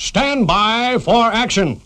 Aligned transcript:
Stand 0.00 0.46
by 0.46 0.96
for 0.98 1.26
action. 1.26 1.82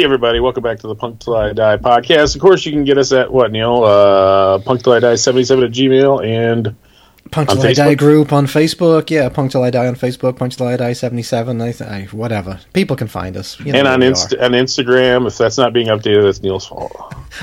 Hey 0.00 0.04
everybody, 0.04 0.40
welcome 0.40 0.62
back 0.62 0.78
to 0.78 0.86
the 0.86 0.94
Punk 0.94 1.20
Till 1.20 1.36
I 1.36 1.52
Die 1.52 1.76
podcast. 1.76 2.34
Of 2.34 2.40
course, 2.40 2.64
you 2.64 2.72
can 2.72 2.84
get 2.84 2.96
us 2.96 3.12
at 3.12 3.30
what 3.30 3.52
Neil, 3.52 3.84
uh, 3.84 4.58
Punk 4.60 4.82
Till 4.82 4.94
I 4.94 4.98
Die 4.98 5.14
seventy 5.16 5.44
seven 5.44 5.62
at 5.62 5.72
Gmail 5.72 6.24
and 6.24 6.74
Punk 7.30 7.48
Till 7.48 7.62
I 7.62 7.72
Die 7.72 7.94
group 7.94 8.32
on 8.32 8.46
Facebook. 8.46 9.10
Yeah, 9.10 9.28
Punk 9.28 9.52
Till 9.52 9.62
I 9.62 9.70
Die 9.70 9.86
on 9.86 9.94
Facebook. 9.94 10.36
Punk 10.36 10.52
Till 10.54 10.66
I 10.66 10.76
Die 10.76 10.92
77. 10.92 11.60
I, 11.60 11.72
th- 11.72 11.88
I, 11.90 12.02
whatever. 12.12 12.58
People 12.72 12.96
can 12.96 13.06
find 13.08 13.36
us. 13.36 13.58
You 13.60 13.72
know 13.72 13.78
and 13.78 13.88
on 13.88 14.02
Inst- 14.02 14.34
on 14.34 14.52
Instagram. 14.52 15.26
If 15.26 15.38
that's 15.38 15.56
not 15.58 15.72
being 15.72 15.86
updated, 15.88 16.24
that's 16.24 16.42
Neil's 16.42 16.66
fault. 16.66 16.92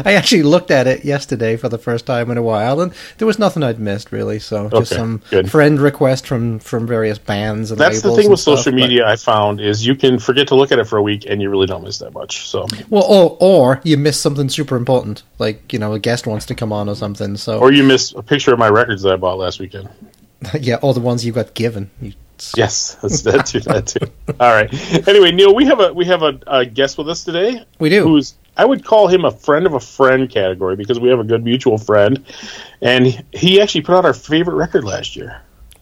I 0.04 0.13
actually 0.16 0.44
looked 0.44 0.70
at 0.70 0.86
it 0.88 1.05
yesterday 1.05 1.55
for 1.55 1.70
the 1.70 1.77
first 1.77 2.05
time 2.05 2.30
in 2.30 2.38
a 2.38 2.41
while, 2.44 2.82
and 2.82 2.94
there 3.18 3.26
was 3.26 3.40
nothing 3.40 3.63
I'd 3.63 3.80
missed 3.80 4.12
really. 4.12 4.40
So 4.40 4.70
just 4.70 4.91
Okay, 4.91 5.00
some 5.00 5.22
good. 5.30 5.50
friend 5.50 5.80
request 5.80 6.27
from 6.27 6.60
from 6.60 6.85
various 6.85 7.18
bands 7.18 7.72
and 7.72 7.80
That's 7.80 8.02
the 8.02 8.13
thing 8.13 8.30
with 8.30 8.40
stuff, 8.41 8.60
social 8.60 8.74
media. 8.74 9.08
I 9.08 9.15
found 9.15 9.62
is 9.62 9.85
you 9.85 9.96
can 9.96 10.20
forget 10.20 10.48
to 10.49 10.55
look 10.55 10.71
at 10.74 10.80
it 10.80 10.85
for 10.88 10.98
a 10.98 11.02
week 11.02 11.26
and 11.30 11.41
you 11.41 11.49
really 11.49 11.68
don't 11.68 11.84
miss 11.84 11.99
that 11.99 12.13
much. 12.13 12.48
So, 12.49 12.68
Well, 12.90 13.04
or 13.04 13.38
or 13.40 13.82
you 13.84 13.98
miss 13.98 14.20
something 14.20 14.49
super 14.49 14.76
important, 14.76 15.24
like 15.40 15.71
you 15.71 15.80
know 15.80 15.93
a 15.93 15.99
guest 15.99 16.27
wants 16.27 16.46
to 16.48 16.55
come 16.55 16.74
on 16.74 16.90
or 16.90 16.96
something. 16.96 17.38
So 17.38 17.60
or 17.60 17.71
you 17.71 17.84
miss 17.84 18.12
a 18.13 18.21
picture 18.21 18.52
of 18.52 18.60
my 18.60 18.70
records 18.70 19.04
that 19.04 19.13
I 19.13 19.15
bought 19.15 19.38
last 19.38 19.60
weekend. 19.60 19.77
yeah, 20.60 20.76
all 20.76 20.94
the 20.94 21.00
ones 21.00 21.26
you 21.26 21.32
got 21.32 21.54
given. 21.54 21.90
You, 22.02 22.14
Yes, 22.56 22.96
that's 23.02 23.22
that 23.24 23.46
too. 23.48 23.62
That 23.62 23.88
too. 23.88 24.06
All 24.40 24.54
right. 24.54 24.72
Anyway, 25.08 25.32
Neil, 25.32 25.56
we 25.56 25.66
have 25.66 25.80
a 25.80 25.92
we 25.92 26.06
have 26.06 26.22
a, 26.22 26.40
a 26.46 26.66
guest 26.68 26.98
with 27.00 27.10
us 27.10 27.24
today. 27.24 27.66
We 27.80 27.90
do. 27.90 28.04
Who's 28.04 28.36
I 28.55 28.64
would 28.66 28.86
call 28.86 29.08
him 29.08 29.26
a 29.26 29.32
friend 29.32 29.66
of 29.66 29.74
a 29.74 29.80
friend 29.80 30.30
category 30.30 30.76
because 30.76 31.00
we 31.00 31.10
have 31.10 31.20
a 31.20 31.24
good 31.24 31.44
mutual 31.44 31.80
friend, 31.80 32.24
and 32.82 33.24
he 33.34 33.60
actually 33.60 33.82
put 33.82 33.96
out 33.96 34.05
our 34.05 34.14
favorite 34.14 34.54
record 34.55 34.84
last 34.84 35.16
year. 35.16 35.42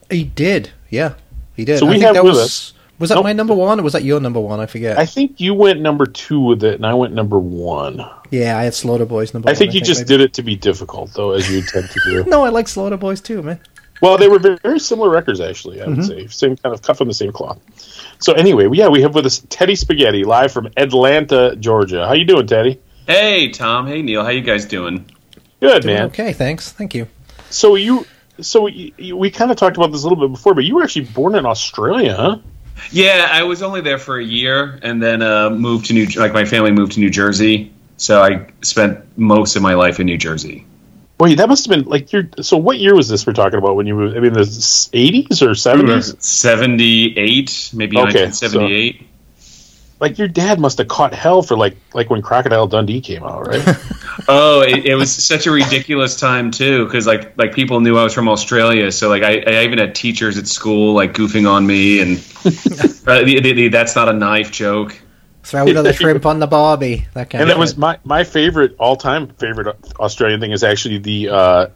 He 0.10 0.24
did, 0.24 0.72
yeah, 0.90 1.16
he 1.58 1.66
did. 1.66 1.80
So 1.80 1.88
I 1.88 1.90
we 1.90 1.94
think 1.96 2.06
have 2.06 2.16
that 2.16 2.24
with 2.24 2.36
was 2.36 2.40
us- 2.46 2.74
was 3.00 3.10
that 3.10 3.16
Nope. 3.16 3.26
my 3.26 3.34
number 3.34 3.54
one 3.54 3.78
or 3.82 3.84
was 3.84 3.92
that 3.92 4.06
your 4.06 4.22
number 4.22 4.40
one? 4.40 4.62
I 4.62 4.66
forget. 4.68 4.98
I 4.98 5.06
think 5.06 5.42
you 5.42 5.54
went 5.54 5.82
number 5.82 6.06
two 6.06 6.40
with 6.40 6.64
it, 6.64 6.76
and 6.76 6.86
I 6.86 6.94
went 6.94 7.14
number 7.14 7.38
one. 7.38 8.00
yeah, 8.32 8.58
I 8.58 8.64
had 8.64 8.74
Slaughter 8.74 9.06
Boys 9.06 9.34
number. 9.34 9.48
One. 9.48 9.50
I 9.50 9.54
one, 9.54 9.58
think 9.60 9.74
you 9.74 9.82
just 9.82 10.02
maybe. 10.02 10.08
did 10.08 10.22
it 10.22 10.34
to 10.36 10.42
be 10.44 10.56
difficult, 10.56 11.12
though, 11.14 11.32
as 11.32 11.52
you 11.52 11.62
tend 11.62 11.90
to 11.90 12.00
do. 12.06 12.24
No, 12.30 12.46
I 12.46 12.50
like 12.50 12.70
Slaughter 12.70 12.96
Boys 12.96 13.20
too, 13.20 13.42
man. 13.44 13.60
Well, 14.06 14.18
they 14.18 14.28
were 14.28 14.40
very, 14.40 14.58
very 14.62 14.80
similar 14.80 15.10
records, 15.10 15.40
actually. 15.42 15.82
I 15.82 15.88
would 15.88 15.98
Mm-hmm. 15.98 16.04
say 16.08 16.28
same 16.28 16.58
kind 16.58 16.74
of 16.76 16.82
cut 16.82 16.98
from 16.98 17.08
the 17.08 17.14
same 17.14 17.32
cloth. 17.32 17.60
So 18.20 18.34
anyway, 18.34 18.70
yeah, 18.72 18.88
we 18.88 19.02
have 19.02 19.16
with 19.16 19.26
us 19.26 19.40
Teddy 19.50 19.74
Spaghetty 19.74 20.24
live 20.26 20.52
from 20.52 20.70
Atlanta, 20.78 21.56
Georgia. 21.56 22.06
How 22.08 22.14
you 22.14 22.26
doing, 22.26 22.48
Teddy? 22.48 22.80
Hey 23.08 23.50
Tom, 23.50 23.88
hey 23.88 24.02
Neil, 24.02 24.24
how 24.24 24.30
you 24.30 24.42
guys 24.42 24.66
doing? 24.66 25.06
Good, 25.60 25.86
man. 25.86 26.08
Okay, 26.08 26.34
thanks, 26.34 26.72
thank 26.72 26.94
you. 26.96 27.08
So 27.50 27.76
you, 27.76 28.06
so 28.42 28.68
you, 28.68 28.92
you- 28.98 29.18
we 29.18 29.30
kind 29.32 29.50
of 29.52 29.58
talked 29.58 29.78
about 29.78 29.92
this 29.92 30.04
a 30.04 30.08
little 30.08 30.28
bit 30.28 30.32
before, 30.34 30.54
but 30.54 30.64
you 30.66 30.76
were 30.76 30.84
actually 30.84 31.06
born 31.06 31.36
in 31.36 31.46
Australia, 31.46 32.16
huh? 32.16 32.38
Yeah, 32.92 33.28
I 33.32 33.44
was 33.44 33.62
only 33.64 33.82
there 33.82 33.98
for 33.98 34.18
a 34.20 34.24
year, 34.24 34.80
and 34.84 35.02
then 35.02 35.22
uh, 35.22 35.50
moved 35.50 35.86
to 35.88 35.94
New 35.94 36.06
like 36.18 36.34
my 36.34 36.46
family 36.46 36.72
moved 36.72 36.92
to 36.94 37.00
New 37.00 37.10
Jersey, 37.10 37.72
so 37.98 38.22
I 38.22 38.48
spent 38.62 39.00
most 39.18 39.56
of 39.56 39.62
my 39.62 39.74
life 39.76 40.00
in 40.00 40.06
New 40.08 40.18
Jersey. 40.18 40.66
Wait, 41.18 41.38
that 41.38 41.48
must 41.48 41.66
have 41.66 41.76
been 41.78 41.90
like 41.90 42.12
your. 42.12 42.28
So 42.42 42.58
what 42.58 42.78
year 42.78 42.94
was 42.94 43.08
this 43.08 43.26
we're 43.26 43.34
talking 43.34 43.58
about 43.58 43.76
when 43.76 43.88
you 43.88 43.96
moved? 43.96 44.18
I 44.18 44.20
mean, 44.20 44.34
the 44.34 44.90
eighties 44.94 45.42
or 45.42 45.56
seventies? 45.56 46.14
Seventy 46.20 47.18
eight, 47.18 47.72
maybe 47.74 47.98
Okay, 47.98 48.04
nineteen 48.06 48.34
seventy 48.34 48.74
eight. 48.74 49.08
Like 50.02 50.18
your 50.18 50.28
dad 50.28 50.60
must 50.60 50.78
have 50.80 50.90
caught 50.90 51.14
hell 51.14 51.42
for 51.42 51.56
like 51.56 51.78
like 51.94 52.10
when 52.10 52.22
Crocodile 52.22 52.68
Dundee 52.68 53.00
came 53.00 53.24
out, 53.24 53.48
right? 53.48 53.66
Oh, 54.28 54.62
it, 54.62 54.86
it 54.86 54.96
was 54.96 55.14
such 55.14 55.46
a 55.46 55.52
ridiculous 55.52 56.20
time 56.20 56.50
too, 56.50 56.86
because 56.86 57.06
like 57.06 57.38
like 57.38 57.54
people 57.54 57.82
knew 57.82 57.98
I 57.98 58.04
was 58.04 58.14
from 58.14 58.30
Australia, 58.30 58.92
so 58.92 59.10
like 59.10 59.24
I, 59.24 59.44
I 59.46 59.64
even 59.64 59.78
had 59.78 59.94
teachers 59.94 60.38
at 60.38 60.48
school 60.48 60.94
like 60.94 61.14
goofing 61.14 61.50
on 61.50 61.68
me, 61.68 62.00
and 62.00 62.18
uh, 63.08 63.24
the, 63.24 63.40
the, 63.42 63.54
the, 63.54 63.68
that's 63.68 63.96
not 63.96 64.10
a 64.10 64.14
knife 64.14 64.52
joke. 64.52 65.00
Throw 65.46 65.68
another 65.68 65.94
shrimp 66.00 66.26
on 66.26 66.40
the 66.40 66.48
barbie. 66.48 67.06
That 67.14 67.30
kind 67.30 67.42
and 67.44 67.52
of 67.52 67.56
that 67.56 67.60
was 67.60 67.78
my 67.78 67.98
my 68.04 68.24
favorite 68.24 68.76
all 68.80 68.96
time 68.98 69.28
favorite 69.38 69.76
Australian 70.00 70.40
thing 70.42 70.52
is 70.52 70.64
actually 70.64 70.98
the 70.98 71.30
uh, 71.30 71.68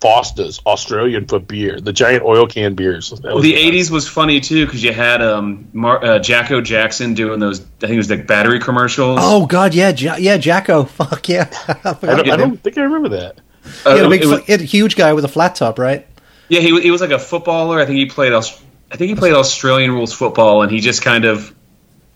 Foster's 0.00 0.60
Australian 0.64 1.26
for 1.26 1.38
beer, 1.38 1.78
the 1.78 1.92
giant 1.92 2.22
oil 2.24 2.46
can 2.46 2.74
beers. 2.74 3.12
Well, 3.22 3.40
the 3.40 3.52
best. 3.52 3.64
'80s 3.64 3.90
was 3.90 4.08
funny 4.08 4.40
too 4.40 4.64
because 4.64 4.82
you 4.82 4.94
had 4.94 5.20
um, 5.20 5.68
Mar- 5.74 6.02
uh, 6.02 6.18
Jacko 6.18 6.62
Jackson 6.62 7.12
doing 7.12 7.38
those. 7.38 7.60
I 7.60 7.64
think 7.80 7.92
it 7.92 7.96
was 7.98 8.08
like 8.08 8.26
battery 8.26 8.60
commercials. 8.60 9.18
Oh 9.20 9.44
God, 9.44 9.74
yeah, 9.74 9.90
ja- 9.90 10.16
yeah, 10.16 10.38
Jacko. 10.38 10.84
Fuck 11.00 11.28
yeah. 11.28 11.50
I 11.68 11.74
I 11.84 11.92
don't, 12.16 12.30
I 12.30 12.36
don't 12.36 12.62
think 12.62 12.78
I 12.78 12.82
remember 12.82 13.10
that. 13.10 13.40
Uh, 13.84 13.92
He 13.92 13.98
had 13.98 14.00
a 14.00 14.04
it 14.06 14.08
big, 14.10 14.20
was- 14.24 14.38
fu- 14.40 14.44
he 14.46 14.52
had 14.52 14.60
a 14.62 14.64
huge 14.64 14.96
guy 14.96 15.12
with 15.12 15.24
a 15.24 15.28
flat 15.28 15.54
top, 15.54 15.78
right? 15.78 16.06
yeah, 16.48 16.60
he, 16.60 16.80
he 16.80 16.90
was 16.90 17.00
like 17.02 17.10
a 17.10 17.18
footballer. 17.18 17.78
I 17.78 17.84
think 17.84 17.98
he 17.98 18.06
played. 18.06 18.32
Aus- 18.32 18.58
I 18.90 18.96
think 18.96 19.10
he 19.10 19.14
played 19.14 19.34
Australian 19.34 19.92
rules 19.92 20.12
football, 20.14 20.62
and 20.62 20.70
he 20.72 20.80
just 20.80 21.02
kind 21.02 21.24
of. 21.26 21.54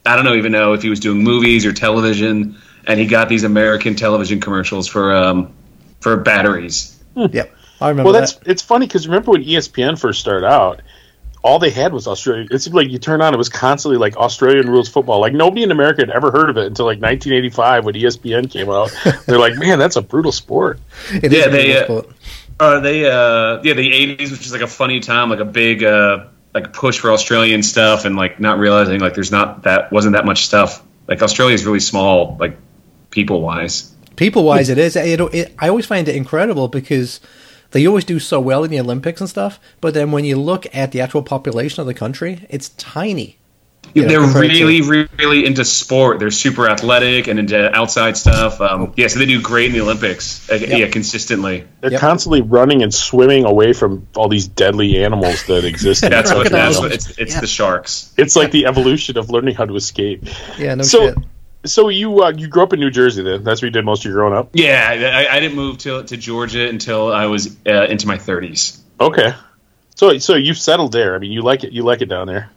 I 0.07 0.17
don't 0.17 0.25
know 0.25 0.35
even 0.35 0.53
know 0.53 0.75
if 0.75 0.83
he 0.83 0.91
was 0.91 1.01
doing 1.01 1.23
movies 1.23 1.65
or 1.67 1.73
television, 1.73 2.57
and 2.87 3.01
he 3.01 3.07
got 3.07 3.29
these 3.29 3.45
American 3.45 3.95
television 3.95 4.41
commercials 4.41 4.87
for 4.87 5.15
um, 5.15 5.53
for 6.01 6.17
batteries. 6.17 7.03
Yep, 7.17 7.55
I 7.81 7.89
remember 7.89 8.11
Well, 8.11 8.21
that's 8.21 8.35
that. 8.35 8.49
it's 8.49 8.63
funny 8.63 8.87
because 8.87 9.07
remember 9.07 9.33
when 9.33 9.45
ESPN 9.45 9.99
first 9.99 10.21
started 10.21 10.47
out, 10.47 10.83
all 11.43 11.59
they 11.59 11.71
had 11.71 11.93
was 11.93 12.07
Australia. 12.07 12.47
It 12.51 12.61
seemed 12.61 12.75
like 12.75 12.89
you 12.91 12.99
turn 12.99 13.21
on, 13.21 13.35
it 13.35 13.37
was 13.37 13.49
constantly 13.49 13.99
like 13.99 14.17
Australian 14.17 14.69
rules 14.69 14.89
football. 14.89 15.21
Like 15.21 15.33
nobody 15.35 15.63
in 15.63 15.71
America 15.71 16.03
had 16.03 16.11
ever 16.11 16.31
heard 16.31 16.51
of 16.51 16.57
it 16.57 16.67
until 16.67 16.87
like 16.87 17.01
1985 17.01 17.85
when 17.85 17.95
ESPN 17.95 18.51
came 18.51 18.71
out. 18.71 18.91
They're 19.27 19.39
like, 19.39 19.55
man, 19.57 19.79
that's 19.79 19.97
a 19.97 20.03
brutal 20.03 20.33
sport. 20.33 20.81
It 21.13 21.33
is 21.33 21.33
yeah, 21.33 21.45
a 21.47 21.51
they, 21.51 21.65
beautiful 21.67 21.99
uh, 21.99 22.03
sport. 22.03 22.17
Uh, 22.61 22.81
they 22.81 23.05
uh, 23.05 23.61
yeah, 23.63 23.75
the 23.75 23.91
'80s, 24.17 24.31
which 24.31 24.47
is 24.47 24.53
like 24.53 24.63
a 24.63 24.67
funny 24.67 25.01
time, 25.01 25.29
like 25.29 25.41
a 25.41 25.45
big 25.45 25.83
uh, 25.83 26.27
like 26.55 26.73
push 26.73 27.01
for 27.01 27.13
Australian 27.13 27.63
stuff, 27.63 28.05
and 28.05 28.17
like 28.17 28.41
not 28.41 28.59
realizing 28.59 29.01
like 29.01 29.15
there's 29.15 29.33
not 29.33 29.65
that 29.65 29.93
wasn't 29.93 30.15
that 30.15 30.25
much 30.25 30.45
stuff. 30.45 30.83
Like 31.09 31.21
Australia 31.21 31.55
is 31.55 31.67
really 31.67 31.81
small, 31.81 32.37
like 32.39 32.57
people 33.11 33.43
wise. 33.43 33.93
People 34.17 34.45
wise, 34.45 34.69
it 34.69 34.79
is. 34.79 34.97
It, 34.97 35.21
it, 35.21 35.55
I 35.59 35.69
always 35.69 35.87
find 35.87 36.09
it 36.09 36.15
incredible 36.15 36.69
because 36.69 37.21
they 37.73 37.87
always 37.87 38.05
do 38.05 38.21
so 38.21 38.41
well 38.41 38.63
in 38.63 38.71
the 38.71 38.79
Olympics 38.79 39.21
and 39.21 39.29
stuff. 39.29 39.59
But 39.81 39.95
then 39.95 40.13
when 40.13 40.25
you 40.25 40.37
look 40.37 40.67
at 40.73 40.93
the 40.93 41.01
actual 41.01 41.23
population 41.23 41.81
of 41.81 41.87
the 41.89 41.95
country, 41.95 42.47
it's 42.49 42.69
tiny. 42.71 43.39
You 43.95 44.03
know, 44.03 44.09
They're 44.09 44.21
compared 44.23 44.51
to- 44.51 44.67
really, 44.67 45.07
really 45.19 45.47
into 45.47 45.65
sport. 45.65 46.19
They're 46.19 46.33
super 46.33 46.69
athletic 46.69 47.29
and 47.29 47.39
into 47.39 47.73
outside 47.75 48.17
stuff. 48.17 48.61
Um, 48.61 48.93
yeah, 48.97 49.07
so 49.07 49.21
they 49.21 49.27
do 49.27 49.41
great 49.41 49.67
in 49.67 49.73
the 49.73 49.83
Olympics. 49.83 50.51
Uh, 50.51 50.55
Yeah, 50.57 50.89
consistently. 50.89 51.65
They're 51.81 51.93
Yep. 51.93 52.01
constantly 52.01 52.43
running 52.43 52.83
and 52.83 52.93
swimming 52.93 53.45
away 53.45 53.73
from 53.73 54.09
all 54.17 54.29
these 54.29 54.49
deadly 54.49 55.05
animals 55.05 55.45
that 55.47 55.65
exist. 55.73 56.03
in 56.03 56.11
That's 56.11 56.35
what. 56.35 56.51
That's 56.51 56.79
what. 56.81 56.91
It's, 56.93 57.17
it's 57.19 57.35
Yeah. 57.35 57.41
the 57.41 57.47
sharks. 57.47 58.13
It's 58.17 58.35
like 58.35 58.51
the 58.51 58.67
evolution 58.67 59.17
of 59.17 59.31
learning 59.31 59.55
how 59.55 59.65
to 59.67 59.77
escape. 59.77 60.25
Yeah, 60.59 60.75
no 60.75 60.83
so, 60.83 61.09
shit. 61.11 61.19
so 61.65 61.89
you 61.89 62.25
uh, 62.25 62.33
you 62.37 62.49
grew 62.49 62.65
up 62.65 62.73
in 62.73 62.81
New 62.81 62.91
Jersey 62.91 63.23
then? 63.23 63.45
That's 63.45 63.63
where 63.63 63.69
you 63.69 63.73
did 63.73 63.85
most 63.85 64.01
of 64.01 64.07
your 64.07 64.15
growing 64.15 64.35
up. 64.35 64.51
Yeah, 64.55 64.89
I, 65.31 65.37
I 65.37 65.39
didn't 65.39 65.57
move 65.57 65.79
to 65.79 66.03
to 66.03 66.17
Georgia 66.17 66.69
until 66.69 67.13
I 67.13 67.27
was 67.27 67.57
uh, 67.65 67.85
into 67.85 68.09
my 68.09 68.17
30s. 68.19 68.79
Okay. 69.01 69.35
So 69.95 70.19
so 70.19 70.35
you've 70.35 70.59
settled 70.59 70.91
there. 70.91 71.15
I 71.15 71.19
mean, 71.21 71.31
you 71.31 71.43
like 71.43 71.63
it. 71.63 71.73
You 71.73 71.85
like 71.85 72.03
it 72.03 72.09
down 72.09 72.27
there. 72.27 72.51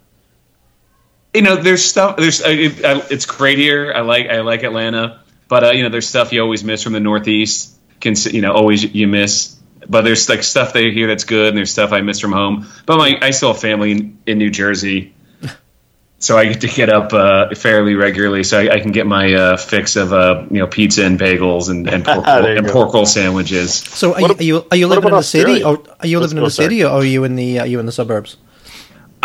You 1.33 1.41
know, 1.41 1.55
there's 1.55 1.83
stuff. 1.83 2.17
There's 2.17 2.41
uh, 2.41 2.49
it, 2.49 2.83
uh, 2.83 3.01
it's 3.09 3.25
great 3.25 3.57
here. 3.57 3.93
I 3.95 4.01
like 4.01 4.27
I 4.27 4.41
like 4.41 4.63
Atlanta, 4.63 5.19
but 5.47 5.63
uh, 5.63 5.71
you 5.71 5.83
know, 5.83 5.89
there's 5.89 6.07
stuff 6.07 6.33
you 6.33 6.41
always 6.41 6.63
miss 6.63 6.83
from 6.83 6.93
the 6.93 6.99
Northeast. 6.99 7.75
Can 7.99 8.15
you 8.31 8.41
know 8.41 8.53
always 8.53 8.83
you 8.83 9.07
miss. 9.07 9.55
But 9.89 10.01
there's 10.01 10.27
like 10.27 10.43
stuff 10.43 10.73
they 10.73 10.91
here 10.91 11.07
that's 11.07 11.23
good, 11.23 11.49
and 11.49 11.57
there's 11.57 11.71
stuff 11.71 11.91
I 11.93 12.01
miss 12.01 12.19
from 12.19 12.31
home. 12.33 12.67
But 12.85 12.97
my 12.97 13.17
I 13.21 13.31
still 13.31 13.53
have 13.53 13.61
family 13.61 13.91
in, 13.91 14.19
in 14.25 14.37
New 14.37 14.49
Jersey, 14.49 15.13
so 16.19 16.37
I 16.37 16.45
get 16.45 16.61
to 16.61 16.67
get 16.67 16.89
up 16.89 17.13
uh, 17.13 17.53
fairly 17.55 17.95
regularly, 17.95 18.43
so 18.43 18.59
I, 18.59 18.73
I 18.75 18.79
can 18.79 18.91
get 18.91 19.05
my 19.07 19.33
uh, 19.33 19.57
fix 19.57 19.95
of 19.95 20.11
uh, 20.11 20.45
you 20.49 20.57
know 20.57 20.67
pizza 20.67 21.05
and 21.05 21.19
bagels 21.19 21.69
and 21.69 21.87
and 21.87 22.03
pork, 22.05 22.25
and 22.27 22.67
pork 22.67 22.93
roll 22.93 23.05
sandwiches. 23.05 23.75
So 23.75 24.13
are, 24.15 24.21
What 24.21 24.41
you, 24.41 24.57
are 24.57 24.59
you 24.61 24.67
are 24.71 24.77
you 24.77 24.87
living 24.87 25.03
in 25.03 25.09
about 25.09 25.17
the 25.19 25.23
city, 25.23 25.63
or 25.63 25.83
are 25.99 26.07
you 26.07 26.19
Let's 26.19 26.33
living 26.33 26.37
in 26.39 26.43
go, 26.43 26.47
the 26.47 26.51
city, 26.51 26.83
or 26.83 26.89
are 26.89 27.05
you 27.05 27.23
in 27.23 27.35
the 27.35 27.59
are 27.59 27.67
you 27.67 27.79
in 27.79 27.85
the 27.85 27.91
suburbs? 27.91 28.37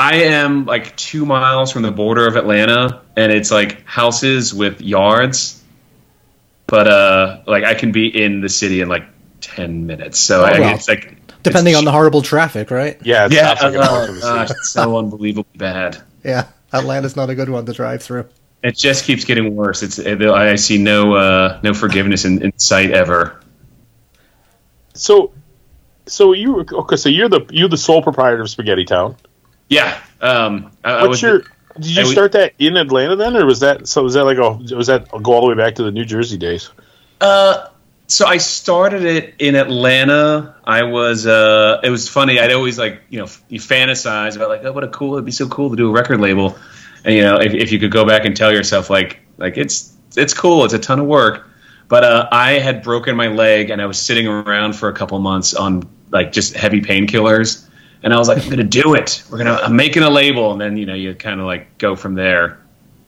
I 0.02 0.14
am 0.25 0.64
like 0.66 0.96
two 0.96 1.25
miles 1.25 1.70
from 1.70 1.82
the 1.82 1.93
border 1.93 2.26
of 2.26 2.34
Atlanta, 2.34 3.02
and 3.16 3.31
it's 3.31 3.52
like 3.52 3.84
houses 3.87 4.52
with 4.52 4.81
yards. 4.81 5.62
But 6.66 6.88
uh, 6.88 7.43
like 7.46 7.62
I 7.62 7.75
can 7.75 7.93
be 7.93 8.08
in 8.08 8.40
the 8.40 8.49
city 8.49 8.81
in 8.81 8.88
like 8.88 9.04
ten 9.40 9.87
minutes, 9.87 10.19
so 10.19 10.43
I, 10.43 10.58
Oh, 10.58 10.60
wow. 10.60 10.75
it's 10.75 10.88
like 10.88 11.19
Depending 11.44 11.76
on 11.76 11.84
the 11.84 11.93
horrible 11.93 12.20
traffic, 12.22 12.72
right? 12.72 12.99
Yeah, 13.04 13.26
it 13.26 13.32
Yeah, 13.32 13.54
stops 13.54 13.62
like 13.62 13.75
a 13.75 13.81
uh, 13.81 13.88
park 13.88 14.08
in 14.08 14.14
the 14.16 14.20
gosh, 14.22 14.49
city. 14.49 14.58
it's 14.58 14.70
so 14.70 14.96
unbelievably 14.99 15.56
bad. 15.58 16.02
Yeah, 16.25 16.49
Atlanta's 16.72 17.14
not 17.14 17.31
a 17.31 17.37
good 17.37 17.49
one 17.49 17.64
to 17.66 17.72
drive 17.72 18.02
through. 18.02 18.26
It 18.64 18.76
just 18.76 19.04
keeps 19.04 19.25
getting 19.25 19.54
worse. 19.54 19.84
It's 19.84 20.00
it, 20.00 20.20
I 20.22 20.56
see 20.56 20.78
no 20.78 21.14
uh, 21.14 21.60
no 21.62 21.75
forgiveness 21.75 22.25
in, 22.25 22.43
in 22.43 22.58
sight 22.58 22.90
ever. 22.90 23.40
So, 24.94 25.32
so 26.06 26.32
you 26.32 26.60
okay? 26.72 26.96
So 26.96 27.08
you're 27.08 27.28
the 27.28 27.46
you're 27.50 27.69
the 27.69 27.76
sole 27.76 28.02
proprietor 28.02 28.40
of 28.43 28.49
Spaghetty 28.49 28.87
Town. 28.87 29.16
Yeah. 29.73 29.99
Um, 30.21 30.71
I, 30.85 30.91
I 30.91 31.03
What's 31.03 31.09
was 31.09 31.23
your? 31.23 31.45
Did 31.81 31.97
you 31.97 32.03
I 32.03 32.05
start 32.05 32.33
that 32.33 32.53
in 32.59 32.77
Atlanta 32.77 33.17
then, 33.17 33.35
or 33.35 33.47
was 33.47 33.61
that 33.61 33.89
so? 33.89 34.03
Was 34.03 34.15
that 34.15 34.25
like 34.25 34.37
a 34.37 34.51
was 34.75 34.89
that 34.89 35.11
go 35.11 35.33
all 35.33 35.41
the 35.41 35.47
way 35.47 35.55
back 35.55 35.77
to 35.77 35.83
the 35.83 35.91
New 35.91 36.05
Jersey 36.05 36.37
days? 36.37 36.69
Uh, 37.19 37.69
so 38.07 38.27
I 38.27 38.37
started 38.37 39.05
it 39.05 39.35
in 39.39 39.55
Atlanta. 39.55 40.57
I 40.65 40.83
was 40.83 41.27
uh, 41.27 41.81
it 41.83 41.89
was 41.89 42.07
funny. 42.07 42.39
I'd 42.39 42.53
always 42.53 42.79
like 42.79 43.01
you 43.09 43.21
know 43.21 43.27
you 43.49 43.59
fantasize 43.59 44.37
about 44.37 44.51
like 44.51 44.63
oh 44.65 44.73
what 44.73 44.85
a 44.85 44.89
cool 44.89 45.15
it'd 45.15 45.25
be 45.25 45.33
so 45.33 45.49
cool 45.49 45.71
to 45.71 45.77
do 45.77 45.89
a 45.89 45.93
record 45.93 46.21
label, 46.21 46.59
and 47.07 47.15
you 47.15 47.23
know 47.23 47.41
if, 47.41 47.55
if 47.55 47.73
you 47.73 47.79
could 47.79 47.91
go 47.91 48.05
back 48.05 48.27
and 48.27 48.37
tell 48.37 48.53
yourself 48.53 48.91
like 48.91 49.21
like 49.39 49.57
it's 49.57 49.97
it's 50.15 50.35
cool 50.35 50.67
it's 50.67 50.75
a 50.75 50.79
ton 50.79 50.99
of 50.99 51.07
work, 51.07 51.49
but 51.89 52.05
uh, 52.05 52.29
I 52.31 52.59
had 52.59 52.83
broken 52.83 53.17
my 53.17 53.29
leg 53.29 53.71
and 53.71 53.81
I 53.81 53.87
was 53.87 53.99
sitting 53.99 54.29
around 54.29 54.77
for 54.77 54.91
a 54.91 54.93
couple 54.93 55.19
months 55.19 55.55
on 55.55 55.89
like 56.11 56.33
just 56.33 56.53
heavy 56.53 56.83
painkillers, 56.83 57.67
and 58.02 58.12
I 58.12 58.19
was 58.19 58.28
like 58.28 58.43
I'm 58.43 58.50
gonna 58.50 58.64
do 58.64 58.94
it. 58.94 59.22
We're 59.31 59.38
gonna 59.38 59.54
I'm 59.54 59.76
making 59.76 60.02
a 60.02 60.10
label, 60.10 60.52
and 60.52 60.60
then 60.60 60.76
you 60.76 60.87
know 60.87 60.94
you 60.94 61.14
kind 61.14 61.40
of 61.40 61.46
like 61.46 61.78
go 61.78 61.96
from 61.96 62.14
there, 62.14 62.58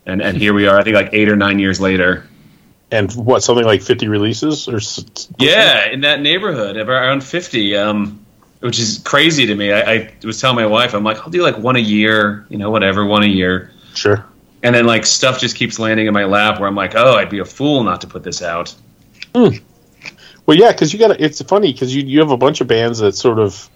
and 0.06 0.23
and 0.23 0.37
here 0.37 0.55
we 0.55 0.67
are. 0.67 0.79
I 0.79 0.82
think 0.85 0.94
like 0.94 1.11
eight 1.12 1.29
or 1.29 1.37
nine 1.37 1.58
years 1.58 1.81
later. 1.81 2.26
And 2.91 3.11
what 3.12 3.43
something 3.43 3.64
like 3.64 3.82
fifty 3.82 4.06
releases 4.06 4.69
or 4.69 4.79
Yeah, 5.38 5.88
in 5.88 6.02
that 6.02 6.20
neighborhood, 6.20 6.76
around 6.76 7.25
fifty, 7.25 7.76
um, 7.76 8.25
which 8.61 8.79
is 8.79 8.99
crazy 9.05 9.46
to 9.46 9.55
me. 9.55 9.73
I, 9.73 9.81
I 9.81 10.14
was 10.23 10.41
telling 10.41 10.56
my 10.56 10.67
wife, 10.67 10.94
I'm 10.94 11.02
like, 11.02 11.19
I'll 11.19 11.31
do 11.31 11.43
like 11.43 11.58
one 11.58 11.75
a 11.75 11.81
year, 11.81 12.46
you 12.50 12.58
know, 12.58 12.70
whatever, 12.70 13.05
one 13.05 13.25
a 13.25 13.26
year, 13.26 13.73
sure. 13.94 14.25
and 14.62 14.75
then 14.75 14.87
like 14.87 15.06
stuff 15.06 15.41
just 15.41 15.56
keeps 15.56 15.81
landing 15.81 16.06
in 16.06 16.14
my 16.14 16.25
lap 16.25 16.61
where 16.61 16.69
I'm 16.69 16.76
like, 16.76 16.94
oh, 16.94 17.14
I'd 17.14 17.31
be 17.31 17.41
a 17.41 17.44
fool 17.44 17.82
not 17.82 18.00
to 18.02 18.06
put 18.06 18.23
this 18.23 18.43
out. 18.43 18.73
Well, 19.35 20.56
yeah, 20.56 20.70
because 20.70 20.93
you 20.93 20.99
got 20.99 21.08
to 21.08 21.25
It's 21.25 21.43
funny 21.43 21.73
because 21.73 21.94
you 21.94 22.02
you 22.02 22.20
have 22.20 22.31
a 22.31 22.37
bunch 22.37 22.61
of 22.61 22.69
bands 22.69 22.99
that 23.00 23.17
sort 23.17 23.38
of 23.41 23.69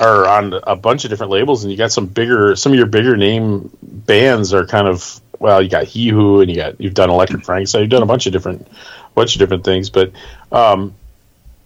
are 0.00 0.26
on 0.26 0.54
a 0.66 0.74
bunch 0.76 1.04
of 1.04 1.10
different 1.10 1.30
labels, 1.32 1.62
and 1.62 1.70
you 1.70 1.76
got 1.76 1.92
some 1.92 2.06
bigger, 2.06 2.56
some 2.56 2.72
of 2.72 2.78
your 2.78 2.86
bigger 2.86 3.16
name 3.16 3.70
bands 3.82 4.52
are 4.54 4.66
kind 4.66 4.88
of 4.88 5.20
well, 5.38 5.62
you 5.62 5.68
got 5.68 5.84
He 5.84 6.08
Who, 6.08 6.40
and 6.40 6.50
you 6.50 6.56
got 6.56 6.80
you've 6.80 6.94
done 6.94 7.10
Electric 7.10 7.44
Frankenstein, 7.44 7.82
you've 7.82 7.90
done 7.90 8.02
a 8.02 8.06
bunch 8.06 8.26
of 8.26 8.32
different, 8.32 8.66
bunch 9.14 9.34
of 9.34 9.38
different 9.38 9.64
things, 9.64 9.90
but. 9.90 10.12
um 10.52 10.94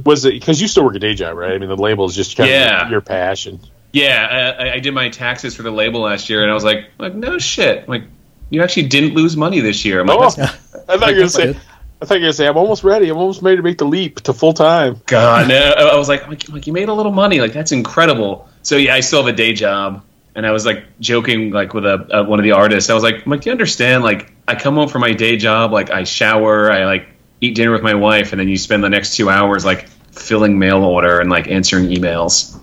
was 0.04 0.24
it 0.24 0.32
because 0.34 0.60
you 0.60 0.66
still 0.66 0.84
work 0.84 0.96
a 0.96 0.98
day 0.98 1.14
job, 1.14 1.36
right? 1.36 1.52
I 1.52 1.58
mean, 1.58 1.68
the 1.68 1.76
label 1.76 2.04
is 2.06 2.16
just 2.16 2.36
kind 2.36 2.50
Yeah. 2.50 2.84
of 2.84 2.90
your 2.90 3.00
passion. 3.00 3.60
Yeah, 3.92 4.56
I, 4.58 4.72
I 4.72 4.78
did 4.80 4.92
my 4.92 5.08
taxes 5.08 5.54
for 5.54 5.62
the 5.62 5.70
label 5.70 6.00
last 6.00 6.28
year, 6.28 6.42
and 6.42 6.50
I 6.50 6.54
was 6.54 6.64
like, 6.64 6.86
like 6.98 7.14
no 7.14 7.38
shit, 7.38 7.88
like 7.88 8.02
you 8.50 8.60
actually 8.60 8.88
didn't 8.88 9.14
lose 9.14 9.36
money 9.36 9.60
this 9.60 9.84
year. 9.84 10.00
I'm 10.00 10.08
like, 10.08 10.18
Oh, 10.18 10.24
I 10.24 10.96
thought 10.98 11.10
you 11.10 11.14
were 11.14 11.20
gonna 11.20 11.28
say. 11.28 11.46
good. 11.52 11.60
I 12.00 12.06
thought 12.06 12.14
you 12.14 12.20
were 12.20 12.24
gonna 12.26 12.32
say 12.34 12.46
I'm 12.46 12.56
almost 12.56 12.84
ready. 12.84 13.08
I'm 13.08 13.16
almost 13.16 13.42
ready 13.42 13.56
to 13.56 13.62
make 13.62 13.78
the 13.78 13.86
leap 13.86 14.20
to 14.22 14.32
full 14.32 14.52
time. 14.52 15.00
God, 15.06 15.48
no. 15.48 15.56
I 15.92 15.96
was 15.96 16.08
like, 16.08 16.28
like, 16.28 16.48
like, 16.48 16.66
you 16.66 16.72
made 16.72 16.88
a 16.88 16.92
little 16.92 17.12
money. 17.12 17.40
Like, 17.40 17.52
that's 17.52 17.72
incredible. 17.72 18.48
So, 18.62 18.76
yeah, 18.76 18.94
I 18.94 19.00
still 19.00 19.24
have 19.24 19.32
a 19.32 19.36
day 19.36 19.52
job. 19.52 20.04
And 20.34 20.44
I 20.46 20.50
was 20.50 20.66
like 20.66 20.84
joking, 21.00 21.50
like, 21.50 21.74
with 21.74 21.86
a, 21.86 22.18
uh 22.20 22.24
one 22.24 22.38
of 22.40 22.42
the 22.42 22.52
artists. 22.52 22.90
I 22.90 22.94
was 22.94 23.04
like, 23.04 23.24
do 23.24 23.40
you 23.44 23.52
understand? 23.52 24.02
Like, 24.02 24.32
I 24.48 24.56
come 24.56 24.74
home 24.74 24.88
from 24.88 25.00
my 25.00 25.12
day 25.12 25.36
job, 25.36 25.72
like, 25.72 25.90
I 25.90 26.04
shower, 26.04 26.70
I, 26.70 26.84
like, 26.84 27.08
eat 27.40 27.54
dinner 27.54 27.70
with 27.70 27.82
my 27.82 27.94
wife, 27.94 28.32
and 28.32 28.40
then 28.40 28.48
you 28.48 28.56
spend 28.56 28.82
the 28.82 28.90
next 28.90 29.16
two 29.16 29.30
hours, 29.30 29.64
like, 29.64 29.88
filling 30.12 30.58
mail 30.58 30.82
order 30.82 31.20
and, 31.20 31.30
like, 31.30 31.48
answering 31.48 31.86
emails. 31.88 32.58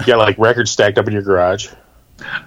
You 0.00 0.06
got 0.06 0.18
like 0.18 0.38
records 0.38 0.70
stacked 0.70 0.98
up 0.98 1.06
in 1.06 1.12
your 1.12 1.22
garage. 1.22 1.68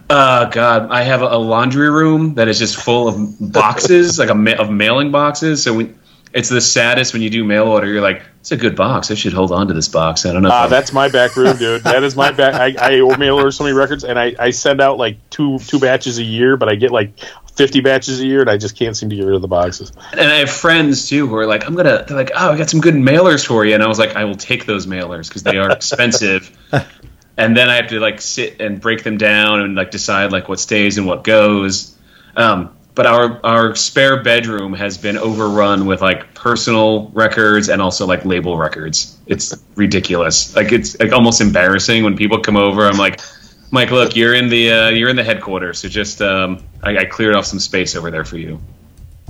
Uh, 0.10 0.46
God, 0.46 0.90
I 0.92 1.04
have 1.04 1.22
a, 1.22 1.28
a 1.28 1.38
laundry 1.38 1.90
room 1.90 2.36
that 2.36 2.48
is 2.48 2.60
just 2.60 2.78
full 2.78 3.08
of 3.08 3.18
boxes, 3.40 4.18
like 4.20 4.30
a 4.30 4.36
ma- 4.36 4.54
of 4.54 4.70
mailing 4.70 5.12
boxes. 5.12 5.64
So 5.64 5.74
we, 5.74 5.94
it's 6.34 6.50
the 6.50 6.62
saddest 6.62 7.14
when 7.14 7.22
you 7.22 7.30
do 7.30 7.44
mail 7.44 7.68
order. 7.68 7.88
You're 7.88 8.02
like, 8.02 8.22
it's 8.40 8.52
a 8.52 8.58
good 8.58 8.76
box. 8.76 9.12
I 9.12 9.16
should 9.16 9.34
hold 9.34 9.52
on 9.52 9.68
to 9.68 9.74
this 9.74 9.88
box. 9.88 10.26
I 10.26 10.34
don't 10.34 10.42
know. 10.42 10.50
if 10.50 10.54
I'm- 10.54 10.70
that's 10.70 10.94
my 10.94 11.10
back 11.10 11.36
room, 11.36 11.58
dude. 11.58 11.84
That 11.84 12.04
is 12.04 12.16
my 12.16 12.32
back. 12.32 12.54
I, 12.56 12.98
I 12.98 13.18
mail 13.18 13.36
order 13.36 13.52
so 13.52 13.64
many 13.64 13.76
records, 13.76 14.04
and 14.04 14.18
I, 14.20 14.36
I 14.40 14.52
send 14.52 14.82
out 14.82 14.98
like 14.98 15.30
two 15.30 15.60
two 15.60 15.80
batches 15.80 16.18
a 16.18 16.24
year, 16.24 16.58
but 16.58 16.70
I 16.70 16.76
get 16.76 16.92
like 16.92 17.20
fifty 17.56 17.82
batches 17.82 18.20
a 18.22 18.26
year, 18.26 18.42
and 18.42 18.50
I 18.50 18.58
just 18.58 18.78
can't 18.78 18.96
seem 18.96 19.10
to 19.10 19.16
get 19.16 19.26
rid 19.26 19.36
of 19.36 19.42
the 19.42 19.48
boxes. 19.48 19.92
and 20.12 20.22
I 20.22 20.36
have 20.36 20.50
friends 20.50 21.10
too 21.10 21.28
who 21.28 21.36
are 21.36 21.46
like, 21.48 21.66
I'm 21.66 21.76
gonna. 21.76 22.06
They're 22.08 22.18
like, 22.18 22.32
oh, 22.36 22.52
I 22.54 22.58
got 22.58 22.70
some 22.70 22.82
good 22.82 22.96
mailers 22.96 23.46
for 23.46 23.66
you, 23.66 23.74
and 23.74 23.84
I 23.84 23.88
was 23.88 24.00
like, 24.00 24.16
I 24.16 24.26
will 24.26 24.36
take 24.36 24.66
those 24.66 24.86
mailers 24.88 25.28
because 25.28 25.44
they 25.44 25.58
are 25.58 25.72
expensive. 25.72 26.56
and 27.38 27.56
then 27.58 27.70
I 27.70 27.76
have 27.76 27.88
to 27.88 28.00
like 28.00 28.22
sit 28.22 28.62
and 28.62 28.80
break 28.80 29.04
them 29.04 29.18
down 29.18 29.62
and 29.62 29.76
like 29.76 29.92
decide 29.92 30.32
like 30.32 30.48
what 30.48 30.60
stays 30.60 30.98
and 30.98 31.06
what 31.08 31.24
goes. 31.24 31.96
Um, 32.36 32.77
but 32.98 33.06
our 33.06 33.40
our 33.46 33.76
spare 33.76 34.22
bedroom 34.24 34.74
has 34.74 34.98
been 34.98 35.18
overrun 35.20 35.86
with 35.86 36.02
like 36.02 36.34
personal 36.34 37.10
records 37.14 37.70
and 37.70 37.80
also 37.80 38.08
like 38.08 38.26
label 38.26 38.58
records. 38.58 39.18
It's 39.28 39.56
ridiculous. 39.76 40.56
Like 40.56 40.72
it's 40.72 41.00
like 41.00 41.14
almost 41.14 41.40
embarrassing 41.40 42.04
when 42.04 42.18
people 42.18 42.40
come 42.42 42.58
over. 42.58 42.86
I'm 42.86 42.98
like. 42.98 43.22
Mike, 43.70 43.92
look, 43.92 44.16
you're 44.16 44.34
in 44.34 44.48
the 44.48 44.72
uh, 44.72 44.88
you're 44.92 45.10
in 45.10 45.18
the 45.18 45.26
headquarters, 45.26 45.80
so 45.80 45.90
just 45.90 46.22
um, 46.22 46.64
I, 46.84 47.00
I 47.00 47.04
cleared 47.06 47.36
off 47.36 47.46
some 47.46 47.60
space 47.60 47.98
over 47.98 48.10
there 48.10 48.24
for 48.24 48.38
you. 48.38 48.62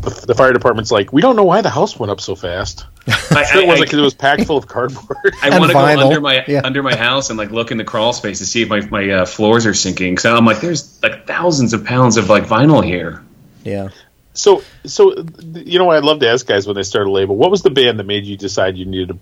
The, 0.03 0.25
the 0.27 0.35
fire 0.35 0.53
department's 0.53 0.91
like, 0.91 1.11
we 1.11 1.23
don't 1.23 1.35
know 1.35 1.43
why 1.43 1.61
the 1.61 1.71
house 1.71 1.97
went 1.97 2.11
up 2.11 2.21
so 2.21 2.35
fast. 2.35 2.85
I, 3.07 3.43
Sure, 3.45 3.61
it 3.63 3.67
wasn't 3.67 3.87
because 3.87 3.97
it 3.97 4.03
was 4.03 4.13
packed 4.13 4.45
full 4.45 4.57
of 4.57 4.67
cardboard. 4.67 5.33
I 5.41 5.57
want 5.57 5.71
to 5.71 5.73
go 5.73 5.79
under 5.79 6.21
my 6.21 6.45
Yeah. 6.47 6.61
under 6.63 6.83
my 6.83 6.95
house 6.95 7.31
and 7.31 7.39
like 7.39 7.49
look 7.49 7.71
in 7.71 7.79
the 7.79 7.83
crawl 7.83 8.13
space 8.13 8.37
to 8.37 8.45
see 8.45 8.61
if 8.61 8.69
my 8.69 8.81
my 8.91 9.09
uh, 9.09 9.25
floors 9.25 9.65
are 9.65 9.73
sinking. 9.73 10.19
So 10.19 10.37
I'm 10.37 10.45
like, 10.45 10.59
there's 10.59 11.01
like 11.01 11.25
thousands 11.25 11.73
of 11.73 11.83
pounds 11.83 12.15
of 12.17 12.29
like 12.29 12.43
vinyl 12.43 12.85
here. 12.85 13.23
Yeah. 13.67 13.89
so, 14.33 14.63
so 14.85 15.13
you 15.53 15.77
know 15.79 15.85
what? 15.85 15.97
I'd 15.97 16.03
love 16.03 16.19
to 16.21 16.29
ask 16.29 16.45
guys 16.45 16.65
when 16.67 16.75
they 16.75 16.83
start 16.83 17.07
a 17.07 17.11
label. 17.11 17.35
What 17.35 17.51
was 17.51 17.61
the 17.63 17.69
band 17.69 17.99
that 17.99 18.05
made 18.05 18.25
you 18.25 18.37
decide 18.37 18.77
you 18.77 18.85
needed 18.85 19.09
to? 19.09 19.19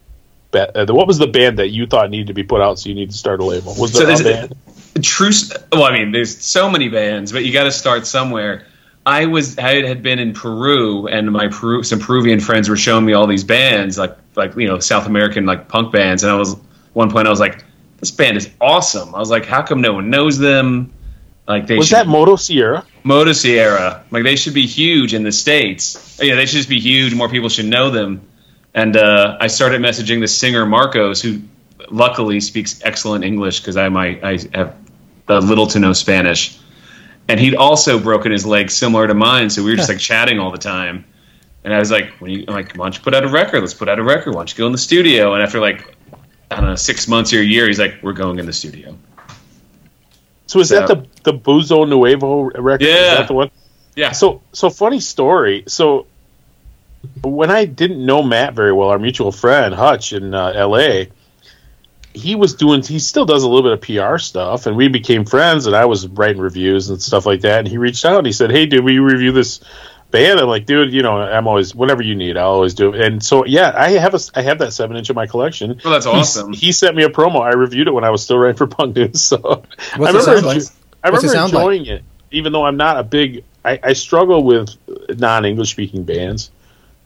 Bet, 0.51 0.75
uh, 0.77 0.93
what 0.93 1.07
was 1.07 1.17
the 1.17 1.27
band 1.27 1.59
that 1.59 1.69
you 1.69 1.87
thought 1.87 2.09
needed 2.09 2.27
to 2.27 2.33
be 2.33 2.43
put 2.43 2.61
out 2.61 2.79
so 2.79 2.87
you 2.89 2.95
need 2.95 3.09
to 3.11 3.17
start 3.17 3.39
a 3.39 3.45
label? 3.45 3.73
Was 3.77 3.93
So 3.93 4.03
a 4.03 4.05
this- 4.05 4.21
band? 4.21 4.55
True. 5.01 5.31
Well, 5.73 5.83
I 5.83 5.91
mean, 5.91 6.13
there's 6.13 6.37
so 6.41 6.69
many 6.69 6.87
bands, 6.87 7.33
but 7.33 7.43
you 7.43 7.51
got 7.51 7.65
to 7.65 7.71
start 7.71 8.07
somewhere. 8.07 8.65
I 9.05 9.25
was 9.25 9.57
I 9.57 9.85
had 9.85 10.01
been 10.01 10.19
in 10.19 10.33
Peru, 10.33 11.07
and 11.07 11.31
my 11.31 11.49
Peru 11.49 11.83
some 11.83 11.99
Peruvian 11.99 12.39
friends 12.39 12.69
were 12.69 12.77
showing 12.77 13.05
me 13.05 13.11
all 13.13 13.27
these 13.27 13.43
bands, 13.43 13.97
like 13.97 14.15
like 14.35 14.55
you 14.55 14.67
know 14.67 14.79
South 14.79 15.05
American 15.05 15.45
like 15.45 15.67
punk 15.67 15.91
bands, 15.91 16.23
and 16.23 16.31
I 16.31 16.35
was 16.35 16.55
one 16.93 17.11
point 17.11 17.27
I 17.27 17.29
was 17.29 17.41
like, 17.41 17.65
this 17.99 18.09
band 18.09 18.37
is 18.37 18.49
awesome. 18.61 19.13
I 19.13 19.19
was 19.19 19.29
like, 19.29 19.45
how 19.45 19.61
come 19.61 19.81
no 19.81 19.91
one 19.93 20.09
knows 20.09 20.37
them? 20.39 20.93
Like 21.47 21.67
they 21.67 21.77
Was 21.77 21.87
should 21.87 21.97
that 21.97 22.07
Motosierra? 22.07 22.85
Moto 23.03 23.33
Sierra. 23.33 24.03
Like 24.09 24.23
they 24.23 24.35
should 24.35 24.55
be 24.55 24.65
huge 24.65 25.13
in 25.13 25.23
the 25.23 25.31
states. 25.31 26.19
Yeah, 26.21 26.35
they 26.35 26.45
should 26.45 26.57
just 26.57 26.69
be 26.69 26.79
huge. 26.79 27.13
More 27.13 27.29
people 27.29 27.49
should 27.49 27.67
know 27.67 27.91
them. 27.91 28.27
And 28.73 28.97
uh, 28.97 29.37
I 29.39 29.47
started 29.47 29.79
messaging 29.81 30.21
the 30.21 30.27
singer 30.27 30.65
Marcos, 30.65 31.21
who 31.21 31.41
luckily 31.91 32.39
speaks 32.39 32.81
excellent 32.83 33.23
English 33.23 33.59
because 33.59 33.77
I 33.77 33.89
might 33.89 34.23
I 34.23 34.39
have 34.53 34.75
uh, 35.29 35.39
little 35.39 35.67
to 35.67 35.79
no 35.79 35.93
Spanish. 35.93 36.57
And 37.27 37.39
he'd 37.39 37.55
also 37.55 37.99
broken 37.99 38.31
his 38.31 38.45
leg 38.45 38.69
similar 38.69 39.07
to 39.07 39.13
mine, 39.13 39.49
so 39.49 39.63
we 39.63 39.71
were 39.71 39.77
just 39.77 39.89
like 39.89 39.99
chatting 40.11 40.39
all 40.39 40.51
the 40.51 40.57
time. 40.57 41.05
And 41.63 41.73
I 41.73 41.79
was 41.79 41.91
like, 41.91 42.09
"When 42.19 42.31
you 42.31 42.45
I'm 42.47 42.55
like, 42.55 42.75
why 42.75 42.85
don't 42.85 42.95
you 42.95 43.01
put 43.01 43.13
out 43.13 43.23
a 43.23 43.27
record? 43.27 43.61
Let's 43.61 43.73
put 43.73 43.87
out 43.87 43.99
a 43.99 44.03
record. 44.03 44.33
Why 44.33 44.39
don't 44.39 44.51
you 44.51 44.57
go 44.57 44.65
in 44.65 44.71
the 44.71 44.77
studio?" 44.79 45.35
And 45.35 45.43
after 45.43 45.59
like 45.59 45.95
I 46.49 46.55
don't 46.55 46.65
know 46.65 46.75
six 46.75 47.07
months 47.07 47.33
or 47.33 47.39
a 47.39 47.43
year, 47.43 47.67
he's 47.67 47.79
like, 47.79 47.99
"We're 48.01 48.13
going 48.13 48.39
in 48.39 48.45
the 48.47 48.53
studio." 48.53 48.97
So 50.47 50.59
is 50.59 50.69
that 50.69 50.87
the 50.87 51.05
the 51.23 51.33
Buzo 51.33 51.87
Nuevo 51.87 52.41
record? 52.43 52.83
Is 52.83 52.87
Yeah. 52.89 53.15
that 53.15 53.27
the 53.27 53.33
one? 53.33 53.49
Yeah. 53.95 54.11
So 54.11 54.41
so 54.51 54.69
funny 54.69 54.99
story. 54.99 55.63
So 55.67 56.05
when 57.23 57.51
I 57.51 57.65
didn't 57.65 58.03
know 58.05 58.21
Matt 58.23 58.53
very 58.53 58.73
well, 58.73 58.89
our 58.89 58.99
mutual 58.99 59.31
friend 59.31 59.73
Hutch 59.73 60.13
in 60.13 60.33
uh, 60.33 60.53
L.A., 60.55 61.09
he 62.13 62.35
was 62.35 62.55
doing. 62.55 62.81
He 62.81 62.99
still 62.99 63.25
does 63.25 63.43
a 63.43 63.49
little 63.49 63.63
bit 63.63 63.73
of 63.73 63.81
PR 64.11 64.17
stuff, 64.17 64.67
and 64.67 64.77
we 64.77 64.87
became 64.87 65.25
friends. 65.25 65.65
And 65.67 65.75
I 65.75 65.85
was 65.85 66.07
writing 66.07 66.41
reviews 66.41 66.89
and 66.89 67.01
stuff 67.01 67.25
like 67.25 67.41
that. 67.41 67.59
And 67.59 67.67
he 67.67 67.77
reached 67.77 68.05
out 68.05 68.17
and 68.19 68.25
he 68.25 68.31
said, 68.31 68.51
"Hey, 68.51 68.65
dude, 68.67 68.85
we 68.85 68.99
review 68.99 69.31
this?" 69.33 69.59
Band, 70.11 70.39
I'm 70.39 70.47
like, 70.47 70.65
dude, 70.65 70.93
you 70.93 71.01
know, 71.01 71.17
I'm 71.17 71.47
always 71.47 71.75
whatever 71.75 72.01
you 72.01 72.15
need, 72.15 72.37
I'll 72.37 72.51
always 72.51 72.73
do 72.73 72.93
it. 72.93 73.01
And 73.01 73.21
so, 73.23 73.45
yeah, 73.45 73.73
I 73.75 73.91
have 73.91 74.13
a, 74.13 74.19
I 74.33 74.41
have 74.43 74.59
that 74.59 74.71
seven 74.71 74.95
inch 74.95 75.09
in 75.09 75.15
my 75.15 75.27
collection. 75.27 75.81
Well, 75.83 75.93
that's 75.93 76.05
awesome. 76.05 76.53
He 76.53 76.71
sent 76.71 76.95
me 76.95 77.03
a 77.03 77.09
promo. 77.09 77.41
I 77.41 77.53
reviewed 77.53 77.87
it 77.87 77.91
when 77.91 78.03
I 78.03 78.09
was 78.11 78.23
still 78.23 78.37
writing 78.37 78.55
for 78.57 78.67
Punk 78.67 78.95
News. 78.95 79.21
So 79.35 79.37
What's 79.39 79.67
I 79.89 79.95
it 79.95 80.05
remember, 80.05 80.21
sound 80.21 80.45
like? 80.45 80.57
enjo- 80.57 80.75
I 81.03 81.09
What's 81.09 81.23
it 81.23 81.27
remember 81.27 81.49
sound 81.49 81.53
like? 81.53 81.61
enjoying 81.79 81.85
it, 81.97 82.03
even 82.31 82.53
though 82.53 82.65
I'm 82.65 82.77
not 82.77 82.97
a 82.97 83.03
big. 83.03 83.43
I, 83.65 83.79
I 83.83 83.93
struggle 83.93 84.43
with 84.43 84.69
non-English 85.09 85.71
speaking 85.71 86.03
bands, 86.03 86.51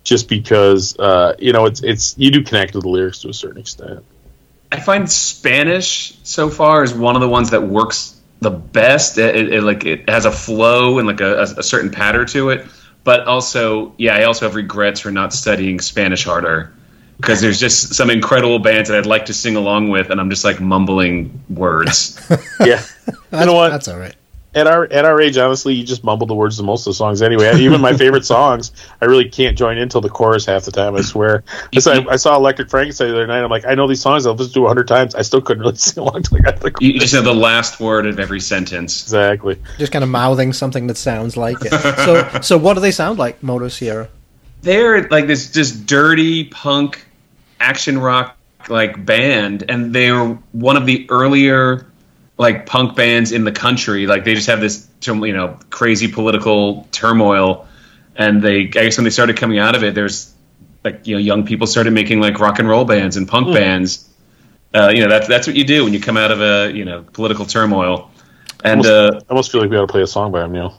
just 0.03 0.27
because 0.29 0.97
uh, 0.99 1.35
you 1.39 1.53
know 1.53 1.65
it's 1.65 1.81
it's 1.81 2.17
you 2.17 2.29
do 2.31 2.43
connect 2.43 2.75
with 2.75 2.83
the 2.83 2.89
lyrics 2.89 3.19
to 3.21 3.29
a 3.29 3.33
certain 3.33 3.59
extent. 3.61 4.03
I 4.71 4.79
find 4.79 5.09
Spanish 5.09 6.15
so 6.23 6.49
far 6.49 6.83
is 6.83 6.93
one 6.93 7.15
of 7.15 7.21
the 7.21 7.29
ones 7.29 7.49
that 7.51 7.63
works 7.63 8.19
the 8.41 8.51
best. 8.51 9.17
It, 9.17 9.35
it, 9.35 9.53
it, 9.53 9.61
like 9.63 9.85
it 9.85 10.07
has 10.09 10.25
a 10.25 10.31
flow 10.31 10.99
and 10.99 11.07
like 11.07 11.21
a, 11.21 11.37
a, 11.39 11.43
a 11.43 11.63
certain 11.63 11.89
pattern 11.89 12.27
to 12.27 12.49
it. 12.49 12.67
But 13.03 13.27
also, 13.27 13.93
yeah, 13.97 14.15
I 14.15 14.23
also 14.23 14.45
have 14.45 14.55
regrets 14.55 14.99
for 14.99 15.11
not 15.11 15.33
studying 15.33 15.79
Spanish 15.79 16.25
harder 16.25 16.73
because 17.17 17.41
there's 17.41 17.59
just 17.59 17.95
some 17.95 18.09
incredible 18.09 18.59
bands 18.59 18.89
that 18.89 18.97
I'd 18.97 19.05
like 19.05 19.25
to 19.25 19.33
sing 19.33 19.55
along 19.55 19.89
with, 19.89 20.09
and 20.09 20.21
I'm 20.21 20.29
just 20.29 20.43
like 20.43 20.61
mumbling 20.61 21.43
words. 21.49 22.19
Yeah. 22.59 22.83
you 23.31 23.45
know 23.45 23.53
what? 23.53 23.69
That's 23.69 23.87
all 23.87 23.97
right. 23.97 24.15
At 24.55 24.65
our 24.65 24.85
at 24.85 25.05
our 25.05 25.21
age, 25.21 25.37
honestly, 25.37 25.75
you 25.75 25.83
just 25.83 26.03
mumble 26.03 26.25
the 26.25 26.33
words 26.33 26.57
to 26.57 26.63
most 26.63 26.81
of 26.87 26.91
the 26.91 26.95
songs 26.95 27.21
anyway. 27.21 27.55
Even 27.59 27.81
my 27.81 27.95
favorite 27.95 28.25
songs, 28.35 28.71
I 28.99 29.05
really 29.05 29.29
can't 29.29 29.57
join 29.57 29.77
in 29.77 29.83
until 29.83 30.01
the 30.01 30.09
chorus 30.09 30.45
half 30.45 30.65
the 30.65 30.71
time. 30.71 30.95
I 30.95 31.01
swear. 31.01 31.43
I 31.75 31.79
saw, 31.79 32.09
I 32.09 32.15
saw 32.15 32.35
Electric 32.35 32.69
Frankenstein 32.69 33.09
the 33.09 33.13
other 33.13 33.27
night. 33.27 33.43
I'm 33.43 33.49
like, 33.51 33.65
I 33.65 33.75
know 33.75 33.87
these 33.87 34.01
songs. 34.01 34.25
I'll 34.25 34.33
just 34.33 34.53
do 34.53 34.65
a 34.65 34.67
hundred 34.67 34.87
times. 34.87 35.13
I 35.13 35.21
still 35.21 35.41
couldn't 35.41 35.61
really 35.61 35.75
sing 35.77 36.01
along 36.01 36.17
until 36.17 36.37
I 36.37 36.41
got 36.41 36.61
to 36.61 36.69
the 36.69 36.75
you 36.79 36.99
just 36.99 37.13
have 37.13 37.25
the 37.25 37.35
last 37.35 37.79
word 37.79 38.07
of 38.07 38.19
every 38.19 38.39
sentence. 38.39 39.03
Exactly. 39.03 39.59
Just 39.77 39.91
kind 39.91 40.03
of 40.03 40.09
mouthing 40.09 40.53
something 40.53 40.87
that 40.87 40.97
sounds 40.97 41.37
like 41.37 41.57
it. 41.61 41.73
So, 41.99 42.41
so 42.41 42.57
what 42.57 42.75
do 42.75 42.79
they 42.79 42.91
sound 42.91 43.19
like, 43.19 43.41
Motosierra? 43.41 44.07
they're 44.61 45.07
like 45.09 45.27
this 45.27 45.51
just 45.51 45.85
dirty 45.85 46.45
punk 46.45 47.05
action 47.59 47.97
rock 47.97 48.37
like 48.67 49.03
band 49.05 49.63
and 49.69 49.93
they're 49.93 50.25
one 50.51 50.75
of 50.77 50.85
the 50.85 51.07
earlier 51.09 51.88
like 52.39 52.65
punk 52.65 52.95
bands 52.95 53.31
in 53.31 53.43
the 53.43 53.51
country 53.51 54.07
like 54.07 54.23
they 54.23 54.33
just 54.33 54.47
have 54.47 54.59
this 54.59 54.87
you 55.05 55.33
know 55.33 55.59
crazy 55.69 56.07
political 56.07 56.87
turmoil 56.91 57.67
and 58.15 58.41
they 58.41 58.61
i 58.61 58.63
guess 58.63 58.97
when 58.97 59.03
they 59.03 59.11
started 59.11 59.37
coming 59.37 59.59
out 59.59 59.75
of 59.75 59.83
it 59.83 59.93
there's 59.93 60.33
like 60.83 61.05
you 61.05 61.13
know 61.13 61.19
young 61.19 61.45
people 61.45 61.67
started 61.67 61.93
making 61.93 62.19
like 62.19 62.39
rock 62.39 62.57
and 62.57 62.67
roll 62.67 62.85
bands 62.85 63.15
and 63.17 63.27
punk 63.27 63.53
bands 63.53 64.09
uh, 64.73 64.91
you 64.93 65.01
know 65.01 65.09
that's 65.09 65.27
that's 65.27 65.45
what 65.45 65.55
you 65.55 65.63
do 65.63 65.83
when 65.83 65.93
you 65.93 65.99
come 65.99 66.17
out 66.17 66.31
of 66.31 66.41
a 66.41 66.71
you 66.75 66.85
know 66.85 67.03
political 67.13 67.45
turmoil 67.45 68.09
and 68.63 68.85
Almost, 68.85 68.89
uh, 68.89 69.19
I 69.21 69.29
almost 69.29 69.51
feel 69.51 69.61
like 69.61 69.69
we 69.69 69.77
ought 69.77 69.87
to 69.87 69.91
play 69.91 70.01
a 70.01 70.07
song 70.07 70.31
by 70.31 70.39
them. 70.41 70.53
You 70.55 70.61
know. 70.61 70.73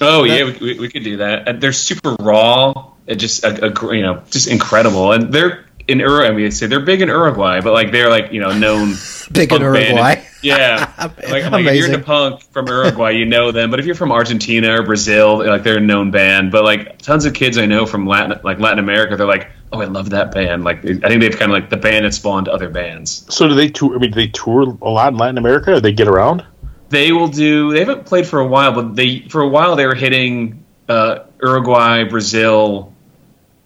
Oh 0.00 0.24
yeah, 0.24 0.44
we, 0.44 0.52
we, 0.58 0.80
we 0.80 0.88
could 0.88 1.04
do 1.04 1.18
that. 1.18 1.48
And 1.48 1.60
they're 1.60 1.72
super 1.72 2.16
raw, 2.18 2.92
It 3.06 3.16
just 3.16 3.44
a, 3.44 3.66
a 3.66 3.94
you 3.94 4.02
know, 4.02 4.22
just 4.30 4.48
incredible. 4.48 5.12
And 5.12 5.32
they're 5.32 5.66
in 5.88 5.98
Uruguay. 6.00 6.28
I 6.28 6.30
mean, 6.30 6.44
they 6.44 6.50
say 6.50 6.66
they're 6.66 6.80
big 6.80 7.02
in 7.02 7.08
Uruguay, 7.08 7.60
but 7.60 7.72
like 7.72 7.92
they're 7.92 8.10
like 8.10 8.32
you 8.32 8.40
know 8.40 8.56
known 8.56 8.94
Big 9.32 9.52
in 9.52 9.58
punk 9.60 9.74
band. 9.74 9.88
Uruguay. 9.88 10.24
Yeah, 10.44 10.92
like, 10.98 11.22
like 11.22 11.44
if 11.44 11.50
you're 11.50 11.58
Amazing. 11.58 11.94
into 11.94 12.04
punk 12.04 12.42
from 12.52 12.66
Uruguay, 12.66 13.12
you 13.12 13.24
know 13.24 13.50
them. 13.50 13.70
But 13.70 13.80
if 13.80 13.86
you're 13.86 13.94
from 13.94 14.12
Argentina 14.12 14.78
or 14.78 14.82
Brazil, 14.82 15.38
like 15.38 15.62
they're 15.62 15.78
a 15.78 15.80
known 15.80 16.10
band. 16.10 16.52
But 16.52 16.64
like 16.64 16.98
tons 16.98 17.24
of 17.24 17.32
kids 17.32 17.56
I 17.56 17.64
know 17.64 17.86
from 17.86 18.06
Latin, 18.06 18.38
like 18.44 18.58
Latin 18.58 18.78
America, 18.78 19.16
they're 19.16 19.26
like, 19.26 19.48
oh, 19.72 19.80
I 19.80 19.86
love 19.86 20.10
that 20.10 20.34
band. 20.34 20.62
Like 20.62 20.84
I 20.84 21.08
think 21.08 21.22
they've 21.22 21.34
kind 21.34 21.50
of 21.50 21.54
like 21.58 21.70
the 21.70 21.78
band 21.78 22.04
that 22.04 22.12
spawned 22.12 22.48
other 22.48 22.68
bands. 22.68 23.24
So 23.34 23.48
do 23.48 23.54
they 23.54 23.68
tour? 23.68 23.96
I 23.96 23.98
mean, 23.98 24.10
do 24.10 24.16
they 24.16 24.26
tour 24.28 24.76
a 24.82 24.90
lot 24.90 25.14
in 25.14 25.18
Latin 25.18 25.38
America? 25.38 25.72
Or 25.72 25.80
they 25.80 25.92
get 25.92 26.08
around? 26.08 26.44
they 26.90 27.12
will 27.12 27.28
do 27.28 27.72
they 27.72 27.80
haven't 27.80 28.06
played 28.06 28.26
for 28.26 28.38
a 28.40 28.46
while 28.46 28.72
but 28.72 28.94
they 28.94 29.20
for 29.28 29.40
a 29.40 29.48
while 29.48 29.74
they 29.74 29.86
were 29.86 29.94
hitting 29.96 30.64
uh, 30.88 31.20
uruguay 31.42 32.04
brazil 32.04 32.93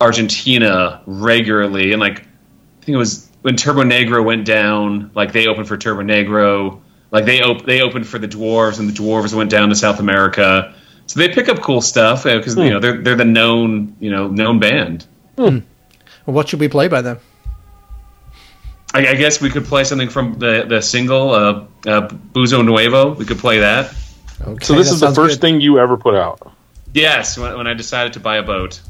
argentina 0.00 1.02
regularly 1.06 1.92
and 1.92 2.00
like 2.00 2.20
i 2.20 2.84
think 2.84 2.94
it 2.94 2.96
was 2.96 3.28
when 3.42 3.54
Turbonegro 3.54 4.24
went 4.24 4.44
down 4.44 5.10
like 5.14 5.32
they 5.32 5.46
opened 5.46 5.68
for 5.68 5.76
Turbonegro. 5.78 6.80
Like 7.12 7.24
they 7.24 7.40
op- 7.40 7.64
they 7.64 7.80
opened 7.82 8.06
for 8.06 8.18
the 8.18 8.26
dwarves 8.28 8.80
and 8.80 8.88
the 8.88 8.92
dwarves 8.92 9.32
went 9.32 9.48
down 9.48 9.68
to 9.68 9.76
south 9.76 10.00
america. 10.00 10.74
So 11.06 11.20
they 11.20 11.28
pick 11.28 11.48
up 11.48 11.60
cool 11.62 11.80
stuff 11.80 12.24
because 12.24 12.56
you 12.56 12.68
know 12.68 12.80
they're 12.80 13.00
they're 13.00 13.14
the 13.16 13.24
known 13.24 13.96
you 14.00 14.10
know 14.10 14.26
known 14.28 14.58
band. 14.58 15.06
Well, 15.36 15.62
what 16.24 16.48
should 16.48 16.60
we 16.60 16.68
play 16.68 16.88
by 16.88 17.00
them? 17.00 17.18
I, 18.92 19.06
I 19.08 19.14
guess 19.14 19.40
we 19.40 19.50
could 19.50 19.64
play 19.64 19.84
something 19.84 20.08
from 20.10 20.38
the 20.38 20.66
the 20.68 20.82
single 20.82 21.30
uh, 21.30 21.64
uh, 21.86 22.08
buzo 22.08 22.64
nuevo. 22.64 23.14
We 23.14 23.24
could 23.24 23.38
play 23.38 23.60
that. 23.60 23.94
Okay, 24.42 24.64
So 24.64 24.74
this 24.74 24.88
that 24.88 24.94
is 24.94 25.00
the 25.00 25.12
first 25.14 25.36
good. 25.36 25.40
thing 25.40 25.60
you 25.60 25.78
ever 25.78 25.96
put 25.96 26.14
out. 26.14 26.52
yes 26.92 27.38
when, 27.38 27.56
when 27.56 27.66
i 27.66 27.74
decided 27.74 28.12
to 28.14 28.20
buy 28.20 28.36
a 28.38 28.42
boat 28.42 28.80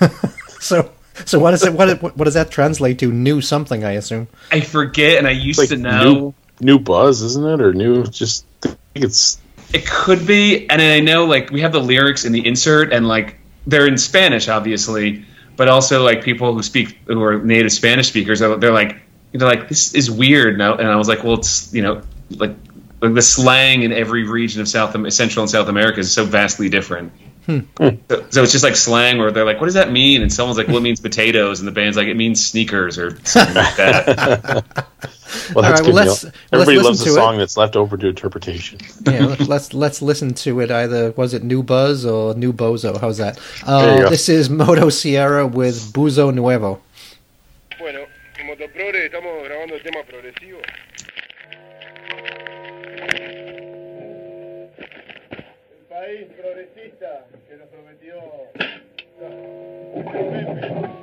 So, 0.58 0.90
so 1.24 1.38
what 1.38 1.54
is 1.54 1.62
it? 1.64 1.72
What, 1.72 2.00
what 2.00 2.24
does 2.24 2.34
that 2.34 2.50
translate 2.50 2.98
to? 2.98 3.12
New 3.12 3.40
something, 3.40 3.84
I 3.84 3.92
assume. 3.92 4.26
I 4.50 4.60
forget, 4.60 5.18
and 5.18 5.26
I 5.26 5.30
used 5.30 5.60
Like 5.60 5.68
to 5.68 5.76
know 5.76 6.02
new, 6.02 6.34
new 6.60 6.78
buzz, 6.80 7.22
isn't 7.22 7.46
it? 7.46 7.60
Or 7.60 7.72
new? 7.72 8.04
Just 8.04 8.44
I 8.64 8.68
think 8.68 9.04
it's 9.04 9.38
it 9.72 9.86
could 9.86 10.26
be, 10.26 10.68
and 10.68 10.82
I 10.82 11.00
know 11.00 11.26
like 11.26 11.50
we 11.50 11.60
have 11.60 11.72
the 11.72 11.80
lyrics 11.80 12.24
in 12.24 12.32
the 12.32 12.44
insert, 12.44 12.92
and 12.92 13.06
like 13.06 13.38
they're 13.66 13.86
in 13.86 13.96
Spanish, 13.98 14.48
obviously, 14.48 15.24
but 15.56 15.68
also 15.68 16.02
like 16.02 16.24
people 16.24 16.52
who 16.52 16.62
speak 16.62 16.98
who 17.06 17.22
are 17.22 17.38
native 17.38 17.70
Spanish 17.70 18.08
speakers, 18.08 18.40
they're 18.40 18.56
they're 18.56 18.72
like 18.72 18.96
they're 19.32 19.46
like 19.46 19.68
this 19.68 19.94
is 19.94 20.10
weird 20.10 20.58
now, 20.58 20.74
and 20.76 20.88
I 20.88 20.96
was 20.96 21.06
like, 21.06 21.22
well, 21.22 21.34
it's 21.34 21.72
you 21.72 21.82
know 21.82 22.02
like. 22.30 22.56
Like 22.98 23.12
the 23.12 23.20
slang 23.20 23.82
in 23.82 23.92
every 23.92 24.24
region 24.24 24.62
of 24.62 24.68
South, 24.68 25.12
Central 25.12 25.42
and 25.42 25.50
South 25.50 25.68
America 25.68 26.00
is 26.00 26.10
so 26.10 26.24
vastly 26.24 26.70
different. 26.70 27.12
So, 27.46 27.96
so 28.30 28.42
it's 28.42 28.52
just 28.52 28.64
like 28.64 28.74
slang 28.76 29.18
where 29.18 29.30
they're 29.30 29.44
like, 29.44 29.60
"What 29.60 29.66
does 29.66 29.74
that 29.74 29.92
mean?" 29.92 30.20
And 30.22 30.32
someone's 30.32 30.58
like, 30.58 30.66
"Well, 30.66 30.78
it 30.78 30.82
means 30.82 31.00
potatoes," 31.00 31.60
and 31.60 31.68
the 31.68 31.72
band's 31.72 31.96
like, 31.96 32.08
"It 32.08 32.16
means 32.16 32.44
sneakers" 32.44 32.98
or 32.98 33.16
something 33.24 33.54
like 33.54 33.76
that. 33.76 34.46
well, 35.54 35.62
that's 35.62 35.80
right, 35.80 35.84
good. 35.84 35.86
well, 35.86 35.94
let's- 35.94 36.24
let's 36.24 36.36
Everybody 36.52 36.76
listen 36.78 36.84
loves 36.84 37.00
a 37.02 37.04
to 37.04 37.10
it. 37.10 37.14
song 37.14 37.38
that's 37.38 37.56
left 37.56 37.76
over 37.76 37.96
to 37.96 38.08
interpretation. 38.08 38.78
Yeah, 39.06 39.26
let- 39.26 39.40
let's 39.48 39.72
let's 39.72 40.02
listen 40.02 40.34
to 40.34 40.60
it. 40.60 40.70
Either 40.70 41.12
was 41.12 41.34
it 41.34 41.44
New 41.44 41.62
Buzz 41.62 42.04
or 42.04 42.34
New 42.34 42.52
Bozo? 42.52 43.00
How's 43.00 43.18
that? 43.18 43.38
There 43.64 43.98
you 44.00 44.06
Uh, 44.06 44.10
this 44.10 44.28
is 44.28 44.48
Motosierra 44.48 45.50
with 45.50 45.92
Buzo 45.92 46.32
Nuevo. 46.34 46.80
Bueno, 47.78 48.00
en 48.40 48.46
Motoprogre 48.46 49.06
estamos 49.06 49.44
grabando 49.44 49.74
temas 49.84 50.04
progresivos. 50.08 50.62
El 50.62 50.85
Pepe. 60.06 60.95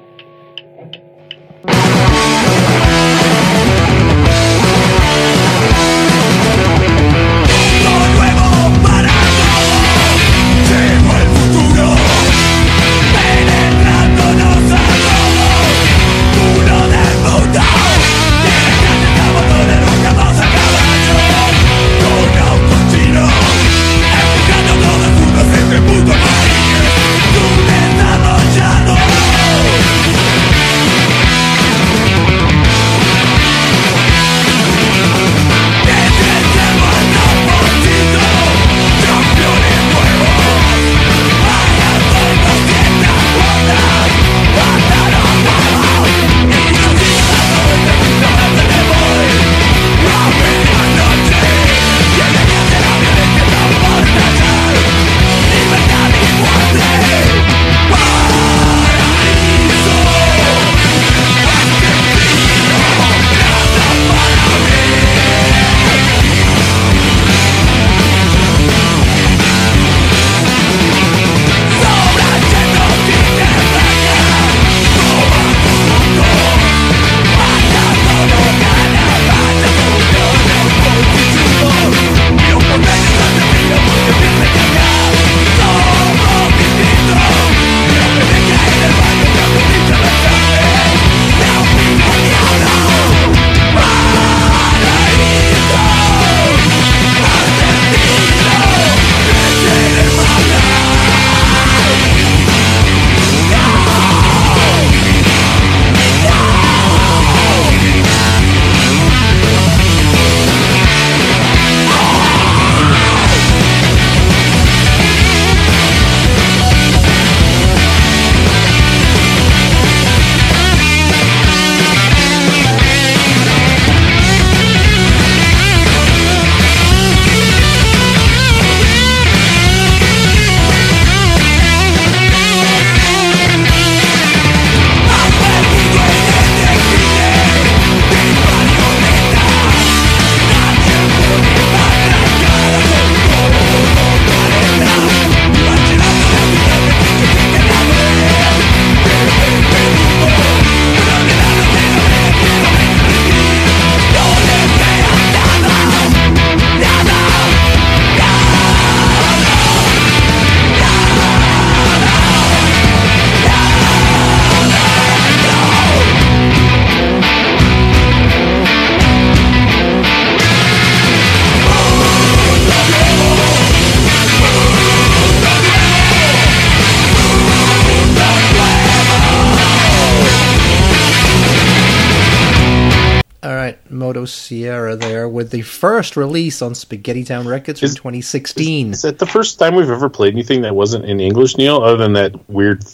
Echo 184.23 184.25
Sierra 184.25 184.95
there 184.95 185.27
with 185.27 185.51
the 185.51 185.61
first 185.63 186.15
release 186.15 186.61
on 186.61 186.71
Spaghetty 186.73 187.25
Town 187.27 187.45
Records 187.45 187.81
from 187.81 187.87
Is- 187.87 187.95
2016. 187.95 188.93
Is 188.93 189.01
that 189.01 189.19
the 189.19 189.25
first 189.25 189.59
time 189.59 189.75
we've 189.75 189.89
ever 189.89 190.09
played 190.09 190.33
anything 190.33 190.61
that 190.61 190.73
wasn't 190.75 191.03
in 191.05 191.19
English, 191.19 191.57
Neil? 191.57 191.83
Other 191.83 191.97
than 191.97 192.13
that 192.13 192.49
weird 192.49 192.85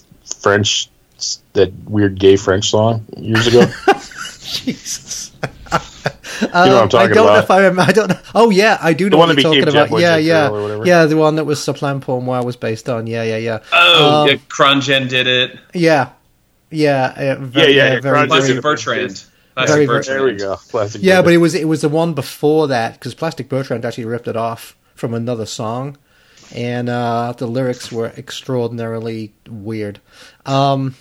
French, 0.41 0.89
that 1.53 1.71
weird 1.85 2.17
gay 2.19 2.35
French 2.35 2.71
song 2.71 3.05
years 3.15 3.45
ago. 3.45 3.65
Jesus. 4.41 5.31
you 6.41 6.47
know 6.47 6.49
what 6.51 6.83
I'm 6.83 6.89
talking 6.89 7.11
I 7.11 7.13
don't 7.13 7.15
know 7.15 7.23
about? 7.25 7.43
if 7.43 7.51
I 7.51 7.57
remember. 7.59 7.81
I 7.83 7.91
don't 7.91 8.09
know. 8.09 8.19
Oh 8.33 8.49
yeah, 8.49 8.79
I 8.81 8.93
do 8.93 9.07
know 9.09 9.17
one 9.17 9.27
what 9.29 9.35
that 9.35 9.41
you're 9.43 9.51
became 9.51 9.65
talking 9.65 9.75
about. 9.81 9.89
Boy 9.91 9.99
Yeah, 9.99 10.15
Jet 10.17 10.23
yeah, 10.23 10.47
Girl 10.49 10.55
or 10.57 10.61
whatever. 10.63 10.85
yeah. 10.87 11.05
The 11.05 11.17
one 11.17 11.35
that 11.35 11.43
was 11.45 11.63
Sublime 11.63 12.01
Moi 12.07 12.41
was 12.41 12.55
based 12.55 12.89
on. 12.89 13.05
Yeah, 13.05 13.21
yeah, 13.23 13.37
yeah. 13.37 13.59
Oh, 13.71 14.21
Um, 14.23 14.27
yeah, 14.29 14.35
Krongen 14.47 15.07
did 15.07 15.27
it. 15.27 15.59
Yeah, 15.75 16.09
yeah, 16.71 17.35
uh, 17.39 17.43
very, 17.43 17.73
Yeah, 17.75 17.93
yeah, 17.93 17.99
very, 17.99 18.01
Grunge 18.01 18.01
very- 18.01 18.23
is 18.23 18.27
Plastic 18.29 18.57
a- 18.57 18.61
Bertrand. 18.61 19.23
Very, 19.67 19.85
Plastic 19.85 19.87
very- 19.87 19.87
Bertrand. 19.87 20.19
there 20.19 20.25
we 20.25 20.37
go. 20.37 20.55
Classic. 20.55 21.01
Yeah, 21.03 21.15
Burger. 21.17 21.23
but 21.25 21.33
it 21.33 21.37
was 21.37 21.55
it 21.55 21.67
was 21.67 21.81
the 21.81 21.89
one 21.89 22.13
before 22.13 22.67
that 22.67 22.93
because 22.93 23.13
Plastic 23.13 23.49
Bertrand 23.49 23.85
actually 23.85 24.05
ripped 24.05 24.27
it 24.27 24.35
off 24.37 24.75
from 24.95 25.13
another 25.13 25.45
song, 25.45 25.97
and 26.53 26.89
uh, 26.89 27.33
the 27.37 27.47
lyrics 27.47 27.91
were 27.91 28.07
extraordinarily 28.17 29.33
weird. 29.49 29.99
Um, 30.45 30.95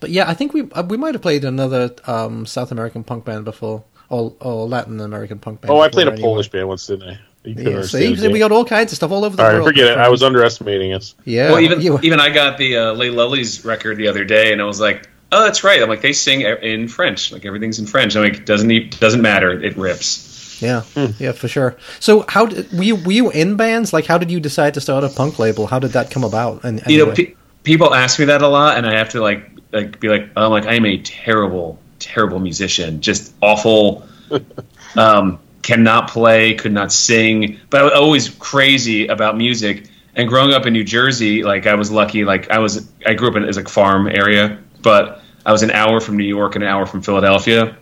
but 0.00 0.10
yeah, 0.10 0.28
I 0.28 0.34
think 0.34 0.54
we 0.54 0.70
uh, 0.72 0.82
we 0.82 0.96
might 0.96 1.14
have 1.14 1.22
played 1.22 1.44
another 1.44 1.94
um, 2.06 2.46
South 2.46 2.72
American 2.72 3.04
punk 3.04 3.24
band 3.24 3.44
before, 3.44 3.84
or, 4.08 4.34
or 4.40 4.66
Latin 4.68 5.00
American 5.00 5.38
punk 5.38 5.60
band. 5.60 5.70
Oh, 5.70 5.80
I 5.80 5.88
played 5.88 6.06
a 6.08 6.12
anyway. 6.12 6.22
Polish 6.26 6.48
band 6.48 6.68
once, 6.68 6.86
didn't 6.86 7.08
I? 7.10 7.18
You 7.42 7.54
Yeah, 7.56 7.68
understand 7.70 8.18
see, 8.18 8.26
it. 8.26 8.32
we 8.32 8.38
got 8.38 8.52
all 8.52 8.64
kinds 8.66 8.92
of 8.92 8.96
stuff 8.96 9.10
all 9.10 9.24
over 9.24 9.34
the 9.34 9.42
All 9.42 9.48
right, 9.48 9.54
world. 9.56 9.66
forget 9.68 9.92
it. 9.92 9.98
I 9.98 10.08
was 10.10 10.22
underestimating 10.22 10.92
us. 10.92 11.14
Yeah, 11.24 11.50
Well, 11.50 11.60
even 11.60 11.82
even 12.04 12.20
I 12.20 12.28
got 12.30 12.58
the 12.58 12.76
uh, 12.76 12.92
Les 12.94 13.10
Lullies 13.10 13.64
record 13.64 13.96
the 13.96 14.08
other 14.08 14.24
day, 14.24 14.52
and 14.52 14.60
I 14.60 14.64
was 14.64 14.78
like, 14.80 15.08
"Oh, 15.32 15.42
that's 15.44 15.62
right." 15.64 15.82
I'm 15.82 15.88
like, 15.88 16.02
they 16.02 16.12
sing 16.12 16.40
e- 16.42 16.56
in 16.72 16.88
French, 16.88 17.32
like 17.32 17.44
everything's 17.46 17.78
in 17.78 17.86
French. 17.86 18.16
I'm 18.16 18.22
like, 18.22 18.44
doesn't 18.44 19.00
doesn't 19.00 19.22
matter. 19.22 19.50
It 19.62 19.76
rips. 19.76 20.60
yeah, 20.62 20.82
Hmm. 20.94 21.06
yeah, 21.18 21.32
for 21.32 21.48
sure. 21.48 21.76
So, 22.00 22.24
how 22.28 22.46
did 22.46 22.70
were 22.72 22.82
you, 22.84 22.96
were 22.96 23.12
you 23.12 23.30
in 23.30 23.56
bands? 23.56 23.92
Like, 23.92 24.06
how 24.06 24.18
did 24.18 24.30
you 24.30 24.40
decide 24.40 24.74
to 24.74 24.80
start 24.80 25.04
a 25.04 25.08
punk 25.08 25.38
label? 25.38 25.66
How 25.66 25.78
did 25.78 25.92
that 25.92 26.10
come 26.10 26.22
about? 26.24 26.64
And 26.64 26.82
You 26.86 27.06
know, 27.06 27.12
pe- 27.12 27.34
people 27.62 27.94
ask 27.94 28.18
me 28.18 28.26
that 28.26 28.42
a 28.42 28.48
lot, 28.48 28.76
and 28.76 28.86
I 28.86 28.96
have 28.98 29.08
to 29.10 29.22
like 29.22 29.50
like 29.72 30.00
be 30.00 30.08
like, 30.08 30.28
I'm 30.36 30.50
like, 30.50 30.66
I 30.66 30.74
am 30.74 30.84
a 30.84 30.98
terrible, 30.98 31.78
terrible 31.98 32.40
musician, 32.40 33.00
just 33.00 33.32
awful. 33.40 34.06
um, 34.96 35.38
cannot 35.62 36.08
play, 36.10 36.54
could 36.54 36.72
not 36.72 36.92
sing, 36.92 37.58
but 37.68 37.80
I 37.80 37.84
was 37.84 37.92
always 37.92 38.28
crazy 38.30 39.06
about 39.08 39.36
music. 39.36 39.88
And 40.16 40.28
growing 40.28 40.52
up 40.52 40.66
in 40.66 40.72
New 40.72 40.84
Jersey, 40.84 41.42
like 41.42 41.66
I 41.66 41.74
was 41.74 41.90
lucky. 41.90 42.24
Like 42.24 42.50
I 42.50 42.58
was, 42.58 42.88
I 43.06 43.14
grew 43.14 43.28
up 43.28 43.36
in 43.36 43.44
as 43.44 43.56
like 43.56 43.68
farm 43.68 44.08
area, 44.08 44.58
but 44.82 45.22
I 45.44 45.52
was 45.52 45.62
an 45.62 45.70
hour 45.70 46.00
from 46.00 46.16
New 46.16 46.24
York 46.24 46.54
and 46.54 46.64
an 46.64 46.70
hour 46.70 46.86
from 46.86 47.02
Philadelphia. 47.02 47.76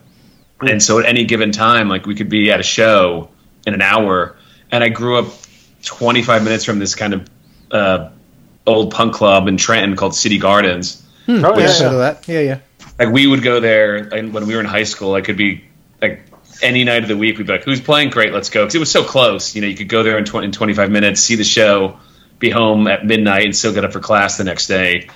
And 0.61 0.83
so 0.83 0.99
at 0.99 1.07
any 1.07 1.25
given 1.25 1.53
time, 1.53 1.89
like 1.89 2.07
we 2.07 2.15
could 2.15 2.29
be 2.29 2.51
at 2.51 2.61
a 2.61 2.65
show 2.65 3.31
in 3.67 3.75
an 3.75 3.83
hour. 3.83 4.37
And 4.71 4.83
I 4.83 4.89
grew 4.89 5.19
up 5.19 5.33
25 5.85 6.45
minutes 6.45 6.65
from 6.65 6.79
this 6.79 6.95
kind 6.95 7.15
of 7.15 7.31
uh, 7.71 8.11
old 8.67 8.93
punk 8.93 9.15
club 9.15 9.49
in 9.49 9.57
Trenton 9.57 9.97
called 9.97 10.15
City 10.15 10.39
Gardens. 10.39 11.05
Oh, 11.29 11.33
yeah, 11.33 11.41
yeah, 11.41 11.51
heard 11.51 11.81
yeah. 11.81 11.87
of 11.87 11.99
that. 11.99 12.29
Yeah, 12.29 12.41
yeah. 12.41 12.59
Like 12.99 13.13
we 13.13 13.27
would 13.27 13.43
go 13.43 13.61
there, 13.61 13.97
and 13.97 14.33
when 14.33 14.47
we 14.47 14.55
were 14.55 14.61
in 14.61 14.67
high 14.67 14.85
school, 14.85 15.15
I 15.15 15.21
could 15.21 15.37
be 15.37 15.65
like 16.01 16.23
any 16.63 16.85
night 16.85 17.03
of 17.03 17.09
the 17.09 17.17
week. 17.17 17.39
We'd 17.39 17.47
be 17.47 17.53
like, 17.53 17.65
"Who's 17.65 17.81
playing? 17.81 18.11
Great, 18.11 18.33
let's 18.33 18.51
go!" 18.51 18.65
Because 18.65 18.75
it 18.75 18.81
was 18.81 18.91
so 18.91 19.05
close. 19.05 19.55
You 19.55 19.61
know, 19.61 19.69
you 19.69 19.77
could 19.77 19.89
go 19.89 20.03
there 20.03 20.19
in, 20.19 20.25
20, 20.25 20.47
in 20.47 20.53
25 20.53 20.91
minutes, 20.91 21.21
see 21.21 21.37
the 21.37 21.45
show, 21.45 22.01
be 22.39 22.51
home 22.51 22.89
at 22.89 23.07
midnight, 23.07 23.45
and 23.45 23.55
still 23.55 23.73
get 23.73 23.85
up 23.85 23.93
for 23.93 24.01
class 24.01 24.37
the 24.37 24.45
next 24.45 24.67
day. 24.67 25.09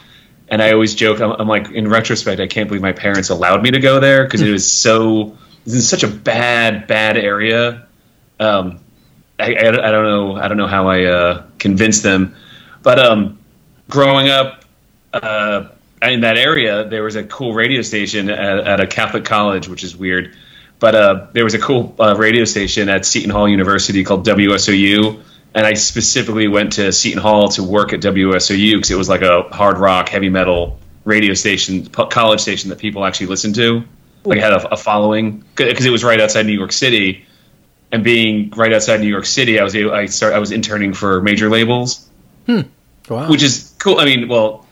And 0.53 0.61
I 0.61 0.73
always 0.73 0.95
joke, 0.95 1.19
I'm, 1.19 1.33
I'm 1.33 1.49
like, 1.49 1.71
in 1.71 1.89
retrospect, 1.89 2.39
I 2.39 2.47
can't 2.47 2.69
believe 2.69 2.83
my 2.83 2.93
parents 2.93 3.31
allowed 3.31 3.63
me 3.63 3.71
to 3.71 3.81
go 3.81 4.01
there 4.01 4.25
because 4.25 4.43
it 4.43 4.51
was 4.51 4.71
so, 4.71 5.35
was 5.65 5.75
in 5.75 5.81
such 5.81 6.03
a 6.03 6.09
bad, 6.09 6.87
bad 6.87 7.17
area. 7.17 7.87
Um, 8.39 8.81
I, 9.39 9.55
I, 9.55 9.69
I 9.69 9.91
don't 9.91 10.05
know, 10.05 10.37
I 10.37 10.49
don't 10.49 10.59
know 10.59 10.67
how 10.67 10.89
I 10.89 11.05
uh, 11.05 11.47
convinced 11.59 12.03
them, 12.03 12.37
but 12.83 12.99
um, 12.99 13.39
growing 13.89 14.29
up 14.29 14.67
uh, 15.15 15.69
in 16.03 16.21
that 16.21 16.37
area, 16.37 16.85
there 16.85 17.03
was 17.03 17.17
a 17.17 17.25
cool 17.25 17.55
radio 17.55 17.81
station 17.81 18.29
at, 18.29 18.59
at 18.59 18.81
a 18.81 18.87
Catholic 18.87 19.25
college, 19.25 19.69
which 19.69 19.83
is 19.83 19.97
weird. 19.97 20.37
But 20.79 20.95
uh, 20.95 21.27
there 21.33 21.45
was 21.45 21.55
a 21.55 21.61
cool 21.61 21.95
uh, 21.99 22.15
radio 22.19 22.45
station 22.45 22.91
at 22.91 23.07
Seton 23.07 23.31
Hall 23.31 23.49
University 23.49 24.05
called 24.05 24.27
WSOU, 24.27 25.23
and 25.55 25.67
I 25.67 25.75
specifically 25.75 26.49
went 26.49 26.75
to 26.75 26.93
Seton 26.93 27.21
Hall 27.21 27.49
to 27.51 27.63
work 27.63 27.93
at 27.93 28.01
WSOU 28.01 28.75
because 28.75 28.91
it 28.91 28.97
was 28.97 29.09
like 29.09 29.23
a 29.23 29.43
hard 29.43 29.79
rock, 29.79 30.09
heavy 30.09 30.29
metal 30.29 30.79
radio 31.05 31.35
station, 31.35 31.87
college 31.87 32.41
station 32.41 32.71
that 32.71 32.79
people 32.79 33.05
actually 33.05 33.27
listened 33.27 33.55
to. 33.57 33.85
Like 34.25 34.39
it 34.39 34.43
had 34.43 34.53
a, 34.53 34.75
a 34.75 34.77
following 34.77 35.45
because 35.55 35.85
it 35.85 35.91
was 35.91 36.05
right 36.05 36.21
outside 36.21 36.47
New 36.47 36.53
York 36.53 36.73
City, 36.73 37.27
and 37.91 38.05
being 38.05 38.51
right 38.51 38.73
outside 38.73 39.01
New 39.01 39.09
York 39.09 39.27
City, 39.27 39.59
I 39.59 39.65
was 39.65 39.75
able, 39.75 39.93
I 39.93 40.07
start 40.07 40.33
I 40.33 40.39
was 40.39 40.53
interning 40.53 40.95
for 40.95 41.21
major 41.21 41.51
labels 41.51 42.09
hmm. 42.47 42.61
Wow. 43.09 43.29
which 43.29 43.43
is 43.43 43.75
cool. 43.79 44.01
I 44.01 44.05
mean, 44.05 44.29
well, 44.29 44.67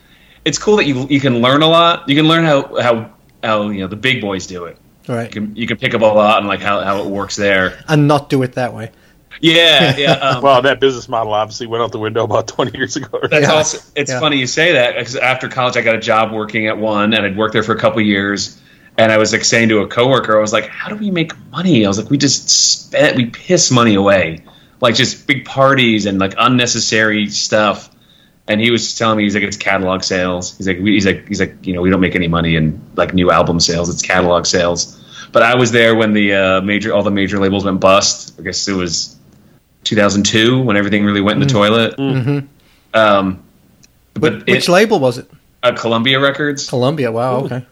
it's 0.44 0.58
cool 0.58 0.76
that 0.76 0.84
you 0.86 1.06
you 1.08 1.20
can 1.20 1.40
learn 1.40 1.62
a 1.62 1.66
lot. 1.66 2.08
You 2.08 2.16
can 2.16 2.26
learn 2.26 2.44
how 2.44 2.80
how 2.80 3.10
how 3.42 3.68
you 3.70 3.80
know 3.80 3.88
the 3.88 3.96
big 3.96 4.20
boys 4.20 4.46
do 4.46 4.64
it. 4.64 4.78
right. 5.08 5.24
You 5.24 5.30
can 5.30 5.56
you 5.56 5.66
can 5.66 5.76
pick 5.76 5.94
up 5.94 6.00
a 6.00 6.04
lot 6.04 6.38
and 6.38 6.46
like 6.46 6.60
how, 6.60 6.80
how 6.80 7.02
it 7.02 7.06
works 7.06 7.36
there. 7.36 7.82
and 7.88 8.08
not 8.08 8.30
do 8.30 8.42
it 8.42 8.52
that 8.54 8.72
way. 8.72 8.92
Yeah, 9.40 9.96
yeah. 9.98 10.12
Um, 10.12 10.42
Well, 10.42 10.62
that 10.62 10.80
business 10.80 11.08
model 11.08 11.32
obviously 11.32 11.66
went 11.66 11.82
out 11.82 11.92
the 11.92 11.98
window 11.98 12.24
about 12.24 12.46
20 12.48 12.76
years 12.76 12.96
ago. 12.96 13.20
that's 13.22 13.46
Yeah. 13.46 13.52
also 13.52 13.78
it's 13.96 14.10
Yeah. 14.10 14.20
funny 14.20 14.38
you 14.38 14.46
say 14.46 14.72
that 14.72 14.94
because 14.96 15.16
after 15.16 15.48
college 15.48 15.76
I 15.76 15.82
got 15.82 15.94
a 15.94 16.00
job 16.00 16.32
working 16.32 16.66
at 16.66 16.78
one 16.78 17.14
and 17.14 17.24
I'd 17.24 17.36
worked 17.36 17.52
there 17.54 17.62
for 17.62 17.72
a 17.74 17.78
couple 17.78 18.00
years. 18.02 18.58
And 18.98 19.10
I 19.10 19.16
was 19.18 19.32
like 19.32 19.44
saying 19.44 19.70
to 19.70 19.78
a 19.78 19.86
coworker, 19.86 20.36
I 20.36 20.40
was 20.42 20.52
like, 20.52 20.66
"How 20.66 20.88
do 20.90 20.96
we 20.96 21.10
make 21.10 21.32
money?" 21.50 21.86
I 21.86 21.88
was 21.88 21.96
like, 21.98 22.10
"We 22.10 22.18
just 22.18 22.50
spend, 22.50 23.16
we 23.16 23.26
piss 23.26 23.70
money 23.70 23.94
away, 23.94 24.44
like 24.80 24.94
just 24.94 25.26
big 25.26 25.46
parties 25.46 26.04
and 26.06 26.18
like 26.18 26.34
unnecessary 26.36 27.28
stuff." 27.28 27.88
and 28.48 28.60
he 28.60 28.72
was 28.72 28.96
telling 28.98 29.16
me 29.16 29.22
he's 29.22 29.34
like 29.34 29.44
it's 29.44 29.56
catalog 29.56 30.02
sales. 30.02 30.56
He's 30.58 30.66
like 30.66 30.80
we, 30.80 30.94
he's 30.94 31.06
like 31.06 31.28
he's 31.28 31.38
like 31.38 31.64
you 31.64 31.72
know 31.72 31.80
we 31.82 31.88
don't 31.88 32.00
make 32.00 32.16
any 32.16 32.26
money 32.26 32.56
in 32.56 32.80
like 32.96 33.14
new 33.14 33.30
album 33.30 33.60
sales. 33.60 33.88
It's 33.88 34.02
catalog 34.02 34.44
sales. 34.44 35.00
But 35.30 35.44
I 35.44 35.54
was 35.54 35.70
there 35.70 35.94
when 35.94 36.12
the 36.14 36.34
uh, 36.34 36.60
major 36.60 36.92
all 36.92 37.04
the 37.04 37.12
major 37.12 37.38
labels 37.38 37.64
went 37.64 37.78
bust. 37.80 38.34
I 38.40 38.42
guess 38.42 38.66
it 38.66 38.72
was 38.72 39.16
2002 39.90 40.62
when 40.62 40.76
everything 40.76 41.04
really 41.04 41.20
went 41.20 41.40
in 41.42 41.46
the 41.46 41.52
toilet. 41.52 41.96
Mhm. 41.96 42.46
Um, 42.94 43.42
but 44.14 44.34
Which, 44.34 44.46
which 44.46 44.68
it, 44.68 44.72
label 44.72 44.98
was 45.00 45.18
it? 45.18 45.30
uh, 45.62 45.72
Columbia 45.72 46.20
Records. 46.20 46.68
Columbia. 46.68 47.12
Wow. 47.12 47.40
Okay. 47.44 47.64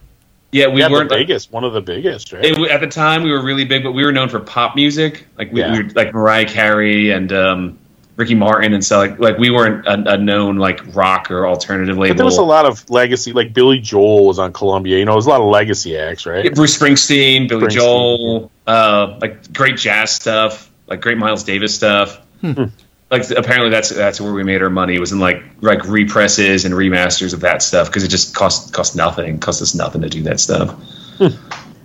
Yeah, 0.51 0.69
we 0.69 0.81
yeah, 0.81 0.89
weren't. 0.91 1.11
biggest, 1.11 1.53
one 1.53 1.65
of 1.65 1.75
the 1.75 1.81
biggest, 1.83 2.33
right? 2.33 2.45
It, 2.45 2.59
at 2.71 2.81
the 2.81 2.87
time, 2.87 3.23
we 3.23 3.31
were 3.31 3.43
really 3.43 3.65
big, 3.65 3.83
but 3.85 3.93
we 3.93 4.03
were 4.05 4.13
known 4.13 4.29
for 4.31 4.41
pop 4.41 4.77
music. 4.77 5.27
Like 5.37 5.53
we, 5.53 5.61
Yeah. 5.61 5.73
we 5.73 5.83
were 5.83 5.91
like 5.91 6.15
Mariah 6.15 6.47
Carey 6.49 7.11
and 7.11 7.31
um, 7.35 7.79
Ricky 8.17 8.35
Martin 8.35 8.73
and 8.73 8.83
stuff. 8.83 8.99
Like, 9.11 9.19
like 9.19 9.39
we 9.39 9.51
weren't 9.51 9.87
a, 9.87 10.15
a 10.15 10.17
known 10.17 10.57
like 10.57 10.81
rock 10.97 11.31
or 11.31 11.47
alternative 11.47 11.99
label. 11.99 12.15
but 12.15 12.17
there 12.17 12.25
was 12.25 12.39
a 12.39 12.43
lot 12.43 12.65
of 12.65 12.89
legacy, 12.89 13.33
like 13.35 13.53
Billy 13.53 13.79
Joel 13.79 14.27
was 14.27 14.39
on 14.39 14.53
Columbia. 14.55 14.97
You 14.99 15.05
know, 15.05 15.13
there 15.13 15.17
was 15.17 15.27
a 15.27 15.31
lot 15.31 15.43
of 15.43 15.49
legacy 15.49 15.99
acts, 15.99 16.25
right? 16.25 16.45
Yeah, 16.47 16.53
Bruce 16.53 16.79
Springsteen, 16.79 17.47
Billy 17.47 17.67
Springsteen, 17.67 17.71
Joel, 17.73 18.51
uh, 18.67 19.19
like 19.21 19.53
great 19.53 19.77
jazz 19.77 20.13
stuff, 20.13 20.68
like 20.89 21.01
great 21.01 21.19
Miles 21.19 21.45
Davis 21.45 21.75
stuff. 21.75 22.21
Hmm. 22.41 22.53
Hmm. 22.53 22.65
Like 23.11 23.31
apparently 23.31 23.71
that's 23.71 23.89
that's 23.89 24.21
where 24.21 24.33
we 24.33 24.45
made 24.45 24.63
our 24.63 24.69
money 24.69 24.99
was 24.99 25.13
in 25.13 25.19
like 25.19 25.43
like 25.63 25.87
represses 25.87 26.67
and 26.67 26.75
remasters 26.75 27.33
of 27.33 27.41
that 27.41 27.63
stuff 27.63 27.87
because 27.87 28.05
it 28.05 28.09
just 28.09 28.35
cost 28.35 28.75
cost 28.75 28.97
nothing, 28.97 29.39
cost 29.39 29.63
us 29.63 29.75
nothing 29.75 30.03
to 30.03 30.11
do 30.11 30.23
that 30.25 30.41
stuff. 30.41 30.71
Hmm. 31.17 31.29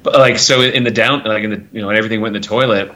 But 0.03 0.15
like 0.15 0.37
so 0.37 0.61
in 0.61 0.83
the 0.83 0.91
down 0.91 1.23
like 1.23 1.43
in 1.43 1.49
the 1.49 1.63
you 1.71 1.81
know 1.81 1.87
when 1.87 1.95
everything 1.95 2.19
went 2.19 2.35
in 2.35 2.41
the 2.41 2.47
toilet, 2.47 2.91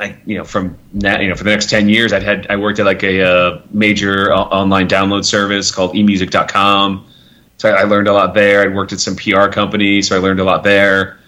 like 0.00 0.16
you 0.26 0.36
know 0.36 0.44
from 0.44 0.76
now 0.92 1.20
you 1.20 1.28
know 1.28 1.36
for 1.36 1.44
the 1.44 1.50
next 1.50 1.70
ten 1.70 1.88
years 1.88 2.12
I'd 2.12 2.24
had 2.24 2.48
I 2.50 2.56
worked 2.56 2.80
at 2.80 2.86
like 2.86 3.04
a 3.04 3.22
uh, 3.22 3.62
major 3.70 4.32
o- 4.32 4.36
online 4.36 4.88
download 4.88 5.24
service 5.24 5.70
called 5.70 5.94
emusic.com. 5.94 7.06
So 7.58 7.72
I 7.72 7.82
I 7.82 7.84
learned 7.84 8.08
a 8.08 8.12
lot 8.12 8.34
there. 8.34 8.62
I 8.62 8.74
worked 8.74 8.92
at 8.92 8.98
some 8.98 9.14
PR 9.14 9.46
companies, 9.46 10.08
so 10.08 10.16
I 10.16 10.18
learned 10.18 10.40
a 10.40 10.44
lot 10.44 10.64
there. 10.64 11.20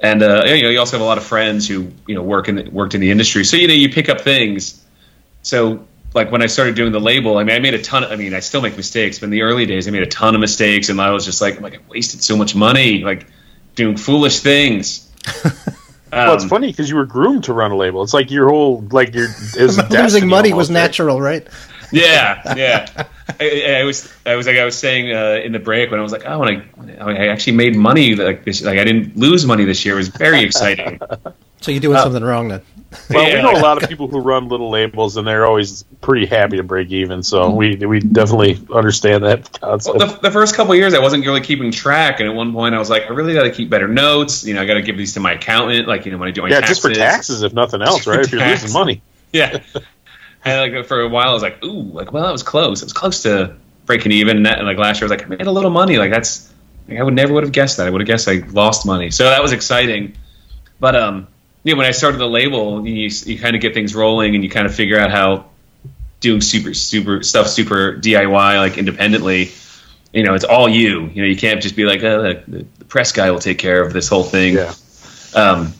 And 0.00 0.22
uh, 0.22 0.42
you 0.46 0.62
know, 0.62 0.68
you 0.70 0.78
also 0.78 0.96
have 0.96 1.02
a 1.02 1.08
lot 1.08 1.18
of 1.18 1.24
friends 1.24 1.66
who 1.68 1.90
you 2.06 2.14
know 2.14 2.22
work 2.22 2.48
in 2.48 2.56
the, 2.56 2.70
worked 2.70 2.94
in 2.94 3.00
the 3.00 3.10
industry, 3.10 3.44
so 3.44 3.56
you 3.56 3.68
know 3.68 3.74
you 3.74 3.88
pick 3.88 4.08
up 4.08 4.20
things. 4.20 4.84
So 5.42 5.86
like 6.14 6.30
when 6.30 6.42
I 6.42 6.46
started 6.46 6.74
doing 6.74 6.92
the 6.92 7.00
label, 7.00 7.38
I 7.38 7.44
mean, 7.44 7.56
I 7.56 7.58
made 7.58 7.74
a 7.74 7.82
ton. 7.82 8.04
Of, 8.04 8.12
I 8.12 8.16
mean, 8.16 8.34
I 8.34 8.40
still 8.40 8.60
make 8.60 8.76
mistakes, 8.76 9.18
but 9.18 9.26
in 9.26 9.30
the 9.30 9.42
early 9.42 9.66
days, 9.66 9.88
I 9.88 9.90
made 9.90 10.02
a 10.02 10.06
ton 10.06 10.34
of 10.34 10.40
mistakes, 10.40 10.88
and 10.88 11.00
I 11.00 11.10
was 11.10 11.24
just 11.24 11.40
like, 11.40 11.56
I'm 11.56 11.62
like 11.62 11.74
I 11.74 11.78
wasted 11.88 12.22
so 12.22 12.36
much 12.36 12.54
money, 12.54 13.02
like 13.02 13.26
doing 13.74 13.96
foolish 13.96 14.40
things. 14.40 15.10
well, 16.12 16.34
it's 16.34 16.44
Um, 16.44 16.50
funny 16.50 16.68
because 16.68 16.88
you 16.90 16.96
were 16.96 17.06
groomed 17.06 17.44
to 17.44 17.52
run 17.52 17.70
a 17.70 17.76
label. 17.76 18.02
It's 18.02 18.14
like 18.14 18.30
your 18.30 18.48
whole 18.48 18.86
like 18.90 19.14
your 19.14 19.28
Losing 19.90 20.28
money 20.28 20.52
was 20.52 20.70
natural, 20.70 21.20
right? 21.20 21.46
Yeah, 21.92 22.54
yeah. 22.56 23.06
I, 23.40 23.80
I 23.80 23.84
was, 23.84 24.12
I 24.26 24.34
was 24.34 24.46
like, 24.46 24.56
I 24.56 24.64
was 24.64 24.76
saying 24.76 25.12
uh, 25.12 25.40
in 25.44 25.52
the 25.52 25.58
break 25.58 25.90
when 25.90 26.00
I 26.00 26.02
was 26.02 26.12
like, 26.12 26.24
oh, 26.26 26.38
when 26.40 26.62
I, 27.00 27.04
I 27.04 27.26
actually 27.28 27.54
made 27.54 27.76
money 27.76 28.14
like 28.14 28.44
this, 28.44 28.62
like 28.62 28.78
I 28.78 28.84
didn't 28.84 29.16
lose 29.16 29.46
money 29.46 29.64
this 29.64 29.84
year. 29.84 29.94
It 29.94 29.98
was 29.98 30.08
very 30.08 30.42
exciting. 30.42 31.00
So 31.64 31.70
you're 31.70 31.80
doing 31.80 31.96
something 31.96 32.22
wrong 32.22 32.48
then. 32.48 32.60
Well, 33.08 33.26
Yeah, 33.26 33.36
we 33.36 33.42
know 33.42 33.58
a 33.58 33.62
lot 33.62 33.82
of 33.82 33.88
people 33.88 34.06
who 34.06 34.18
run 34.18 34.48
little 34.48 34.68
labels, 34.68 35.16
and 35.16 35.26
they're 35.26 35.46
always 35.46 35.82
pretty 36.02 36.26
happy 36.26 36.58
to 36.58 36.62
break 36.62 36.90
even. 36.90 37.22
So 37.22 37.48
we 37.48 37.76
we 37.76 38.00
definitely 38.00 38.60
understand 38.70 39.24
that 39.24 39.50
concept. 39.62 39.96
Well, 39.96 40.08
the, 40.08 40.20
the 40.20 40.30
first 40.30 40.54
couple 40.54 40.74
of 40.74 40.78
years, 40.78 40.92
I 40.92 40.98
wasn't 40.98 41.24
really 41.24 41.40
keeping 41.40 41.70
track, 41.70 42.20
and 42.20 42.28
at 42.28 42.34
one 42.34 42.52
point, 42.52 42.74
I 42.74 42.78
was 42.78 42.90
like, 42.90 43.04
I 43.04 43.08
really 43.14 43.32
got 43.32 43.44
to 43.44 43.50
keep 43.50 43.70
better 43.70 43.88
notes. 43.88 44.44
You 44.44 44.52
know, 44.52 44.60
I 44.60 44.66
got 44.66 44.74
to 44.74 44.82
give 44.82 44.98
these 44.98 45.14
to 45.14 45.20
my 45.20 45.32
accountant, 45.32 45.88
like 45.88 46.04
you 46.04 46.12
know, 46.12 46.18
when 46.18 46.28
I 46.28 46.32
do 46.32 46.42
my 46.42 46.48
yeah, 46.48 46.60
taxes. 46.60 46.76
just 46.76 46.82
for 46.82 46.92
taxes, 46.92 47.42
if 47.42 47.54
nothing 47.54 47.80
else, 47.80 48.06
right? 48.06 48.20
If 48.20 48.30
you're 48.30 48.46
losing 48.46 48.72
money, 48.72 49.00
Yeah, 49.32 49.58
and 50.44 50.74
like 50.74 50.86
for 50.86 51.00
a 51.00 51.08
while, 51.08 51.30
I 51.30 51.32
was 51.32 51.42
like, 51.42 51.64
ooh, 51.64 51.82
like 51.92 52.12
well, 52.12 52.24
that 52.24 52.32
was 52.32 52.42
close. 52.42 52.82
It 52.82 52.86
was 52.86 52.92
close 52.92 53.22
to 53.22 53.56
breaking 53.86 54.12
even. 54.12 54.44
And 54.46 54.66
like 54.66 54.78
last 54.78 55.00
year, 55.00 55.08
I 55.08 55.10
was 55.10 55.18
like, 55.18 55.26
I 55.26 55.28
made 55.28 55.46
a 55.46 55.50
little 55.50 55.70
money. 55.70 55.96
Like 55.96 56.10
that's, 56.10 56.52
like, 56.88 56.98
I 56.98 57.02
would 57.02 57.14
never 57.14 57.32
would 57.32 57.44
have 57.44 57.52
guessed 57.52 57.78
that. 57.78 57.86
I 57.86 57.90
would 57.90 58.00
have 58.00 58.08
guessed 58.08 58.28
I 58.28 58.42
lost 58.50 58.86
money. 58.86 59.10
So 59.10 59.24
that 59.24 59.42
was 59.42 59.52
exciting. 59.52 60.16
But 60.80 60.96
um, 60.96 61.28
yeah, 61.62 61.74
when 61.74 61.86
I 61.86 61.92
started 61.92 62.18
the 62.18 62.28
label, 62.28 62.86
you 62.86 63.10
you 63.24 63.38
kind 63.38 63.56
of 63.56 63.62
get 63.62 63.74
things 63.74 63.94
rolling, 63.94 64.34
and 64.34 64.44
you 64.44 64.50
kind 64.50 64.66
of 64.66 64.74
figure 64.74 64.98
out 64.98 65.10
how 65.10 65.46
doing 66.20 66.40
super 66.40 66.74
super 66.74 67.22
stuff 67.22 67.48
super 67.48 67.94
DIY 67.94 68.58
like 68.58 68.76
independently. 68.76 69.50
You 70.12 70.22
know, 70.24 70.34
it's 70.34 70.44
all 70.44 70.68
you. 70.68 71.06
You 71.08 71.22
know, 71.22 71.28
you 71.28 71.36
can't 71.36 71.60
just 71.62 71.74
be 71.74 71.84
like, 71.84 72.02
oh, 72.02 72.22
the, 72.22 72.66
the 72.76 72.84
press 72.84 73.12
guy 73.12 73.30
will 73.30 73.40
take 73.40 73.58
care 73.58 73.82
of 73.82 73.92
this 73.92 74.08
whole 74.08 74.22
thing. 74.22 74.54
yeah. 74.54 74.74
Um, 75.34 75.72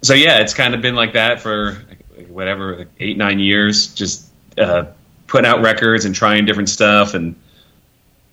so 0.00 0.14
yeah, 0.14 0.38
it's 0.38 0.54
kind 0.54 0.74
of 0.74 0.80
been 0.80 0.94
like 0.94 1.14
that 1.14 1.40
for 1.40 1.76
whatever 2.26 2.76
like 2.76 2.88
eight 2.98 3.16
nine 3.16 3.38
years, 3.38 3.94
just 3.94 4.26
uh, 4.58 4.86
putting 5.26 5.48
out 5.48 5.62
records 5.62 6.04
and 6.04 6.14
trying 6.14 6.44
different 6.44 6.68
stuff. 6.68 7.14
And 7.14 7.36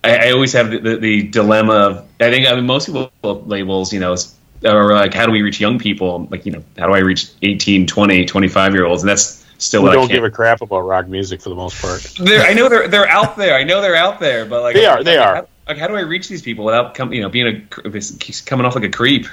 I, 0.02 0.28
I 0.28 0.30
always 0.32 0.52
have 0.54 0.70
the, 0.70 0.78
the, 0.78 0.96
the 0.96 1.22
dilemma 1.28 1.72
of 1.72 2.08
I 2.20 2.30
think 2.30 2.48
I 2.48 2.54
mean 2.54 2.66
most 2.66 2.86
people 2.86 3.10
labels, 3.24 3.92
you 3.92 4.00
know, 4.00 4.12
is- 4.12 4.34
are 4.64 4.92
like 4.94 5.14
how 5.14 5.26
do 5.26 5.32
we 5.32 5.42
reach 5.42 5.60
young 5.60 5.78
people? 5.78 6.26
Like 6.30 6.46
you 6.46 6.52
know, 6.52 6.64
how 6.78 6.86
do 6.86 6.94
I 6.94 6.98
reach 6.98 7.28
18, 7.42 7.86
20, 7.86 8.24
25 8.24 8.74
year 8.74 8.84
olds? 8.84 9.02
And 9.02 9.10
that's 9.10 9.44
still 9.58 9.82
We 9.82 9.90
don't 9.90 10.08
give 10.08 10.24
a 10.24 10.30
crap 10.30 10.62
about 10.62 10.80
rock 10.80 11.08
music 11.08 11.42
for 11.42 11.50
the 11.50 11.54
most 11.54 11.80
part. 11.80 12.18
I 12.20 12.54
know 12.54 12.68
they're 12.68 12.88
they're 12.88 13.08
out 13.08 13.36
there. 13.36 13.54
I 13.56 13.64
know 13.64 13.80
they're 13.80 13.96
out 13.96 14.18
there, 14.18 14.46
but 14.46 14.62
like 14.62 14.74
They 14.74 14.86
are, 14.86 15.04
they 15.04 15.18
are. 15.18 15.34
How, 15.36 15.48
like 15.68 15.78
how 15.78 15.88
do 15.88 15.96
I 15.96 16.00
reach 16.00 16.28
these 16.28 16.42
people 16.42 16.64
without 16.64 16.94
com- 16.94 17.12
you 17.12 17.20
know 17.22 17.28
being 17.28 17.68
a 17.84 18.00
coming 18.46 18.66
off 18.66 18.74
like 18.74 18.84
a 18.84 18.90
creep? 18.90 19.26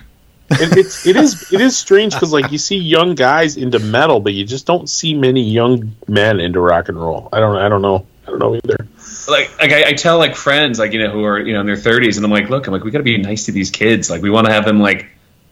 It, 0.52 0.78
it's 0.78 1.08
it 1.08 1.16
is 1.16 1.52
it 1.54 1.62
is 1.62 1.78
strange 1.78 2.14
because 2.14 2.34
like 2.34 2.52
you 2.52 2.58
see 2.58 2.78
young 2.78 3.16
guys 3.16 3.58
into 3.58 3.80
metal, 3.80 4.20
but 4.20 4.34
you 4.34 4.46
just 4.46 4.66
don't 4.66 4.90
see 4.90 5.14
many 5.14 5.42
young 5.42 5.96
men 6.08 6.40
into 6.40 6.60
rock 6.60 6.90
and 6.90 7.00
roll. 7.00 7.30
I 7.32 7.40
don't 7.40 7.56
I 7.58 7.70
don't 7.70 7.82
know 7.82 8.06
I 8.28 8.30
don't 8.30 8.40
know 8.40 8.56
either. 8.56 8.88
like 9.28 9.58
like 9.60 9.72
I, 9.72 9.90
I 9.90 9.94
tell 9.94 10.18
like 10.18 10.36
friends 10.36 10.80
like 10.80 10.94
you 10.94 11.00
know 11.00 11.10
who 11.12 11.24
are 11.24 11.40
you 11.40 11.54
know 11.54 11.62
in 11.62 11.66
their 11.66 11.76
30s 11.76 12.18
and 12.18 12.26
I'm 12.26 12.32
like 12.32 12.50
look 12.50 12.68
I'm 12.68 12.74
like 12.74 12.84
we 12.84 12.92
got 12.92 13.00
to 13.00 13.04
be 13.04 13.18
nice 13.18 13.46
to 13.46 13.52
these 13.52 13.72
kids 13.72 14.10
like 14.10 14.22
we 14.22 14.30
want 14.30 14.48
to 14.48 14.54
have 14.54 14.66
them 14.66 14.80
like 14.80 15.08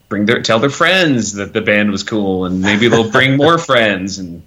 bring 0.08 0.26
their 0.26 0.42
tell 0.42 0.58
their 0.58 0.70
friends 0.70 1.34
that 1.34 1.52
the 1.52 1.60
band 1.60 1.90
was 1.90 2.02
cool 2.02 2.44
and 2.44 2.60
maybe 2.60 2.88
they'll 2.88 3.10
bring 3.10 3.36
more 3.36 3.58
friends 3.70 4.18
and 4.18 4.42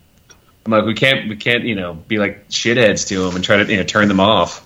I'm 0.65 0.71
like 0.71 0.85
we 0.85 0.95
can't 0.95 1.29
we 1.29 1.35
can't 1.35 1.63
you 1.63 1.75
know 1.75 1.93
be 1.93 2.17
like 2.17 2.49
shitheads 2.49 3.07
to 3.09 3.23
them 3.23 3.35
and 3.35 3.43
try 3.43 3.57
to 3.57 3.71
you 3.71 3.77
know 3.77 3.83
turn 3.83 4.07
them 4.07 4.19
off 4.19 4.65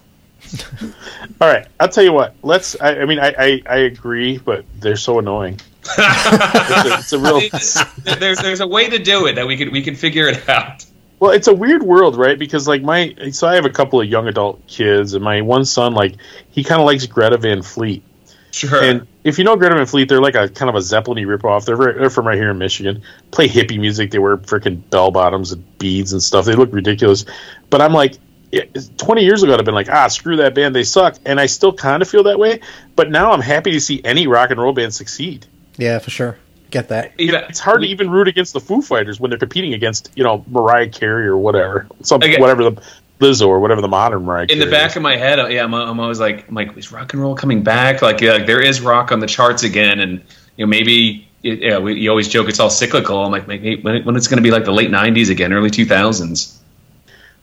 All 1.41 1.47
right, 1.47 1.67
I'll 1.79 1.89
tell 1.89 2.03
you 2.03 2.13
what. 2.13 2.35
Let's. 2.43 2.79
I, 2.79 3.01
I 3.01 3.05
mean, 3.05 3.19
I, 3.19 3.33
I 3.37 3.61
I 3.65 3.77
agree, 3.79 4.37
but 4.37 4.65
they're 4.79 4.97
so 4.97 5.19
annoying. 5.19 5.59
It's 5.97 6.85
a, 6.85 6.99
it's 6.99 7.13
a 7.13 7.19
real. 7.19 8.19
there's 8.19 8.39
there's 8.39 8.59
a 8.59 8.67
way 8.67 8.89
to 8.89 8.99
do 8.99 9.25
it 9.25 9.35
that 9.35 9.47
we 9.47 9.57
could 9.57 9.71
we 9.71 9.81
can 9.81 9.95
figure 9.95 10.27
it 10.27 10.47
out 10.47 10.85
Well, 11.19 11.31
it's 11.31 11.47
a 11.47 11.53
weird 11.53 11.83
world, 11.83 12.15
right? 12.15 12.39
Because 12.39 12.67
like 12.67 12.81
my, 12.81 13.13
so 13.31 13.47
I 13.47 13.55
have 13.55 13.65
a 13.65 13.69
couple 13.69 13.99
of 13.99 14.07
young 14.07 14.27
adult 14.27 14.65
kids, 14.67 15.13
and 15.13 15.23
my 15.23 15.41
one 15.41 15.65
son, 15.65 15.93
like, 15.93 16.15
he 16.49 16.63
kind 16.63 16.79
of 16.79 16.85
likes 16.85 17.05
Greta 17.05 17.37
Van 17.37 17.61
Fleet. 17.61 18.03
sure 18.51 18.81
And 18.81 19.07
if 19.25 19.37
you 19.37 19.43
know 19.43 19.57
Greta 19.57 19.75
Van 19.75 19.85
Fleet, 19.85 20.07
they're 20.07 20.21
like 20.21 20.35
a 20.35 20.47
kind 20.47 20.69
of 20.69 20.75
a 20.75 20.81
Zeppelin 20.81 21.25
ripoff. 21.25 21.65
They're 21.65 21.75
very, 21.75 21.99
they're 21.99 22.09
from 22.09 22.25
right 22.25 22.37
here 22.37 22.51
in 22.51 22.57
Michigan. 22.57 23.01
Play 23.31 23.49
hippie 23.49 23.79
music. 23.79 24.11
They 24.11 24.19
wear 24.19 24.37
freaking 24.37 24.89
bell 24.89 25.11
bottoms 25.11 25.51
and 25.51 25.77
beads 25.77 26.13
and 26.13 26.23
stuff. 26.23 26.45
They 26.45 26.55
look 26.55 26.71
ridiculous. 26.71 27.25
But 27.69 27.81
I'm 27.81 27.93
like, 27.93 28.17
yeah, 28.51 28.63
20 28.97 29.23
years 29.23 29.43
ago, 29.43 29.53
I'd 29.53 29.59
have 29.59 29.65
been 29.65 29.75
like, 29.75 29.89
ah, 29.89 30.07
screw 30.07 30.37
that 30.37 30.55
band. 30.55 30.75
They 30.75 30.83
suck. 30.83 31.15
And 31.25 31.39
I 31.39 31.45
still 31.45 31.73
kind 31.73 32.01
of 32.01 32.09
feel 32.09 32.23
that 32.23 32.39
way. 32.39 32.61
But 32.95 33.11
now 33.11 33.31
I'm 33.31 33.41
happy 33.41 33.71
to 33.71 33.79
see 33.79 34.01
any 34.03 34.27
rock 34.27 34.49
and 34.51 34.59
roll 34.59 34.73
band 34.73 34.93
succeed. 34.93 35.45
Yeah, 35.77 35.99
for 35.99 36.09
sure. 36.09 36.37
Get 36.71 36.89
that. 36.89 37.19
You 37.19 37.31
know, 37.31 37.45
It's 37.49 37.59
hard 37.59 37.81
to 37.81 37.87
even 37.87 38.09
root 38.09 38.27
against 38.27 38.53
the 38.53 38.59
Foo 38.59 38.81
Fighters 38.81 39.19
when 39.19 39.29
they're 39.29 39.39
competing 39.39 39.73
against, 39.73 40.11
you 40.15 40.23
know, 40.23 40.43
Mariah 40.47 40.89
Carey 40.89 41.27
or 41.27 41.37
whatever, 41.37 41.87
some 42.03 42.21
Okay. 42.21 42.39
whatever 42.39 42.69
the 42.69 42.81
Lizzo 43.19 43.47
or 43.47 43.59
whatever 43.59 43.81
the 43.81 43.87
modern 43.87 44.23
Mariah. 44.23 44.45
in 44.49 44.59
the 44.59 44.67
back 44.67 44.91
is. 44.91 44.97
of 44.97 45.01
my 45.01 45.17
head, 45.17 45.39
uh, 45.39 45.47
yeah, 45.47 45.63
I'm, 45.63 45.73
I'm 45.73 45.99
always 45.99 46.19
like, 46.19 46.47
I'm 46.47 46.55
like, 46.55 46.77
is 46.77 46.91
rock 46.91 47.13
and 47.13 47.21
roll 47.21 47.35
coming 47.35 47.63
back? 47.63 48.01
Like, 48.01 48.21
yeah, 48.21 48.43
there 48.45 48.61
is 48.61 48.81
rock 48.81 49.11
on 49.11 49.19
the 49.19 49.27
charts 49.27 49.63
again, 49.63 49.99
and 49.99 50.21
you 50.57 50.65
know, 50.65 50.69
maybe 50.69 51.27
it, 51.43 51.59
yeah, 51.59 51.79
we, 51.79 51.95
you 51.99 52.09
always 52.09 52.27
joke 52.27 52.47
it's 52.49 52.59
all 52.59 52.69
cyclical. 52.69 53.25
I'm 53.25 53.31
like, 53.31 53.47
maybe 53.47 53.81
when, 53.81 54.05
when 54.05 54.15
it's 54.15 54.27
going 54.27 54.37
to 54.37 54.41
be 54.43 54.51
like 54.51 54.63
the 54.63 54.71
late 54.71 54.89
'90s 54.89 55.29
again, 55.29 55.51
early 55.53 55.69
2000s. 55.69 56.58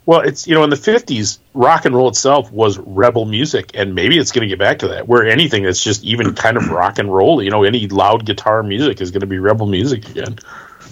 Well, 0.06 0.20
it's 0.20 0.46
you 0.46 0.54
know 0.54 0.62
in 0.62 0.70
the 0.70 0.76
fifties, 0.76 1.38
rock 1.52 1.84
and 1.84 1.94
roll 1.94 2.08
itself 2.08 2.50
was 2.52 2.78
rebel 2.78 3.24
music, 3.24 3.72
and 3.74 3.94
maybe 3.94 4.18
it's 4.18 4.30
going 4.32 4.42
to 4.42 4.48
get 4.48 4.58
back 4.58 4.78
to 4.78 4.88
that, 4.88 5.08
where 5.08 5.26
anything 5.26 5.64
that's 5.64 5.82
just 5.82 6.04
even 6.04 6.32
kind 6.44 6.56
of 6.56 6.68
rock 6.70 6.98
and 7.00 7.12
roll, 7.12 7.42
you 7.42 7.50
know, 7.50 7.64
any 7.64 7.88
loud 7.88 8.24
guitar 8.24 8.62
music 8.62 9.00
is 9.00 9.10
going 9.10 9.20
to 9.22 9.26
be 9.26 9.38
rebel 9.38 9.66
music 9.66 10.08
again. 10.08 10.38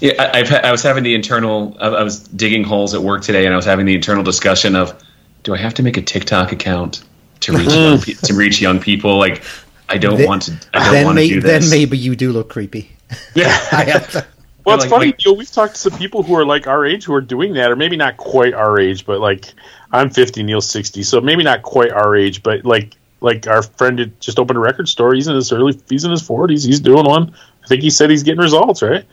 Yeah, 0.00 0.14
I, 0.18 0.40
I've, 0.40 0.52
I 0.52 0.72
was 0.72 0.82
having 0.82 1.04
the 1.04 1.14
internal. 1.14 1.76
I, 1.80 1.86
I 1.88 2.02
was 2.02 2.20
digging 2.26 2.64
holes 2.64 2.92
at 2.94 3.00
work 3.02 3.22
today, 3.22 3.44
and 3.46 3.54
I 3.54 3.56
was 3.56 3.64
having 3.64 3.86
the 3.86 3.94
internal 3.94 4.24
discussion 4.24 4.74
of, 4.74 5.00
do 5.44 5.54
I 5.54 5.58
have 5.58 5.74
to 5.74 5.84
make 5.84 5.96
a 5.96 6.02
TikTok 6.02 6.50
account 6.50 7.04
to 7.40 7.52
reach 7.56 7.68
young, 7.72 7.98
to 8.00 8.34
reach 8.34 8.60
young 8.60 8.80
people? 8.80 9.16
Like, 9.16 9.44
I 9.88 9.96
don't 9.98 10.18
Then- 10.18 10.26
want 10.26 10.42
to. 10.42 10.52
I 10.74 10.82
don't 10.84 10.92
Then, 10.92 11.04
want 11.04 11.18
to 11.18 11.22
may, 11.22 11.28
do 11.28 11.40
then 11.40 11.62
maybe 11.70 11.96
you 11.96 12.16
do 12.16 12.32
look 12.32 12.48
creepy. 12.48 12.90
yeah. 13.36 13.46
I 13.72 13.84
have 13.84 14.10
to. 14.10 14.26
Well, 14.64 14.76
it's 14.76 14.84
like- 14.84 14.90
funny, 14.90 15.06
like- 15.06 15.24
you 15.24 15.34
we've 15.34 15.50
talked 15.50 15.74
to 15.74 15.80
some 15.80 15.98
people 15.98 16.22
who 16.22 16.34
are 16.34 16.44
like 16.46 16.66
our 16.66 16.84
age 16.84 17.04
who 17.04 17.14
are 17.14 17.20
doing 17.20 17.54
that, 17.54 17.70
or 17.70 17.76
maybe 17.76 17.96
not 17.96 18.16
quite 18.16 18.54
our 18.54 18.78
age, 18.78 19.04
but 19.06 19.20
like 19.20 19.52
I'm 19.92 20.10
50, 20.10 20.42
Neil's 20.42 20.68
60, 20.68 21.02
so 21.02 21.20
maybe 21.20 21.44
not 21.44 21.62
quite 21.62 21.90
our 21.92 22.16
age, 22.16 22.42
but 22.42 22.64
like 22.64 22.94
like 23.20 23.46
our 23.46 23.62
friend 23.62 23.98
had 23.98 24.20
just 24.20 24.38
opened 24.38 24.58
a 24.58 24.60
record 24.60 24.88
store. 24.88 25.14
He's 25.14 25.28
in 25.28 25.34
his 25.34 25.50
early, 25.50 25.78
he's 25.88 26.04
in 26.04 26.10
his 26.10 26.22
40s. 26.22 26.64
He's 26.64 26.80
doing 26.80 27.06
one. 27.06 27.34
I 27.62 27.66
think 27.66 27.80
he 27.80 27.88
said 27.88 28.10
he's 28.10 28.22
getting 28.22 28.40
results, 28.40 28.82
right? 28.82 29.04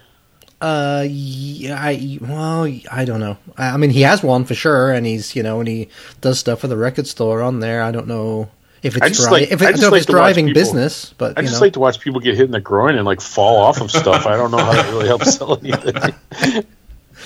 Uh, 0.59 1.05
yeah, 1.09 1.81
I 1.81 2.19
well, 2.21 2.71
I 2.91 3.03
don't 3.05 3.19
know. 3.19 3.37
I 3.57 3.69
I 3.69 3.77
mean, 3.77 3.89
he 3.89 4.01
has 4.01 4.21
one 4.21 4.45
for 4.45 4.53
sure, 4.53 4.91
and 4.91 5.05
he's 5.07 5.35
you 5.35 5.41
know, 5.43 5.59
and 5.59 5.67
he 5.67 5.87
does 6.21 6.39
stuff 6.39 6.59
for 6.59 6.67
the 6.67 6.77
record 6.77 7.07
store 7.07 7.41
on 7.41 7.61
there. 7.61 7.81
I 7.81 7.91
don't 7.91 8.07
know 8.07 8.49
if 8.83 9.01
I 9.01 9.07
it's 9.07 9.17
just 9.17 9.29
dri- 9.29 9.41
like- 9.41 9.51
if 9.51 9.61
it, 9.61 9.65
I 9.65 9.71
just 9.71 9.81
don't 9.81 9.91
like 9.91 9.99
if 9.99 10.03
it's 10.03 10.11
driving 10.11 10.45
people- 10.47 10.61
business, 10.61 11.13
but 11.17 11.37
I 11.37 11.41
just 11.41 11.53
know, 11.55 11.59
like 11.61 11.73
to 11.73 11.79
watch 11.79 11.99
people 11.99 12.19
get 12.19 12.35
hit 12.35 12.45
in 12.45 12.51
the 12.51 12.59
groin 12.59 12.95
and 12.95 13.05
like 13.05 13.21
fall 13.21 13.57
off 13.57 13.79
of 13.81 13.91
stuff. 13.91 14.25
I 14.25 14.35
don't 14.37 14.51
know 14.51 14.57
how 14.57 14.71
that 14.73 14.89
really 14.91 15.07
helps 15.07 15.33
sell 15.37 15.57
anything. 15.63 16.65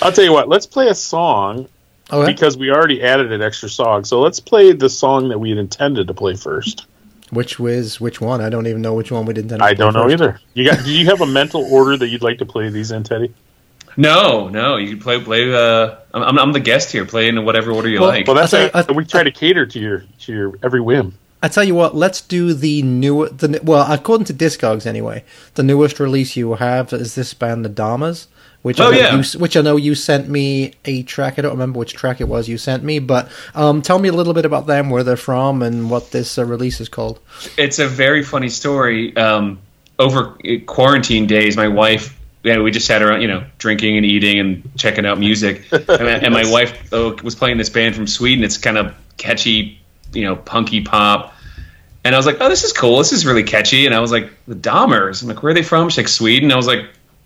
I'll 0.02 0.12
tell 0.12 0.24
you 0.26 0.34
what. 0.34 0.50
Let's 0.50 0.66
play 0.66 0.88
a 0.90 0.96
song 0.96 1.68
okay. 2.12 2.32
because 2.32 2.58
we 2.58 2.72
already 2.72 3.02
added 3.02 3.32
an 3.32 3.42
extra 3.42 3.70
song. 3.70 4.04
So 4.04 4.20
let's 4.22 4.40
play 4.40 4.74
the 4.74 4.90
song 4.90 5.30
that 5.30 5.40
we 5.40 5.50
had 5.50 5.58
intended 5.60 6.08
to 6.08 6.14
play 6.14 6.36
first. 6.36 6.86
which 7.30 7.58
was 7.60 8.02
which 8.02 8.20
one? 8.20 8.42
I 8.42 8.50
don't 8.50 8.68
even 8.68 8.82
know 8.82 8.94
which 8.94 9.12
one 9.12 9.26
we 9.26 9.34
didn't. 9.34 9.62
I 9.62 9.74
don't 9.74 9.94
know 9.94 10.10
either. 10.10 10.40
You 10.54 10.70
got? 10.70 10.84
Do 10.84 10.92
you 10.92 11.06
have 11.06 11.22
a 11.22 11.26
mental 11.26 11.64
order 11.74 11.96
that 11.98 12.08
you'd 12.10 12.22
like 12.24 12.40
to 12.40 12.46
play 12.46 12.70
these 12.70 12.92
in, 12.92 13.04
Teddy? 13.04 13.34
No, 13.98 14.50
no. 14.50 14.76
You 14.76 14.90
can 14.90 15.00
play. 15.00 15.22
Play. 15.22 15.54
Uh, 15.54 15.96
I'm, 16.14 16.24
I'm- 16.24 16.40
I'm 16.40 16.52
the 16.52 16.60
guest 16.60 16.92
here. 16.92 17.06
Play 17.06 17.30
in 17.30 17.46
whatever 17.46 17.72
order 17.72 17.88
you 17.88 18.02
Well- 18.02 18.10
like. 18.10 18.28
Well, 18.28 18.36
that's 18.36 18.54
I'll 18.54 18.84
tell 18.84 18.94
we 18.96 19.06
try 19.06 19.24
to 19.24 19.32
cater 19.32 19.66
to 19.66 19.80
your 19.80 20.04
to 20.22 20.34
your 20.34 20.60
every 20.62 20.82
whim. 20.82 21.18
I 21.46 21.48
tell 21.48 21.64
you 21.64 21.76
what, 21.76 21.96
let's 21.96 22.22
do 22.22 22.56
the 22.56 22.82
new 22.82 23.30
the 23.30 23.60
well, 23.62 23.86
according 23.94 24.26
to 24.26 24.34
Discogs 24.34 24.88
anyway, 24.88 25.24
the 25.54 25.62
newest 25.62 26.00
release 26.00 26.36
you 26.36 26.56
have 26.56 26.92
is 26.92 27.14
this 27.14 27.36
band, 27.36 27.64
the 27.64 27.70
Dahmers, 27.70 28.26
which 28.64 28.80
Oh, 28.80 28.88
I 28.88 28.90
know 28.90 28.98
yeah. 28.98 29.16
you, 29.22 29.40
which 29.40 29.56
I 29.56 29.62
know 29.62 29.76
you 29.76 29.94
sent 29.94 30.28
me 30.28 30.74
a 30.86 31.04
track. 31.04 31.38
I 31.38 31.44
don't 31.44 31.52
remember 31.52 31.78
which 31.78 31.94
track 31.94 32.20
it 32.20 32.28
was 32.28 32.50
you 32.50 32.58
sent 32.58 32.84
me, 32.84 32.98
but 32.98 33.30
um, 33.54 33.84
tell 33.84 34.00
me 34.00 34.10
a 34.10 34.12
little 34.12 34.34
bit 34.34 34.44
about 34.44 34.66
them, 34.66 34.90
where 34.90 35.04
they're 35.04 35.18
from, 35.18 35.62
and 35.62 35.92
what 35.92 36.10
this 36.10 36.40
uh, 36.40 36.46
release 36.46 36.82
is 36.82 36.90
called. 36.90 37.20
it's 37.60 37.78
a 37.78 37.88
very 37.88 38.24
funny 38.24 38.50
story. 38.50 39.16
Um, 39.16 39.60
over 40.00 40.30
uh, 40.44 40.58
quarantine 40.66 41.28
days, 41.28 41.56
my 41.56 41.68
wife, 41.68 42.20
yeah, 42.42 42.58
we 42.58 42.72
just 42.72 42.88
sat 42.88 43.04
around, 43.04 43.22
you 43.22 43.28
know, 43.28 43.44
drinking 43.60 43.98
and 43.98 44.06
eating 44.06 44.40
and 44.40 44.68
checking 44.78 45.06
out 45.06 45.20
music. 45.20 45.62
and, 45.72 45.86
and 46.26 46.34
my 46.34 46.50
wife 46.50 46.92
uh, 46.92 47.16
was 47.24 47.36
playing 47.36 47.60
this 47.60 47.70
band 47.70 47.94
from 47.94 48.08
Sweden. 48.08 48.44
It's 48.44 48.58
kind 48.58 48.80
of 48.80 48.96
catchy, 49.18 49.80
you 50.12 50.24
know, 50.24 50.36
punky 50.36 50.82
pop. 50.82 51.34
And 52.06 52.14
I 52.16 52.18
was 52.20 52.26
like, 52.26 52.38
oh, 52.40 52.48
this 52.48 52.64
is 52.64 52.72
cool. 52.72 53.00
This 53.00 53.12
is 53.12 53.26
really 53.26 53.44
catchy. 53.44 53.86
And 53.88 53.94
I 53.96 54.00
was 54.00 54.12
like, 54.12 54.30
the 54.48 54.56
Dahmers. 54.56 55.22
I'm 55.24 55.28
like, 55.28 55.42
where 55.44 55.52
are 55.52 55.54
they 55.56 55.64
from? 55.64 55.90
She's 55.90 55.98
like, 55.98 56.08
Sweden. 56.08 56.52
I 56.52 56.56
was 56.56 56.68
like, 56.68 56.86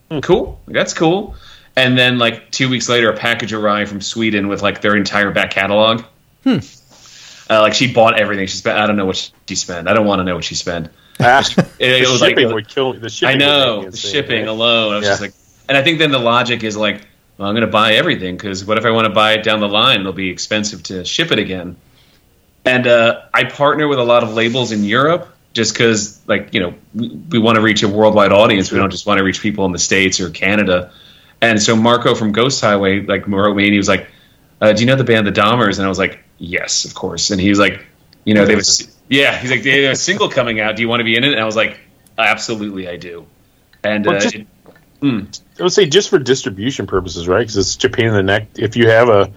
hmm, 0.10 0.20
cool. 0.22 0.60
That's 0.68 0.94
cool. 0.94 1.36
And 1.76 1.98
then 1.98 2.18
like 2.18 2.50
two 2.52 2.70
weeks 2.70 2.90
later, 2.90 3.10
a 3.12 3.16
package 3.18 3.54
arrived 3.54 3.90
from 3.92 4.02
Sweden 4.02 4.48
with 4.48 4.62
like 4.62 4.82
their 4.82 4.96
entire 4.96 5.32
back 5.32 5.52
catalog. 5.52 6.04
Uh, 6.46 7.62
like 7.62 7.74
she 7.74 7.92
bought 7.92 8.20
everything. 8.20 8.48
She 8.48 8.58
spent. 8.58 8.78
I 8.80 8.86
don't 8.88 8.96
know 8.96 9.06
what 9.06 9.32
she 9.48 9.56
spent. 9.56 9.88
I 9.88 9.94
don't 9.94 10.06
want 10.06 10.20
to 10.20 10.24
know 10.24 10.36
what 10.36 10.44
she 10.44 10.56
spent. 10.56 10.90
Ah, 11.20 11.40
It, 11.40 11.56
the 11.80 11.98
it 12.02 12.08
was 12.08 12.22
like 12.22 12.38
shipping 12.38 12.54
would 12.54 12.68
kill 12.68 12.94
me. 12.94 13.00
The 13.00 13.10
shipping 13.10 13.36
I 13.36 13.38
know 13.38 13.82
the 13.82 13.88
insane, 13.88 14.12
shipping 14.12 14.40
right? 14.42 14.48
alone. 14.48 14.94
I 14.94 14.98
was 14.98 15.06
Yeah. 15.06 15.12
just 15.12 15.22
like, 15.22 15.34
and 15.68 15.78
I 15.78 15.84
think 15.84 16.00
then 16.00 16.12
the 16.12 16.20
logic 16.20 16.64
is 16.64 16.78
like, 16.78 17.02
well, 17.38 17.50
I'm 17.50 17.56
going 17.56 17.66
to 17.66 17.72
buy 17.72 17.94
everything 17.96 18.38
because 18.38 18.64
what 18.66 18.78
if 18.78 18.86
I 18.86 18.92
want 18.92 19.06
to 19.06 19.14
buy 19.14 19.34
it 19.34 19.44
down 19.44 19.60
the 19.60 19.68
line? 19.68 20.00
It'll 20.00 20.14
be 20.14 20.30
expensive 20.30 20.84
to 20.84 21.04
ship 21.04 21.32
it 21.32 21.40
again. 21.40 21.76
And 22.70 22.86
uh, 22.88 23.22
I 23.34 23.46
partner 23.46 23.88
with 23.88 24.00
a 24.00 24.04
lot 24.04 24.22
of 24.24 24.34
labels 24.34 24.72
in 24.72 24.84
Europe 24.84 25.28
just 25.54 25.74
because, 25.74 26.22
like, 26.28 26.54
you 26.54 26.60
know, 26.60 26.74
we, 26.94 27.10
we 27.10 27.40
want 27.40 27.56
to 27.56 27.62
reach 27.62 27.82
a 27.82 27.88
worldwide 27.88 28.32
audience. 28.32 28.72
We 28.72 28.78
don't 28.78 28.92
just 28.92 29.08
want 29.08 29.18
to 29.18 29.24
reach 29.24 29.42
people 29.42 29.66
in 29.66 29.72
the 29.72 29.80
states 29.80 30.20
or 30.20 30.30
Canada. 30.30 30.92
And 31.42 31.60
so 31.62 31.76
Marco 31.76 32.14
from 32.16 32.32
Ghost 32.32 32.62
Highway 32.62 33.02
like 33.02 33.28
wrote 33.28 33.56
me 33.56 33.64
and 33.64 33.74
he 33.74 33.78
was 33.78 33.88
like, 33.88 34.08
uh, 34.62 34.74
"Do 34.74 34.82
you 34.82 34.88
know 34.88 34.96
the 34.96 35.04
band 35.04 35.26
The 35.26 35.32
Dahmers?" 35.32 35.78
And 35.78 35.86
I 35.86 35.90
was 35.90 35.98
like, 35.98 36.20
"Yes, 36.38 36.86
of 36.86 36.94
course." 36.94 37.32
And 37.32 37.40
he 37.42 37.50
was 37.50 37.60
like, 37.60 37.86
"You 38.26 38.34
know, 38.36 38.46
they 38.46 38.56
was 38.56 38.96
yeah." 39.08 39.36
He's 39.40 39.50
like, 39.50 39.64
"They 39.64 39.84
have 39.84 39.94
a 39.94 39.96
single 39.96 40.30
coming 40.30 40.60
out. 40.60 40.76
Do 40.76 40.82
you 40.82 40.90
want 40.90 41.00
to 41.00 41.06
be 41.06 41.16
in 41.16 41.24
it?" 41.24 41.32
And 41.32 41.40
I 41.40 41.46
was 41.46 41.56
like, 41.56 41.80
"Absolutely, 42.18 42.88
I 42.90 42.98
do." 42.98 43.26
And 43.84 44.06
Well, 44.06 44.18
uh, 44.18 44.30
it- 44.34 44.48
mm, 45.02 45.42
I 45.60 45.64
would 45.64 45.72
say 45.72 45.88
just 45.88 46.10
for 46.10 46.20
distribution 46.20 46.88
purposes, 46.88 47.28
right? 47.28 47.40
Because 47.40 47.56
it's 47.58 47.76
Japan 47.78 48.08
in 48.08 48.14
the 48.14 48.24
neck. 48.24 48.48
If 48.58 48.76
you 48.76 48.90
have 48.90 49.08
a 49.08 49.32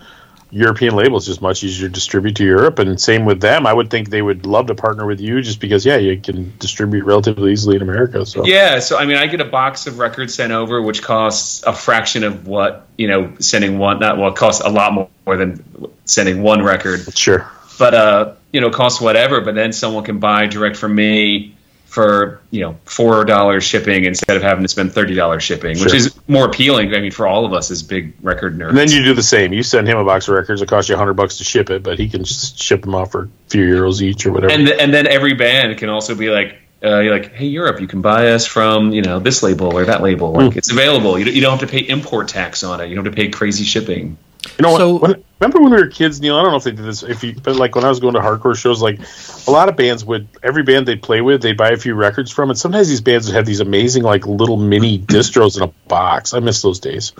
European 0.54 0.94
labels 0.94 1.26
just 1.26 1.40
much 1.40 1.64
easier 1.64 1.88
to 1.88 1.92
distribute 1.92 2.36
to 2.36 2.44
Europe. 2.44 2.78
And 2.78 3.00
same 3.00 3.24
with 3.24 3.40
them. 3.40 3.66
I 3.66 3.72
would 3.72 3.90
think 3.90 4.10
they 4.10 4.20
would 4.20 4.44
love 4.44 4.66
to 4.66 4.74
partner 4.74 5.06
with 5.06 5.18
you 5.18 5.40
just 5.40 5.60
because, 5.60 5.86
yeah, 5.86 5.96
you 5.96 6.20
can 6.20 6.52
distribute 6.58 7.04
relatively 7.04 7.52
easily 7.52 7.76
in 7.76 7.82
America. 7.82 8.26
So 8.26 8.44
Yeah, 8.44 8.78
so 8.78 8.98
I 8.98 9.06
mean, 9.06 9.16
I 9.16 9.26
get 9.28 9.40
a 9.40 9.46
box 9.46 9.86
of 9.86 9.98
records 9.98 10.34
sent 10.34 10.52
over, 10.52 10.82
which 10.82 11.02
costs 11.02 11.62
a 11.62 11.72
fraction 11.72 12.22
of 12.22 12.46
what 12.46 12.86
you 12.98 13.08
know 13.08 13.32
sending 13.38 13.78
one. 13.78 13.98
Not 13.98 14.18
well, 14.18 14.28
it 14.28 14.36
costs 14.36 14.62
a 14.62 14.68
lot 14.68 14.92
more 14.92 15.36
than 15.36 15.64
sending 16.04 16.42
one 16.42 16.62
record, 16.62 17.00
sure. 17.16 17.50
but 17.78 17.94
uh, 17.94 18.34
you 18.52 18.60
know, 18.60 18.68
costs 18.68 19.00
whatever. 19.00 19.40
But 19.40 19.54
then 19.54 19.72
someone 19.72 20.04
can 20.04 20.18
buy 20.18 20.46
direct 20.46 20.76
from 20.76 20.94
me 20.94 21.54
for 21.92 22.40
you 22.50 22.62
know 22.62 22.74
four 22.86 23.22
dollars 23.26 23.64
shipping 23.64 24.06
instead 24.06 24.34
of 24.34 24.42
having 24.42 24.64
to 24.64 24.68
spend 24.68 24.92
thirty 24.92 25.14
dollars 25.14 25.42
shipping, 25.42 25.78
which 25.78 25.92
is 25.92 26.18
more 26.26 26.46
appealing. 26.46 26.94
I 26.94 27.00
mean, 27.00 27.10
for 27.10 27.26
all 27.26 27.44
of 27.44 27.52
us 27.52 27.70
as 27.70 27.82
big 27.82 28.14
record 28.22 28.56
nerds. 28.58 28.70
And 28.70 28.78
then 28.78 28.90
you 28.90 29.04
do 29.04 29.12
the 29.12 29.22
same. 29.22 29.52
You 29.52 29.62
send 29.62 29.86
him 29.86 29.98
a 29.98 30.04
box 30.04 30.26
of 30.26 30.34
records. 30.34 30.62
It 30.62 30.68
costs 30.68 30.88
you 30.88 30.94
a 30.94 30.98
hundred 30.98 31.14
bucks 31.14 31.36
to 31.38 31.44
ship 31.44 31.68
it, 31.68 31.82
but 31.82 31.98
he 31.98 32.08
can 32.08 32.24
just 32.24 32.58
ship 32.58 32.80
them 32.80 32.94
off 32.94 33.12
for 33.12 33.24
a 33.24 33.28
few 33.50 33.62
euros 33.66 34.00
each 34.00 34.24
or 34.24 34.32
whatever. 34.32 34.54
and 34.54 34.70
and 34.70 34.94
then 34.94 35.06
every 35.06 35.34
band 35.34 35.76
can 35.78 35.90
also 35.90 36.14
be 36.14 36.30
like. 36.30 36.56
Uh, 36.84 36.98
you're 36.98 37.16
like, 37.16 37.32
hey, 37.32 37.46
Europe, 37.46 37.80
you 37.80 37.86
can 37.86 38.02
buy 38.02 38.32
us 38.32 38.44
from 38.44 38.90
you 38.92 39.02
know 39.02 39.20
this 39.20 39.40
label 39.44 39.72
or 39.72 39.84
that 39.84 40.02
label. 40.02 40.32
Like, 40.32 40.56
it's 40.56 40.72
available. 40.72 41.16
You 41.16 41.26
don't, 41.26 41.34
you 41.34 41.40
don't 41.40 41.52
have 41.56 41.60
to 41.60 41.72
pay 41.72 41.78
import 41.88 42.26
tax 42.26 42.64
on 42.64 42.80
it. 42.80 42.88
You 42.88 42.96
don't 42.96 43.04
have 43.04 43.14
to 43.14 43.22
pay 43.22 43.28
crazy 43.28 43.62
shipping. 43.62 44.16
You 44.58 44.62
know 44.62 44.76
So- 44.76 44.96
what? 44.98 45.22
Remember 45.42 45.60
when 45.60 45.72
we 45.72 45.76
were 45.78 45.88
kids, 45.88 46.20
Neil? 46.20 46.36
I 46.36 46.42
don't 46.42 46.52
know 46.52 46.56
if 46.56 46.62
they 46.62 46.70
did 46.70 46.84
this. 46.84 47.02
If 47.02 47.24
you, 47.24 47.34
but 47.34 47.56
like 47.56 47.74
when 47.74 47.84
I 47.84 47.88
was 47.88 47.98
going 47.98 48.14
to 48.14 48.20
hardcore 48.20 48.56
shows, 48.56 48.80
like 48.80 49.00
a 49.48 49.50
lot 49.50 49.68
of 49.68 49.74
bands 49.74 50.04
would 50.04 50.28
every 50.40 50.62
band 50.62 50.86
they'd 50.86 51.02
play 51.02 51.20
with, 51.20 51.42
they'd 51.42 51.56
buy 51.56 51.70
a 51.70 51.76
few 51.76 51.96
records 51.96 52.30
from, 52.30 52.48
and 52.48 52.56
sometimes 52.56 52.88
these 52.88 53.00
bands 53.00 53.26
would 53.26 53.34
have 53.34 53.44
these 53.44 53.58
amazing 53.58 54.04
like 54.04 54.24
little 54.24 54.56
mini 54.56 55.00
distros 55.00 55.56
in 55.56 55.64
a 55.64 55.66
box. 55.88 56.32
I 56.32 56.38
miss 56.38 56.62
those 56.62 56.78
days, 56.78 57.10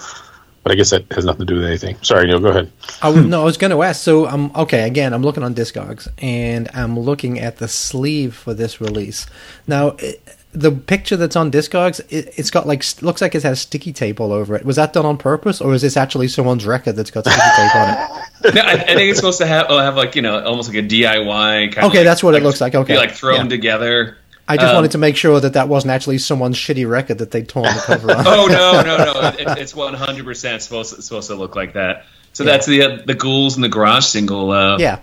but 0.62 0.70
I 0.70 0.76
guess 0.76 0.90
that 0.90 1.11
has 1.11 1.24
nothing 1.24 1.48
to 1.48 1.52
do 1.52 1.56
with 1.56 1.64
anything. 1.64 1.96
Sorry, 2.02 2.28
Neil. 2.28 2.38
Go 2.38 2.50
ahead. 2.50 2.70
I 3.02 3.08
was, 3.08 3.26
no, 3.26 3.42
I 3.42 3.44
was 3.44 3.56
going 3.56 3.72
to 3.72 3.82
ask. 3.82 4.00
So, 4.00 4.28
um, 4.28 4.52
okay, 4.54 4.87
again, 4.87 5.12
I'm 5.14 5.24
looking 5.24 5.42
on 5.42 5.52
Discogs 5.52 6.06
and 6.18 6.70
I'm 6.74 6.96
looking 6.96 7.40
at 7.40 7.56
the 7.56 7.66
sleeve 7.66 8.37
for 8.37 8.54
this 8.54 8.80
release. 8.80 9.26
Now, 9.66 9.96
it, 9.98 10.22
the 10.52 10.70
picture 10.70 11.16
that's 11.16 11.34
on 11.36 11.50
Discogs, 11.50 12.00
it, 12.10 12.34
it's 12.36 12.50
got 12.50 12.66
like 12.66 12.84
looks 13.02 13.20
like 13.20 13.34
it 13.34 13.42
has 13.42 13.60
sticky 13.60 13.92
tape 13.92 14.20
all 14.20 14.32
over 14.32 14.54
it. 14.54 14.64
Was 14.64 14.76
that 14.76 14.92
done 14.92 15.06
on 15.06 15.16
purpose, 15.16 15.60
or 15.60 15.72
is 15.74 15.82
this 15.82 15.96
actually 15.96 16.28
someone's 16.28 16.66
record 16.66 16.96
that's 16.96 17.10
got 17.10 17.24
sticky 17.24 17.40
tape 17.56 17.74
on 17.76 17.88
it? 17.90 18.54
no, 18.54 18.60
I, 18.60 18.72
I 18.72 18.76
think 18.94 19.10
it's 19.10 19.18
supposed 19.18 19.38
to 19.38 19.46
have 19.46 19.66
oh, 19.68 19.78
have 19.78 19.96
like 19.96 20.14
you 20.14 20.22
know 20.22 20.42
almost 20.44 20.68
like 20.68 20.78
a 20.84 20.86
DIY 20.86 21.72
kind. 21.72 21.78
Of 21.78 21.84
Okay, 21.84 22.00
of 22.00 22.04
that's 22.04 22.22
what 22.22 22.34
it 22.34 22.42
looks 22.42 22.60
like, 22.60 22.74
okay. 22.74 22.94
be 22.94 22.98
like 22.98 23.12
thrown 23.12 23.44
Yeah. 23.44 23.48
together. 23.48 24.18
I 24.48 24.56
just 24.56 24.70
Um, 24.70 24.74
wanted 24.74 24.90
to 24.90 24.98
make 24.98 25.16
sure 25.16 25.38
that 25.40 25.52
that 25.52 25.68
wasn't 25.68 25.92
actually 25.92 26.18
someone's 26.18 26.56
shitty 26.56 26.86
record 26.88 27.18
that 27.18 27.30
they 27.30 27.42
torn 27.42 27.64
the 27.72 27.80
cover 27.86 28.10
on. 28.12 28.24
Oh 28.26 28.46
no, 28.48 28.82
no, 28.84 28.96
no! 29.12 29.28
It, 29.38 29.58
it's 29.58 29.74
one 29.74 29.94
hundred 29.94 30.24
percent 30.24 30.60
supposed 30.62 30.94
to, 30.96 31.00
supposed 31.00 31.28
to 31.28 31.34
look 31.36 31.54
like 31.56 31.74
that. 31.74 32.04
So 32.34 32.44
that's 32.44 32.66
the 32.66 32.82
uh, 32.82 32.98
the 33.06 33.14
Ghouls 33.14 33.56
in 33.56 33.62
the 33.62 33.68
Garage 33.68 34.04
single. 34.04 34.50
Uh, 34.50 34.78
yeah, 34.78 34.98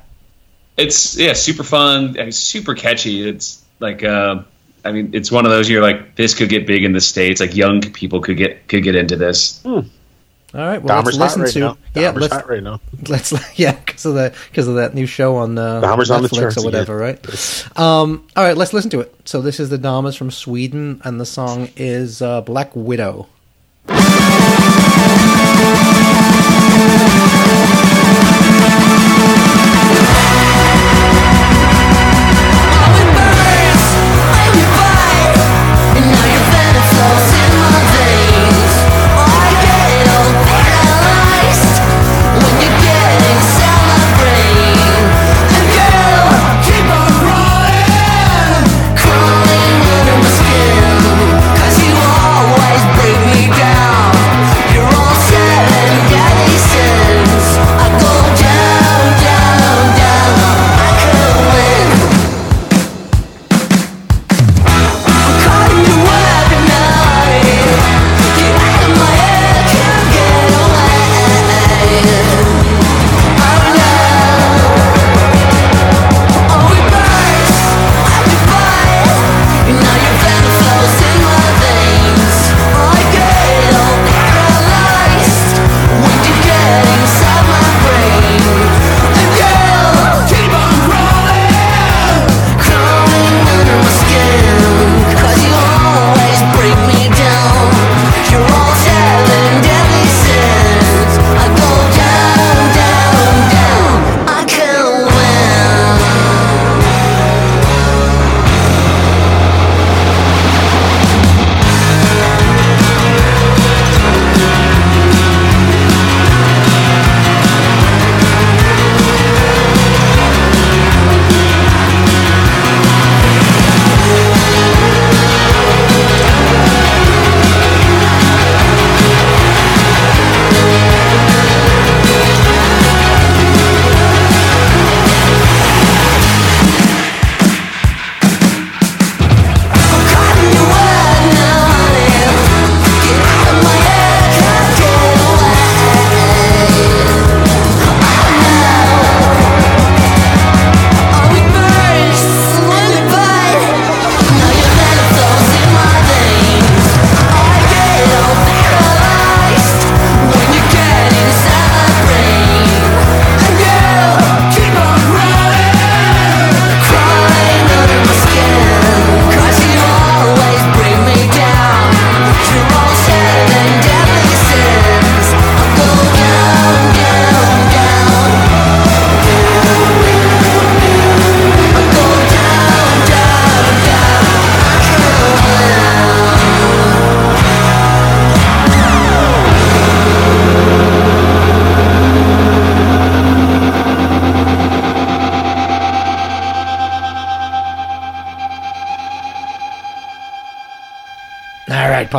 it's 0.77 1.17
yeah, 1.17 1.33
super 1.33 1.63
fun, 1.63 2.31
super 2.31 2.75
catchy. 2.75 3.27
It's 3.27 3.63
like 3.79 4.03
uh, 4.03 4.43
I 4.85 4.91
mean, 4.91 5.11
it's 5.13 5.31
one 5.31 5.45
of 5.45 5.51
those 5.51 5.69
you're 5.69 5.81
like 5.81 6.15
this 6.15 6.33
could 6.33 6.49
get 6.49 6.65
big 6.67 6.83
in 6.83 6.93
the 6.93 7.01
states. 7.01 7.41
Like 7.41 7.55
young 7.55 7.81
people 7.81 8.21
could 8.21 8.37
get 8.37 8.67
could 8.67 8.83
get 8.83 8.95
into 8.95 9.15
this. 9.15 9.61
all 9.65 9.83
right. 10.53 10.81
Well, 10.81 11.03
Dahmer's 11.03 11.17
let's 11.17 11.35
hot 11.35 11.41
listen 11.41 11.41
right 11.41 11.51
to 11.53 11.59
now. 11.59 12.01
yeah, 12.01 12.11
Dahmer's 12.11 12.21
let's 12.21 12.33
hot 12.33 12.49
right 12.49 12.63
now. 12.63 12.81
let's 13.07 13.59
yeah 13.59 13.73
because 13.73 14.05
of 14.05 14.13
the 14.15 14.33
because 14.49 14.67
of 14.67 14.75
that 14.75 14.93
new 14.95 15.05
show 15.05 15.35
on 15.37 15.57
uh, 15.57 15.81
Dahmer's 15.81 16.11
on 16.11 16.21
the 16.21 16.29
Netflix 16.29 16.39
charts 16.39 16.57
or 16.57 16.63
whatever, 16.63 17.03
again. 17.03 17.19
right? 17.21 17.77
Um, 17.79 18.27
all 18.35 18.43
right, 18.43 18.57
let's 18.57 18.73
listen 18.73 18.89
to 18.91 19.01
it. 19.01 19.13
So 19.25 19.41
this 19.41 19.59
is 19.59 19.69
the 19.69 19.77
Dahmers 19.77 20.17
from 20.17 20.31
Sweden, 20.31 21.01
and 21.03 21.19
the 21.19 21.25
song 21.25 21.69
is 21.75 22.21
uh, 22.21 22.41
Black 22.41 22.75
Widow. 22.75 23.27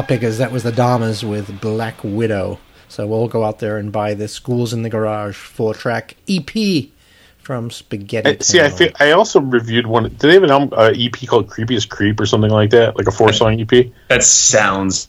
Right, 0.00 0.06
pop 0.06 0.08
pickers. 0.08 0.38
That 0.38 0.50
was 0.52 0.62
the 0.62 0.72
Dahmers 0.72 1.22
with 1.28 1.60
Black 1.60 1.96
Widow. 2.02 2.58
So 2.88 3.06
we'll 3.06 3.28
go 3.28 3.44
out 3.44 3.58
there 3.60 3.76
and 3.76 3.92
buy 3.92 4.14
this 4.14 4.32
Schools 4.32 4.72
in 4.72 4.82
the 4.82 4.88
Garage 4.88 5.36
four 5.36 5.74
track 5.74 6.16
EP 6.28 6.88
from 7.38 7.68
Spaghetty. 7.70 8.26
I- 8.26 8.36
See, 8.40 8.60
I 8.60 8.68
feel, 8.70 8.90
I 8.98 9.10
also 9.12 9.40
reviewed 9.40 9.86
one. 9.86 10.04
Did 10.04 10.18
they 10.18 10.34
have 10.34 10.42
an 10.42 10.50
album, 10.50 10.70
uh, 10.72 10.92
EP 10.94 11.12
called 11.26 11.48
"Creepiest 11.48 11.88
Creep" 11.90 12.18
or 12.18 12.26
something 12.26 12.50
like 12.50 12.70
that, 12.70 12.96
like 12.96 13.06
a 13.06 13.12
four 13.12 13.32
song 13.32 13.60
EP? 13.60 13.92
That 14.08 14.22
sounds 14.24 15.04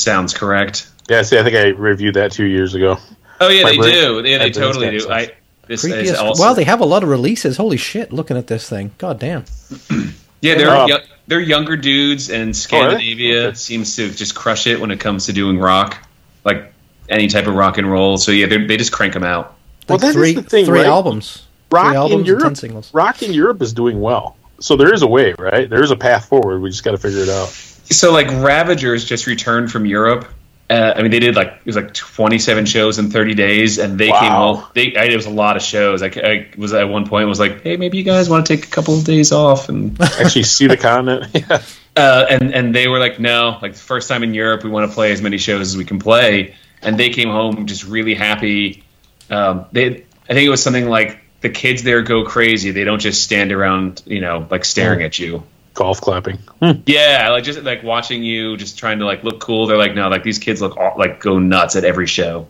sounds 0.00 0.32
correct. 0.34 0.88
Yeah, 1.08 1.22
see, 1.22 1.38
I 1.38 1.42
think 1.42 1.56
I 1.56 1.68
reviewed 1.68 2.14
that 2.14 2.32
two 2.32 2.46
years 2.46 2.74
ago. 2.74 2.98
Oh 3.40 3.48
yeah, 3.48 3.62
My 3.64 3.70
they 3.72 3.76
brain- 3.78 3.92
do. 3.92 4.22
Yeah, 4.24 4.38
they 4.38 4.50
totally 4.50 4.98
do. 4.98 5.08
I 5.10 5.30
this 5.66 5.84
is 5.84 5.92
Creepiest- 5.92 6.18
also 6.20 6.42
Well, 6.42 6.54
they 6.54 6.64
have 6.64 6.80
a 6.80 6.84
lot 6.84 7.02
of 7.02 7.08
releases. 7.08 7.56
Holy 7.58 7.76
shit! 7.76 8.12
Looking 8.12 8.36
at 8.36 8.46
this 8.48 8.68
thing, 8.68 8.92
god 8.98 9.18
damn. 9.20 9.44
yeah 10.40 10.54
they're 10.56 10.70
Um, 10.70 10.88
yo- 10.88 10.98
they're 11.30 11.40
younger 11.40 11.76
dudes, 11.76 12.30
oh, 12.30 12.34
and 12.34 12.54
Scandinavia 12.54 13.46
Okay. 13.48 13.54
seems 13.56 13.96
to 13.96 14.10
just 14.10 14.34
crush 14.34 14.66
it 14.66 14.78
when 14.80 14.90
it 14.90 15.00
comes 15.00 15.26
to 15.26 15.32
doing 15.32 15.58
rock, 15.58 15.96
like 16.44 16.72
any 17.08 17.28
type 17.28 17.46
of 17.46 17.54
rock 17.54 17.78
and 17.78 17.90
roll. 17.90 18.18
So 18.18 18.32
yeah, 18.32 18.46
they 18.46 18.58
they 18.66 18.76
just 18.76 18.92
crank 18.92 19.14
them 19.14 19.24
out. 19.24 19.56
Well, 19.88 19.96
Like 19.96 20.00
that 20.02 20.08
is 20.08 20.14
three, 20.14 20.32
the 20.34 20.42
thing, 20.42 20.66
three 20.66 20.80
right? 20.80 20.86
albums. 20.86 21.46
Rock 21.72 21.86
three 21.88 21.96
albums 21.96 22.12
in 22.12 22.18
and 22.18 22.26
Europe, 22.26 22.42
ten 22.42 22.54
singles. 22.56 22.92
rock 22.92 23.22
in 23.22 23.32
Europe 23.32 23.62
is 23.62 23.72
doing 23.72 24.00
well. 24.00 24.36
So 24.60 24.76
there 24.76 24.92
is 24.92 25.02
a 25.02 25.06
way, 25.06 25.34
right? 25.38 25.70
There 25.70 25.82
is 25.82 25.90
a 25.90 25.96
path 25.96 26.26
forward. 26.28 26.60
We 26.60 26.68
just 26.70 26.84
got 26.84 26.90
to 26.90 26.98
figure 26.98 27.20
it 27.22 27.28
out. 27.30 27.48
So 27.48 28.12
like 28.12 28.26
Ravagers 28.28 29.04
just 29.04 29.26
returned 29.26 29.70
from 29.72 29.86
Europe. 29.86 30.28
Uh, 30.70 30.94
I 30.96 31.02
mean, 31.02 31.10
they 31.10 31.18
did 31.18 31.34
like 31.34 31.48
it 31.48 31.66
was 31.66 31.74
like 31.74 31.92
27 31.92 32.64
shows 32.64 32.98
in 33.00 33.10
30 33.10 33.34
days, 33.34 33.78
and 33.78 33.98
they 33.98 34.06
came 34.06 34.12
Wow. 34.32 34.54
home. 34.54 34.64
They 34.74 34.94
I, 34.94 35.04
it 35.06 35.16
was 35.16 35.26
a 35.26 35.30
lot 35.30 35.56
of 35.56 35.62
shows. 35.62 36.00
I, 36.00 36.06
I 36.06 36.48
was 36.56 36.72
at 36.72 36.88
one 36.88 37.08
point 37.08 37.26
was 37.28 37.40
like, 37.40 37.62
hey, 37.62 37.76
maybe 37.76 37.98
you 37.98 38.04
guys 38.04 38.28
want 38.30 38.46
to 38.46 38.56
take 38.56 38.66
a 38.66 38.70
couple 38.70 38.96
of 38.96 39.04
days 39.04 39.32
off, 39.32 39.68
and 39.68 40.00
Actually, 40.20 40.44
see 40.44 40.68
the 40.68 40.76
continent. 40.76 41.26
Yeah. 41.34 41.62
uh, 41.96 42.24
and 42.30 42.54
and 42.54 42.72
they 42.74 42.86
were 42.86 43.00
like, 43.00 43.18
no, 43.18 43.58
like 43.60 43.72
the 43.72 43.78
first 43.80 44.08
time 44.08 44.22
in 44.22 44.32
Europe, 44.32 44.62
we 44.62 44.70
want 44.70 44.88
to 44.88 44.94
play 44.94 45.10
as 45.10 45.20
many 45.20 45.38
shows 45.38 45.62
as 45.62 45.76
we 45.76 45.84
can 45.84 45.98
play. 45.98 46.54
And 46.82 46.96
they 46.96 47.10
came 47.10 47.28
home 47.30 47.66
just 47.66 47.84
really 47.84 48.14
happy. 48.14 48.84
Um, 49.28 49.66
they, 49.72 49.86
I 49.86 50.32
think 50.34 50.46
it 50.46 50.50
was 50.50 50.62
something 50.62 50.88
like 50.88 51.18
the 51.40 51.50
kids 51.50 51.82
there 51.82 52.00
go 52.02 52.24
crazy. 52.24 52.70
They 52.70 52.84
don't 52.84 53.00
just 53.00 53.22
stand 53.24 53.50
around, 53.50 54.02
you 54.06 54.20
know, 54.20 54.46
like 54.50 54.64
staring 54.64 55.02
at 55.02 55.18
you. 55.18 55.42
Golf 55.74 56.00
clapping. 56.00 56.38
Yeah, 56.86 57.28
like 57.30 57.44
just 57.44 57.62
like 57.62 57.82
watching 57.82 58.22
you, 58.22 58.56
just 58.56 58.78
trying 58.78 58.98
to 58.98 59.04
like 59.06 59.22
look 59.24 59.40
cool. 59.40 59.66
They're 59.66 59.78
like, 59.78 59.94
no, 59.94 60.08
like 60.08 60.22
these 60.24 60.38
kids 60.38 60.60
look 60.60 60.76
all, 60.76 60.94
like 60.98 61.20
go 61.20 61.38
nuts 61.38 61.76
at 61.76 61.84
every 61.84 62.06
show. 62.06 62.48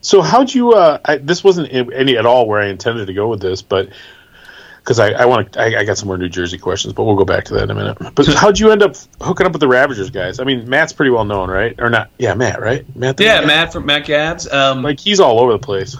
So 0.00 0.20
how'd 0.22 0.52
you? 0.54 0.72
Uh, 0.74 0.98
I, 1.04 1.16
this 1.16 1.42
wasn't 1.42 1.72
any 1.72 2.16
at 2.16 2.26
all 2.26 2.46
where 2.46 2.60
I 2.60 2.66
intended 2.68 3.06
to 3.06 3.14
go 3.14 3.28
with 3.28 3.40
this, 3.40 3.62
but 3.62 3.88
because 4.76 5.00
I, 5.00 5.10
I 5.10 5.24
want 5.26 5.52
to, 5.54 5.60
I, 5.60 5.80
I 5.80 5.84
got 5.84 5.98
some 5.98 6.06
more 6.06 6.16
New 6.16 6.28
Jersey 6.28 6.56
questions, 6.58 6.94
but 6.94 7.04
we'll 7.04 7.16
go 7.16 7.24
back 7.24 7.44
to 7.46 7.54
that 7.54 7.64
in 7.64 7.70
a 7.70 7.74
minute. 7.74 7.98
But 8.14 8.26
how'd 8.28 8.58
you 8.58 8.70
end 8.70 8.82
up 8.82 8.94
hooking 9.20 9.44
up 9.46 9.52
with 9.52 9.60
the 9.60 9.68
Ravagers 9.68 10.10
guys? 10.10 10.38
I 10.38 10.44
mean, 10.44 10.68
Matt's 10.68 10.92
pretty 10.92 11.10
well 11.10 11.24
known, 11.24 11.50
right? 11.50 11.74
Or 11.78 11.90
not? 11.90 12.10
Yeah, 12.18 12.34
Matt, 12.34 12.60
right? 12.60 12.84
Matt. 12.96 13.16
the 13.16 13.24
Yeah, 13.24 13.40
guy? 13.40 13.46
Matt 13.46 13.72
from 13.72 13.86
Matt 13.86 14.06
Gabs. 14.06 14.50
Um, 14.50 14.82
Like 14.82 15.00
he's 15.00 15.18
all 15.20 15.40
over 15.40 15.52
the 15.52 15.58
place. 15.58 15.96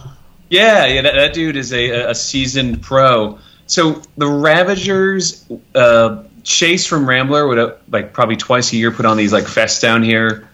yeah, 0.49 0.87
yeah, 0.87 1.03
that, 1.03 1.15
that 1.17 1.33
dude 1.35 1.57
is 1.57 1.73
a, 1.73 2.11
a 2.11 2.15
seasoned 2.15 2.81
pro. 2.83 3.39
So 3.69 4.03
the 4.17 4.27
Ravagers, 4.27 5.47
uh, 5.75 6.25
Chase 6.43 6.87
from 6.87 7.09
Rambler 7.09 7.47
would 7.47 7.59
uh, 7.59 7.75
like 7.89 8.13
probably 8.13 8.37
twice 8.37 8.73
a 8.73 8.77
year 8.77 8.91
put 8.91 9.07
on 9.07 9.17
these 9.17 9.33
like 9.33 9.45
fests 9.45 9.81
down 9.81 10.03
here, 10.03 10.49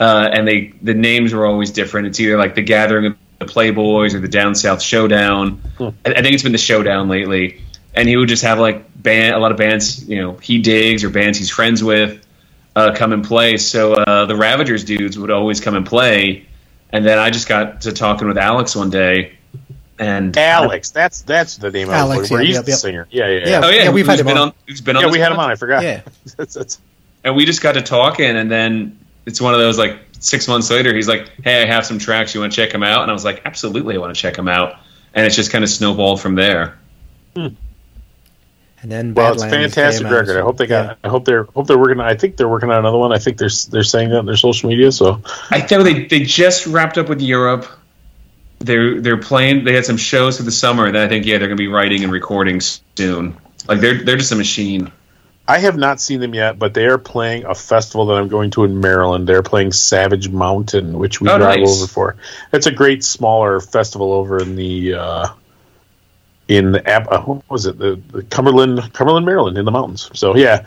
uh, 0.00 0.28
and 0.32 0.48
they 0.48 0.74
the 0.82 0.94
names 0.94 1.32
were 1.32 1.46
always 1.46 1.70
different. 1.70 2.08
It's 2.08 2.18
either 2.18 2.36
like 2.36 2.56
the 2.56 2.62
Gathering 2.62 3.06
of 3.06 3.16
the 3.38 3.46
Playboys 3.46 4.14
or 4.14 4.20
the 4.20 4.28
Down 4.28 4.54
South 4.54 4.82
Showdown. 4.82 5.60
I, 6.06 6.10
I 6.10 6.22
think 6.22 6.34
it's 6.34 6.42
been 6.42 6.52
the 6.52 6.58
Showdown 6.58 7.08
lately. 7.08 7.60
And 7.94 8.08
he 8.08 8.16
would 8.16 8.28
just 8.28 8.42
have 8.42 8.58
like 8.58 9.00
band, 9.00 9.36
a 9.36 9.38
lot 9.38 9.52
of 9.52 9.56
bands, 9.56 10.08
you 10.08 10.20
know, 10.20 10.32
he 10.34 10.58
digs 10.58 11.04
or 11.04 11.10
bands 11.10 11.38
he's 11.38 11.50
friends 11.50 11.82
with, 11.82 12.26
uh, 12.74 12.92
come 12.96 13.12
and 13.12 13.24
play. 13.24 13.56
So 13.56 13.94
uh, 13.94 14.26
the 14.26 14.34
Ravagers 14.34 14.84
dudes 14.84 15.16
would 15.16 15.30
always 15.30 15.60
come 15.60 15.76
and 15.76 15.86
play. 15.86 16.46
And 16.90 17.04
then 17.04 17.18
I 17.18 17.30
just 17.30 17.48
got 17.48 17.82
to 17.82 17.92
talking 17.92 18.26
with 18.26 18.38
Alex 18.38 18.74
one 18.74 18.90
day, 18.90 19.38
and 19.98 20.36
Alex, 20.36 20.90
that's 20.90 21.22
that's 21.22 21.56
the 21.56 21.70
name. 21.70 21.88
I 21.88 22.02
was 22.04 22.12
Alex, 22.14 22.30
looking 22.30 22.36
yeah, 22.38 22.46
He's 22.48 22.56
yep, 22.56 22.64
the 22.64 22.70
yep. 22.72 22.78
singer. 22.80 23.08
Yeah, 23.10 23.28
yeah, 23.28 23.38
Yeah. 23.38 23.48
yeah. 23.48 23.60
oh 23.64 23.70
yeah, 23.70 23.82
Yeah, 23.84 23.90
we've 23.90 24.06
had 24.06 24.20
him 24.20 24.26
been 24.26 24.36
on. 24.38 24.48
on. 24.48 24.54
Who's 24.66 24.80
been 24.80 24.96
on? 24.96 25.02
Yeah, 25.04 25.10
we 25.10 25.18
had 25.18 25.32
him 25.32 25.38
on. 25.38 25.50
I 25.50 25.54
forgot. 25.54 25.82
Yeah. 25.82 26.00
That's- 26.36 26.54
that's- 26.54 26.78
and 27.24 27.34
we 27.36 27.46
just 27.46 27.62
got 27.62 27.72
to 27.72 27.80
talking, 27.82 28.36
and 28.36 28.50
then 28.50 28.98
it's 29.24 29.40
one 29.40 29.54
of 29.54 29.60
those 29.60 29.78
like 29.78 29.98
six 30.20 30.46
months 30.46 30.70
later, 30.70 30.94
he's 30.94 31.08
like, 31.08 31.30
"Hey, 31.42 31.62
I 31.62 31.66
have 31.66 31.86
some 31.86 31.98
tracks. 31.98 32.34
You 32.34 32.40
want 32.40 32.52
to 32.52 32.56
check 32.56 32.70
them 32.70 32.82
out?" 32.82 33.00
And 33.02 33.10
I 33.10 33.14
was 33.14 33.24
like, 33.24 33.40
"Absolutely, 33.46 33.94
I 33.94 33.98
want 33.98 34.14
to 34.14 34.20
check 34.20 34.34
them 34.36 34.46
out." 34.48 34.76
And 35.14 35.24
it's 35.24 35.34
just 35.36 35.50
kind 35.50 35.64
of 35.64 35.70
snowballed 35.70 36.20
from 36.20 36.34
there. 36.34 36.76
Hmm. 37.34 37.48
And 38.82 38.92
then 38.92 39.14
well, 39.14 39.32
it's 39.32 39.42
a 39.42 39.48
fantastic 39.48 40.06
record. 40.06 40.36
I 40.36 40.42
hope 40.42 40.58
they 40.58 40.66
got. 40.66 40.86
yeah. 40.86 40.94
I 41.04 41.08
hope 41.08 41.24
they're. 41.24 41.44
Hope 41.44 41.66
they're 41.66 41.78
working. 41.78 42.00
I 42.00 42.14
think 42.14 42.36
they're 42.36 42.48
working 42.48 42.68
on 42.70 42.78
another 42.80 42.98
one. 42.98 43.12
I 43.12 43.18
think 43.18 43.38
they're 43.38 43.48
they're 43.70 43.82
saying 43.82 44.10
that 44.10 44.18
on 44.18 44.26
their 44.26 44.36
social 44.36 44.68
media. 44.68 44.92
So 44.92 45.22
I 45.50 45.62
think 45.62 45.82
they 45.84 46.04
they 46.04 46.24
just 46.24 46.66
wrapped 46.66 46.98
up 46.98 47.08
with 47.08 47.22
Europe. 47.22 47.66
They're 48.64 49.00
they're 49.00 49.16
playing. 49.20 49.64
They 49.64 49.74
had 49.74 49.84
some 49.84 49.96
shows 49.96 50.36
for 50.38 50.42
the 50.42 50.50
summer. 50.52 50.86
And 50.86 50.96
I 50.98 51.08
think 51.08 51.26
yeah, 51.26 51.38
they're 51.38 51.48
gonna 51.48 51.56
be 51.56 51.68
writing 51.68 52.02
and 52.04 52.12
recording 52.12 52.60
soon. 52.60 53.36
Like 53.68 53.80
they're 53.80 54.02
they're 54.04 54.16
just 54.16 54.32
a 54.32 54.36
machine. 54.36 54.90
I 55.46 55.58
have 55.58 55.76
not 55.76 56.00
seen 56.00 56.20
them 56.20 56.32
yet, 56.32 56.58
but 56.58 56.72
they 56.72 56.86
are 56.86 56.96
playing 56.96 57.44
a 57.44 57.54
festival 57.54 58.06
that 58.06 58.14
I'm 58.14 58.28
going 58.28 58.50
to 58.52 58.64
in 58.64 58.80
Maryland. 58.80 59.26
They're 59.28 59.42
playing 59.42 59.72
Savage 59.72 60.30
Mountain, 60.30 60.98
which 60.98 61.20
we 61.20 61.28
Oh, 61.28 61.36
drive 61.36 61.58
nice. 61.60 61.82
over 61.82 61.86
for. 61.86 62.16
It's 62.50 62.66
a 62.66 62.70
great 62.70 63.04
smaller 63.04 63.60
festival 63.60 64.12
over 64.14 64.40
in 64.40 64.56
the 64.56 64.94
uh, 64.94 65.28
in 66.48 66.72
the 66.72 66.90
uh, 67.12 67.22
what 67.24 67.42
was 67.50 67.66
it 67.66 67.78
the, 67.78 68.00
the 68.10 68.22
Cumberland 68.22 68.92
Cumberland 68.94 69.26
Maryland 69.26 69.58
in 69.58 69.64
the 69.66 69.70
mountains. 69.70 70.10
So 70.14 70.34
yeah, 70.36 70.64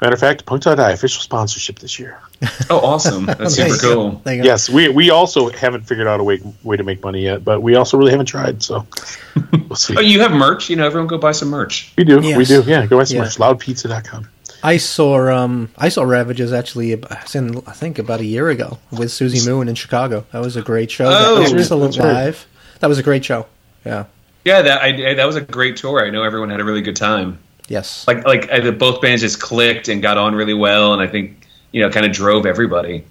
matter 0.00 0.14
of 0.14 0.20
fact, 0.20 0.46
Punk 0.46 0.62
Tie 0.62 0.74
Die 0.74 0.90
official 0.90 1.22
sponsorship 1.22 1.78
this 1.78 1.98
year. 1.98 2.20
Oh, 2.70 2.78
awesome! 2.78 3.26
That's 3.26 3.56
super 3.56 3.76
cool. 3.78 4.10
There 4.24 4.36
you 4.36 4.42
go. 4.42 4.46
Yes, 4.46 4.70
we 4.70 4.88
we 4.88 5.10
also 5.10 5.50
haven't 5.50 5.82
figured 5.88 6.06
out 6.06 6.20
a 6.20 6.24
way 6.24 6.40
way 6.62 6.76
to 6.76 6.84
make 6.84 7.02
money 7.02 7.22
yet, 7.22 7.44
but 7.44 7.60
we 7.62 7.74
also 7.74 7.96
really 7.98 8.12
haven't 8.12 8.26
tried. 8.26 8.62
So 8.62 8.86
we'll 9.52 9.74
see. 9.74 9.96
Oh, 9.96 10.00
you 10.00 10.20
have 10.20 10.30
merch. 10.30 10.70
You 10.70 10.76
know, 10.76 10.86
everyone 10.86 11.08
go 11.08 11.18
buy 11.18 11.32
some 11.32 11.48
merch. 11.48 11.92
we 11.98 12.04
do, 12.04 12.18
we 12.20 12.44
do. 12.44 12.62
Yeah, 12.62 12.86
go 12.86 12.96
buy 12.98 13.04
some 13.04 13.16
Yeah. 13.16 13.22
merch. 13.24 13.36
Loudpizza.com. 13.38 14.28
I 14.62 14.76
saw 14.76 15.28
um 15.30 15.70
I 15.76 15.88
saw 15.88 16.02
Ravagers 16.02 16.52
actually 16.52 16.92
in, 16.92 17.04
I 17.08 17.72
think 17.72 17.98
about 17.98 18.20
a 18.20 18.24
year 18.24 18.48
ago 18.50 18.78
with 18.92 19.08
Suzi 19.08 19.46
Moon 19.46 19.68
in 19.68 19.74
Chicago. 19.74 20.24
That 20.32 20.40
was 20.40 20.56
a 20.56 20.62
great 20.62 20.90
show. 20.90 21.06
Oh, 21.06 21.42
that 21.42 21.52
was 21.52 21.68
that's 21.68 21.98
right. 21.98 22.12
live. 22.12 22.46
That 22.80 22.86
was 22.88 22.98
a 22.98 23.02
great 23.02 23.24
show. 23.24 23.46
Yeah. 23.84 24.04
Yeah, 24.44 24.62
that 24.62 24.82
I, 24.82 25.14
that 25.14 25.26
was 25.26 25.36
a 25.36 25.40
great 25.42 25.76
tour. 25.76 26.04
I 26.04 26.10
know 26.10 26.22
everyone 26.22 26.50
had 26.50 26.60
a 26.60 26.64
really 26.64 26.82
good 26.82 26.96
time. 26.96 27.38
Yes. 27.70 28.04
Like 28.08 28.24
like 28.26 28.50
I, 28.50 28.68
both 28.72 29.00
bands 29.00 29.22
just 29.22 29.40
clicked 29.40 29.86
and 29.86 30.02
got 30.02 30.18
on 30.18 30.34
really 30.34 30.54
well, 30.54 30.92
and 30.92 31.00
I 31.00 31.06
think 31.06 31.46
you 31.70 31.80
know 31.80 31.88
kind 31.88 32.04
of 32.04 32.10
drove 32.10 32.44
everybody. 32.44 33.04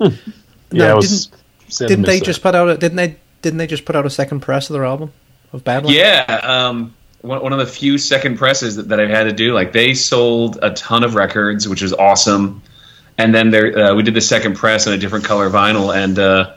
Yeah, 0.00 0.10
Now, 0.72 0.90
I 0.90 0.94
was 0.94 1.30
sad 1.68 1.84
to 1.84 1.88
didn't 1.88 2.06
they 2.06 2.18
that. 2.18 2.24
just 2.24 2.42
put 2.42 2.56
out 2.56 2.68
a 2.68 2.76
didn't 2.76 2.96
they 2.96 3.16
didn't 3.40 3.58
they 3.58 3.68
just 3.68 3.84
put 3.84 3.94
out 3.94 4.04
a 4.04 4.10
second 4.10 4.40
press 4.40 4.68
of 4.68 4.74
their 4.74 4.84
album 4.84 5.12
of 5.52 5.62
Badlands? 5.62 5.96
Yeah, 5.96 6.40
um, 6.42 6.92
one, 7.20 7.40
one 7.40 7.52
of 7.52 7.60
the 7.60 7.66
few 7.66 7.98
second 7.98 8.36
presses 8.36 8.74
that, 8.76 8.88
that 8.88 8.98
I've 8.98 9.10
had 9.10 9.24
to 9.24 9.32
do. 9.32 9.52
Like 9.52 9.72
they 9.72 9.94
sold 9.94 10.58
a 10.60 10.70
ton 10.72 11.04
of 11.04 11.14
records, 11.14 11.68
which 11.68 11.82
was 11.82 11.92
awesome. 11.92 12.62
And 13.16 13.32
then 13.32 13.50
there, 13.50 13.78
uh, 13.78 13.94
we 13.94 14.02
did 14.02 14.14
the 14.14 14.20
second 14.20 14.56
press 14.56 14.88
on 14.88 14.92
a 14.92 14.98
different 14.98 15.24
color 15.24 15.50
vinyl, 15.50 15.94
and 15.94 16.18
uh, 16.18 16.54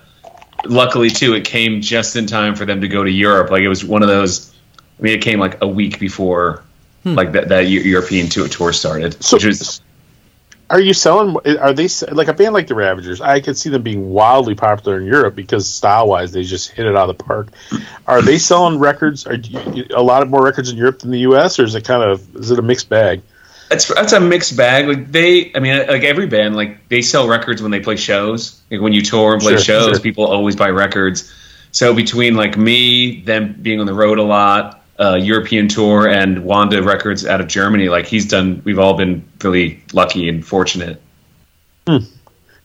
luckily 0.65 1.11
too, 1.11 1.35
it 1.35 1.45
came 1.45 1.81
just 1.81 2.15
in 2.15 2.25
time 2.25 2.55
for 2.55 2.65
them 2.65 2.81
to 2.81 2.87
go 2.87 3.03
to 3.03 3.11
Europe. 3.11 3.51
Like 3.51 3.61
it 3.61 3.69
was 3.69 3.85
one 3.85 4.01
of 4.01 4.07
those. 4.07 4.51
I 4.97 5.03
mean, 5.03 5.13
it 5.13 5.21
came 5.21 5.39
like 5.39 5.61
a 5.61 5.67
week 5.67 5.99
before, 5.99 6.62
Hmm. 7.03 7.15
like 7.15 7.33
that 7.33 7.49
that 7.49 7.67
European 7.67 8.29
tour, 8.29 8.47
tour 8.47 8.71
started, 8.73 9.21
So- 9.23 9.35
which 9.37 9.45
was 9.45 9.81
Are 10.69 10.79
you 10.79 10.93
selling? 10.93 11.35
Are 11.59 11.73
they 11.73 11.87
like 12.11 12.29
a 12.29 12.33
band 12.33 12.53
like 12.53 12.67
the 12.67 12.73
Ravagers? 12.73 13.21
I 13.21 13.41
could 13.41 13.57
see 13.57 13.69
them 13.69 13.83
being 13.83 14.09
wildly 14.09 14.55
popular 14.55 14.97
in 14.97 15.05
Europe 15.05 15.35
because 15.35 15.69
style 15.69 16.07
wise, 16.07 16.31
they 16.31 16.43
just 16.43 16.71
hit 16.71 16.87
it 16.87 16.95
out 16.95 17.09
of 17.09 17.17
the 17.17 17.23
park. 17.23 17.49
Are 18.07 18.21
they 18.21 18.37
selling 18.39 18.79
records? 18.79 19.27
Are 19.27 19.35
you, 19.35 19.85
a 19.93 20.01
lot 20.01 20.23
of 20.23 20.29
more 20.29 20.41
records 20.41 20.71
in 20.71 20.77
Europe 20.77 20.99
than 20.99 21.11
the 21.11 21.19
U.S. 21.19 21.59
or 21.59 21.65
is 21.65 21.75
it 21.75 21.83
kind 21.83 22.01
of 22.09 22.35
is 22.37 22.49
it 22.49 22.57
a 22.57 22.61
mixed 22.63 22.89
bag? 22.89 23.21
That's 23.69 23.93
that's 23.93 24.13
a 24.13 24.19
mixed 24.19 24.55
bag. 24.57 24.87
Like 24.87 25.11
they, 25.11 25.51
I 25.53 25.59
mean, 25.59 25.77
like 25.87 26.03
every 26.03 26.25
band, 26.27 26.55
like 26.55 26.87
they 26.89 27.01
sell 27.01 27.27
records 27.27 27.61
when 27.61 27.71
they 27.71 27.79
play 27.81 27.97
shows. 27.97 28.59
Like 28.71 28.81
when 28.81 28.93
you 28.93 29.01
tour 29.01 29.33
and 29.33 29.41
play 29.41 29.53
Sure, 29.53 29.59
shows, 29.59 29.89
sure. 29.95 29.99
people 29.99 30.25
always 30.25 30.55
buy 30.55 30.69
records. 30.69 31.31
So 31.71 31.93
between 31.93 32.35
like 32.35 32.57
me, 32.57 33.21
them 33.21 33.53
being 33.61 33.79
on 33.79 33.85
the 33.85 33.93
road 33.93 34.17
a 34.17 34.23
lot, 34.23 34.82
uh, 34.99 35.15
European 35.15 35.67
tour, 35.67 36.07
and 36.07 36.43
Wanda 36.43 36.81
Records 36.83 37.25
out 37.25 37.41
of 37.41 37.47
Germany, 37.47 37.89
like 37.89 38.05
he's 38.05 38.27
done. 38.27 38.61
We've 38.63 38.79
all 38.79 38.95
been 38.95 39.27
really 39.43 39.83
lucky 39.91 40.29
and 40.29 40.45
fortunate. 40.45 41.01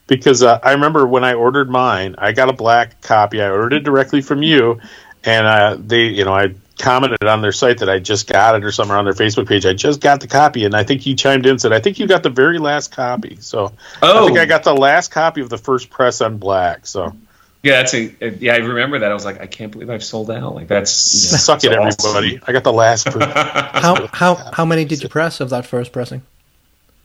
Because 0.07 0.43
uh, 0.43 0.59
I 0.63 0.73
remember 0.73 1.07
when 1.07 1.25
I 1.25 1.35
ordered 1.35 1.69
mine, 1.69 2.15
I 2.19 2.33
got 2.33 2.49
a 2.49 2.53
black 2.53 3.03
copy. 3.03 3.43
I 3.43 3.51
ordered 3.51 3.75
it 3.75 3.85
directly 3.85 4.23
from 4.23 4.43
you, 4.43 4.81
and 5.25 5.47
uh, 5.47 5.77
they, 5.79 6.05
you 6.05 6.25
know, 6.25 6.33
I 6.33 6.55
commented 6.79 7.25
on 7.25 7.43
their 7.43 7.53
site 7.53 7.79
that 7.79 7.91
I 7.91 7.99
just 7.99 8.33
got 8.33 8.55
it 8.55 8.65
or 8.65 8.73
somewhere 8.73 8.97
on 8.97 9.05
their 9.05 9.13
Facebook 9.13 9.49
page. 9.49 9.67
I 9.67 9.75
just 9.75 10.01
got 10.01 10.21
the 10.21 10.29
copy, 10.29 10.65
and 10.65 10.75
I 10.75 10.85
think 10.85 11.05
you 11.05 11.15
chimed 11.17 11.45
in 11.45 11.51
and 11.53 11.61
said, 11.61 11.73
"I 11.73 11.81
think 11.81 11.99
you 11.99 12.07
got 12.07 12.23
the 12.23 12.31
very 12.31 12.59
last 12.59 12.93
copy." 12.93 13.37
So 13.41 13.73
I 14.01 14.13
Oh, 14.13 14.27
think 14.27 14.39
I 14.39 14.47
got 14.47 14.65
the 14.65 14.75
last 14.75 15.11
copy 15.11 15.41
of 15.41 15.51
the 15.51 15.59
first 15.59 15.91
press 15.91 16.21
on 16.21 16.39
black. 16.39 16.87
So 16.87 17.15
yeah, 17.63 17.83
that's 17.83 17.95
a 17.95 18.15
yeah. 18.39 18.55
I 18.55 18.59
remember 18.59 19.01
that. 19.01 19.11
I 19.11 19.15
was 19.15 19.25
like, 19.25 19.41
I 19.41 19.47
can't 19.47 19.73
believe 19.73 19.91
I've 19.91 20.05
sold 20.05 20.31
out. 20.31 20.55
Like 20.55 20.69
that's 20.69 21.33
yeah, 21.33 21.39
suck 21.39 21.65
it, 21.65 21.77
awesome. 21.77 22.17
everybody! 22.17 22.41
I 22.47 22.53
got 22.53 22.63
the 22.63 22.73
last. 22.73 23.07
press. 23.11 23.33
How 23.35 24.07
how 24.13 24.35
how 24.53 24.65
many 24.65 24.85
did 24.85 25.03
you 25.03 25.09
press 25.09 25.41
of 25.41 25.51
that 25.51 25.67
first 25.67 25.93
pressing? 25.93 26.23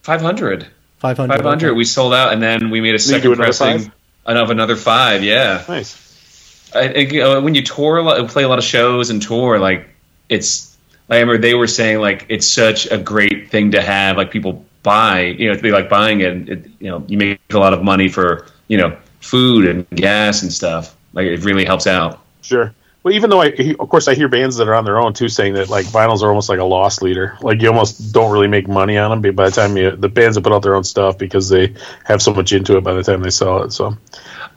Five 0.04 0.22
hundred. 0.22 0.68
Five 1.00 1.18
hundred. 1.18 1.36
Five 1.36 1.46
hundred. 1.46 1.74
We 1.74 1.86
sold 1.86 2.14
out, 2.14 2.34
and 2.34 2.42
then 2.42 2.70
we 2.70 2.82
made 2.82 2.90
a 2.90 2.94
you 2.94 3.00
second 3.00 3.36
pressing 3.36 3.92
five? 4.26 4.38
of 4.38 4.52
another 4.52 4.76
five. 4.76 5.24
Yeah. 5.24 5.64
Nice. 5.68 6.72
I 6.76 6.88
think 6.88 7.14
uh, 7.16 7.42
when 7.42 7.56
you 7.56 7.64
tour, 7.64 7.98
a 7.98 8.04
lot, 8.04 8.28
play 8.30 8.44
a 8.44 8.48
lot 8.48 8.60
of 8.60 8.66
shows 8.66 9.10
and 9.10 9.22
tour, 9.22 9.60
like 9.60 9.90
it's. 10.30 10.76
I 11.10 11.16
remember 11.20 11.40
they 11.40 11.54
were 11.54 11.68
saying 11.68 12.00
like 12.00 12.28
it's 12.30 12.48
such 12.48 12.90
a 12.90 12.98
great 12.98 13.50
thing 13.50 13.72
to 13.72 13.82
have, 13.82 14.18
like 14.18 14.32
people 14.32 14.66
buy, 14.84 15.22
you 15.22 15.50
know, 15.50 15.56
they 15.56 15.72
like 15.72 15.90
buying 15.90 16.22
it. 16.22 16.32
and 16.32 16.50
it 16.50 16.66
you 16.80 16.90
know, 16.90 17.04
you 17.08 17.18
make 17.18 17.40
a 17.52 17.60
lot 17.60 17.74
of 17.74 17.84
money 17.84 18.08
for 18.08 18.48
you 18.68 18.78
know 18.78 18.98
food 19.24 19.66
and 19.66 19.90
gas 19.92 20.44
and 20.44 20.52
stuff. 20.52 20.96
Like 21.14 21.26
it 21.26 21.44
really 21.44 21.66
helps 21.66 21.88
out. 21.88 22.20
Sure. 22.42 22.74
Well, 23.04 23.14
even 23.14 23.30
though 23.30 23.42
I, 23.42 23.48
of 23.80 23.90
course, 23.90 24.08
I 24.08 24.16
hear 24.16 24.30
bands 24.30 24.56
that 24.58 24.68
are 24.70 24.76
on 24.76 24.86
their 24.86 24.98
own 24.98 25.14
too 25.14 25.28
saying 25.28 25.56
that 25.56 25.70
like 25.70 25.86
vinyls 25.88 26.22
are 26.22 26.30
almost 26.30 26.48
like 26.48 26.60
a 26.60 26.64
loss 26.64 27.02
leader. 27.02 27.38
Like 27.42 27.62
you 27.62 27.68
almost 27.68 28.14
don't 28.14 28.32
really 28.32 28.48
make 28.48 28.68
money 28.68 28.98
on 28.98 29.10
them 29.10 29.22
but 29.22 29.36
by 29.36 29.50
the 29.50 29.56
time 29.56 29.76
you 29.76 29.92
the 29.92 30.10
bands 30.10 30.36
that 30.36 30.42
put 30.44 30.54
out 30.54 30.62
their 30.62 30.76
own 30.76 30.84
stuff 30.84 31.18
because 31.18 31.50
they 31.50 31.74
have 32.06 32.22
so 32.22 32.34
much 32.34 32.54
into 32.54 32.78
it 32.78 32.84
by 32.84 32.94
the 32.94 33.04
time 33.04 33.22
they 33.22 33.30
sell 33.30 33.64
it. 33.64 33.72
So, 33.74 33.98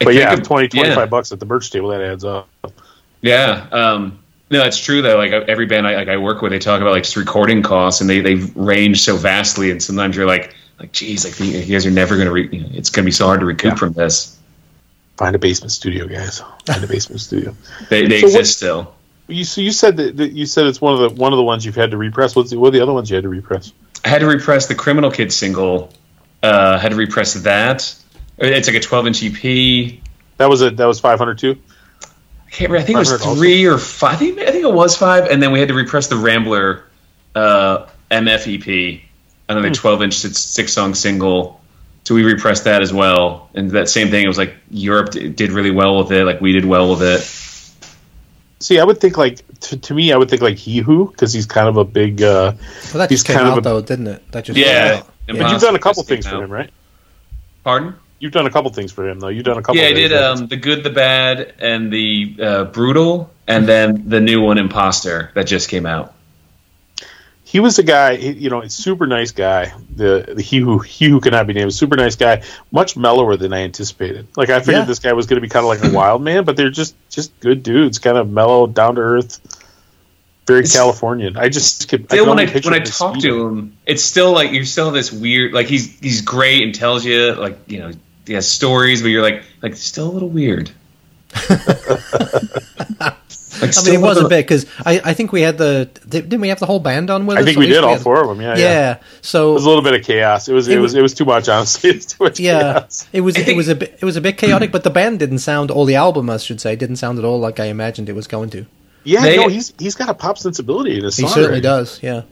but 0.01 0.15
yeah, 0.15 0.35
think- 0.35 0.47
20, 0.47 0.69
25 0.69 0.97
yeah. 0.97 1.07
bucks 1.07 1.33
at 1.33 1.41
the 1.41 1.47
merch 1.47 1.71
table 1.71 1.89
that 1.89 2.01
adds 2.01 2.25
up. 2.25 2.49
Yeah. 3.21 3.67
Um, 3.73 4.19
no, 4.51 4.63
it's 4.63 4.79
true 4.79 5.03
though. 5.03 5.17
Like 5.17 5.33
every 5.33 5.67
band 5.67 5.89
I, 5.89 5.97
like 5.97 6.09
I 6.09 6.17
work 6.17 6.41
with, 6.41 6.53
they 6.53 6.61
talk 6.61 6.81
about 6.81 6.93
like 6.93 7.03
just 7.03 7.17
recording 7.17 7.63
costs, 7.63 8.01
and 8.01 8.09
they 8.09 8.21
they 8.21 8.35
range 8.55 9.03
so 9.03 9.17
vastly. 9.17 9.73
And 9.73 9.83
sometimes 9.83 10.17
you're 10.17 10.27
like, 10.27 10.55
like, 10.79 10.93
geez, 10.93 11.25
like 11.25 11.41
you 11.41 11.65
guys 11.65 11.85
are 11.85 11.91
never 11.91 12.17
gonna. 12.17 12.31
Re- 12.31 12.49
you 12.53 12.61
know, 12.61 12.69
it's 12.73 12.91
gonna 12.91 13.07
be 13.07 13.11
so 13.11 13.27
hard 13.27 13.41
to 13.41 13.47
recoup 13.47 13.73
Yeah. 13.73 13.75
from 13.75 13.93
this. 13.95 14.36
Find 15.17 15.35
a 15.35 15.39
basement 15.39 15.73
studio, 15.73 16.07
guys. 16.07 16.43
Find 16.67 16.85
a 16.85 16.87
basement 16.87 17.21
studio. 17.21 17.55
They 17.89 18.07
they 18.07 18.21
So 18.21 18.27
what- 18.27 18.41
exist 18.41 18.57
still. 18.59 18.95
You 19.29 19.45
so 19.45 19.61
you 19.61 19.73
said 19.73 19.97
that, 19.97 20.17
that 20.19 20.33
you 20.33 20.47
said 20.47 20.67
it's 20.67 20.81
one 20.81 20.95
of 20.95 21.01
the 21.01 21.21
one 21.21 21.33
of 21.33 21.37
the 21.37 21.43
ones 21.43 21.65
you've 21.67 21.75
had 21.75 21.91
to 21.91 21.97
repress. 21.97 22.37
What's 22.37 22.51
the, 22.51 22.59
what 22.61 22.69
are 22.69 22.71
the 22.73 22.81
other 22.81 22.93
ones 22.93 23.11
you 23.11 23.17
had 23.17 23.25
to 23.25 23.29
repress? 23.29 23.73
I 24.05 24.09
had 24.09 24.21
to 24.21 24.27
repress 24.29 24.67
the 24.67 24.77
Criminal 24.77 25.11
Kid 25.11 25.33
single. 25.33 25.93
Uh, 26.45 26.79
had 26.79 26.91
to 26.91 26.97
repress 26.97 27.35
that. 27.35 27.93
It's 28.39 28.69
like 28.69 28.77
a 28.77 28.81
12 28.81 29.07
inch 29.09 29.25
EP. 29.25 30.01
That 30.37 30.49
was 30.49 30.61
it. 30.61 30.77
That 30.77 30.87
was 30.87 31.01
five 31.01 31.19
hundred 31.19 31.39
two. 31.39 31.57
I 32.47 32.51
can't 32.51 32.71
remember. 32.71 32.77
I 32.77 32.87
think 32.87 32.97
it 32.97 32.99
was 33.01 33.09
500 33.11 33.27
also? 33.29 33.41
three 33.41 33.65
or 33.67 33.79
five. 33.79 34.15
I 34.15 34.17
think, 34.17 34.39
I 34.39 34.51
think 34.53 34.63
it 34.65 34.73
was 34.73 34.97
five. 34.97 35.25
And 35.25 35.43
then 35.43 35.51
we 35.51 35.59
had 35.59 35.69
to 35.69 35.75
repress 35.75 36.07
the 36.07 36.17
Rambler 36.17 36.85
uh, 37.35 37.87
MF 38.13 38.47
EP, 38.95 39.01
another 39.49 39.71
12 39.71 40.03
inch 40.03 40.15
six 40.15 40.73
song 40.73 40.95
single. 40.95 41.61
So 42.07 42.15
we 42.15 42.23
repressed 42.23 42.63
that 42.65 42.83
as 42.83 42.93
well. 42.93 43.51
And 43.55 43.73
that 43.73 43.89
same 43.89 44.11
thing, 44.11 44.25
it 44.25 44.29
was 44.29 44.39
like 44.39 44.55
Europe 44.71 45.11
did 45.11 45.51
really 45.51 45.73
well 45.73 45.99
with 45.99 46.13
it. 46.13 46.25
Like 46.25 46.41
we 46.41 46.53
did 46.53 46.65
well 46.65 46.91
with 46.91 47.03
it. 47.03 47.21
See, 48.61 48.79
I 48.79 48.85
would 48.85 49.01
think 49.01 49.19
like 49.19 49.41
to, 49.63 49.77
to 49.77 49.93
me, 49.93 50.13
I 50.13 50.17
would 50.17 50.31
think 50.31 50.41
like 50.41 50.57
He 50.57 50.79
Who 50.79 51.11
because 51.11 51.33
he's 51.33 51.47
kind 51.47 51.69
of 51.69 51.77
a 51.79 51.85
big. 51.85 52.23
uh 52.23 52.53
Well, 52.55 52.99
that 53.01 53.11
He's 53.11 53.25
just 53.25 53.27
came 53.27 53.37
kind 53.39 53.49
of 53.49 53.55
out 53.55 53.59
a- 53.59 53.63
though, 53.63 53.81
didn't 53.81 54.07
it? 54.07 54.31
That 54.31 54.45
just 54.45 54.57
Yeah. 54.57 54.89
came 54.93 54.99
out. 55.01 55.11
But 55.27 55.51
you've 55.51 55.61
done 55.61 55.75
a 55.75 55.81
couple 55.81 56.05
things 56.05 56.29
for 56.29 56.45
him, 56.45 56.51
right? 56.53 56.71
Pardon? 57.65 57.97
You've 58.21 58.33
done 58.33 58.47
a 58.47 58.51
couple 58.51 58.71
things 58.73 58.93
for 58.93 59.07
him, 59.09 59.19
though. 59.19 59.27
You've 59.29 59.45
done 59.45 59.59
a 59.59 59.63
couple. 59.63 59.77
Yeah, 59.83 59.89
I 59.89 59.93
did 59.93 60.13
um, 60.13 60.47
the 60.47 60.57
good, 60.57 60.85
the 60.85 60.91
bad, 60.91 61.55
and 61.59 61.93
the 61.93 62.37
uh, 62.41 62.65
brutal, 62.67 63.31
and 63.49 63.67
then 63.69 64.09
the 64.09 64.21
new 64.21 64.41
one, 64.41 64.57
Imposter, 64.59 65.33
that 65.35 65.49
just 65.49 65.69
came 65.69 65.85
out. 65.85 66.15
He 67.49 67.61
was 67.61 67.79
a 67.79 67.85
guy, 67.85 68.11
you 68.13 68.51
know, 68.51 68.67
super 68.67 69.07
nice 69.07 69.31
guy. 69.31 69.73
The, 69.95 70.35
the 70.35 70.43
he 70.43 70.59
who 70.59 70.81
he 70.81 71.09
who 71.09 71.21
cannot 71.21 71.47
be 71.47 71.53
named, 71.53 71.73
super 71.73 71.95
nice 71.97 72.17
guy, 72.17 72.43
much 72.73 72.97
mellower 72.97 73.37
than 73.37 73.53
I 73.53 73.61
anticipated. 73.63 74.27
Like 74.37 74.51
I 74.51 74.59
figured 74.59 74.79
Yeah. 74.79 74.85
this 74.85 74.99
guy 74.99 75.13
was 75.13 75.27
going 75.27 75.37
to 75.37 75.41
be 75.41 75.49
kind 75.49 75.65
of 75.65 75.69
like 75.69 75.85
a 75.85 75.95
wild 75.95 76.23
man, 76.23 76.43
but 76.45 76.57
they're 76.57 76.71
just 76.71 76.97
just 77.09 77.39
good 77.39 77.63
dudes, 77.63 78.01
kind 78.01 78.19
of 78.19 78.29
mellow, 78.29 78.67
down 78.67 78.97
to 78.97 79.01
earth, 79.01 79.39
very 80.47 80.61
It's- 80.61 80.75
Californian. 80.75 81.37
I 81.37 81.49
just 81.49 81.89
could, 81.89 82.07
Still, 82.07 82.25
could 82.25 82.29
when 82.37 82.41
I 82.49 82.53
when 82.53 82.75
I 82.75 82.79
him 82.79 82.83
talk 82.85 83.15
speeding. 83.15 83.31
to 83.31 83.47
him, 83.47 83.77
it's 83.87 84.03
still 84.03 84.33
like 84.33 84.51
you're 84.51 84.65
still 84.65 84.91
this 84.91 85.13
weird. 85.13 85.53
Like 85.53 85.69
he's 85.69 85.99
he's 86.01 86.23
great 86.23 86.65
and 86.65 86.75
tells 86.75 87.05
you 87.05 87.33
like 87.35 87.59
you 87.69 87.79
know 87.79 87.93
he 88.27 88.33
has 88.33 88.49
stories, 88.49 89.03
but 89.03 89.09
you're 89.09 89.23
like 89.23 89.45
like 89.63 89.77
still 89.77 90.11
a 90.11 90.13
little 90.13 90.29
weird. 90.29 90.71
like 93.63 93.77
I 93.79 93.83
mean, 93.85 93.95
it 93.95 94.01
was 94.01 94.19
a 94.19 94.29
bit 94.29 94.45
because 94.47 94.67
I, 94.85 95.01
I 95.05 95.15
think 95.15 95.33
we 95.33 95.43
had 95.43 95.59
the 95.59 95.89
didn't 96.09 96.41
we 96.41 96.49
have 96.49 96.59
the 96.61 96.67
whole 96.67 96.81
band 96.81 97.11
on 97.11 97.27
with 97.27 97.37
I 97.37 97.41
us? 97.41 97.47
think 97.47 97.59
we 97.59 97.67
least 97.67 97.77
did 97.77 97.85
all 97.85 97.95
had- 97.95 98.03
four 98.03 98.21
of 98.23 98.29
them. 98.29 98.41
Yeah, 98.41 98.57
Yeah, 98.57 98.65
yeah. 98.65 98.93
It 98.95 99.53
was 99.53 99.65
a 99.65 99.69
little 99.69 99.83
bit 99.83 99.95
of 99.95 100.03
chaos. 100.05 100.49
It 100.49 100.53
was 100.55 100.69
it, 100.69 100.73
It 100.77 100.81
was 100.81 100.93
was- 100.93 100.95
it 100.95 101.03
was 101.03 101.15
too 101.15 101.25
much. 101.25 101.49
Honestly, 101.49 101.91
it's 101.97 102.07
too 102.07 102.25
much 102.25 102.39
yeah, 102.41 102.61
chaos. 102.81 103.09
it 103.13 103.21
was 103.23 103.37
I 103.37 103.41
it 103.41 103.57
was 103.57 103.69
a 103.69 103.75
bit 103.75 103.99
it 104.01 104.05
was 104.05 104.17
a 104.17 104.21
bit 104.21 104.37
chaotic, 104.39 104.73
but 104.73 104.85
the 104.85 104.91
band 104.91 105.19
didn't 105.19 105.39
sound, 105.39 105.71
or 105.71 105.87
the 105.87 105.97
album, 105.97 106.29
I 106.31 106.37
should 106.39 106.61
say, 106.61 106.77
didn't 106.77 106.97
sound 106.97 107.19
at 107.19 107.25
all 107.25 107.39
like 107.41 107.59
I 107.61 107.67
imagined 107.67 108.09
it 108.09 108.15
was 108.15 108.27
going 108.27 108.51
to. 108.51 108.67
Yeah, 109.05 109.23
They- 109.23 109.37
no, 109.37 109.49
he's 109.49 109.73
he's 109.79 109.95
got 109.95 110.09
a 110.09 110.15
pop 110.15 110.39
sensibility 110.39 110.99
in 110.99 111.05
his 111.05 111.17
He 111.17 111.25
songwriting. 111.25 111.35
certainly 111.35 111.61
does. 111.61 112.03
Yeah, 112.03 112.23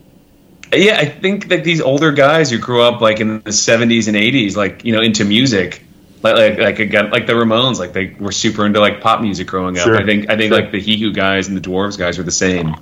yeah. 0.73 0.97
I 0.97 1.05
think 1.05 1.49
that 1.49 1.63
these 1.63 1.79
older 1.81 2.11
guys 2.11 2.49
who 2.49 2.57
grew 2.57 2.81
up 2.81 2.99
like 3.01 3.19
in 3.19 3.39
the 3.41 3.51
'70s 3.51 4.07
and 4.07 4.17
'80s, 4.17 4.55
like 4.55 4.83
you 4.83 4.91
know 4.93 5.01
into 5.01 5.23
music, 5.25 5.83
like 6.25 6.35
like 6.35 6.57
like 6.59 6.79
again, 6.79 7.09
like 7.11 7.27
the 7.27 7.33
Ramones, 7.33 7.79
like 7.79 7.93
they 7.93 8.15
were 8.19 8.31
super 8.31 8.65
into 8.65 8.79
like 8.79 9.01
pop 9.01 9.21
music 9.21 9.47
growing 9.47 9.77
up. 9.77 9.83
Sure. 9.85 9.97
I 9.97 10.05
think 10.05 10.29
I 10.29 10.35
think 10.37 10.51
Sure. 10.53 10.61
like 10.61 10.71
the 10.71 10.79
He 10.81 10.97
Who 10.99 11.13
guys 11.13 11.47
and 11.47 11.55
the 11.55 11.61
Dwarves 11.61 11.97
guys 11.97 12.17
were 12.17 12.23
the 12.23 12.31
same. 12.31 12.75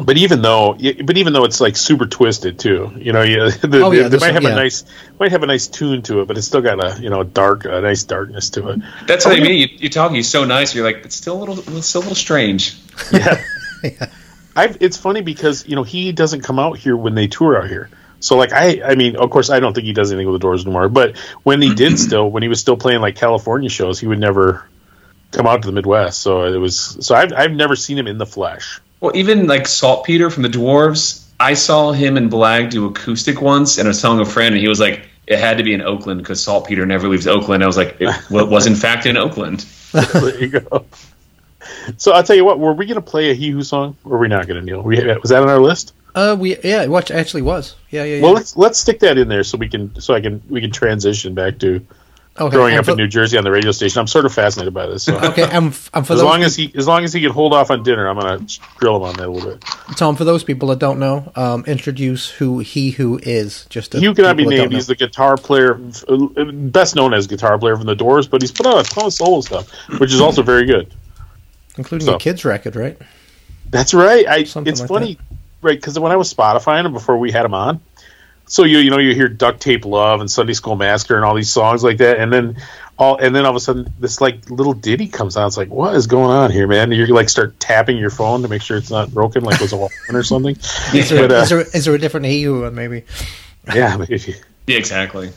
But 0.00 0.16
even 0.16 0.42
though, 0.42 0.72
but 1.04 1.16
even 1.18 1.32
though 1.32 1.44
it's 1.44 1.60
like 1.60 1.76
super 1.76 2.06
twisted 2.06 2.58
too, 2.58 2.90
you 2.96 3.12
know, 3.12 3.22
you, 3.22 3.50
the, 3.50 3.82
Oh, 3.84 3.92
yeah, 3.92 4.08
they 4.08 4.16
might 4.18 4.26
some- 4.28 4.34
have 4.34 4.42
yeah. 4.42 4.52
a 4.52 4.54
nice, 4.56 4.84
might 5.20 5.30
have 5.30 5.42
a 5.42 5.46
nice 5.46 5.68
tune 5.68 6.02
to 6.02 6.20
it, 6.22 6.28
but 6.28 6.36
it's 6.38 6.46
still 6.46 6.62
got 6.62 6.82
a 6.82 7.00
you 7.00 7.10
know 7.10 7.22
dark, 7.22 7.66
a 7.66 7.80
nice 7.82 8.02
darkness 8.02 8.50
to 8.50 8.70
it. 8.70 8.80
That's 9.06 9.26
Oh, 9.26 9.30
what 9.30 9.38
I 9.38 9.40
oh, 9.40 9.44
mean. 9.44 9.58
You, 9.60 9.68
you 9.78 9.88
talk, 9.90 10.10
he's 10.12 10.28
so 10.28 10.44
nice. 10.44 10.74
You're 10.74 10.84
like, 10.84 11.04
it's 11.04 11.14
still 11.14 11.36
a 11.38 11.40
little, 11.44 11.76
it's 11.78 11.86
still 11.86 12.00
a 12.00 12.04
little 12.04 12.16
strange. 12.16 12.76
Yeah, 13.12 14.06
I've, 14.54 14.76
it's 14.80 14.96
funny 14.96 15.22
because 15.22 15.66
you 15.66 15.76
know 15.76 15.82
he 15.82 16.12
doesn't 16.12 16.42
come 16.42 16.58
out 16.58 16.78
here 16.78 16.96
when 16.96 17.14
they 17.14 17.26
tour 17.26 17.60
out 17.60 17.68
here. 17.68 17.90
So 18.22 18.36
like 18.36 18.52
I, 18.52 18.80
I 18.82 18.94
mean, 18.94 19.16
of 19.16 19.30
course, 19.30 19.50
I 19.50 19.60
don't 19.60 19.74
think 19.74 19.84
he 19.84 19.92
does 19.92 20.12
anything 20.12 20.30
with 20.30 20.40
the 20.40 20.46
Dwarves 20.46 20.62
anymore. 20.62 20.88
But 20.88 21.18
when 21.42 21.60
he 21.60 21.74
did, 21.74 21.98
still, 21.98 22.30
when 22.30 22.42
he 22.42 22.48
was 22.48 22.60
still 22.60 22.76
playing 22.76 23.00
like 23.00 23.16
California 23.16 23.68
shows, 23.68 23.98
he 23.98 24.06
would 24.06 24.20
never 24.20 24.64
come 25.32 25.46
out 25.46 25.62
to 25.62 25.66
the 25.66 25.72
Midwest. 25.72 26.20
So 26.20 26.44
it 26.44 26.56
was, 26.56 26.78
so 27.00 27.14
I've, 27.14 27.32
I've 27.32 27.52
never 27.52 27.74
seen 27.74 27.98
him 27.98 28.06
in 28.06 28.18
the 28.18 28.26
flesh. 28.26 28.80
Well, 29.00 29.12
even 29.16 29.48
like 29.48 29.66
Saltpeter 29.66 30.30
from 30.30 30.44
the 30.44 30.48
Dwarves, 30.48 31.26
I 31.40 31.54
saw 31.54 31.90
him 31.90 32.16
and 32.16 32.30
Blag 32.30 32.70
do 32.70 32.86
acoustic 32.86 33.40
once, 33.42 33.78
and 33.78 33.88
I 33.88 33.90
was 33.90 34.00
telling 34.00 34.20
a 34.20 34.24
friend, 34.24 34.54
and 34.54 34.62
he 34.62 34.68
was 34.68 34.78
like, 34.78 35.08
it 35.26 35.38
had 35.38 35.58
to 35.58 35.64
be 35.64 35.74
in 35.74 35.82
Oakland 35.82 36.20
because 36.20 36.42
Saltpeter 36.42 36.86
never 36.86 37.08
leaves 37.08 37.26
Oakland. 37.26 37.64
I 37.64 37.66
was 37.66 37.76
like, 37.76 37.96
it 37.98 38.08
was 38.30 38.66
in 38.66 38.76
fact 38.76 39.06
in 39.06 39.16
Oakland. 39.16 39.60
there 39.92 40.38
you 40.38 40.48
go. 40.60 40.84
So 41.96 42.12
I'll 42.12 42.22
tell 42.22 42.36
you 42.36 42.44
what, 42.44 42.60
were 42.60 42.72
we 42.72 42.86
going 42.86 42.96
to 42.96 43.02
play 43.02 43.30
a 43.30 43.34
He 43.34 43.50
Who 43.50 43.62
song, 43.64 43.96
or 44.04 44.12
were 44.12 44.18
we 44.18 44.28
not 44.28 44.46
going 44.46 44.60
to, 44.60 44.64
Neil? 44.64 44.82
Was 44.82 45.30
that 45.30 45.42
on 45.42 45.48
our 45.48 45.60
list? 45.60 45.94
Uh, 46.14 46.36
we 46.38 46.56
yeah, 46.62 46.86
watch 46.86 47.10
actually 47.10 47.42
was 47.42 47.74
yeah 47.90 48.04
yeah 48.04 48.16
yeah. 48.16 48.22
Well, 48.22 48.32
let's 48.32 48.56
let's 48.56 48.78
stick 48.78 49.00
that 49.00 49.16
in 49.18 49.28
there 49.28 49.44
so 49.44 49.56
we 49.58 49.68
can 49.68 50.00
so 50.00 50.14
I 50.14 50.20
can 50.20 50.42
we 50.48 50.60
can 50.60 50.70
transition 50.70 51.34
back 51.34 51.58
to 51.60 51.86
okay, 52.38 52.54
growing 52.54 52.76
up 52.76 52.84
for, 52.84 52.92
in 52.92 52.96
New 52.98 53.06
Jersey 53.06 53.38
on 53.38 53.44
the 53.44 53.50
radio 53.50 53.72
station. 53.72 54.00
I'm 54.00 54.06
sort 54.06 54.24
of 54.24 54.32
fascinated 54.32 54.74
by 54.74 54.86
this. 54.86 55.04
So. 55.04 55.18
Okay, 55.18 55.48
and 55.50 55.74
for 55.74 55.96
As 55.96 56.22
long 56.22 56.42
as 56.42 56.56
he 56.56 56.72
as 56.74 56.86
long 56.86 57.04
as 57.04 57.12
he 57.12 57.20
can 57.20 57.30
hold 57.30 57.52
off 57.52 57.70
on 57.70 57.82
dinner, 57.82 58.08
I'm 58.08 58.18
gonna 58.18 58.46
grill 58.76 58.96
him 58.96 59.02
on 59.02 59.14
that 59.14 59.26
a 59.26 59.30
little 59.30 59.52
bit. 59.52 59.64
Tom, 59.96 60.16
for 60.16 60.24
those 60.24 60.44
people 60.44 60.68
that 60.68 60.78
don't 60.78 60.98
know, 60.98 61.30
um, 61.36 61.64
introduce 61.66 62.28
who 62.28 62.58
he 62.58 62.90
who 62.90 63.18
is. 63.22 63.66
Just 63.66 63.94
Hugh 63.94 64.14
cannot 64.14 64.36
be 64.36 64.44
people 64.44 64.58
named. 64.58 64.72
He's 64.72 64.86
the 64.86 64.94
guitar 64.94 65.36
player, 65.36 65.80
uh, 66.08 66.44
best 66.44 66.94
known 66.96 67.14
as 67.14 67.26
guitar 67.26 67.58
player 67.58 67.76
from 67.76 67.86
the 67.86 67.96
Dwarves, 67.96 68.28
but 68.28 68.42
he's 68.42 68.52
put 68.52 68.66
out 68.66 68.86
a 68.86 68.90
ton 68.90 69.06
of 69.06 69.12
solo 69.12 69.40
stuff, 69.40 69.70
which 69.98 70.12
is 70.12 70.20
also 70.20 70.42
very 70.42 70.66
good. 70.66 70.92
including 71.76 72.06
so- 72.06 72.16
a 72.16 72.18
kids 72.18 72.44
record, 72.44 72.76
right? 72.76 72.98
That's 73.70 73.94
right. 73.94 74.28
I, 74.28 74.36
it's 74.40 74.54
like 74.54 74.88
funny, 74.88 75.18
right? 75.62 75.78
Because 75.78 75.98
when 75.98 76.12
I 76.12 76.16
was 76.16 76.32
Spotifying 76.32 76.82
them 76.82 76.92
before 76.92 77.16
we 77.16 77.30
had 77.32 77.44
them 77.44 77.54
on, 77.54 77.80
so 78.46 78.64
you 78.64 78.78
you 78.78 78.90
know 78.90 78.98
you 78.98 79.14
hear 79.14 79.28
Duct 79.28 79.60
Tape 79.60 79.84
Love 79.84 80.20
and 80.20 80.30
Sunday 80.30 80.52
School 80.52 80.76
Massacre 80.76 81.16
and 81.16 81.24
all 81.24 81.34
these 81.34 81.50
songs 81.50 81.82
like 81.82 81.98
that, 81.98 82.18
and 82.18 82.32
then 82.32 82.56
all 82.98 83.16
and 83.16 83.34
then 83.34 83.44
all 83.46 83.50
of 83.50 83.56
a 83.56 83.60
sudden 83.60 83.90
this 83.98 84.20
like 84.20 84.50
little 84.50 84.74
ditty 84.74 85.08
comes 85.08 85.36
on. 85.36 85.46
It's 85.46 85.56
like 85.56 85.68
what 85.70 85.94
is 85.94 86.06
going 86.06 86.30
on 86.30 86.50
here, 86.50 86.66
man? 86.66 86.92
And 86.92 86.94
you 86.94 87.06
like 87.14 87.28
start 87.28 87.58
tapping 87.60 87.96
your 87.96 88.10
phone 88.10 88.42
to 88.42 88.48
make 88.48 88.60
sure 88.60 88.76
it's 88.76 88.90
not 88.90 89.12
broken, 89.14 89.44
like 89.44 89.54
it 89.56 89.62
was 89.62 89.72
a 89.72 89.76
Walkman 89.76 90.14
or 90.14 90.22
something. 90.22 90.56
Is 90.94 91.08
there, 91.08 91.26
But, 91.28 91.32
uh, 91.32 91.40
is 91.42 91.48
there 91.48 91.60
is 91.60 91.84
there 91.86 91.94
a 91.94 91.98
different 91.98 92.26
he 92.26 92.42
who 92.42 92.62
one 92.62 92.74
maybe? 92.74 93.04
yeah, 93.74 93.96
maybe. 93.96 94.34
Yeah, 94.66 94.76
exactly. 94.78 95.30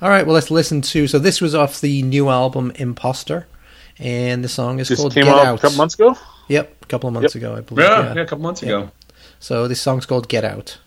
All 0.00 0.08
right, 0.10 0.24
well 0.24 0.34
let's 0.34 0.50
listen 0.50 0.80
to. 0.82 1.08
So 1.08 1.18
this 1.18 1.40
was 1.40 1.54
off 1.54 1.80
the 1.80 2.02
new 2.02 2.28
album 2.28 2.70
Imposter, 2.76 3.46
and 3.98 4.44
the 4.44 4.48
song 4.48 4.78
is 4.78 4.88
This 4.88 5.00
called 5.00 5.14
came 5.14 5.24
Get 5.24 5.34
out 5.34 5.46
Out. 5.46 5.58
a 5.58 5.62
couple 5.62 5.78
months 5.78 5.94
ago. 5.94 6.16
Yep, 6.48 6.76
a 6.82 6.86
couple 6.86 7.08
of 7.08 7.14
months 7.14 7.34
Yep. 7.34 7.42
ago, 7.42 7.56
I 7.56 7.60
believe. 7.62 7.84
Yeah, 7.84 8.00
Yeah. 8.02 8.14
yeah, 8.14 8.20
a 8.22 8.26
couple 8.26 8.42
months 8.44 8.62
ago. 8.62 8.90
So 9.46 9.68
this 9.68 9.80
song's 9.80 10.06
called 10.06 10.26
Get 10.26 10.42
Out. 10.42 10.82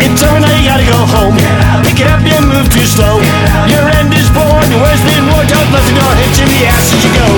It's 0.00 0.22
over 0.24 0.40
now, 0.40 0.56
you 0.56 0.64
gotta 0.64 0.88
go 0.88 0.96
home. 1.04 1.36
Pick 1.84 2.00
it 2.00 2.08
up, 2.08 2.24
you 2.24 2.32
move 2.48 2.72
too 2.72 2.80
slow. 2.88 3.20
Your 3.68 3.84
end 4.00 4.08
is 4.16 4.32
born, 4.32 4.72
your 4.72 4.80
words 4.80 5.04
been 5.04 5.28
worked 5.36 5.52
out, 5.52 5.68
nothing 5.68 6.00
gonna 6.00 6.16
hit 6.16 6.32
you 6.32 6.48
in 6.48 6.52
the 6.56 6.64
ass 6.64 6.96
as 6.96 7.04
you 7.04 7.12
go. 7.12 7.28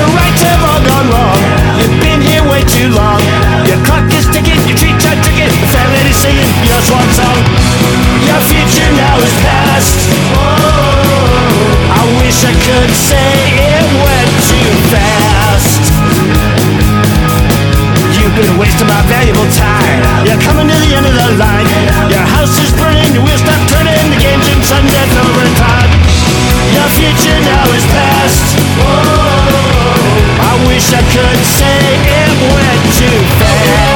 Your 0.00 0.08
rights 0.16 0.40
have 0.48 0.64
all 0.64 0.80
gone 0.80 1.12
wrong. 1.12 1.36
You've 1.76 2.00
been 2.00 2.24
here 2.24 2.40
way 2.48 2.64
too 2.64 2.88
long. 2.88 3.20
Your 3.68 3.76
clock 3.84 4.08
is 4.16 4.24
ticking, 4.32 4.64
singing, 6.16 6.52
your 6.64 6.80
swan 6.80 7.04
song, 7.12 7.38
Your 8.24 8.40
future 8.48 8.90
now 8.96 9.16
is 9.20 9.34
past. 9.44 9.96
Oh, 10.32 11.92
I 11.92 12.02
wish 12.24 12.40
I 12.40 12.54
could 12.56 12.92
say 12.92 13.28
it 13.52 13.86
went 14.00 14.32
too 14.48 14.70
fast. 14.92 15.82
You've 18.16 18.32
been 18.32 18.56
wasting 18.56 18.88
my 18.88 19.02
valuable 19.12 19.48
time. 19.52 20.00
You're 20.24 20.40
coming 20.40 20.68
to 20.72 20.76
the 20.80 20.92
end 20.96 21.04
of 21.04 21.14
the 21.14 21.30
line. 21.36 21.68
Your 22.08 22.24
house 22.24 22.56
is 22.64 22.72
burning, 22.80 23.12
your 23.12 23.24
wheels 23.24 23.44
stop 23.44 23.60
turning, 23.68 24.00
the 24.08 24.20
game's 24.20 24.48
in 24.48 24.60
sunset 24.64 25.08
overtime. 25.20 25.90
Your 26.72 26.88
future 26.96 27.38
now 27.44 27.66
is 27.76 27.84
past. 27.92 28.56
Oh, 28.80 30.48
I 30.48 30.52
wish 30.64 30.86
I 30.96 31.02
could 31.12 31.40
say 31.44 31.78
it 32.08 32.32
went 32.40 32.82
too 32.96 33.18
fast. 33.36 33.95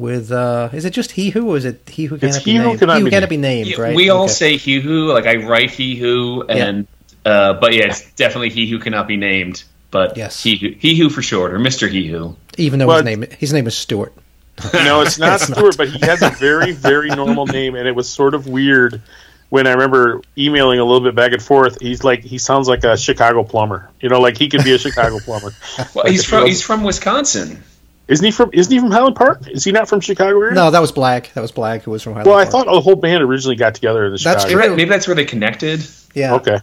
with 0.00 0.32
uh 0.32 0.70
is 0.72 0.84
it 0.86 0.90
just 0.90 1.12
He 1.12 1.30
Who 1.30 1.50
or 1.52 1.56
is 1.58 1.64
it 1.66 1.88
He 1.88 2.06
Who 2.06 2.18
cannot 2.18 2.36
It's 2.36 2.44
be 2.44 2.52
He 2.52 2.56
Who 2.56 2.64
named? 2.64 2.78
Cannot 2.80 2.94
he 2.94 3.00
who 3.00 3.04
Be 3.04 3.10
cannot 3.10 3.28
be 3.28 3.36
named, 3.36 3.78
right? 3.78 3.94
We 3.94 4.08
all 4.08 4.24
Okay. 4.24 4.32
say 4.32 4.56
he 4.56 4.80
who, 4.80 5.12
like 5.12 5.26
I 5.26 5.36
write 5.36 5.70
he 5.70 5.94
who, 5.96 6.44
and 6.48 6.86
uh, 7.24 7.52
but 7.54 7.74
yeah, 7.74 7.84
it's 7.86 8.10
definitely 8.14 8.48
he 8.50 8.66
who 8.68 8.78
cannot 8.78 9.06
be 9.06 9.16
named. 9.16 9.62
But 9.90 10.16
Yes. 10.16 10.42
he 10.42 10.56
who, 10.56 10.68
he 10.70 10.96
who 10.96 11.10
for 11.10 11.20
short, 11.20 11.52
or 11.52 11.58
Mister 11.58 11.86
He 11.86 12.08
Who. 12.08 12.34
even 12.56 12.78
though 12.78 12.86
Well, 12.86 12.96
his 12.96 13.04
name 13.04 13.24
his 13.38 13.52
name 13.52 13.66
is 13.66 13.76
Stuart. 13.76 14.14
No, 14.74 15.02
it's 15.02 15.18
not 15.18 15.34
It's 15.40 15.48
not. 15.50 15.58
Stuart, 15.58 15.76
but 15.76 15.88
he 15.88 15.98
has 16.06 16.22
a 16.22 16.30
very, 16.30 16.72
very 16.72 17.10
normal 17.10 17.46
name, 17.58 17.74
and 17.74 17.86
it 17.86 17.94
was 17.94 18.08
sort 18.08 18.34
of 18.34 18.46
weird 18.46 19.02
when 19.50 19.66
I 19.66 19.72
remember 19.72 20.22
emailing 20.38 20.78
a 20.78 20.84
little 20.84 21.00
bit 21.00 21.14
back 21.14 21.32
and 21.32 21.42
forth. 21.42 21.78
He's 21.80 22.04
like, 22.04 22.22
he 22.22 22.38
sounds 22.38 22.68
like 22.68 22.84
a 22.84 22.96
Chicago 22.96 23.42
plumber. 23.42 23.88
You 24.00 24.08
know, 24.08 24.20
like 24.20 24.38
he 24.38 24.48
could 24.48 24.62
be 24.64 24.72
a 24.74 24.78
Chicago 24.78 25.18
plumber. 25.18 25.52
Well, 25.94 26.04
Like 26.04 26.12
he's 26.12 26.24
from 26.24 26.44
he 26.44 26.50
he's 26.50 26.62
from 26.62 26.84
Wisconsin. 26.84 27.62
Isn't 28.10 28.24
he 28.24 28.32
from? 28.32 28.50
Isn't 28.52 28.72
he 28.72 28.80
from 28.80 28.90
Highland 28.90 29.14
Park? 29.14 29.48
Is 29.48 29.62
he 29.62 29.70
not 29.70 29.88
from 29.88 30.00
Chicago 30.00 30.38
area? 30.40 30.52
No, 30.52 30.70
that 30.72 30.80
was 30.80 30.90
Blag. 30.90 31.32
That 31.34 31.40
was 31.42 31.52
Blag 31.52 31.82
who 31.82 31.92
was 31.92 32.02
from 32.02 32.14
Highland 32.14 32.28
Well, 32.28 32.38
I 32.38 32.44
thought 32.44 32.66
the 32.66 32.80
whole 32.80 32.96
band 32.96 33.22
originally 33.22 33.54
got 33.54 33.76
together 33.76 34.04
in 34.04 34.12
the 34.12 34.18
That's 34.18 34.42
Chicago. 34.42 34.58
Maybe, 34.60 34.76
maybe 34.76 34.90
that's 34.90 35.06
where 35.06 35.14
they 35.14 35.24
connected. 35.24 35.86
Yeah. 36.12 36.34
Okay. 36.34 36.58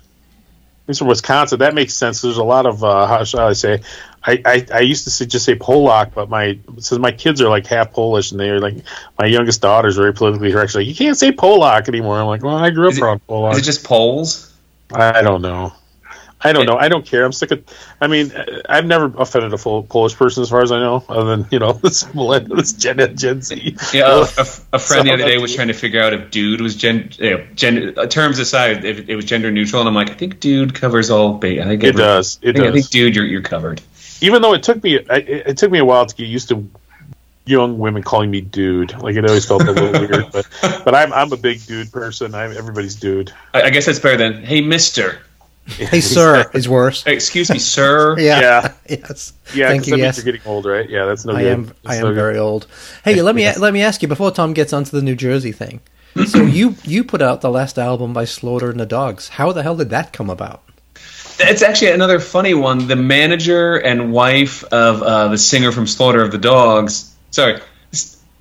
He's 0.87 0.97
from 0.99 1.07
Wisconsin. 1.07 1.59
That 1.59 1.73
makes 1.73 1.93
sense. 1.93 2.21
There's 2.21 2.37
a 2.37 2.43
lot 2.43 2.65
of 2.65 2.83
uh, 2.83 3.07
how 3.07 3.23
shall 3.23 3.47
I 3.47 3.53
say? 3.53 3.81
I, 4.23 4.41
I, 4.45 4.67
I 4.73 4.79
used 4.81 5.05
to 5.05 5.09
say, 5.09 5.25
just 5.25 5.45
say 5.45 5.55
Polak, 5.55 6.13
but 6.13 6.29
my 6.29 6.59
since 6.79 6.99
my 6.99 7.11
kids 7.11 7.41
are 7.41 7.49
like 7.49 7.65
half 7.65 7.93
Polish 7.93 8.31
and 8.31 8.39
they're 8.39 8.59
like 8.59 8.75
my 9.17 9.25
youngest 9.25 9.61
daughter's 9.61 9.95
very 9.95 10.13
politically 10.13 10.51
correct. 10.51 10.71
She's 10.71 10.75
like 10.75 10.87
you 10.87 10.95
can't 10.95 11.17
say 11.17 11.31
Polak 11.31 11.87
anymore. 11.87 12.19
I'm 12.19 12.27
like, 12.27 12.43
well, 12.43 12.57
I 12.57 12.71
grew 12.71 12.87
up 12.87 12.91
Is 12.91 12.97
it- 12.97 13.03
around 13.03 13.21
Polak. 13.27 13.53
Is 13.53 13.59
it 13.59 13.63
just 13.63 13.83
Poles? 13.85 14.53
I 14.93 15.21
don't 15.21 15.41
know. 15.41 15.73
I 16.39 16.53
don't 16.53 16.67
know. 16.67 16.77
I 16.77 16.87
don't 16.87 17.03
care. 17.05 17.25
I'm 17.25 17.31
sick 17.31 17.49
of. 17.49 17.63
I 17.99 18.05
mean, 18.05 18.31
uh, 18.31 18.61
I've 18.69 18.85
never 18.85 19.05
offended 19.17 19.53
a 19.53 19.57
full 19.57 19.81
Polish 19.81 20.15
person 20.15 20.43
as 20.43 20.49
far 20.51 20.61
as 20.61 20.71
I 20.71 20.79
know, 20.79 21.03
other 21.09 21.35
than 21.35 21.47
you 21.49 21.57
know 21.57 21.73
this 21.83 22.03
millenn- 22.13 22.55
this 22.55 22.73
Gen 22.73 23.15
Gen 23.17 23.41
Z. 23.41 23.75
Yeah, 23.91 24.19
a, 24.37 24.41
a, 24.41 24.45
a 24.73 24.79
friend 24.79 25.07
the 25.07 25.13
other 25.13 25.25
day 25.25 25.39
was 25.39 25.55
trying 25.55 25.69
to 25.69 25.73
figure 25.73 26.01
out 26.01 26.13
if 26.13 26.29
"dude" 26.29 26.61
was 26.61 26.75
gen, 26.75 27.09
you 27.17 27.31
know, 27.37 27.47
gen 27.55 27.95
uh, 27.97 28.05
terms 28.05 28.37
aside, 28.37 28.85
if 28.85 29.09
it 29.09 29.15
was 29.15 29.25
gender 29.25 29.49
neutral, 29.51 29.81
and 29.81 29.89
I'm 29.89 29.95
like, 29.95 30.11
I 30.11 30.13
think 30.13 30.39
"dude" 30.39 30.75
covers 30.75 31.09
all. 31.09 31.37
I 31.37 31.39
think 31.39 31.83
It 31.83 31.87
every- 31.89 31.91
does. 31.93 32.37
It 32.43 32.49
I 32.49 32.59
think, 32.59 32.65
I 32.65 32.71
think 32.71 32.89
"dude," 32.89 33.15
you're 33.15 33.25
you're 33.25 33.41
covered. 33.41 33.81
even 34.21 34.41
though 34.43 34.53
it 34.53 34.61
took 34.61 34.83
me 34.83 34.99
I, 35.09 35.15
it 35.17 35.47
it 35.47 35.57
took 35.57 35.71
me 35.71 35.79
a 35.79 35.85
while 35.85 36.05
to 36.05 36.15
get 36.15 36.27
used 36.27 36.49
to 36.49 36.69
young 37.47 37.77
women 37.79 38.03
calling 38.03 38.29
me 38.29 38.41
dude 38.41 38.93
like 39.01 39.15
it 39.15 39.25
always 39.25 39.45
felt 39.45 39.61
a 39.63 39.71
little 39.71 39.91
weird 40.07 40.29
but 40.33 40.45
but 40.83 40.93
i'm 40.93 41.13
i'm 41.13 41.31
a 41.31 41.37
big 41.37 41.65
dude 41.65 41.89
person 41.93 42.35
i'm 42.35 42.51
everybody's 42.51 42.95
dude 42.95 43.31
I, 43.53 43.61
I 43.61 43.69
guess 43.69 43.85
that's 43.85 43.99
better 43.99 44.17
than 44.17 44.43
"Hey, 44.43 44.59
Mister." 44.59 45.19
Hey, 45.67 45.99
sir, 46.01 46.49
is 46.53 46.67
worse. 46.69 47.03
Hey, 47.03 47.13
excuse 47.13 47.49
me, 47.49 47.59
sir. 47.59 48.17
Yeah. 48.19 48.39
yeah 48.39 48.73
yes. 48.89 49.33
yeah 49.53 49.67
Thank 49.69 49.87
you. 49.87 49.91
that 49.91 49.99
Yes. 49.99 50.17
you're 50.17 50.23
getting 50.25 50.41
old 50.49 50.65
right 50.65 50.89
yeah 50.89 51.05
that's 51.05 51.25
no 51.25 51.33
I 51.33 51.41
good 51.43 51.51
am. 51.53 51.65
That's 51.65 51.77
I 51.85 51.95
am 51.95 52.01
no 52.03 52.07
good. 52.09 52.15
very 52.15 52.37
old. 52.37 52.67
Hey, 53.03 53.21
let 53.21 53.35
me 53.35 53.51
let 53.57 53.73
me 53.73 53.81
ask 53.81 54.01
you 54.01 54.07
before 54.07 54.31
Tom 54.31 54.53
gets 54.53 54.71
onto 54.73 54.91
the 54.91 55.01
New 55.01 55.15
Jersey 55.15 55.51
thing. 55.51 55.81
So 56.27 56.41
you 56.41 56.75
you 56.83 57.03
put 57.03 57.21
out 57.21 57.41
the 57.41 57.51
last 57.51 57.77
album 57.77 58.11
by 58.13 58.25
Slaughter 58.25 58.71
and 58.71 58.79
the 58.79 58.85
Dogs. 58.87 59.27
How 59.29 59.51
the 59.51 59.61
hell 59.61 59.75
did 59.75 59.89
that 59.91 60.13
come 60.13 60.29
about? 60.31 60.63
It's 61.39 61.61
actually 61.61 61.91
another 61.91 62.19
funny 62.19 62.55
one. 62.55 62.87
The 62.87 62.95
manager 62.95 63.75
and 63.75 64.11
wife 64.11 64.63
of 64.63 65.03
uh, 65.03 65.27
the 65.27 65.37
singer 65.37 65.71
from 65.71 65.85
Slaughter 65.85 66.23
of 66.23 66.31
the 66.31 66.39
Dogs. 66.39 67.13
Sorry, 67.29 67.59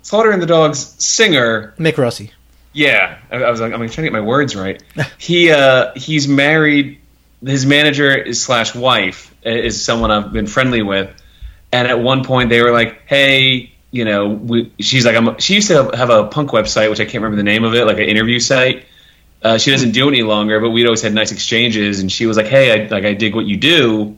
Slaughter 0.01 0.31
and 0.31 0.41
the 0.41 0.47
Dogs 0.47 0.95
singer. 0.97 1.75
Mick 1.77 1.97
Rossi. 1.99 2.31
Yeah, 2.73 3.19
I, 3.31 3.37
I 3.43 3.51
was 3.51 3.59
like, 3.61 3.73
I'm 3.73 3.79
trying 3.79 3.89
to 3.89 4.01
get 4.03 4.13
my 4.13 4.21
words 4.21 4.55
right. 4.55 4.81
he 5.19 5.51
uh, 5.51 5.91
he's 5.95 6.27
married. 6.27 6.99
His 7.45 7.65
manager 7.65 8.15
is 8.15 8.41
slash 8.41 8.73
wife 8.73 9.33
is 9.43 9.83
someone 9.83 10.11
I've 10.11 10.33
been 10.33 10.47
friendly 10.47 10.81
with, 10.81 11.09
and 11.71 11.87
at 11.87 11.99
one 11.99 12.23
point 12.23 12.49
they 12.49 12.61
were 12.61 12.71
like, 12.71 13.03
"Hey, 13.05 13.71
you 13.91 14.05
know," 14.05 14.29
we, 14.29 14.71
she's 14.79 15.05
like, 15.05 15.15
I'm, 15.15 15.37
she 15.39 15.55
used 15.55 15.67
to 15.67 15.91
have, 15.95 16.09
a 16.09 16.27
punk 16.27 16.51
website, 16.51 16.89
which 16.89 16.99
I 16.99 17.05
can't 17.05 17.15
remember 17.15 17.37
the 17.37 17.43
name 17.43 17.63
of 17.63 17.73
it, 17.75 17.85
like 17.85 17.97
an 17.97 18.05
interview 18.05 18.39
site. 18.39 18.85
Uh, 19.43 19.57
she 19.57 19.71
doesn't 19.71 19.91
do 19.91 20.07
any 20.07 20.23
longer, 20.23 20.59
but 20.59 20.71
we'd 20.71 20.85
always 20.85 21.01
had 21.01 21.13
nice 21.13 21.31
exchanges, 21.31 21.99
and 21.99 22.11
she 22.11 22.25
was 22.25 22.37
like, 22.37 22.47
"Hey, 22.47 22.71
I, 22.71 22.87
like 22.87 23.05
I 23.05 23.13
dig 23.13 23.35
what 23.35 23.45
you 23.45 23.57
do. 23.57 24.17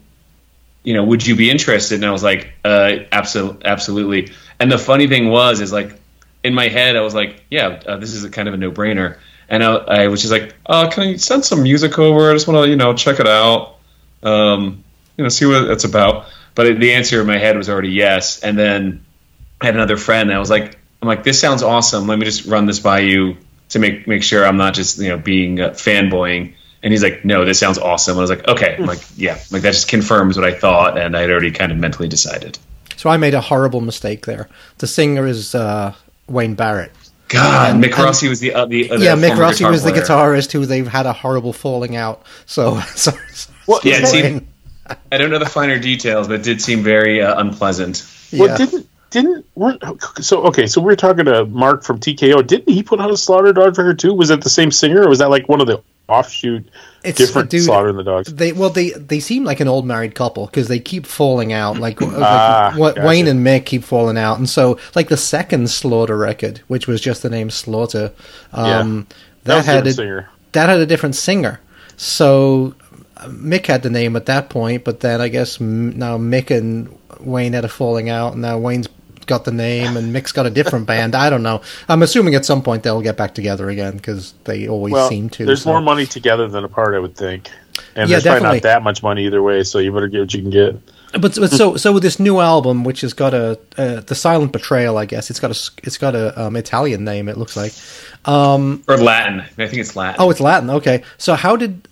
You 0.84 0.94
know, 0.94 1.04
would 1.04 1.26
you 1.26 1.36
be 1.36 1.50
interested?" 1.52 1.96
And 1.96 2.06
I 2.06 2.12
was 2.12 2.24
like, 2.24 2.54
uh, 2.64 3.00
"Absolutely, 3.12 3.66
absolutely." 3.66 4.32
And 4.60 4.72
the 4.72 4.78
funny 4.78 5.08
thing 5.08 5.30
was, 5.30 5.60
is 5.60 5.74
like 5.74 6.00
in 6.44 6.54
my 6.54 6.70
head, 6.70 6.96
I 6.96 7.02
was 7.02 7.14
like, 7.14 7.44
"Yeah, 7.50 7.82
uh, 7.86 7.98
this 7.98 8.14
is 8.14 8.24
a 8.24 8.30
kind 8.30 8.48
of 8.48 8.54
a 8.54 8.58
no-brainer." 8.58 9.18
And 9.50 9.64
I, 9.64 9.76
I 9.76 10.08
was 10.08 10.22
just 10.22 10.32
like, 10.32 10.56
uh, 10.66 10.90
"Can 10.90 11.10
you 11.10 11.18
send 11.18 11.44
some 11.44 11.64
music 11.64 11.98
over? 11.98 12.30
I 12.30 12.34
just 12.34 12.48
want 12.48 12.66
to, 12.66 12.70
you 12.70 12.76
know, 12.76 12.94
check 12.94 13.20
it 13.20 13.28
out, 13.28 13.78
um, 14.24 14.84
you 15.18 15.24
know, 15.24 15.30
see 15.30 15.46
what 15.46 15.70
it's 15.70 15.84
about." 15.84 16.26
But 16.56 16.80
the 16.80 16.94
answer 16.94 17.22
in 17.22 17.28
my 17.28 17.38
head 17.38 17.58
was 17.58 17.70
already 17.70 17.90
yes. 17.90 18.40
And 18.42 18.58
then 18.58 19.06
I 19.62 19.66
had 19.66 19.76
another 19.76 19.98
friend, 19.98 20.30
and 20.30 20.36
I 20.36 20.40
was 20.40 20.50
like, 20.50 20.78
"I'm 21.02 21.08
like, 21.08 21.24
this 21.24 21.40
sounds 21.40 21.64
awesome. 21.64 22.08
Let 22.08 22.20
me 22.20 22.26
just 22.26 22.46
run 22.46 22.66
this 22.66 22.80
by 22.80 23.00
you 23.00 23.38
to 23.70 23.80
make 23.80 24.08
make 24.08 24.24
sure 24.24 24.46
I'm 24.46 24.58
not 24.58 24.74
just 24.74 25.00
you 25.00 25.10
know 25.10 25.18
being 25.18 25.60
uh, 25.60 25.70
fanboying." 25.70 26.54
And 26.82 26.94
he's 26.94 27.04
like, 27.04 27.26
"No, 27.26 27.44
this 27.44 27.60
sounds 27.60 27.78
awesome." 27.78 28.14
And 28.14 28.20
I 28.20 28.22
was 28.22 28.30
like, 28.30 28.48
"Okay." 28.48 28.76
I'm 28.78 28.86
like, 28.86 29.02
"Yeah." 29.18 29.40
Like 29.52 29.64
that 29.64 29.74
just 29.74 29.88
confirms 29.88 30.38
what 30.38 30.46
I 30.46 30.54
thought, 30.54 30.98
and 30.98 31.16
I 31.18 31.22
had 31.22 31.32
already 31.32 31.52
kind 31.52 31.72
of 31.72 31.78
mentally 31.78 32.08
decided. 32.08 32.58
So 33.00 33.10
I 33.10 33.16
made 33.16 33.34
a 33.34 33.42
horrible 33.42 33.80
mistake 33.80 34.26
there. 34.26 34.50
The 34.80 34.88
singer 34.88 35.26
is 35.26 35.56
uh, 35.56 35.94
Wayne 36.28 36.56
Barrett. 36.56 36.92
God, 37.30 37.72
And- 37.72 37.84
Mick 37.84 37.94
and- 37.96 38.04
Rossi 38.04 38.28
was 38.28 38.40
the 38.40 38.54
uh, 38.54 38.66
the, 38.66 38.92
uh, 38.92 38.98
the 38.98 39.06
yeah, 39.06 39.16
Mick 39.16 39.38
Rossi 39.38 39.60
guitar 39.60 39.72
was 39.72 39.84
the 39.84 39.92
guitarist 39.92 40.52
who 40.52 40.66
they've 40.66 40.88
had 40.88 41.06
a 41.06 41.14
horrible 41.14 41.54
falling 41.54 41.96
out. 41.96 42.24
So, 42.46 42.80
so, 42.96 43.12
so 43.32 43.52
well, 43.68 43.80
Yeah, 43.84 43.98
it 43.98 44.04
isn't 44.04 44.22
that- 44.22 44.30
seemed- 44.30 44.48
I 45.12 45.18
don't 45.18 45.30
know 45.30 45.40
the 45.40 45.46
finer 45.46 45.78
details, 45.80 46.28
but 46.28 46.40
it 46.40 46.44
did 46.44 46.62
seem 46.62 46.82
very 46.84 47.22
uh, 47.22 47.40
unpleasant. 47.40 48.04
yeah. 48.32 48.46
well 48.46 48.58
didn't 48.58 48.88
didn't 49.12 49.46
we're, 49.56 49.78
so 50.22 50.44
okay 50.44 50.68
so 50.68 50.82
we 50.82 50.94
are 50.94 50.96
talking 50.96 51.26
to 51.26 51.44
mark 51.46 51.84
from 51.84 52.00
tko 52.00 52.46
didn't 52.46 52.70
he 52.72 52.84
put 52.84 53.00
out 53.00 53.10
a 53.10 53.18
slaughter 53.18 53.52
dog 53.52 53.76
record 53.76 53.98
too 53.98 54.14
was 54.14 54.30
that 54.30 54.42
the 54.44 54.52
same 54.52 54.70
singer 54.70 55.02
or 55.02 55.10
was 55.10 55.18
that 55.18 55.32
like 55.32 55.50
one 55.50 55.62
of 55.62 55.66
the 55.68 55.82
offshoot 56.10 56.66
It's- 57.04 57.16
different 57.16 57.50
dude, 57.50 57.64
slaughter 57.64 57.90
and 57.90 57.98
the 58.00 58.04
dogs 58.04 58.34
They 58.34 58.52
well, 58.52 58.70
they 58.70 58.90
they 58.92 59.20
seem 59.20 59.44
like 59.44 59.60
an 59.60 59.68
old 59.68 59.86
married 59.86 60.16
couple 60.16 60.46
because 60.48 60.68
they 60.68 60.80
keep 60.80 61.06
falling 61.06 61.54
out. 61.54 61.78
Like, 61.78 62.02
like 62.02 62.12
Ah, 62.22 62.74
what 62.76 62.96
gotcha. 62.96 63.08
Wayne 63.08 63.28
and 63.28 63.46
Mick 63.46 63.66
keep 63.66 63.84
falling 63.84 64.18
out, 64.18 64.38
and 64.38 64.50
so 64.50 64.78
like 64.96 65.08
the 65.10 65.18
second 65.18 65.70
Slaughter 65.70 66.18
record, 66.18 66.62
which 66.68 66.88
was 66.88 67.00
just 67.00 67.22
the 67.22 67.30
name 67.30 67.50
Slaughter, 67.50 68.12
um, 68.54 69.08
that 69.44 69.58
that, 69.58 69.66
had 69.66 69.88
a, 69.88 69.94
singer 69.94 70.30
that 70.52 70.68
had 70.70 70.80
a 70.80 70.86
different 70.86 71.16
singer. 71.16 71.60
So 71.98 72.74
uh, 73.18 73.28
Mick 73.28 73.66
had 73.68 73.84
the 73.84 73.90
name 73.90 74.16
at 74.16 74.26
that 74.28 74.50
point, 74.50 74.84
but 74.84 75.00
then 75.02 75.22
I 75.22 75.28
guess 75.28 75.60
m- 75.62 75.98
now 75.98 76.18
Mick 76.18 76.50
and 76.56 76.98
Wayne 77.20 77.54
had 77.54 77.66
a 77.66 77.70
falling 77.70 78.10
out, 78.10 78.34
and 78.34 78.42
now 78.42 78.58
Wayne's 78.58 78.88
got 79.30 79.46
the 79.46 79.52
name 79.54 79.96
and 79.96 80.12
Mick's 80.12 80.34
got 80.34 80.46
a 80.46 80.50
different 80.50 80.86
band. 80.94 81.16
I 81.16 81.30
don't 81.30 81.44
know. 81.44 81.62
I'm 81.88 82.02
assuming 82.04 82.36
at 82.36 82.44
some 82.44 82.62
point 82.62 82.84
they'll 82.84 83.02
get 83.02 83.16
back 83.16 83.34
together 83.34 83.70
again 83.70 83.96
because 83.96 84.34
they 84.44 84.68
always 84.68 84.92
well 84.92 85.08
seem 85.08 85.30
to. 85.30 85.46
there's 85.46 85.64
so. 85.64 85.70
more 85.70 85.82
money 85.82 86.06
together 86.06 86.48
than 86.50 86.64
apart 86.66 86.96
i 86.96 87.00
would 87.00 87.16
think 87.16 87.50
and 87.96 88.10
Yeah, 88.10 88.20
there's 88.20 88.40
probably 88.40 88.58
not 88.58 88.64
that 88.64 88.84
much 88.84 89.02
money 89.04 89.26
either 89.26 89.42
way 89.42 89.64
so 89.64 89.80
you 89.80 89.94
better 89.94 90.08
get 90.08 90.20
what 90.20 90.34
you 90.34 90.42
can 90.42 90.50
get 90.50 90.76
But, 91.14 91.36
but 91.36 91.52
so 91.52 91.76
so 91.84 91.94
with 91.94 92.04
this 92.04 92.20
new 92.20 92.40
album, 92.40 92.84
which 92.84 93.02
has 93.02 93.14
got 93.14 93.34
a 93.34 93.60
uh, 93.78 94.02
the 94.02 94.16
Silent 94.16 94.52
Betrayal, 94.52 94.98
I 94.98 95.06
guess 95.06 95.30
it's 95.30 95.40
got 95.40 95.52
a 95.52 95.58
it's 95.84 95.98
got 95.98 96.14
a 96.16 96.40
um, 96.40 96.56
Italian 96.56 97.04
name. 97.04 97.30
It 97.30 97.38
looks 97.38 97.56
like. 97.56 97.74
Um, 98.26 98.84
Or 98.88 98.98
Latin. 98.98 99.40
I 99.42 99.68
think 99.68 99.82
it's 99.82 99.96
Latin. 99.96 100.22
oh, 100.22 100.30
it's 100.30 100.40
Latin. 100.40 100.70
Okay, 100.70 101.04
so 101.18 101.34
how 101.34 101.56
did 101.56 101.88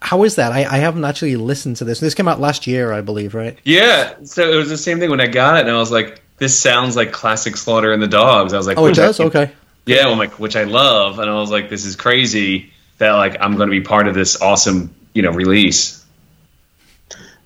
how 0.00 0.22
is 0.24 0.36
that? 0.36 0.52
I, 0.52 0.60
I 0.64 0.78
haven't 0.78 1.04
actually 1.04 1.36
listened 1.36 1.76
to 1.76 1.84
this. 1.84 2.00
This 2.00 2.14
came 2.14 2.28
out 2.28 2.40
last 2.40 2.66
year, 2.66 2.92
I 2.92 3.00
believe, 3.00 3.34
right? 3.34 3.58
Yeah, 3.64 4.14
so 4.24 4.50
it 4.50 4.56
was 4.56 4.68
the 4.68 4.76
same 4.78 4.98
thing 4.98 5.10
when 5.10 5.20
I 5.20 5.26
got 5.26 5.56
it, 5.56 5.62
and 5.62 5.70
I 5.70 5.78
was 5.78 5.90
like, 5.90 6.22
"This 6.44 6.58
sounds 6.58 6.94
like 6.96 7.10
classic 7.12 7.56
Slaughter 7.56 7.92
and 7.92 8.02
the 8.02 8.06
Dogs." 8.08 8.52
I 8.52 8.56
was 8.58 8.66
like, 8.66 8.76
Oh, 8.78 8.84
it 8.84 8.90
which 8.90 8.98
I- 8.98 9.06
does. 9.06 9.20
Okay. 9.20 9.50
Yeah, 9.86 10.08
I'm 10.08 10.18
like, 10.18 10.38
which 10.38 10.56
I 10.56 10.64
love, 10.64 11.18
and 11.18 11.28
I 11.30 11.34
was 11.34 11.50
like, 11.50 11.68
"This 11.70 11.84
is 11.84 11.96
crazy 11.96 12.72
that 12.98 13.12
like 13.12 13.36
I'm 13.40 13.56
going 13.56 13.68
to 13.68 13.70
be 13.70 13.80
part 13.80 14.08
of 14.08 14.14
this 14.14 14.40
awesome 14.40 14.94
you 15.14 15.22
know 15.22 15.30
release. 15.30 16.04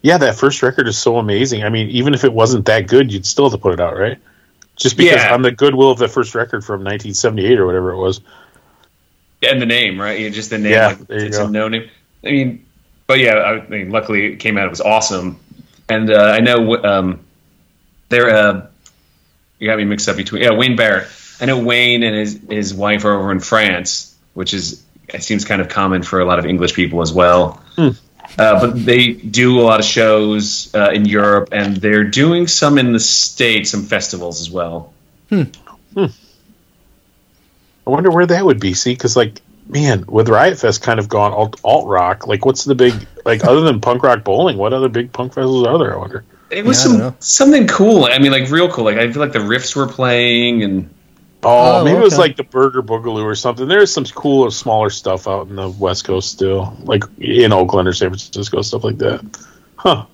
Yeah, 0.02 0.18
that 0.18 0.36
first 0.36 0.62
record 0.62 0.86
is 0.88 0.96
so 0.96 1.18
amazing. 1.18 1.64
I 1.64 1.68
mean, 1.68 1.88
even 1.90 2.14
if 2.14 2.22
it 2.24 2.32
wasn't 2.32 2.66
that 2.66 2.86
good, 2.86 3.12
you'd 3.12 3.26
still 3.26 3.46
have 3.46 3.52
to 3.52 3.58
put 3.58 3.72
it 3.74 3.80
out, 3.80 3.96
right? 3.98 4.18
Just 4.76 4.96
because 4.96 5.16
Yeah. 5.16 5.34
on 5.34 5.42
the 5.42 5.50
goodwill 5.50 5.90
of 5.90 5.98
the 5.98 6.06
first 6.08 6.34
record 6.36 6.64
from 6.64 6.84
1978 6.84 7.58
or 7.58 7.66
whatever 7.66 7.90
it 7.92 7.96
was. 7.96 8.20
And 9.42 9.60
the 9.60 9.66
name, 9.66 10.00
right? 10.00 10.18
You 10.18 10.28
know, 10.28 10.34
just 10.34 10.50
the 10.50 10.58
name. 10.58 10.72
Yeah, 10.72 10.86
like, 10.88 11.06
there 11.08 11.20
you 11.20 11.26
it's 11.26 11.38
go. 11.38 11.46
a 11.46 11.50
no 11.50 11.68
name. 11.68 11.88
I 12.24 12.30
mean, 12.30 12.64
but 13.08 13.18
yeah, 13.18 13.34
I 13.38 13.66
mean, 13.68 13.90
luckily 13.90 14.32
it 14.32 14.36
came 14.36 14.56
out. 14.56 14.66
It 14.66 14.70
was 14.70 14.80
awesome. 14.80 15.40
And 15.88 16.10
uh, 16.12 16.22
I 16.36 16.40
know 16.40 16.76
um, 16.84 17.20
they're. 18.08 18.30
Uh, 18.30 18.66
you 19.58 19.66
got 19.66 19.78
me 19.78 19.84
mixed 19.84 20.08
up 20.08 20.16
between. 20.16 20.42
Yeah, 20.42 20.52
Wayne 20.52 20.76
Barrett. 20.76 21.08
I 21.40 21.46
know 21.46 21.62
Wayne 21.62 22.02
and 22.02 22.16
his 22.16 22.40
his 22.48 22.74
wife 22.74 23.04
are 23.04 23.12
over 23.12 23.32
in 23.32 23.40
France, 23.40 24.16
which 24.34 24.54
is 24.54 24.84
it 25.08 25.22
seems 25.22 25.44
kind 25.44 25.60
of 25.60 25.68
common 25.68 26.02
for 26.02 26.20
a 26.20 26.24
lot 26.24 26.38
of 26.38 26.46
English 26.46 26.74
people 26.74 27.00
as 27.00 27.12
well. 27.12 27.62
Hmm. 27.76 27.90
Uh, 28.38 28.60
but 28.60 28.84
they 28.84 29.12
do 29.12 29.58
a 29.58 29.62
lot 29.62 29.80
of 29.80 29.86
shows 29.86 30.72
uh, 30.74 30.90
in 30.90 31.06
Europe, 31.06 31.48
and 31.52 31.76
they're 31.76 32.04
doing 32.04 32.46
some 32.46 32.78
in 32.78 32.92
the 32.92 33.00
states, 33.00 33.70
some 33.70 33.84
festivals 33.84 34.40
as 34.40 34.50
well. 34.50 34.92
Hmm. 35.30 35.44
I 35.96 36.10
wonder 37.90 38.10
where 38.10 38.26
that 38.26 38.44
would 38.44 38.60
be. 38.60 38.74
See, 38.74 38.92
because 38.92 39.16
like, 39.16 39.40
man, 39.66 40.04
with 40.06 40.28
Riot 40.28 40.58
Fest 40.58 40.82
kind 40.82 41.00
of 41.00 41.08
gone 41.08 41.32
alt 41.32 41.58
alt 41.64 41.86
rock. 41.88 42.26
Like, 42.26 42.44
what's 42.44 42.64
the 42.64 42.74
big 42.74 42.94
like 43.24 43.44
other 43.44 43.62
than 43.62 43.80
punk 43.80 44.02
rock 44.02 44.24
bowling? 44.24 44.58
What 44.58 44.72
other 44.72 44.88
big 44.88 45.12
punk 45.12 45.32
festivals 45.32 45.66
are 45.66 45.78
there? 45.78 45.94
I 45.94 45.96
wonder. 45.96 46.24
It 46.50 46.64
was 46.64 46.78
Yeah, 46.84 46.90
I 46.90 46.92
don't 46.92 46.98
know. 47.00 47.14
some 47.20 47.48
something 47.52 47.66
cool. 47.66 48.04
I 48.06 48.18
mean, 48.18 48.32
like 48.32 48.50
real 48.50 48.70
cool. 48.70 48.84
Like 48.84 48.96
I 48.98 49.10
feel 49.12 49.20
like 49.20 49.32
the 49.32 49.38
riffs 49.40 49.76
were 49.76 49.86
playing, 49.86 50.62
and 50.62 50.90
Oh, 51.44 51.80
Oh, 51.80 51.84
maybe 51.84 51.96
it 51.98 52.02
was 52.02 52.18
like 52.18 52.36
the 52.36 52.42
Burger 52.42 52.82
Boogaloo 52.82 53.22
or 53.22 53.36
something. 53.36 53.68
There's 53.68 53.92
some 53.92 54.04
cooler, 54.04 54.50
smaller 54.50 54.90
stuff 54.90 55.28
out 55.28 55.46
in 55.48 55.54
the 55.54 55.68
West 55.68 56.04
Coast 56.04 56.32
still, 56.32 56.76
like 56.82 57.04
in 57.18 57.52
Oakland 57.52 57.86
or 57.86 57.92
San 57.92 58.08
Francisco, 58.08 58.60
stuff 58.62 58.82
like 58.82 58.98
that. 58.98 59.24
Huh. 59.76 60.06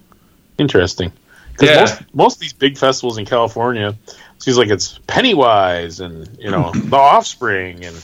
Interesting. 0.58 1.12
Because 1.52 1.68
Yeah. 1.70 1.80
most, 1.80 2.14
most 2.14 2.34
of 2.36 2.40
these 2.40 2.52
big 2.52 2.76
festivals 2.76 3.16
in 3.16 3.24
California, 3.24 3.96
seems 4.38 4.58
like 4.58 4.68
it's 4.68 4.98
Pennywise 5.06 6.00
and 6.00 6.28
you 6.38 6.50
know 6.50 6.72
The 6.74 6.96
Offspring, 6.96 7.84
and 7.86 7.96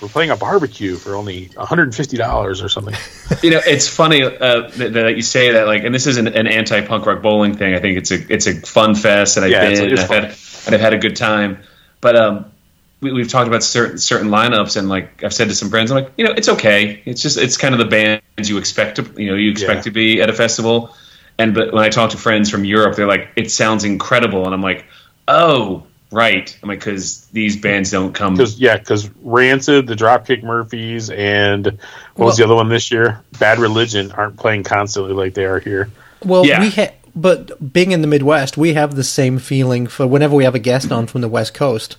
we're 0.00 0.08
playing 0.08 0.30
a 0.30 0.36
barbecue 0.36 0.96
for 0.96 1.14
only 1.14 1.46
150 1.54 2.16
dollars 2.16 2.62
or 2.62 2.68
something. 2.68 2.94
you 3.42 3.50
know, 3.50 3.60
it's 3.66 3.86
funny 3.88 4.22
uh, 4.22 4.68
that, 4.68 4.92
that 4.94 5.16
you 5.16 5.22
say 5.22 5.52
that. 5.52 5.66
Like, 5.66 5.84
and 5.84 5.94
this 5.94 6.06
isn't 6.06 6.26
an 6.28 6.46
anti-punk 6.46 7.04
rock 7.06 7.22
bowling 7.22 7.56
thing. 7.56 7.74
I 7.74 7.80
think 7.80 7.98
it's 7.98 8.10
a 8.10 8.32
it's 8.32 8.46
a 8.46 8.54
fun 8.54 8.94
fest, 8.94 9.36
and 9.36 9.44
I've 9.44 9.52
Yeah, 9.52 9.64
it's- 9.64 9.80
been, 9.80 9.92
it's 9.92 10.02
and, 10.02 10.12
I've 10.12 10.22
had, 10.24 10.36
and 10.66 10.74
I've 10.74 10.80
had 10.80 10.94
a 10.94 10.98
good 10.98 11.16
time. 11.16 11.58
But 12.00 12.16
um, 12.16 12.46
we, 13.00 13.12
we've 13.12 13.28
talked 13.28 13.48
about 13.48 13.62
certain 13.62 13.98
certain 13.98 14.28
lineups, 14.28 14.76
and 14.76 14.88
like 14.88 15.22
I've 15.22 15.34
said 15.34 15.48
to 15.48 15.54
some 15.54 15.68
friends, 15.70 15.90
I'm 15.90 16.02
like, 16.02 16.12
you 16.16 16.24
know, 16.24 16.32
it's 16.32 16.48
okay. 16.48 17.02
It's 17.04 17.20
just 17.22 17.36
it's 17.36 17.56
kind 17.56 17.74
of 17.74 17.78
the 17.78 17.86
bands 17.86 18.48
you 18.48 18.58
expect 18.58 18.96
to 18.96 19.22
you 19.22 19.30
know 19.30 19.36
you 19.36 19.50
expect 19.50 19.78
Yeah. 19.78 19.82
to 19.82 19.90
be 19.90 20.22
at 20.22 20.30
a 20.30 20.32
festival. 20.34 20.94
And 21.38 21.54
but 21.54 21.72
when 21.72 21.82
I 21.84 21.88
talk 21.88 22.10
to 22.10 22.16
friends 22.18 22.50
from 22.50 22.64
Europe, 22.64 22.96
they're 22.96 23.06
like, 23.06 23.30
it 23.36 23.50
sounds 23.50 23.84
incredible, 23.84 24.44
and 24.46 24.54
I'm 24.54 24.62
like, 24.62 24.84
oh. 25.28 25.84
Right, 26.12 26.56
I'm 26.62 26.68
like 26.68 26.80
because 26.80 27.24
these 27.26 27.56
bands 27.56 27.90
don't 27.92 28.12
come. 28.12 28.34
Because 28.34 28.58
yeah, 28.58 28.76
because 28.76 29.08
Rancid, 29.22 29.86
the 29.86 29.94
Dropkick 29.94 30.42
Murphys, 30.42 31.08
and 31.10 31.66
what 32.16 32.26
was 32.26 32.36
the 32.36 32.44
other 32.44 32.56
one 32.56 32.68
this 32.68 32.90
year? 32.90 33.20
Bad 33.38 33.58
Religion 33.60 34.10
aren't 34.12 34.36
playing 34.36 34.64
constantly 34.64 35.12
like 35.12 35.34
they 35.34 35.44
are 35.44 35.60
here. 35.60 35.88
Well, 36.24 36.44
Yeah. 36.44 36.60
we 36.60 36.70
ha- 36.70 36.92
but 37.14 37.72
being 37.72 37.92
in 37.92 38.02
the 38.02 38.06
Midwest, 38.08 38.56
we 38.56 38.74
have 38.74 38.94
the 38.96 39.04
same 39.04 39.38
feeling 39.38 39.86
for 39.86 40.06
whenever 40.06 40.34
we 40.34 40.44
have 40.44 40.54
a 40.54 40.60
guest 40.60 40.90
on 40.92 41.06
from 41.06 41.20
the 41.20 41.28
West 41.28 41.54
Coast, 41.54 41.96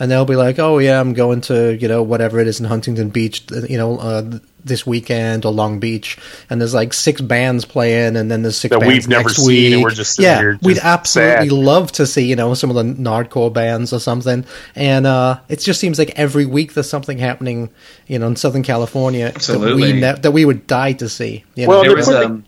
and 0.00 0.10
they'll 0.10 0.24
be 0.24 0.34
like, 0.34 0.58
"Oh 0.58 0.78
yeah, 0.78 0.98
I'm 0.98 1.12
going 1.12 1.42
to 1.42 1.76
you 1.76 1.86
know 1.86 2.02
whatever 2.02 2.40
it 2.40 2.48
is 2.48 2.58
in 2.58 2.66
Huntington 2.66 3.10
Beach, 3.10 3.44
you 3.68 3.76
know, 3.78 3.98
uh, 3.98 4.38
this 4.64 4.84
weekend 4.86 5.44
or 5.44 5.52
Long 5.52 5.78
Beach," 5.78 6.18
and 6.50 6.60
there's 6.60 6.74
like 6.74 6.92
six 6.92 7.20
bands 7.20 7.64
playing, 7.64 8.16
and 8.16 8.30
then 8.30 8.42
there's 8.42 8.56
six 8.56 8.70
That 8.72 8.80
bands 8.80 8.92
we've 8.94 9.08
never 9.08 9.28
next 9.28 9.36
seen, 9.36 9.46
week. 9.46 9.72
and 9.74 9.82
we're 9.82 9.90
just 9.90 10.18
yeah, 10.18 10.38
here 10.38 10.58
we'd 10.62 10.74
just 10.74 10.84
absolutely 10.84 11.48
sad. 11.50 11.52
love 11.58 11.92
to 11.92 12.06
see 12.06 12.26
you 12.26 12.34
know 12.36 12.54
some 12.54 12.70
of 12.70 12.76
the 12.76 12.82
nardcore 12.82 13.52
bands 13.52 13.92
or 13.92 14.00
something, 14.00 14.44
and 14.74 15.06
uh, 15.06 15.38
it 15.48 15.60
just 15.60 15.78
seems 15.78 15.98
like 15.98 16.10
every 16.16 16.46
week 16.46 16.74
there's 16.74 16.90
something 16.90 17.18
happening, 17.18 17.70
you 18.08 18.18
know, 18.18 18.26
in 18.26 18.34
Southern 18.36 18.62
California 18.64 19.30
that 19.32 19.74
we 19.76 19.92
ne- 19.92 20.00
that 20.20 20.32
we 20.32 20.44
would 20.44 20.66
die 20.66 20.94
to 20.94 21.08
see. 21.08 21.44
You 21.54 21.64
know? 21.66 21.68
Well, 21.68 21.82
there 21.84 21.94
was 21.94 22.06
putting- 22.06 22.24
um, 22.30 22.44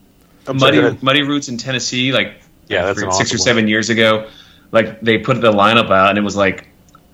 I'm 0.48 0.58
sorry, 0.58 0.80
Muddy. 0.82 0.98
Muddy 1.02 1.22
Roots 1.22 1.48
in 1.48 1.56
Tennessee, 1.58 2.12
like 2.12 2.32
Yeah, 2.68 2.86
that's 2.86 2.98
I 2.98 3.04
an 3.04 3.10
forget, 3.10 3.14
six 3.18 3.32
or 3.32 3.36
awesome 3.36 3.44
seven 3.44 3.68
years 3.68 3.90
ago. 3.90 4.26
Like 4.72 5.00
they 5.02 5.18
put 5.18 5.40
the 5.40 5.52
lineup 5.52 5.90
out, 5.90 6.08
and 6.08 6.18
it 6.18 6.22
was 6.22 6.34
like 6.34 6.66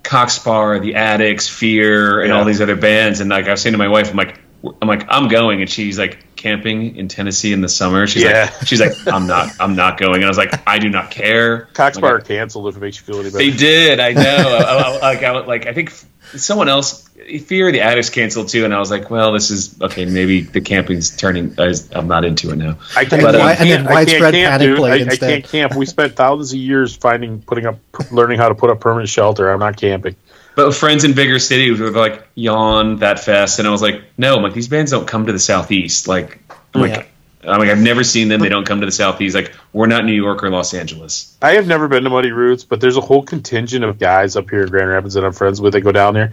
Cock 0.02 0.30
Sparrer, 0.30 0.78
The 0.78 0.94
Adicts, 0.94 1.48
Fear, 1.48 2.20
and 2.22 2.30
Yeah. 2.30 2.38
all 2.38 2.44
these 2.44 2.60
other 2.60 2.76
bands. 2.76 3.20
And 3.20 3.30
like 3.30 3.46
I 3.46 3.50
was 3.52 3.60
saying 3.62 3.72
to 3.72 3.78
my 3.78 3.88
wife, 3.88 4.10
I'm 4.10 4.16
like, 4.16 4.38
I'm 4.82 4.88
like, 4.88 5.06
I'm 5.08 5.28
going, 5.28 5.60
and 5.60 5.70
she's 5.70 5.98
like 5.98 6.34
camping 6.34 6.96
in 6.96 7.08
Tennessee 7.08 7.52
in 7.52 7.60
the 7.60 7.68
summer. 7.68 8.06
She's 8.06 8.22
Yeah. 8.24 8.50
like, 8.58 8.66
she's 8.66 8.80
like, 8.80 8.92
I'm 9.06 9.26
not, 9.26 9.50
I'm 9.60 9.76
not 9.76 9.98
going. 9.98 10.16
And 10.16 10.24
I 10.24 10.28
was 10.28 10.38
like, 10.38 10.52
I 10.66 10.78
do 10.78 10.88
not 10.88 11.10
care. 11.10 11.66
Cock 11.74 11.94
Sparrer 11.94 12.18
Like, 12.18 12.26
canceled 12.28 12.68
if 12.68 12.76
it 12.76 12.80
makes 12.80 12.96
you 12.98 13.04
feel 13.04 13.16
any 13.20 13.30
better. 13.30 13.38
they 13.38 13.50
did. 13.50 14.00
I 14.00 14.12
know. 14.12 14.22
I, 14.58 14.72
I, 14.72 14.98
like, 14.98 15.22
I, 15.22 15.30
like 15.40 15.66
I 15.66 15.72
think 15.74 15.92
someone 16.36 16.68
else, 16.68 17.04
Fear 17.46 17.72
the 17.72 17.80
Adicts 17.80 18.10
canceled 18.10 18.48
too, 18.48 18.64
and 18.64 18.72
I 18.74 18.78
was 18.78 18.90
like, 18.90 19.10
well, 19.10 19.32
this 19.32 19.50
is 19.50 19.80
okay. 19.82 20.04
Maybe 20.04 20.42
the 20.42 20.60
camping's 20.60 21.16
turning. 21.16 21.54
I 21.58 21.66
was- 21.68 21.90
I'm 21.92 22.06
not 22.08 22.24
into 22.24 22.50
it 22.50 22.56
now. 22.56 22.78
I 22.96 23.04
can't, 23.04 23.14
And 23.14 23.26
I 23.26 23.32
then- 23.32 23.40
can't, 23.40 23.60
and 23.60 23.70
then 23.70 23.80
I 23.80 23.84
can't 23.84 23.90
widespread 23.90 24.34
camp, 24.34 24.62
dude. 24.62 24.76
played 24.78 25.08
I, 25.08 25.12
I 25.12 25.16
can't 25.16 25.44
camp. 25.44 25.74
We 25.76 25.86
spent 25.86 26.14
thousands 26.16 26.52
of 26.52 26.58
years 26.58 26.96
finding, 26.96 27.42
putting 27.42 27.66
up, 27.66 27.78
learning 28.12 28.38
how 28.38 28.48
to 28.48 28.54
put 28.54 28.70
up 28.70 28.80
permanent 28.80 29.08
shelter. 29.08 29.50
I'm 29.50 29.58
not 29.60 29.76
camping. 29.76 30.16
But 30.54 30.74
friends 30.74 31.04
in 31.04 31.12
bigger 31.14 31.38
cities 31.38 31.78
were 31.78 31.90
like, 31.90 32.26
yawn 32.34 32.96
that 32.98 33.20
fest, 33.20 33.58
and 33.58 33.68
I 33.68 33.70
was 33.70 33.82
like, 33.82 34.02
no, 34.16 34.36
I'm 34.36 34.42
like 34.42 34.54
these 34.54 34.68
bands 34.68 34.90
don't 34.90 35.06
come 35.06 35.26
to 35.26 35.32
the 35.32 35.38
southeast. 35.38 36.08
Like, 36.08 36.40
I'm 36.74 36.80
like, 36.80 37.10
I'm 37.42 37.60
like, 37.60 37.68
I've 37.68 37.80
never 37.80 38.02
seen 38.02 38.28
them. 38.28 38.40
They 38.40 38.48
don't 38.48 38.66
come 38.66 38.80
to 38.80 38.86
the 38.86 38.92
southeast. 38.92 39.34
Like, 39.34 39.54
we're 39.72 39.86
not 39.86 40.04
New 40.04 40.12
York 40.12 40.42
or 40.42 40.50
Los 40.50 40.74
Angeles. 40.74 41.36
I 41.40 41.52
have 41.52 41.66
never 41.68 41.86
been 41.86 42.04
to 42.04 42.10
Muddy 42.10 42.32
Roots, 42.32 42.64
but 42.64 42.80
there's 42.80 42.96
a 42.96 43.00
whole 43.00 43.22
contingent 43.22 43.84
of 43.84 43.98
guys 43.98 44.34
up 44.34 44.50
here 44.50 44.62
in 44.62 44.68
Grand 44.68 44.88
Rapids 44.88 45.14
that 45.14 45.24
I'm 45.24 45.32
friends 45.32 45.60
with. 45.60 45.72
They 45.72 45.80
go 45.80 45.92
down 45.92 46.14
there, 46.14 46.32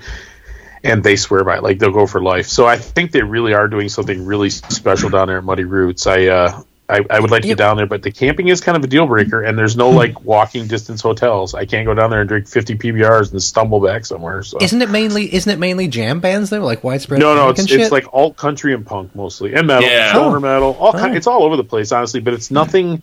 and 0.83 1.03
they 1.03 1.15
swear 1.15 1.43
by 1.43 1.57
it. 1.57 1.63
Like 1.63 1.77
they'll 1.77 1.91
go 1.91 2.07
for 2.07 2.21
life. 2.21 2.47
So 2.47 2.65
I 2.65 2.77
think 2.77 3.11
they 3.11 3.21
really 3.21 3.53
are 3.53 3.67
doing 3.67 3.89
something 3.89 4.25
really 4.25 4.49
special 4.49 5.09
down 5.09 5.27
there 5.27 5.37
at 5.37 5.43
Muddy 5.43 5.63
Roots. 5.63 6.07
I 6.07 6.25
uh, 6.25 6.61
I, 6.87 7.01
I 7.09 7.19
would 7.19 7.31
like 7.31 7.41
to 7.41 7.47
Yep. 7.47 7.57
get 7.57 7.63
down 7.63 7.77
there, 7.77 7.87
but 7.87 8.03
the 8.03 8.11
camping 8.11 8.47
is 8.47 8.61
kind 8.61 8.77
of 8.77 8.83
a 8.83 8.87
deal 8.87 9.07
breaker, 9.07 9.41
and 9.41 9.57
there's 9.57 9.75
no 9.75 9.89
like 9.89 10.21
walking 10.23 10.67
distance 10.67 11.01
hotels. 11.01 11.55
I 11.55 11.65
can't 11.65 11.85
go 11.87 11.95
down 11.95 12.11
there 12.11 12.19
and 12.19 12.29
drink 12.29 12.47
50 12.47 12.75
PBRs 12.75 13.31
and 13.31 13.41
stumble 13.41 13.79
back 13.79 14.05
somewhere. 14.05 14.43
So. 14.43 14.59
Isn't 14.61 14.81
it 14.81 14.91
mainly 14.91 15.33
isn't 15.33 15.51
it 15.51 15.57
mainly 15.57 15.87
jam 15.87 16.19
bands 16.19 16.51
though, 16.51 16.63
like 16.63 16.83
widespread? 16.83 17.19
No, 17.19 17.33
no, 17.35 17.49
it's 17.49 17.59
and 17.59 17.67
shit? 17.67 17.79
it's 17.81 17.91
like 17.91 18.05
alt 18.13 18.37
country 18.37 18.73
and 18.75 18.85
punk 18.85 19.15
mostly, 19.15 19.55
and 19.55 19.65
metal, 19.65 19.89
Yeah. 19.89 20.11
stoner 20.11 20.37
Oh. 20.37 20.39
metal, 20.39 20.77
all 20.79 20.91
kind. 20.93 21.13
Oh. 21.13 21.17
It's 21.17 21.25
all 21.27 21.41
over 21.43 21.57
the 21.57 21.63
place, 21.63 21.91
honestly. 21.91 22.19
But 22.19 22.33
it's 22.35 22.51
nothing. 22.51 23.01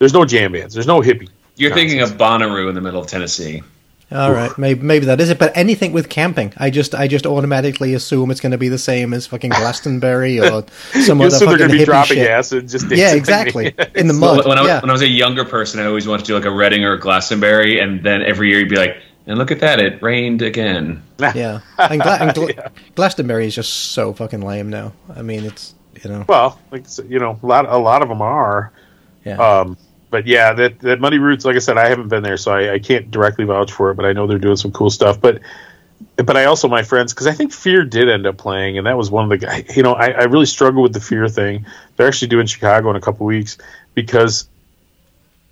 There's 0.00 0.12
no 0.14 0.24
jam 0.24 0.50
bands. 0.52 0.74
There's 0.74 0.88
no 0.88 1.00
hippie. 1.00 1.28
You're 1.54 1.74
thinking 1.74 2.00
of 2.00 2.12
Bonnaroo 2.12 2.68
in 2.70 2.74
the 2.74 2.80
middle 2.80 3.00
of 3.02 3.06
Tennessee. 3.06 3.62
All 4.14 4.32
right. 4.32 4.56
Maybe 4.58 4.82
maybe 4.82 5.06
that 5.06 5.20
is 5.20 5.30
it. 5.30 5.38
But 5.38 5.56
anything 5.56 5.92
with 5.92 6.08
camping, 6.08 6.52
I 6.56 6.70
just 6.70 6.94
I 6.94 7.08
just 7.08 7.26
automatically 7.26 7.94
assume 7.94 8.30
it's 8.30 8.40
going 8.40 8.52
to 8.52 8.58
be 8.58 8.68
the 8.68 8.78
same 8.78 9.12
as 9.14 9.26
fucking 9.26 9.50
Glastonbury 9.50 10.38
or 10.40 10.64
some 11.02 11.20
You 11.20 11.26
other 11.26 11.36
assume 11.36 11.48
they're 11.48 11.58
fucking 11.58 11.58
going 11.58 11.70
to 11.70 11.78
be 11.78 11.84
dropping 11.84 12.16
shit. 12.18 12.30
acid, 12.30 12.68
just 12.68 12.90
Yeah, 12.90 13.14
exactly. 13.14 13.66
In 13.94 14.06
the 14.08 14.18
Well, 14.20 14.36
mud. 14.36 14.46
when, 14.46 14.58
I, 14.58 14.64
yeah. 14.66 14.80
when 14.80 14.90
I 14.90 14.92
was 14.92 15.02
a 15.02 15.08
younger 15.08 15.44
person, 15.44 15.80
I 15.80 15.86
always 15.86 16.06
wanted 16.06 16.24
to 16.24 16.28
do 16.28 16.34
like 16.34 16.44
a 16.44 16.50
Reading 16.50 16.84
or 16.84 16.92
a 16.92 16.98
Glastonbury, 17.00 17.78
and 17.80 18.02
then 18.02 18.22
every 18.22 18.48
year 18.50 18.60
you'd 18.60 18.68
be 18.68 18.76
like, 18.76 18.96
and 19.26 19.38
look 19.38 19.50
at 19.52 19.60
that, 19.60 19.78
it 19.80 20.02
rained 20.02 20.42
again. 20.42 21.02
yeah. 21.20 21.60
And, 21.78 22.00
Gla- 22.02 22.18
and 22.20 22.34
Gla- 22.34 22.70
Glastonbury 22.96 23.46
is 23.46 23.54
just 23.54 23.72
so 23.92 24.12
fucking 24.12 24.40
lame 24.42 24.68
now. 24.70 24.92
I 25.14 25.22
mean, 25.22 25.44
it's 25.44 25.74
you 26.02 26.10
know. 26.10 26.24
Well, 26.28 26.58
like 26.72 26.84
you 27.08 27.18
know, 27.20 27.38
a 27.42 27.46
lot 27.46 27.66
a 27.68 27.78
lot 27.78 28.02
of 28.02 28.08
them 28.08 28.20
are. 28.20 28.72
Yeah. 29.24 29.36
Um, 29.36 29.76
but 30.12 30.26
yeah, 30.26 30.52
that 30.52 30.78
that 30.80 31.00
Muddy 31.00 31.18
Roots, 31.18 31.46
like 31.46 31.56
I 31.56 31.58
said, 31.58 31.78
I 31.78 31.88
haven't 31.88 32.08
been 32.08 32.22
there, 32.22 32.36
so 32.36 32.52
I, 32.52 32.74
I 32.74 32.78
can't 32.78 33.10
directly 33.10 33.46
vouch 33.46 33.72
for 33.72 33.90
it. 33.90 33.94
But 33.94 34.04
I 34.04 34.12
know 34.12 34.26
they're 34.26 34.38
doing 34.38 34.56
some 34.56 34.70
cool 34.70 34.90
stuff. 34.90 35.18
But 35.20 35.40
but 36.16 36.36
I 36.36 36.44
also 36.44 36.68
my 36.68 36.82
friends 36.82 37.14
because 37.14 37.26
I 37.26 37.32
think 37.32 37.50
Fear 37.50 37.86
did 37.86 38.10
end 38.10 38.26
up 38.26 38.36
playing, 38.36 38.76
and 38.76 38.86
that 38.86 38.98
was 38.98 39.10
one 39.10 39.24
of 39.24 39.30
the 39.30 39.38
guys. 39.38 39.74
You 39.74 39.82
know, 39.82 39.94
I, 39.94 40.10
I 40.10 40.24
really 40.24 40.44
struggle 40.44 40.82
with 40.82 40.92
the 40.92 41.00
Fear 41.00 41.28
thing. 41.28 41.64
They're 41.96 42.06
actually 42.06 42.28
doing 42.28 42.46
Chicago 42.46 42.90
in 42.90 42.96
a 42.96 43.00
couple 43.00 43.24
weeks 43.24 43.56
because 43.94 44.46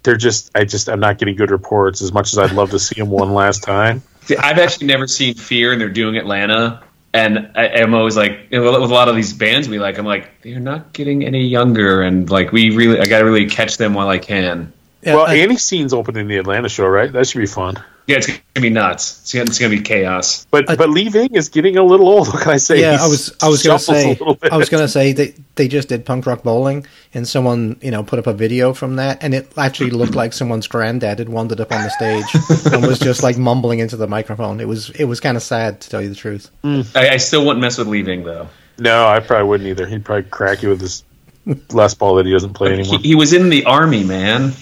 they're 0.03 0.19
just 0.19 0.51
I 0.55 0.65
just 0.65 0.91
I'm 0.91 1.01
not 1.01 1.17
getting 1.17 1.37
good 1.37 1.51
reports 1.51 2.03
as 2.03 2.13
much 2.13 2.35
as 2.35 2.39
I'd 2.39 2.53
love 2.53 2.71
to 2.73 2.79
see 2.79 3.01
them 3.01 3.09
one 3.09 3.33
last 3.33 3.63
time. 3.63 4.03
I've 4.39 4.59
actually 4.59 4.89
never 4.89 5.09
seen 5.09 5.35
Fear, 5.37 5.73
and 5.73 5.81
they're 5.81 5.89
doing 5.89 6.19
Atlanta. 6.19 6.83
And 7.13 7.51
I, 7.57 7.69
I'm 7.69 7.93
always 7.95 8.17
like, 8.17 8.47
you 8.51 8.61
know, 8.63 8.81
with 8.81 8.91
a 8.91 8.95
lot 8.95 9.09
of 9.09 9.17
these 9.17 9.33
bands 9.33 9.69
we 9.69 9.79
like, 9.81 9.99
I'm 9.99 10.05
like, 10.07 10.43
they're 10.43 10.61
not 10.61 10.93
getting 10.93 11.25
any 11.25 11.45
younger, 11.47 12.03
and 12.03 12.31
like 12.31 12.53
we 12.53 12.71
really, 12.77 13.01
I 13.01 13.07
got 13.07 13.19
to 13.19 13.25
really 13.25 13.47
catch 13.51 13.79
them 13.79 13.95
while 13.95 14.09
I 14.09 14.19
can. 14.19 14.73
Yeah, 15.03 15.17
well, 15.17 15.27
I- 15.27 15.35
Annie 15.37 15.57
Scene's 15.57 15.93
opening 15.93 16.29
the 16.29 16.37
Atlanta 16.37 16.69
show, 16.69 16.87
right? 16.87 17.11
That 17.13 17.27
should 17.27 17.41
be 17.41 17.47
fun. 17.47 17.83
Yeah, 18.11 18.17
it's 18.19 18.27
gonna 18.27 18.41
be 18.61 18.71
nuts. 18.71 19.21
It's 19.23 19.33
gonna, 19.33 19.45
it's 19.45 19.59
gonna 19.59 19.71
be 19.77 19.81
chaos. 19.83 20.47
But 20.51 20.69
I- 20.69 20.77
but 20.77 20.91
Lee 20.91 21.09
Ving 21.09 21.35
is 21.35 21.49
getting 21.49 21.77
a 21.77 21.83
little 21.83 22.09
old. 22.09 22.29
What 22.29 22.43
can 22.43 22.53
I 22.53 22.57
say? 22.59 22.81
yeah, 22.81 22.93
He's 22.93 23.01
I 23.03 23.07
was 23.09 23.37
I 23.43 23.49
was 23.49 23.63
gonna 23.63 23.79
say. 23.79 24.19
I 24.51 24.57
was 24.57 24.69
gonna 24.69 24.89
say 24.89 25.13
they 25.13 25.35
they 25.55 25.69
just 25.69 25.89
did 25.89 26.05
punk 26.05 26.27
rock 26.27 26.43
bowling 26.43 26.87
and 27.15 27.27
someone 27.29 27.79
you 27.83 27.91
know 27.91 28.03
put 28.03 28.19
up 28.19 28.27
a 28.27 28.33
video 28.33 28.73
from 28.75 28.97
that 28.97 29.23
and 29.23 29.35
it 29.35 29.53
actually 29.57 29.91
looked 29.91 30.15
like 30.15 30.33
someone's 30.33 30.67
granddad 30.67 31.19
had 31.19 31.29
wandered 31.29 31.61
up 31.61 31.71
on 31.73 31.83
the 31.83 31.91
stage 31.91 32.73
and 32.73 32.87
was 32.87 32.99
just 32.99 33.23
like 33.23 33.37
mumbling 33.39 33.79
into 33.79 33.97
the 33.97 34.07
microphone. 34.07 34.61
It 34.61 34.69
was 34.69 34.91
it 34.91 35.05
was 35.05 35.21
kind 35.21 35.37
of 35.37 35.43
sad 35.43 35.81
to 35.83 35.91
tell 35.91 36.03
you 36.03 36.09
the 36.09 36.15
truth. 36.15 36.51
Mm. 36.65 36.97
I, 36.97 37.15
I 37.15 37.17
still 37.19 37.47
wouldn't 37.47 37.61
mess 37.61 37.79
with 37.79 37.87
Lee 37.89 38.03
Ving 38.03 38.25
though. 38.25 38.49
No, 38.79 39.07
I 39.07 39.21
probably 39.21 39.47
wouldn't 39.49 39.69
either. 39.69 39.87
He'd 39.87 40.05
probably 40.05 40.25
crack 40.31 40.63
you 40.63 40.71
with 40.71 40.81
his 40.81 41.05
last 41.71 41.99
ball 41.99 42.15
that 42.17 42.27
he 42.27 42.33
doesn't 42.33 42.55
play 42.55 42.69
He, 42.75 42.81
anymore. 42.81 42.99
he 43.01 43.15
was 43.15 43.33
in 43.33 43.51
the 43.51 43.65
army, 43.67 44.05
man. 44.05 44.53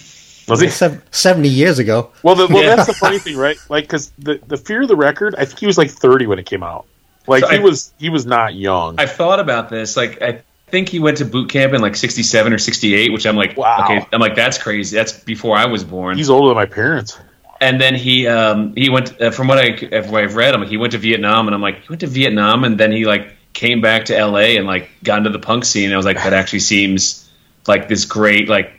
Was 0.49 0.61
he? 0.61 0.69
Sev- 0.69 1.03
Seventy 1.11 1.49
years 1.49 1.79
ago. 1.79 2.11
Well, 2.23 2.35
the, 2.35 2.47
well, 2.47 2.63
Yeah. 2.63 2.77
that's 2.77 2.89
the 2.89 2.95
funny 2.95 3.19
thing, 3.19 3.37
right? 3.37 3.57
Like, 3.69 3.85
because 3.85 4.11
the 4.19 4.41
the 4.47 4.57
Fear 4.57 4.83
of 4.83 4.89
the 4.89 4.97
Record, 4.97 5.35
I 5.37 5.45
think 5.45 5.59
he 5.59 5.67
was 5.67 5.79
like 5.79 5.91
30 5.91 6.27
when 6.27 6.39
it 6.39 6.47
came 6.47 6.63
out. 6.63 6.87
Like 7.27 7.45
So 7.45 7.51
he 7.51 7.57
I- 7.57 7.61
was 7.61 7.93
he 7.99 8.09
was 8.09 8.25
not 8.27 8.55
young. 8.55 8.97
I've 8.99 9.13
thought 9.13 9.41
about 9.41 9.69
this. 9.69 9.97
Like, 9.97 10.23
I 10.23 10.41
think 10.71 10.89
he 10.89 10.99
went 10.99 11.19
to 11.19 11.25
boot 11.25 11.51
camp 11.51 11.73
in 11.75 11.81
like 11.83 11.97
'67 11.97 12.53
or 12.53 12.59
'68, 12.59 13.13
which 13.13 13.27
I'm 13.27 13.37
like, 13.37 13.57
Wow. 13.57 13.85
okay, 13.85 14.07
I'm 14.13 14.21
like, 14.21 14.35
that's 14.35 14.57
crazy. 14.59 14.97
That's 14.97 15.13
before 15.13 15.57
I 15.57 15.67
was 15.67 15.85
born. 15.85 16.17
He's 16.17 16.31
older 16.31 16.49
than 16.49 16.57
my 16.57 16.67
parents. 16.67 17.19
and 17.61 17.81
then 17.81 17.95
he 17.95 18.27
um, 18.27 18.75
he 18.77 18.89
went 18.89 19.21
uh, 19.21 19.31
from 19.31 19.49
what 19.49 19.59
I 19.59 19.77
from 19.77 20.11
what 20.13 20.25
I've 20.25 20.37
read, 20.37 20.55
I'm 20.55 20.61
like, 20.61 20.71
he 20.71 20.77
went 20.79 20.93
to 20.93 20.99
Vietnam, 20.99 21.49
and 21.49 21.55
I'm 21.55 21.61
like, 21.63 21.83
he 21.83 21.89
went 21.91 22.01
to 22.01 22.07
Vietnam, 22.07 22.65
and 22.65 22.79
then 22.79 22.93
he 22.93 23.05
like 23.05 23.35
came 23.53 23.81
back 23.81 24.05
to 24.07 24.17
L.A. 24.17 24.57
and 24.57 24.67
like 24.67 24.89
got 25.03 25.19
into 25.19 25.31
the 25.31 25.39
punk 25.41 25.65
scene. 25.65 25.87
And 25.87 25.95
I 25.95 25.97
was 25.97 26.07
like, 26.07 26.17
that 26.19 26.33
actually 26.33 26.61
seems 26.61 27.29
like 27.67 27.89
this 27.89 28.05
great 28.07 28.49
like. 28.49 28.78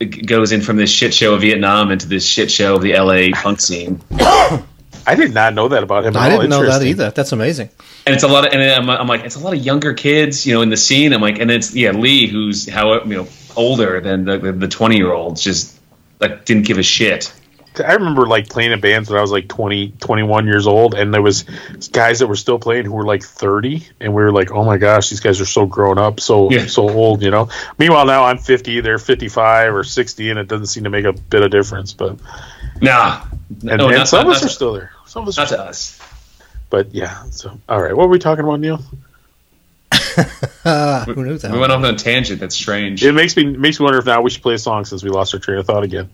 It 0.00 0.26
goes 0.26 0.50
in 0.52 0.62
from 0.62 0.76
this 0.76 0.90
shit 0.90 1.12
show 1.12 1.34
of 1.34 1.42
Vietnam 1.42 1.90
into 1.90 2.08
this 2.08 2.24
shit 2.24 2.50
show 2.50 2.76
of 2.76 2.82
the 2.82 2.94
LA 2.94 3.38
punk 3.38 3.60
scene, 3.60 4.00
I 5.06 5.14
did 5.14 5.34
not 5.34 5.54
know 5.54 5.68
that 5.68 5.82
about 5.82 6.04
him. 6.04 6.16
at 6.16 6.22
I 6.22 6.28
didn't 6.30 6.50
know 6.50 6.64
that 6.64 6.82
either. 6.82 7.10
That's 7.10 7.32
amazing. 7.32 7.70
and 8.06 8.14
it's 8.14 8.24
a 8.24 8.28
lot 8.28 8.46
of, 8.46 8.52
and 8.52 8.62
I'm, 8.62 8.88
I'm 8.88 9.06
like, 9.06 9.24
it's 9.24 9.36
a 9.36 9.40
lot 9.40 9.54
of 9.54 9.60
younger 9.60 9.92
kids, 9.94 10.46
you 10.46 10.54
know, 10.54 10.62
in 10.62 10.68
the 10.68 10.76
scene. 10.76 11.12
I'm 11.12 11.20
like, 11.20 11.38
and 11.38 11.50
it's 11.50 11.74
yeah, 11.74 11.92
Lee, 11.92 12.26
who's 12.26 12.68
how 12.68 13.02
you 13.04 13.16
know 13.16 13.28
older 13.56 14.00
than 14.00 14.24
the 14.24 14.38
the 14.38 14.68
20 14.68 14.96
year 14.96 15.12
olds, 15.12 15.42
just 15.42 15.78
like 16.18 16.44
didn't 16.44 16.66
give 16.66 16.78
a 16.78 16.82
shit. 16.82 17.32
I 17.80 17.94
remember 17.94 18.26
like 18.26 18.48
playing 18.48 18.72
in 18.72 18.80
bands 18.80 19.08
when 19.10 19.18
I 19.18 19.22
was 19.22 19.32
like 19.32 19.48
20, 19.48 19.92
21 20.00 20.46
years 20.46 20.66
old, 20.66 20.94
and 20.94 21.12
there 21.12 21.22
was 21.22 21.44
guys 21.92 22.18
that 22.20 22.26
were 22.26 22.36
still 22.36 22.58
playing 22.58 22.84
who 22.84 22.92
were 22.92 23.04
like 23.04 23.22
thirty, 23.22 23.86
and 24.00 24.14
we 24.14 24.22
were 24.22 24.32
like, 24.32 24.50
"Oh 24.52 24.64
my 24.64 24.76
gosh, 24.78 25.10
these 25.10 25.20
guys 25.20 25.40
are 25.40 25.44
so 25.46 25.66
grown 25.66 25.98
up, 25.98 26.20
so 26.20 26.50
Yeah. 26.50 26.66
so 26.66 26.88
old," 26.88 27.22
you 27.22 27.30
know. 27.30 27.48
Meanwhile, 27.78 28.06
now 28.06 28.24
I'm 28.24 28.38
fifty, 28.38 28.80
they're 28.80 28.98
fifty-five 28.98 29.74
or 29.74 29.84
sixty, 29.84 30.30
and 30.30 30.38
it 30.38 30.48
doesn't 30.48 30.66
seem 30.66 30.84
to 30.84 30.90
make 30.90 31.04
a 31.04 31.12
bit 31.12 31.42
of 31.42 31.50
difference. 31.50 31.92
But 31.92 32.16
Nah, 32.80 33.22
and, 33.50 33.64
no, 33.78 33.88
and 33.88 33.96
not, 33.96 34.08
some 34.08 34.18
not, 34.18 34.26
of 34.26 34.32
us 34.36 34.42
not 34.42 34.50
are 34.50 34.54
still 34.54 34.72
there. 34.74 34.92
Some 35.06 35.22
of 35.22 35.28
us, 35.28 35.38
are 35.38 35.42
not 35.42 35.46
still, 35.48 35.58
to 35.58 35.64
us. 35.64 36.00
but 36.70 36.94
yeah. 36.94 37.22
So 37.30 37.58
all 37.68 37.80
right, 37.82 37.96
what 37.96 38.06
were 38.06 38.12
we 38.12 38.18
talking 38.18 38.44
about, 38.44 38.60
Neil? 38.60 38.80
Uh, 40.64 41.04
who 41.04 41.24
knew 41.24 41.38
that? 41.38 41.52
We 41.52 41.58
went 41.58 41.72
off 41.72 41.82
on 41.84 41.94
a 41.94 41.98
tangent. 41.98 42.40
That's 42.40 42.54
strange. 42.54 43.04
It 43.04 43.12
makes 43.12 43.36
me 43.36 43.44
makes 43.44 43.78
me 43.80 43.84
wonder 43.84 43.98
if 43.98 44.06
now 44.06 44.20
we 44.22 44.30
should 44.30 44.42
play 44.42 44.54
a 44.54 44.58
song 44.58 44.84
since 44.84 45.02
we 45.02 45.10
lost 45.10 45.34
our 45.34 45.40
train 45.40 45.58
of 45.58 45.66
thought 45.66 45.82
again. 45.84 46.10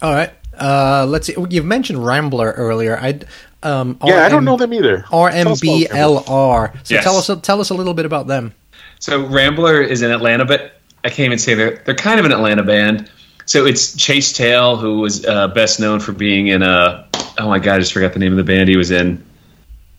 All 0.00 0.12
right. 0.12 0.32
Uh, 0.58 1.06
let's 1.08 1.26
see. 1.26 1.34
You've 1.50 1.64
mentioned 1.64 2.04
Rambler 2.04 2.52
earlier. 2.52 2.98
I 2.98 3.20
um, 3.62 3.98
Yeah, 4.04 4.24
I 4.24 4.28
don't 4.28 4.44
know 4.44 4.56
them 4.56 4.74
either. 4.74 5.04
Tell 5.08 5.24
us 5.24 5.62
about 5.62 5.90
Rambler. 5.92 6.20
RMBLR. 6.20 6.72
So 6.86 6.94
Yes. 6.94 7.04
tell 7.04 7.16
us 7.16 7.30
tell 7.42 7.60
us 7.60 7.70
a 7.70 7.74
little 7.74 7.94
bit 7.94 8.04
about 8.06 8.26
them. 8.26 8.52
So 8.98 9.24
Rambler 9.26 9.80
is 9.82 10.02
in 10.02 10.10
Atlanta, 10.10 10.44
but 10.44 10.74
I 11.04 11.08
can't 11.08 11.26
even 11.26 11.38
say 11.38 11.54
they're 11.54 11.82
they're 11.84 11.94
kind 11.94 12.20
of 12.20 12.26
an 12.26 12.32
Atlanta 12.32 12.62
band. 12.62 13.10
So 13.46 13.66
it's 13.66 13.96
Chase 13.96 14.32
Tail, 14.32 14.76
who 14.76 15.00
was 15.00 15.24
uh, 15.26 15.48
best 15.48 15.80
known 15.80 15.98
for 16.00 16.12
being 16.12 16.48
in 16.48 16.62
uh 16.62 17.06
oh 17.38 17.48
my 17.48 17.58
god, 17.58 17.76
I 17.76 17.78
just 17.80 17.92
forgot 17.92 18.12
the 18.12 18.18
name 18.18 18.32
of 18.32 18.36
the 18.36 18.44
band 18.44 18.68
he 18.68 18.76
was 18.76 18.90
in. 18.90 19.24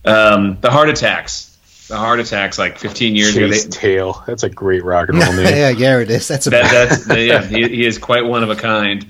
Um, 0.06 0.58
the 0.62 0.72
Heart 0.72 0.90
Attacks. 0.90 1.50
The 1.88 1.98
Heart 1.98 2.20
Attacks, 2.22 2.58
like 2.58 2.78
15 2.78 3.16
years 3.16 3.36
ago. 3.36 3.50
Chase 3.50 3.66
Tail. 3.70 4.24
That's 4.26 4.44
a 4.44 4.50
great 4.50 4.84
rock 4.84 5.10
and 5.10 5.18
roll 5.18 5.34
name. 5.34 5.46
yeah, 5.48 5.70
yeah, 5.70 6.00
it 6.00 6.10
is. 6.10 6.28
That's 6.28 6.48
a 6.48 6.50
that, 6.52 6.72
that's 7.06 7.08
yeah, 7.08 7.42
he, 7.44 7.68
he 7.68 7.86
is 7.86 7.98
quite 7.98 8.26
one 8.26 8.44
of 8.44 8.50
a 8.50 8.56
kind. 8.56 9.06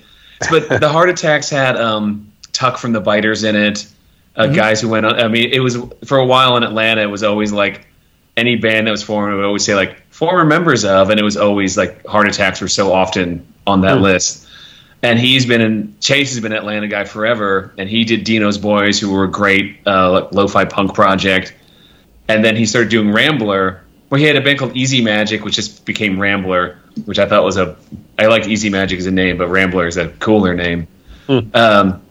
But 0.50 0.80
the 0.80 0.89
Heart 0.89 1.10
Attacks 1.10 1.50
had 1.50 1.78
um, 1.78 2.32
Tuck 2.52 2.78
from 2.78 2.94
the 2.94 3.02
Biters 3.02 3.44
in 3.44 3.56
it. 3.56 3.88
Uh, 4.36 4.48
Guys 4.48 4.82
who 4.82 4.89
went 4.89 5.06
on. 5.06 5.20
I 5.20 5.28
mean, 5.28 5.52
it 5.52 5.60
was 5.60 5.78
for 6.06 6.18
a 6.18 6.26
while 6.26 6.58
in 6.58 6.64
Atlanta. 6.64 7.02
It 7.02 7.10
was 7.12 7.22
always 7.22 7.52
like 7.52 7.86
any 8.36 8.56
band 8.56 8.88
that 8.88 8.91
was 8.91 9.04
formed 9.04 9.36
would 9.36 9.46
always 9.46 9.64
say 9.64 9.76
like 9.76 10.02
former 10.10 10.44
members 10.46 10.86
of, 10.86 11.10
and 11.10 11.20
it 11.20 11.24
was 11.24 11.38
always 11.38 11.78
like 11.78 12.06
Heart 12.06 12.30
Attacks 12.30 12.62
were 12.62 12.68
so 12.68 12.91
often 12.91 13.46
on 13.68 13.82
that 13.82 14.02
list. 14.02 14.48
And 15.04 15.20
he's 15.20 15.46
been 15.46 15.62
in 15.62 15.96
Chase 16.00 16.34
has 16.34 16.39
been 16.39 16.54
an 16.54 16.58
Atlanta 16.58 16.88
guy 16.88 17.04
forever, 17.04 17.74
and 17.78 17.89
he 17.89 18.06
did 18.06 18.24
Dino's 18.24 18.58
Boys, 18.58 19.00
who 19.00 19.12
were 19.12 19.26
a 19.26 19.32
great 19.32 19.80
uh, 19.86 20.12
like, 20.12 20.32
lo-fi 20.32 20.66
punk 20.66 20.96
project. 20.96 21.54
And 22.28 22.44
then 22.44 22.56
he 22.56 22.66
started 22.66 22.89
doing 22.89 23.12
Rambler, 23.12 23.84
where 24.08 24.20
he 24.20 24.26
had 24.26 24.38
a 24.38 24.41
band 24.41 24.60
called 24.60 24.78
Easy 24.78 25.04
Magic, 25.04 25.44
which 25.44 25.56
just 25.56 25.86
became 25.86 26.20
Rambler, 26.20 26.80
which 27.06 27.20
I 27.20 27.28
thought 27.28 27.44
was 27.44 27.58
a. 27.58 27.76
I 28.18 28.28
liked 28.28 28.48
Easy 28.48 28.70
Magic 28.70 29.00
as 29.00 29.06
a 29.06 29.12
name, 29.12 29.38
but 29.38 29.48
Rambler 29.48 29.88
is 29.88 29.98
a 29.98 30.10
cooler 30.10 30.54
name. 30.54 30.88
Um, 31.28 32.02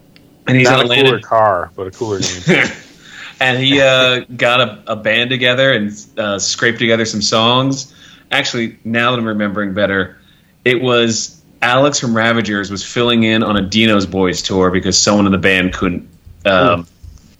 and 0.47 0.57
he's 0.57 0.69
Not 0.69 0.79
in 0.79 0.79
a 0.79 0.83
Atlanta 0.83 1.03
cooler 1.03 1.19
car, 1.19 1.71
but 1.75 1.87
a 1.87 1.91
cooler 1.91 2.19
name. 2.19 2.67
and 3.39 3.57
he 3.57 3.81
uh, 3.81 4.21
got 4.35 4.61
a, 4.61 4.93
a 4.93 4.95
band 4.95 5.29
together 5.29 5.71
and 5.71 6.05
uh, 6.17 6.39
scraped 6.39 6.79
together 6.79 7.05
some 7.05 7.21
songs. 7.21 7.93
Actually, 8.31 8.77
now 8.83 9.11
that 9.11 9.19
I'm 9.19 9.25
remembering 9.27 9.73
better, 9.73 10.17
it 10.65 10.81
was 10.81 11.41
Alex 11.61 11.99
from 11.99 12.15
Ravagers 12.15 12.71
was 12.71 12.83
filling 12.83 13.23
in 13.23 13.43
on 13.43 13.55
a 13.55 13.61
Dino's 13.61 14.05
Boys 14.05 14.41
tour 14.41 14.71
because 14.71 14.97
someone 14.97 15.25
in 15.25 15.31
the 15.31 15.37
band 15.37 15.73
couldn't 15.73 16.09
um, 16.45 16.87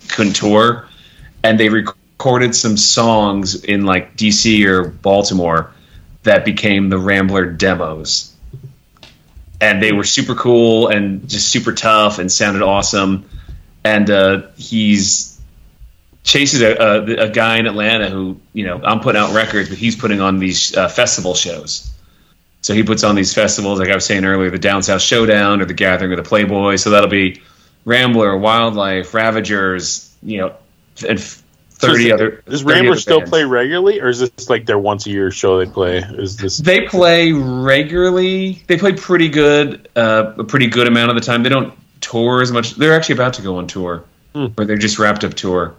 couldn't 0.09 0.33
tour, 0.33 0.87
and 1.43 1.59
they 1.59 1.69
recorded 1.69 2.55
some 2.55 2.77
songs 2.77 3.63
in 3.63 3.85
like 3.85 4.15
DC 4.15 4.65
or 4.65 4.85
Baltimore 4.85 5.73
that 6.23 6.45
became 6.45 6.89
the 6.89 6.97
Rambler 6.97 7.45
demos. 7.45 8.33
And 9.61 9.81
they 9.81 9.93
were 9.93 10.03
super 10.03 10.35
cool 10.35 10.87
and 10.89 11.29
just 11.29 11.49
super 11.49 11.73
tough 11.73 12.19
and 12.19 12.31
sounded 12.31 12.61
awesome. 12.61 13.29
And 13.83 14.09
uh, 14.09 14.47
he's 14.57 15.39
chases 16.23 16.61
a, 16.61 16.75
a, 16.75 17.25
a 17.25 17.29
guy 17.29 17.57
in 17.57 17.67
Atlanta 17.67 18.09
who, 18.09 18.39
you 18.53 18.65
know, 18.65 18.81
I'm 18.83 19.01
putting 19.01 19.21
out 19.21 19.33
records, 19.33 19.69
but 19.69 19.77
he's 19.77 19.95
putting 19.95 20.21
on 20.21 20.39
these 20.39 20.75
uh, 20.75 20.87
festival 20.87 21.35
shows. 21.35 21.91
So 22.61 22.73
he 22.73 22.83
puts 22.83 23.03
on 23.03 23.15
these 23.15 23.33
festivals, 23.33 23.79
like 23.79 23.89
I 23.89 23.95
was 23.95 24.05
saying 24.05 24.23
earlier, 24.23 24.49
the 24.49 24.57
Down 24.57 24.83
South 24.83 25.01
Showdown 25.01 25.61
or 25.61 25.65
the 25.65 25.73
Gathering 25.73 26.13
of 26.13 26.17
the 26.17 26.23
Playboy. 26.23 26.77
So 26.77 26.91
that'll 26.91 27.09
be 27.09 27.41
Rambler, 27.83 28.37
Wildlife, 28.37 29.13
Ravagers, 29.13 30.15
you 30.23 30.37
know, 30.37 30.55
and 31.07 31.19
30 31.83 31.93
So 32.03 32.05
is- 32.07 32.11
other. 32.13 32.43
Does 32.49 32.61
30 32.63 32.73
Rambler 32.73 32.95
still 32.97 33.19
bands. 33.19 33.29
play 33.29 33.43
regularly, 33.43 33.99
or 34.01 34.09
is 34.09 34.19
this 34.19 34.49
like 34.49 34.65
their 34.65 34.79
once 34.79 35.05
a 35.05 35.09
year 35.11 35.29
show 35.31 35.59
they 35.63 35.71
play? 35.71 35.97
Is 35.99 36.37
this 36.37 36.57
They 36.57 36.87
play 36.87 37.31
regularly. 37.31 38.63
They 38.67 38.77
play 38.77 38.93
pretty 38.93 39.29
good, 39.29 39.87
uh, 39.95 40.33
a 40.37 40.43
pretty 40.43 40.67
good 40.67 40.87
amount 40.87 41.09
of 41.11 41.15
the 41.15 41.21
time. 41.21 41.43
They 41.43 41.49
don't 41.49 41.73
tour 42.01 42.41
as 42.41 42.51
much. 42.51 42.75
They're 42.75 42.93
actually 42.93 43.15
about 43.15 43.33
to 43.35 43.41
go 43.41 43.57
on 43.57 43.67
tour, 43.67 44.03
or 44.35 44.49
they're 44.65 44.77
just 44.77 44.99
wrapped 44.99 45.23
up 45.23 45.33
tour. 45.33 45.75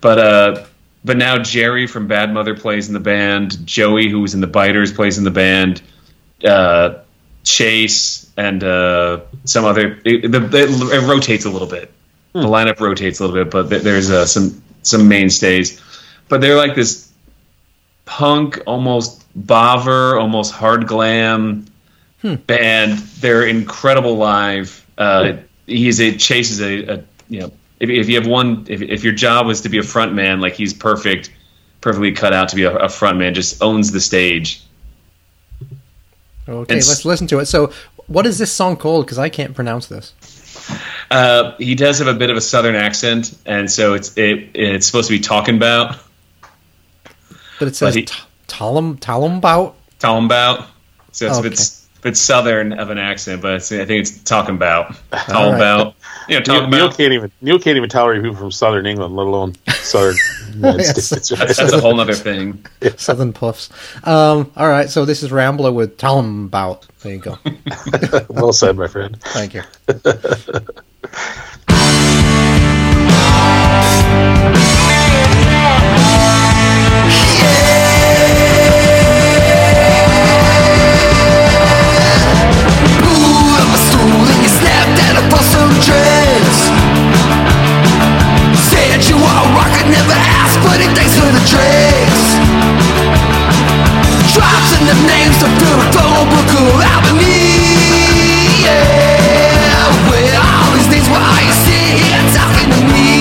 But 0.00 0.18
uh, 0.18 0.64
but 1.04 1.16
now 1.16 1.38
Jerry 1.38 1.86
from 1.86 2.06
Bad 2.08 2.32
Mother 2.32 2.54
plays 2.56 2.88
in 2.88 2.94
the 2.94 3.00
band. 3.00 3.66
Joey, 3.66 4.08
who 4.08 4.20
was 4.20 4.34
in 4.34 4.40
the 4.40 4.46
Biters, 4.46 4.92
plays 4.92 5.18
in 5.18 5.24
the 5.24 5.30
band. 5.30 5.82
Uh, 6.44 6.98
Chase 7.44 8.30
and 8.36 8.62
uh, 8.62 9.20
some 9.44 9.64
other. 9.64 9.98
It, 10.04 10.30
the, 10.30 10.90
it 10.92 11.08
rotates 11.08 11.44
a 11.46 11.50
little 11.50 11.68
bit. 11.68 11.90
The 12.34 12.40
lineup 12.40 12.78
rotates 12.78 13.20
a 13.20 13.26
little 13.26 13.42
bit, 13.42 13.50
but 13.50 13.70
th- 13.70 13.82
there's 13.82 14.10
uh, 14.10 14.26
some 14.26 14.62
some 14.88 15.08
mainstays. 15.08 15.80
But 16.28 16.40
they're 16.40 16.56
like 16.56 16.74
this 16.74 17.10
punk, 18.04 18.60
almost 18.66 19.24
bover, 19.38 20.18
almost 20.20 20.52
hard 20.52 20.86
glam 20.86 21.66
band. 22.22 22.98
They're 23.20 23.46
incredible 23.46 24.16
live. 24.16 24.84
Uh, 24.98 25.34
He's 25.66 26.00
a 26.00 26.16
chases 26.16 26.60
a, 26.62 26.94
a 26.94 27.04
you 27.28 27.40
know 27.40 27.52
if, 27.78 27.90
if 27.90 28.08
you 28.08 28.14
have 28.16 28.26
one 28.26 28.64
if, 28.68 28.80
if 28.82 29.04
your 29.04 29.12
job 29.12 29.46
was 29.46 29.60
to 29.60 29.68
be 29.68 29.76
a 29.78 29.82
front 29.82 30.14
man, 30.14 30.40
like 30.40 30.54
he's 30.54 30.72
perfect, 30.72 31.30
perfectly 31.82 32.12
cut 32.12 32.32
out 32.32 32.48
to 32.48 32.56
be 32.56 32.64
a, 32.64 32.74
a 32.74 32.88
front 32.88 33.18
man. 33.18 33.34
Just 33.34 33.62
owns 33.62 33.92
the 33.92 34.00
stage. 34.00 34.62
Okay, 36.48 36.76
It's- 36.76 36.88
let's 36.88 37.04
listen 37.04 37.26
to 37.28 37.38
it. 37.40 37.46
So, 37.46 37.70
what 38.06 38.26
is 38.26 38.38
this 38.38 38.50
song 38.50 38.76
called? 38.76 39.04
Because 39.04 39.18
I 39.18 39.28
can't 39.28 39.54
pronounce 39.54 39.86
this. 39.86 40.14
Uh, 41.10 41.56
he 41.56 41.74
does 41.74 42.00
have 42.00 42.08
a 42.08 42.14
bit 42.14 42.30
of 42.30 42.36
a 42.36 42.40
southern 42.40 42.74
accent, 42.74 43.36
and 43.46 43.70
so 43.70 43.94
it's 43.94 44.16
it, 44.18 44.50
it's 44.54 44.86
supposed 44.86 45.08
to 45.08 45.14
be 45.14 45.20
talking 45.20 45.56
about 45.56 45.96
But 47.58 47.68
it 47.68 47.76
says 47.76 47.96
Talum 48.46 48.98
Talumbout. 48.98 49.74
talking 49.98 50.26
about. 50.26 50.66
So 51.12 51.26
it's 51.26 51.38
Okay. 51.38 51.48
a 51.48 51.50
bit 52.02 52.08
a 52.08 52.10
bit 52.10 52.16
southern 52.16 52.72
of 52.74 52.90
an 52.90 52.98
accent, 52.98 53.42
but 53.42 53.54
it's, 53.54 53.72
I 53.72 53.84
think 53.84 54.00
it's 54.06 54.22
talking 54.22 54.54
about 54.54 54.94
talking 55.12 55.34
right. 55.34 55.54
about 55.56 55.94
you 56.28 56.34
know 56.34 56.38
Neil, 56.38 56.42
talking 56.42 56.70
Neil 56.70 56.86
about. 56.86 56.96
can't 56.96 57.12
even 57.12 57.30
Neil 57.40 57.58
can't 57.58 57.76
even 57.76 57.88
tolerate 57.88 58.22
people 58.22 58.36
from 58.36 58.50
Southern 58.52 58.86
England, 58.86 59.16
let 59.16 59.26
alone 59.26 59.54
Southern 59.68 60.16
United 60.54 60.78
Yes. 60.80 61.04
States. 61.04 61.28
That's, 61.30 61.56
that's 61.56 61.72
a 61.72 61.80
whole 61.80 61.98
other 62.00 62.14
thing. 62.14 62.64
Southern 62.96 63.32
Puffs. 63.32 63.70
Um, 64.06 64.50
all 64.56 64.68
right, 64.68 64.88
so 64.88 65.04
this 65.04 65.22
is 65.22 65.32
Rambler 65.32 65.72
with 65.72 65.96
Talumbout. 65.98 66.86
There 67.02 67.12
you 67.14 67.18
go. 67.20 67.38
well 68.28 68.52
said, 68.52 68.76
my 68.76 68.86
friend. 68.88 69.20
Thank 69.22 69.54
you. 69.54 69.62
Pulled 77.38 77.67
the 91.38 91.46
dreads. 91.46 92.24
Drops 94.34 94.70
in 94.78 94.84
the 94.86 94.98
name 95.06 95.32
to 95.40 95.46
the 95.46 95.78
phone 95.94 96.26
book 96.30 96.50
of 96.58 96.82
Albany. 96.82 97.46
Yeah, 98.64 99.86
well, 100.10 100.42
all 100.42 100.70
these 100.74 100.88
things 100.88 101.08
while 101.08 101.42
you 101.42 101.52
sit 101.64 102.02
here 102.02 102.24
talking 102.34 102.70
to 102.74 102.80
me. 102.94 103.12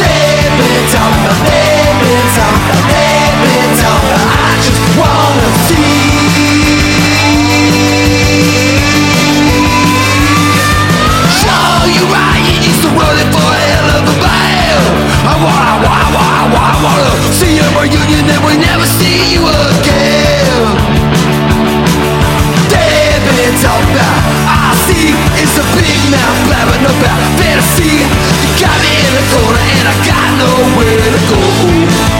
They've 0.00 0.54
been 0.58 0.84
talking 0.90 1.38
they've 1.46 1.98
been 2.02 2.26
talking 2.34 2.99
wanna, 16.14 16.54
wanna, 16.54 16.78
wanna, 16.84 17.32
see 17.32 17.58
a 17.58 17.68
reunion 17.78 18.26
and 18.26 18.42
we 18.44 18.54
never 18.58 18.86
see 18.98 19.34
you 19.34 19.42
again. 19.46 20.90
I 24.46 24.74
see, 24.86 25.12
it's 25.42 25.56
a 25.58 25.66
big 25.74 25.98
mouth 26.10 26.38
blabbing 26.46 26.86
about. 26.86 27.20
You 27.80 28.50
got 28.60 28.76
me 28.80 28.92
in 29.02 29.12
the 29.16 29.24
corner 29.32 29.64
and 29.78 29.88
I 29.88 29.94
got 30.06 30.28
nowhere 30.38 31.10
to 31.10 31.20
go. 32.14 32.19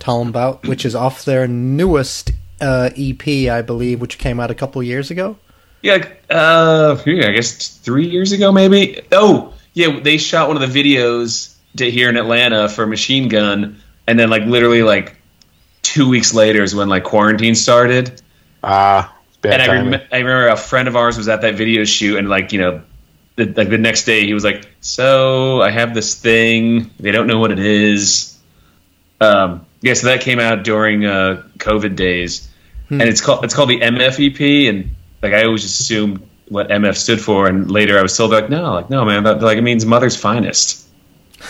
There 0.00 0.14
with 0.14 0.32
Talmbout, 0.32 0.66
which 0.66 0.84
is 0.84 0.94
off 0.94 1.24
their 1.24 1.46
newest 1.46 2.32
uh, 2.60 2.90
EP, 2.96 3.50
I 3.50 3.62
believe, 3.62 4.00
which 4.00 4.18
came 4.18 4.40
out 4.40 4.50
a 4.50 4.54
couple 4.54 4.82
years 4.82 5.10
ago. 5.10 5.36
Yeah, 5.82 6.06
uh, 6.28 7.00
yeah, 7.06 7.28
I 7.28 7.32
guess 7.32 7.78
three 7.78 8.08
years 8.08 8.32
ago, 8.32 8.52
maybe. 8.52 9.00
Oh, 9.12 9.54
yeah, 9.72 10.00
they 10.00 10.18
shot 10.18 10.48
one 10.48 10.62
of 10.62 10.72
the 10.72 10.82
videos 10.82 11.54
to, 11.76 11.90
here 11.90 12.08
in 12.08 12.16
Atlanta 12.16 12.68
for 12.68 12.86
Machine 12.86 13.28
Gun, 13.28 13.80
and 14.06 14.18
then 14.18 14.30
like 14.30 14.42
literally 14.44 14.82
like 14.82 15.16
two 15.82 16.08
weeks 16.08 16.34
later 16.34 16.62
is 16.62 16.74
when 16.74 16.88
like 16.88 17.04
quarantine 17.04 17.54
started. 17.54 18.20
Ah, 18.62 19.16
it's 19.28 19.36
bad 19.38 19.60
and 19.60 19.62
I, 19.62 19.74
rem- 19.74 20.08
I 20.12 20.18
remember 20.18 20.48
a 20.48 20.56
friend 20.56 20.88
of 20.88 20.96
ours 20.96 21.16
was 21.16 21.28
at 21.28 21.40
that 21.42 21.54
video 21.54 21.84
shoot, 21.84 22.18
and 22.18 22.28
like 22.28 22.52
you 22.52 22.60
know, 22.60 22.82
the, 23.36 23.46
like 23.46 23.70
the 23.70 23.78
next 23.78 24.04
day 24.04 24.26
he 24.26 24.34
was 24.34 24.44
like, 24.44 24.68
"So 24.80 25.62
I 25.62 25.70
have 25.70 25.94
this 25.94 26.14
thing. 26.14 26.90
They 27.00 27.12
don't 27.12 27.26
know 27.26 27.38
what 27.38 27.52
it 27.52 27.58
is." 27.58 28.36
Um, 29.20 29.64
yeah, 29.82 29.94
so 29.94 30.08
that 30.08 30.20
came 30.20 30.38
out 30.38 30.64
during 30.64 31.06
uh, 31.06 31.42
COVID 31.58 31.96
days, 31.96 32.48
and 32.90 33.02
it's 33.02 33.20
called 33.20 33.44
it's 33.44 33.54
called 33.54 33.70
the 33.70 33.80
MFEP, 33.80 34.68
and 34.68 34.94
like 35.22 35.32
I 35.32 35.44
always 35.44 35.64
assumed 35.64 36.28
what 36.48 36.68
MF 36.68 36.96
stood 36.96 37.20
for, 37.20 37.46
and 37.46 37.70
later 37.70 37.98
I 37.98 38.02
was 38.02 38.16
told 38.16 38.32
like, 38.32 38.50
no, 38.50 38.74
like 38.74 38.90
no, 38.90 39.04
man, 39.04 39.22
that 39.24 39.40
like 39.40 39.58
it 39.58 39.62
means 39.62 39.86
mother's 39.86 40.16
finest. 40.16 40.86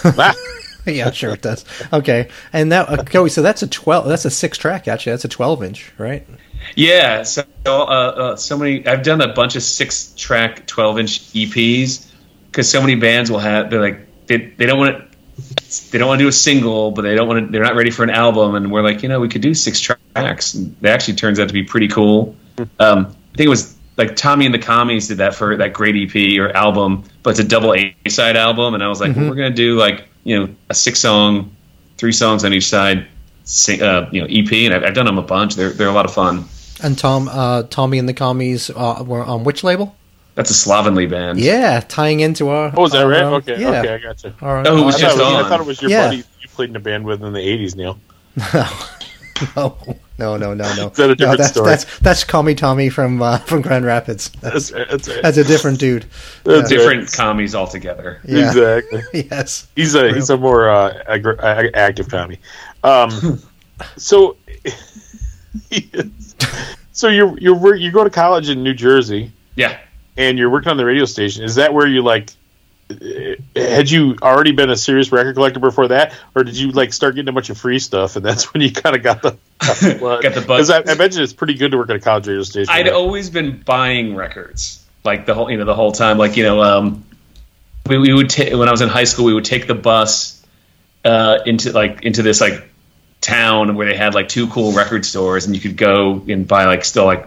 yeah, 0.87 1.11
sure 1.11 1.35
it 1.35 1.43
does. 1.43 1.65
Okay, 1.93 2.29
and 2.53 2.71
that 2.73 2.89
uh, 2.89 3.03
Joey, 3.05 3.31
so 3.31 3.43
that's 3.43 3.63
a 3.63 3.67
twelve. 3.67 4.07
That's 4.07 4.25
a 4.25 4.31
six 4.31 4.59
track. 4.59 4.87
Actually, 4.87 5.13
that's 5.13 5.25
a 5.25 5.29
twelve 5.29 5.63
inch, 5.63 5.93
right? 5.99 6.27
Yeah, 6.77 7.23
so 7.23 7.45
uh, 7.67 7.71
uh, 7.71 8.37
so 8.37 8.59
many. 8.59 8.87
I've 8.87 9.03
done 9.03 9.21
a 9.21 9.33
bunch 9.33 9.57
of 9.57 9.63
six 9.63 10.13
track, 10.15 10.67
twelve 10.67 10.99
inch 10.99 11.21
EPs 11.33 12.11
because 12.47 12.71
so 12.71 12.81
many 12.81 12.95
bands 12.95 13.31
will 13.31 13.39
have. 13.39 13.71
They're 13.71 13.81
like 13.81 14.27
they 14.27 14.37
they 14.37 14.67
don't 14.67 14.79
want 14.79 14.97
to. 14.97 15.10
They 15.79 15.99
don't 15.99 16.09
want 16.09 16.19
to 16.19 16.25
do 16.25 16.29
a 16.29 16.33
single, 16.33 16.91
but 16.91 17.03
they 17.03 17.15
don't 17.15 17.29
want 17.29 17.47
to. 17.47 17.53
They're 17.53 17.63
not 17.63 17.77
ready 17.77 17.91
for 17.91 18.03
an 18.03 18.11
album, 18.11 18.55
and 18.55 18.73
we're 18.73 18.83
like, 18.83 19.03
you 19.03 19.09
know, 19.09 19.21
we 19.21 19.29
could 19.29 19.43
do 19.43 19.55
six 19.55 19.81
tracks. 19.81 20.55
And 20.55 20.77
it 20.83 20.89
actually 20.89 21.15
turns 21.15 21.39
out 21.39 21.49
to 21.49 21.55
be 21.55 21.63
pretty 21.63 21.89
cool. 21.89 22.35
Um, 22.79 23.07
I 23.35 23.37
think 23.37 23.47
it 23.47 23.49
was 23.49 23.77
like 23.97 24.17
Tommy 24.17 24.47
and 24.47 24.55
the 24.55 24.59
Commies 24.59 25.09
did 25.09 25.19
that 25.19 25.35
for 25.35 25.57
that 25.59 25.73
great 25.73 25.95
EP 25.95 26.39
or 26.41 26.51
album, 26.51 27.05
but 27.23 27.31
it's 27.31 27.41
a 27.41 27.45
double 27.45 27.75
A 27.75 27.95
side 28.09 28.37
album, 28.37 28.75
and 28.75 28.83
I 28.83 28.89
was 28.89 29.01
like, 29.01 29.15
well, 29.15 29.29
we're 29.29 29.37
gonna 29.37 29.51
do 29.51 29.77
like 29.77 30.09
you 30.25 30.39
know 30.39 30.55
a 30.69 30.75
six 30.75 30.99
song, 31.01 31.55
three 31.97 32.13
songs 32.13 32.45
on 32.45 32.53
each 32.53 32.69
side, 32.69 33.07
sing, 33.45 33.83
uh, 33.83 34.09
you 34.11 34.21
know 34.21 34.27
EP, 34.29 34.53
and 34.53 34.75
I've, 34.75 34.85
I've 34.85 34.95
done 34.95 35.07
them 35.07 35.19
a 35.19 35.23
bunch. 35.23 35.55
They're 35.55 35.71
they're 35.71 35.89
a 35.89 35.93
lot 35.93 36.05
of 36.05 36.13
fun. 36.13 36.47
And 36.83 36.99
Tom, 36.99 37.29
uh, 37.29 37.65
Tommy 37.65 37.99
and 37.99 38.09
the 38.09 38.15
Commies 38.15 38.71
uh, 38.71 39.05
were 39.07 39.23
on 39.23 39.45
which 39.45 39.63
label? 39.63 39.95
That's 40.35 40.51
a 40.51 40.55
slovenly 40.55 41.07
band. 41.07 41.41
Yeah, 41.41 41.81
tying 41.81 42.21
into 42.21 42.49
our. 42.49 42.73
Oh, 42.77 42.85
is 42.87 42.93
that 42.93 43.05
our, 43.05 43.11
right? 43.11 43.23
um, 43.23 43.35
Okay, 43.35 43.61
yeah. 43.61 43.81
okay, 43.81 43.95
I 43.95 43.99
got 43.99 44.23
you. 44.25 44.33
Our- 44.41 44.67
Oh, 44.67 44.79
it 44.79 44.85
was 44.85 44.95
I, 44.97 45.01
just 45.01 45.17
thought 45.19 45.33
it 45.33 45.37
was, 45.37 45.45
I 45.45 45.49
thought 45.49 45.61
it 45.61 45.67
was 45.67 45.83
your 45.83 45.91
Yeah. 45.91 46.07
buddy 46.07 46.17
you 46.19 46.49
played 46.55 46.71
in 46.71 46.77
a 46.77 46.81
band 46.81 47.05
with 47.05 47.23
in 47.23 47.33
the 47.33 47.41
'80s, 47.41 47.75
Neil. 47.77 47.99
no, 49.57 49.77
no, 50.19 50.37
no, 50.37 50.55
no, 50.55 50.75
no. 50.75 50.89
Is 50.89 50.97
that 50.97 51.11
a 51.11 51.15
no, 51.17 51.37
that's, 51.37 51.51
story? 51.51 51.69
That's 51.71 51.99
that's 52.01 52.25
Call 52.25 52.43
Me 52.43 52.55
Tommy 52.55 52.89
from 52.91 53.21
uh, 53.23 53.39
from 53.39 53.61
Grand 53.63 53.85
Rapids. 53.85 54.29
That's, 54.41 54.71
That's, 54.71 54.91
that's, 54.91 55.09
right. 55.09 55.23
that's 55.23 55.37
a 55.39 55.45
different 55.45 55.79
dude. 55.81 56.05
That's 56.45 56.69
Different 56.69 57.01
right. 57.03 57.13
commies 57.13 57.55
altogether. 57.55 58.21
Yeah. 58.25 58.49
Exactly. 58.49 59.03
Yes. 59.31 59.67
He's 59.77 59.95
a 59.95 60.13
he's 60.13 60.31
a 60.31 60.37
more 60.37 60.69
uh, 60.71 61.03
aggra- 61.09 61.41
ag- 61.43 61.71
active 61.75 62.09
Tommy. 62.09 62.39
Um, 62.85 63.41
so, 63.97 64.37
so 66.93 67.09
you 67.09 67.37
you 67.41 67.75
you 67.75 67.91
go 67.91 68.05
to 68.05 68.11
college 68.11 68.49
in 68.49 68.63
New 68.63 68.75
Jersey, 68.75 69.33
Yeah. 69.57 69.79
And 70.17 70.39
you're 70.39 70.51
working 70.51 70.71
on 70.71 70.77
the 70.77 70.85
radio 70.85 71.05
station. 71.05 71.45
Is 71.45 71.57
that 71.57 71.73
where 71.75 71.87
you 71.87 72.03
like? 72.03 72.31
Had 73.55 73.89
you 73.89 74.17
already 74.21 74.51
been 74.51 74.69
a 74.69 74.77
serious 74.77 75.13
record 75.13 75.35
collector 75.37 75.61
before 75.61 75.89
that, 75.89 76.13
or 76.35 76.43
did 76.43 76.59
you 76.59 76.73
like 76.73 76.93
start 76.93 77.15
getting 77.15 77.29
a 77.29 77.33
bunch 77.33 77.49
of 77.49 77.57
free 77.57 77.79
stuff, 77.79 78.17
and 78.17 78.25
that's 78.25 78.45
when 78.55 78.63
you 78.63 78.73
kind 78.73 78.97
of 78.97 79.03
got 79.03 79.23
the 79.23 79.37
got 79.59 79.77
the 79.77 79.99
bug? 80.01 80.23
Got 80.23 80.35
the 80.35 80.41
bug. 80.41 80.59
Because 80.59 80.71
I, 80.71 80.79
I 80.79 80.93
imagine 80.93 81.23
it's 81.23 81.33
pretty 81.33 81.55
good 81.55 81.71
to 81.71 81.79
work 81.79 81.91
at 81.91 81.97
a 81.97 82.01
college 82.01 82.27
radio 82.27 82.43
station. 82.43 82.73
I'd 82.73 82.89
always 82.89 83.31
been 83.31 83.61
buying 83.61 84.17
records 84.17 84.85
like 85.05 85.27
the 85.27 85.35
whole 85.35 85.51
you 85.51 85.57
know 85.57 85.65
the 85.65 85.75
whole 85.75 85.93
time 85.93 86.19
like 86.19 86.37
you 86.37 86.43
know 86.43 86.63
um 86.63 87.05
we, 87.87 87.99
we 87.99 88.13
would 88.13 88.31
ta- 88.31 88.57
when 88.57 88.69
I 88.69 88.71
was 88.71 88.83
in 88.83 88.89
high 88.89 89.05
school 89.05 89.25
we 89.25 89.35
would 89.35 89.45
take 89.45 89.67
the 89.67 89.75
bus 89.75 90.45
uh 91.05 91.39
into 91.47 91.73
like 91.73 92.03
into 92.03 92.23
this 92.23 92.41
like 92.41 92.69
town 93.21 93.77
where 93.77 93.87
they 93.87 93.97
had 93.97 94.15
like 94.15 94.29
two 94.29 94.47
cool 94.49 94.73
record 94.73 95.05
stores 95.05 95.47
and 95.47 95.55
you 95.55 95.61
could 95.61 95.77
go 95.77 96.23
and 96.29 96.47
buy 96.47 96.67
like 96.67 96.85
still 96.85 97.05
like 97.05 97.27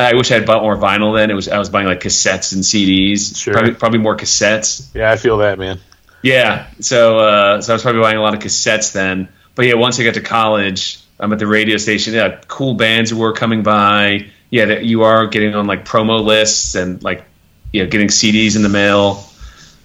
I 0.00 0.14
wish 0.14 0.30
I 0.30 0.34
had 0.34 0.46
bought 0.46 0.62
more 0.62 0.76
vinyl 0.76 1.14
then 1.16 1.30
it 1.30 1.34
was 1.34 1.48
I 1.48 1.58
was 1.58 1.68
buying 1.70 1.86
like 1.86 2.00
cassettes 2.00 2.52
and 2.54 2.62
CDs 2.62 3.36
Sure. 3.36 3.52
probably 3.54 3.74
probably 3.74 3.98
more 3.98 4.16
cassettes 4.16 4.88
yeah, 4.94 5.10
I 5.10 5.16
feel 5.16 5.38
that 5.38 5.58
man. 5.58 5.78
yeah. 6.22 6.66
So 6.80 7.18
uh, 7.18 7.60
so 7.62 7.72
I 7.72 7.74
was 7.74 7.82
probably 7.82 8.02
buying 8.02 8.16
a 8.16 8.22
lot 8.22 8.34
of 8.34 8.40
cassettes 8.40 8.92
then. 8.92 9.28
But 9.54 9.66
yeah, 9.66 9.74
once 9.74 9.98
I 10.00 10.04
got 10.04 10.14
to 10.14 10.20
college, 10.20 11.00
I'm 11.18 11.32
at 11.32 11.38
the 11.38 11.46
radio 11.46 11.76
station. 11.76 12.14
Yeah, 12.14 12.40
cool 12.48 12.74
bands 12.74 13.12
were 13.12 13.32
coming 13.32 13.62
by. 13.62 14.26
Yeah, 14.50 14.66
that 14.66 14.84
you 14.84 15.02
are 15.02 15.26
getting 15.26 15.54
on 15.54 15.66
like 15.66 15.84
promo 15.84 16.24
lists 16.24 16.74
and 16.74 17.02
like 17.02 17.24
you 17.72 17.82
know 17.84 17.90
getting 17.90 18.08
CDs 18.08 18.56
in 18.56 18.62
the 18.62 18.68
mail. 18.68 19.24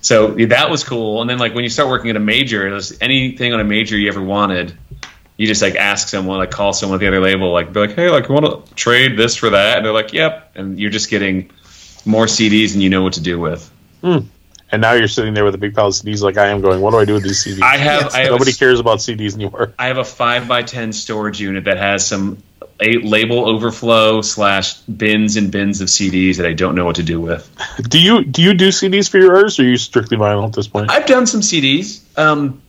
So 0.01 0.37
yeah, 0.37 0.47
that 0.47 0.69
was 0.69 0.83
cool. 0.83 1.21
And 1.21 1.29
then 1.29 1.39
like 1.39 1.53
when 1.55 1.63
you 1.63 1.69
start 1.69 1.89
working 1.89 2.09
at 2.11 2.15
a 2.15 2.19
major, 2.19 2.69
there's 2.69 2.99
anything 3.01 3.53
on 3.53 3.59
a 3.59 3.63
major 3.63 3.97
you 3.97 4.07
ever 4.07 4.21
wanted. 4.21 4.77
You 5.37 5.47
just 5.47 5.61
like 5.61 5.75
ask 5.75 6.07
someone, 6.07 6.37
like 6.37 6.51
call 6.51 6.73
someone 6.73 6.97
at 6.97 6.99
the 6.99 7.07
other 7.07 7.19
label, 7.19 7.51
like 7.51 7.73
be 7.73 7.81
like, 7.81 7.95
hey, 7.95 8.09
like, 8.09 8.29
you 8.29 8.33
want 8.33 8.67
to 8.67 8.73
trade 8.75 9.17
this 9.17 9.35
for 9.35 9.49
that? 9.49 9.77
And 9.77 9.85
they're 9.85 9.93
like, 9.93 10.13
yep. 10.13 10.51
And 10.55 10.79
you're 10.79 10.91
just 10.91 11.09
getting 11.09 11.51
more 12.05 12.25
CDs 12.25 12.73
and 12.73 12.81
you 12.81 12.89
know 12.89 13.03
what 13.03 13.13
to 13.13 13.21
do 13.21 13.39
with. 13.39 13.69
And 14.71 14.81
now 14.81 14.93
you're 14.93 15.07
sitting 15.07 15.33
there 15.33 15.45
with 15.45 15.55
a 15.55 15.59
big 15.59 15.75
pile 15.75 15.87
of 15.87 15.93
CDs, 15.93 16.21
like 16.21 16.37
I 16.37 16.47
am, 16.47 16.59
going, 16.61 16.81
"What 16.81 16.91
do 16.91 16.97
I 16.97 17.05
do 17.05 17.13
with 17.13 17.23
these 17.23 17.43
CDs?" 17.43 17.61
I 17.61 17.77
have, 17.77 18.13
I 18.13 18.19
have 18.19 18.27
a 18.27 18.31
Nobody 18.31 18.51
cares 18.51 18.79
about 18.79 18.97
CDs 18.97 19.35
anymore. 19.35 19.73
I 19.77 19.87
have 19.87 19.99
a 19.99 20.03
five 20.03 20.47
by 20.47 20.63
ten 20.63 20.91
storage 20.91 21.39
unit 21.39 21.65
that 21.65 21.77
has 21.77 22.05
some 22.05 22.41
a 22.81 22.97
label 22.97 23.47
overflow 23.47 24.21
slash 24.21 24.73
bins 24.81 25.37
and 25.37 25.51
bins 25.51 25.81
of 25.81 25.87
CDs 25.87 26.37
that 26.37 26.45
I 26.45 26.53
don't 26.53 26.75
know 26.75 26.83
what 26.83 26.97
to 26.97 27.03
do 27.03 27.21
with. 27.21 27.49
Do 27.87 28.01
you 28.01 28.25
do 28.25 28.41
you 28.41 28.53
do 28.53 28.69
CDs 28.69 29.09
for 29.09 29.17
your 29.17 29.35
artists, 29.35 29.59
or 29.59 29.63
are 29.63 29.67
you 29.67 29.77
strictly 29.77 30.17
vinyl 30.17 30.47
at 30.47 30.53
this 30.53 30.67
point? 30.67 30.91
I've 30.91 31.05
done 31.05 31.27
some 31.27 31.41
CDs. 31.41 32.01
Um, 32.17 32.61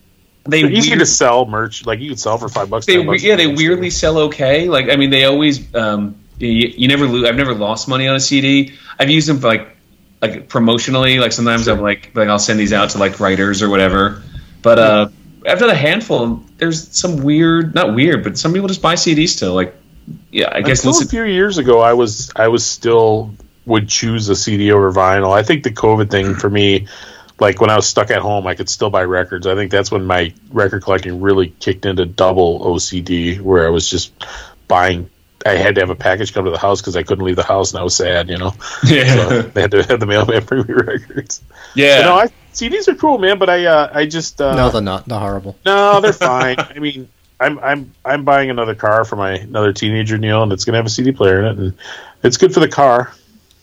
they 0.49 0.62
They're 0.62 0.72
easy 0.72 0.90
weird- 0.90 1.01
to 1.01 1.07
sell 1.07 1.47
merch. 1.47 1.86
Like 1.86 2.01
you 2.01 2.09
could 2.11 2.20
sell 2.20 2.38
for 2.38 2.49
five 2.49 2.70
bucks. 2.70 2.86
they 2.86 2.97
10 2.97 3.07
bucks, 3.07 3.22
yeah 3.22 3.36
they 3.36 3.47
weirdly 3.47 3.90
sell 3.90 4.18
okay. 4.18 4.68
Like 4.68 4.88
I 4.88 4.97
mean 4.97 5.11
they 5.11 5.24
always 5.24 5.74
um, 5.74 6.16
you, 6.38 6.49
you 6.49 6.88
never 6.88 7.07
lose. 7.07 7.28
I've 7.28 7.36
never 7.36 7.55
lost 7.55 7.88
money 7.88 8.09
on 8.09 8.16
a 8.16 8.20
CD. 8.20 8.74
I've 8.99 9.11
used 9.11 9.28
them 9.28 9.38
for 9.40 9.49
like 9.49 9.76
like 10.20 10.49
promotionally. 10.49 11.20
Like 11.20 11.32
sometimes 11.32 11.68
I'm 11.68 11.80
like 11.80 12.11
like 12.14 12.28
I'll 12.28 12.38
send 12.38 12.59
these 12.61 12.72
out 12.72 12.90
to 12.90 12.99
like 12.99 13.20
writers 13.20 13.62
or 13.62 13.68
whatever. 13.68 14.22
But 14.62 14.78
uh, 14.78 15.09
I've 15.47 15.59
done 15.59 15.70
a 15.70 15.74
handful. 15.74 16.42
There's 16.57 16.88
some 16.97 17.22
weird, 17.22 17.74
not 17.74 17.94
weird, 17.94 18.24
but 18.24 18.36
some 18.36 18.53
people 18.53 18.68
just 18.68 18.82
buy 18.82 18.94
CDs 18.94 19.28
still. 19.28 19.55
Like 19.55 19.74
yeah, 20.30 20.51
I 20.53 20.62
guess 20.62 20.80
Until 20.80 20.92
listen, 20.92 21.07
a 21.07 21.11
few 21.11 21.24
years 21.24 21.59
ago, 21.59 21.80
I 21.80 21.92
was 21.94 22.30
I 22.36 22.49
was 22.49 22.64
still 22.66 23.34
would 23.64 23.88
choose 23.88 24.28
a 24.28 24.36
CD 24.36 24.72
over 24.72 24.92
vinyl. 24.92 25.32
I 25.32 25.42
think 25.42 25.64
the 25.64 25.70
COVID 25.70 26.11
thing 26.11 26.34
for 26.34 26.49
me, 26.49 26.86
like 27.39 27.61
when 27.61 27.70
I 27.70 27.76
was 27.76 27.87
stuck 27.87 28.11
at 28.11 28.20
home, 28.22 28.47
I 28.47 28.55
could 28.55 28.68
still 28.68 28.91
buy 28.91 29.05
records. 29.05 29.47
I 29.47 29.55
think 29.55 29.70
that's 29.70 29.91
when 29.91 30.05
my 30.07 30.32
record 30.51 30.82
collecting 30.82 31.20
really 31.20 31.49
kicked 31.49 31.84
into 31.87 32.07
double 32.07 32.61
OCD, 32.61 33.41
where 33.41 33.66
I 33.66 33.70
was 33.70 33.89
just 33.89 34.12
buying. 34.68 35.11
I 35.45 35.51
had 35.51 35.76
to 35.76 35.80
have 35.82 35.91
a 35.91 35.95
package 35.95 36.32
come 36.34 36.45
to 36.47 36.51
the 36.51 36.59
house 36.59 36.80
because 36.80 36.97
I 36.97 37.03
couldn't 37.05 37.24
leave 37.24 37.37
the 37.37 37.45
house, 37.45 37.72
and 37.72 37.80
I 37.80 37.84
was 37.84 37.95
sad. 37.95 38.28
You 38.30 38.39
know, 38.39 38.55
Yeah. 38.84 39.14
so 39.14 39.43
they 39.43 39.61
had 39.61 39.70
to 39.72 39.82
have 39.84 40.01
the 40.01 40.07
mailman 40.07 40.45
bring 40.47 40.66
me 40.66 40.74
records. 40.74 41.43
yeah. 41.74 41.99
But 42.03 42.07
no, 42.07 42.14
I, 42.16 42.26
CDs 42.53 42.89
are 42.89 42.95
cool, 42.97 43.18
man. 43.18 43.39
But 43.39 43.51
I 43.51 43.66
uh, 43.66 43.91
I 43.93 44.07
just 44.07 44.41
uh, 44.41 44.57
no, 44.57 44.70
they're 44.70 44.80
not. 44.82 45.07
They're 45.07 45.18
horrible. 45.20 45.57
no, 45.64 46.01
they're 46.01 46.12
fine. 46.12 46.57
I 46.59 46.78
mean, 46.80 47.09
I'm 47.39 47.59
I'm 47.61 47.93
I'm 48.05 48.24
buying 48.24 48.51
another 48.51 48.74
car 48.74 49.05
for 49.05 49.16
my 49.16 49.34
another 49.34 49.72
teenager 49.72 50.16
Neil, 50.18 50.43
and 50.43 50.53
it's 50.53 50.64
gonna 50.64 50.78
have 50.78 50.87
a 50.87 50.91
CD 50.91 51.12
player 51.12 51.41
in 51.41 51.45
it, 51.47 51.59
and 51.59 51.74
it's 52.24 52.39
good 52.39 52.53
for 52.55 52.61
the 52.61 52.68
car. 52.68 53.12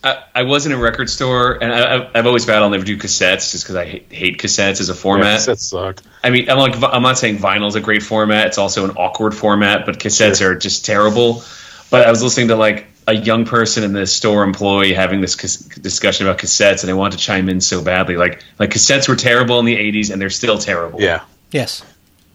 I, 0.04 0.24
I 0.36 0.43
was 0.43 0.66
in 0.66 0.72
a 0.74 0.78
record 0.78 1.10
store, 1.10 1.54
and 1.64 1.72
I, 1.72 1.95
I've- 1.95 2.08
I've 2.16 2.26
always 2.28 2.45
vowed 2.45 2.62
I'll 2.62 2.70
never 2.70 2.84
do 2.84 2.97
cassettes, 2.97 3.51
just 3.51 3.64
because 3.64 3.76
I 3.76 3.86
hate, 3.86 4.12
hate 4.12 4.38
cassettes 4.38 4.82
as 4.82 4.89
a 4.89 4.93
format. 4.95 5.45
that 5.45 5.60
suck. 5.60 6.01
I 6.24 6.30
mean, 6.30 6.49
I'm 6.49 6.58
like, 6.58 6.76
I'm 6.84 7.01
not 7.04 7.18
saying 7.18 7.38
vinyl's 7.38 7.76
a 7.76 7.82
great 7.82 8.04
format; 8.04 8.47
it's 8.47 8.58
also 8.58 8.84
an 8.86 8.91
awkward 8.97 9.34
format. 9.34 9.86
But 9.86 9.99
cassettes 9.99 10.41
are 10.41 10.56
just 10.56 10.86
terrible. 10.86 11.43
But 11.89 12.06
I 12.08 12.10
was 12.10 12.22
listening 12.24 12.47
to 12.49 12.56
like 12.56 12.88
a 13.08 13.14
young 13.14 13.45
person 13.45 13.84
in 13.84 13.93
the 13.93 14.08
store 14.08 14.43
employee 14.43 14.93
having 14.93 15.22
this 15.22 15.36
cas- 15.36 15.58
discussion 15.58 16.26
about 16.28 16.39
cassettes, 16.39 16.82
and 16.84 16.89
I 16.89 16.93
wanted 16.95 17.18
to 17.20 17.24
chime 17.24 17.47
in 17.49 17.62
so 17.62 17.82
badly. 17.84 18.18
Like, 18.18 18.43
like 18.60 18.72
cassettes 18.72 19.08
were 19.08 19.16
terrible 19.16 19.60
in 19.60 19.66
the 19.66 19.76
'80s, 19.76 20.12
and 20.12 20.22
they're 20.22 20.30
still 20.30 20.58
terrible. 20.58 21.01
Yeah, 21.01 21.24
Yes. 21.51 21.84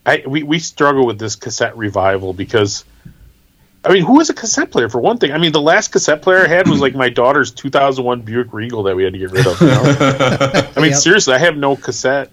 I 0.07 0.23
we 0.27 0.43
we 0.43 0.59
struggle 0.59 1.05
with 1.07 1.19
this 1.19 1.37
cassette 1.37 1.77
revival 1.77 2.33
because. 2.33 2.85
I 3.85 3.93
mean, 3.93 4.05
who 4.05 4.21
is 4.21 4.29
a 4.29 4.35
cassette 4.35 4.71
player 4.71 4.89
for 4.89 5.01
one 5.01 5.19
thing? 5.19 5.33
I 5.33 5.39
mean, 5.39 5.53
the 5.53 5.61
last 5.61 5.93
cassette 5.93 6.21
player 6.21 6.45
I 6.45 6.49
had 6.49 6.69
was 6.69 6.81
like 6.81 6.95
my 6.95 7.09
daughter's 7.09 7.53
2001 7.53 8.23
Buick 8.23 8.53
Regal 8.53 8.83
that 8.85 8.97
we 8.97 9.05
had 9.05 9.13
to 9.13 9.19
get 9.19 9.31
rid 9.31 9.47
of. 9.47 9.61
You 9.61 9.69
know? 9.69 9.83
I 10.77 10.81
mean, 10.81 10.91
Yep. 10.91 11.01
seriously, 11.01 11.35
I 11.35 11.39
have 11.39 11.57
no 11.57 11.77
cassette. 11.77 12.31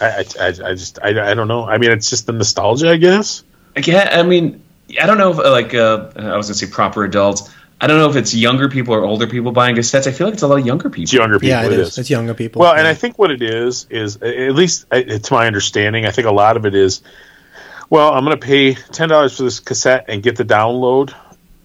I, 0.00 0.06
I, 0.06 0.24
I 0.40 0.46
I 0.46 0.74
just 0.74 0.98
I, 1.02 1.30
I 1.30 1.34
don't 1.34 1.48
know. 1.48 1.64
I 1.64 1.78
mean, 1.78 1.90
it's 1.90 2.10
just 2.10 2.26
the 2.26 2.32
nostalgia, 2.32 2.90
I 2.90 2.96
guess. 2.96 3.44
Yeah, 3.76 4.08
I 4.12 4.22
mean, 4.22 4.62
I 5.00 5.06
don't 5.06 5.18
know 5.18 5.32
if 5.32 5.38
uh, 5.38 5.50
like 5.50 5.74
uh, 5.74 6.10
I 6.16 6.36
was 6.36 6.46
gonna 6.46 6.54
say 6.54 6.66
proper 6.66 7.04
adults. 7.04 7.50
I 7.80 7.86
don't 7.86 7.98
know 7.98 8.08
if 8.08 8.16
it's 8.16 8.34
younger 8.34 8.68
people 8.68 8.94
or 8.94 9.04
older 9.04 9.26
people 9.26 9.52
buying 9.52 9.76
cassettes. 9.76 10.06
I 10.06 10.12
feel 10.12 10.26
like 10.26 10.34
it's 10.34 10.42
a 10.42 10.48
lot 10.48 10.60
of 10.60 10.66
younger 10.66 10.88
people. 10.88 11.02
It's 11.02 11.12
younger 11.12 11.38
people. 11.38 11.48
Yeah, 11.48 11.66
it 11.66 11.72
is. 11.72 11.98
It's 11.98 12.08
younger 12.08 12.32
people. 12.32 12.60
Well, 12.60 12.74
and 12.74 12.86
I 12.86 12.94
think 12.94 13.18
what 13.18 13.30
it 13.30 13.42
is 13.42 13.86
is 13.90 14.16
at 14.16 14.54
least 14.54 14.86
uh, 14.90 15.02
to 15.02 15.34
my 15.34 15.46
understanding, 15.46 16.06
I 16.06 16.10
think 16.10 16.26
a 16.26 16.32
lot 16.32 16.56
of 16.56 16.66
it 16.66 16.74
is. 16.74 17.02
Well, 17.90 18.12
I'm 18.12 18.24
going 18.24 18.38
to 18.38 18.44
pay 18.44 18.74
ten 18.74 19.08
dollars 19.08 19.36
for 19.36 19.44
this 19.44 19.60
cassette 19.60 20.06
and 20.08 20.22
get 20.22 20.36
the 20.36 20.44
download, 20.44 21.14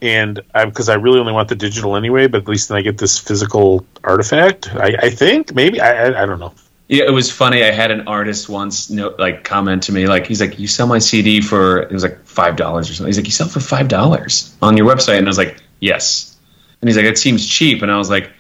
and 0.02 0.42
because 0.54 0.90
I, 0.90 0.96
really 0.96 1.20
only 1.20 1.34
want 1.34 1.50
the 1.50 1.56
digital 1.56 1.96
anyway, 1.96 2.28
but 2.28 2.42
at 2.42 2.48
least 2.48 2.70
then 2.70 2.78
I 2.78 2.82
get 2.82 2.98
this 2.98 3.18
physical 3.18 3.86
artifact. 4.04 4.74
I, 4.76 4.96
I 5.02 5.10
think 5.10 5.54
maybe 5.54 5.82
I, 5.82 6.08
I 6.08 6.24
I 6.24 6.26
don't 6.26 6.40
know. 6.40 6.54
Yeah, 6.90 7.04
it 7.04 7.12
was 7.12 7.32
funny. 7.32 7.64
I 7.64 7.70
had 7.70 7.92
an 7.92 8.08
artist 8.08 8.50
once 8.50 8.90
like 8.90 9.44
comment 9.44 9.84
to 9.84 9.92
me 9.92 10.08
like 10.08 10.26
he's 10.26 10.42
like, 10.42 10.58
"You 10.58 10.68
sell 10.68 10.88
my 10.88 10.98
CD 10.98 11.40
for 11.40 11.84
it 11.84 11.92
was 11.92 12.02
like 12.02 12.26
five 12.26 12.56
dollars 12.56 12.90
or 12.90 12.94
something." 12.96 13.10
He's 13.10 13.18
like, 13.18 13.28
"You 13.28 13.32
sell 13.32 13.48
it 13.48 13.52
for 13.52 13.60
five 13.60 13.88
dollars 13.88 14.56
on 14.62 14.76
your 14.76 14.88
website?" 14.88 15.20
And 15.20 15.28
I 15.28 15.30
was 15.30 15.38
like, 15.38 15.62
"Yes." 15.80 16.36
And 16.82 16.90
he's 16.90 16.98
like, 16.98 17.06
"It 17.06 17.20
seems 17.20 17.48
cheap." 17.48 17.84
And 17.84 17.92
I 17.92 17.98
was 17.98 18.10
like, 18.10 18.32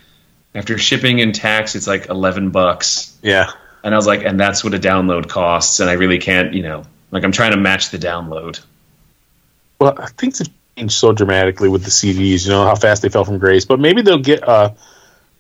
"After 0.56 0.80
shipping 0.80 1.22
and 1.22 1.34
tax, 1.36 1.76
it's 1.76 1.86
like 1.86 2.08
eleven 2.10 2.50
bucks." 2.50 3.16
Yeah, 3.22 3.52
And 3.84 3.94
I 3.94 3.98
was 3.98 4.08
like, 4.08 4.24
"And 4.24 4.40
that's 4.40 4.64
what 4.64 4.74
a 4.74 4.80
download 4.80 5.30
costs." 5.30 5.80
And 5.80 5.88
I 5.88 5.94
really 5.94 6.18
can't, 6.18 6.52
you 6.56 6.64
know, 6.64 6.84
like 7.12 7.24
I'm 7.24 7.32
trying 7.32 7.52
to 7.52 7.58
match 7.58 7.90
the 7.90 7.98
download. 7.98 8.60
well, 9.80 9.96
things 10.18 10.40
have 10.40 10.50
changed 10.78 10.94
so 10.94 11.12
dramatically 11.12 11.70
with 11.70 11.84
the 11.84 11.90
CDs. 11.90 12.46
You 12.46 12.52
know 12.52 12.66
how 12.66 12.76
fast 12.76 13.02
they 13.02 13.10
fell 13.10 13.26
from 13.26 13.38
grace, 13.40 13.66
but 13.66 13.80
maybe 13.80 14.02
they'll 14.02 14.20
get 14.20 14.48
uh 14.48 14.72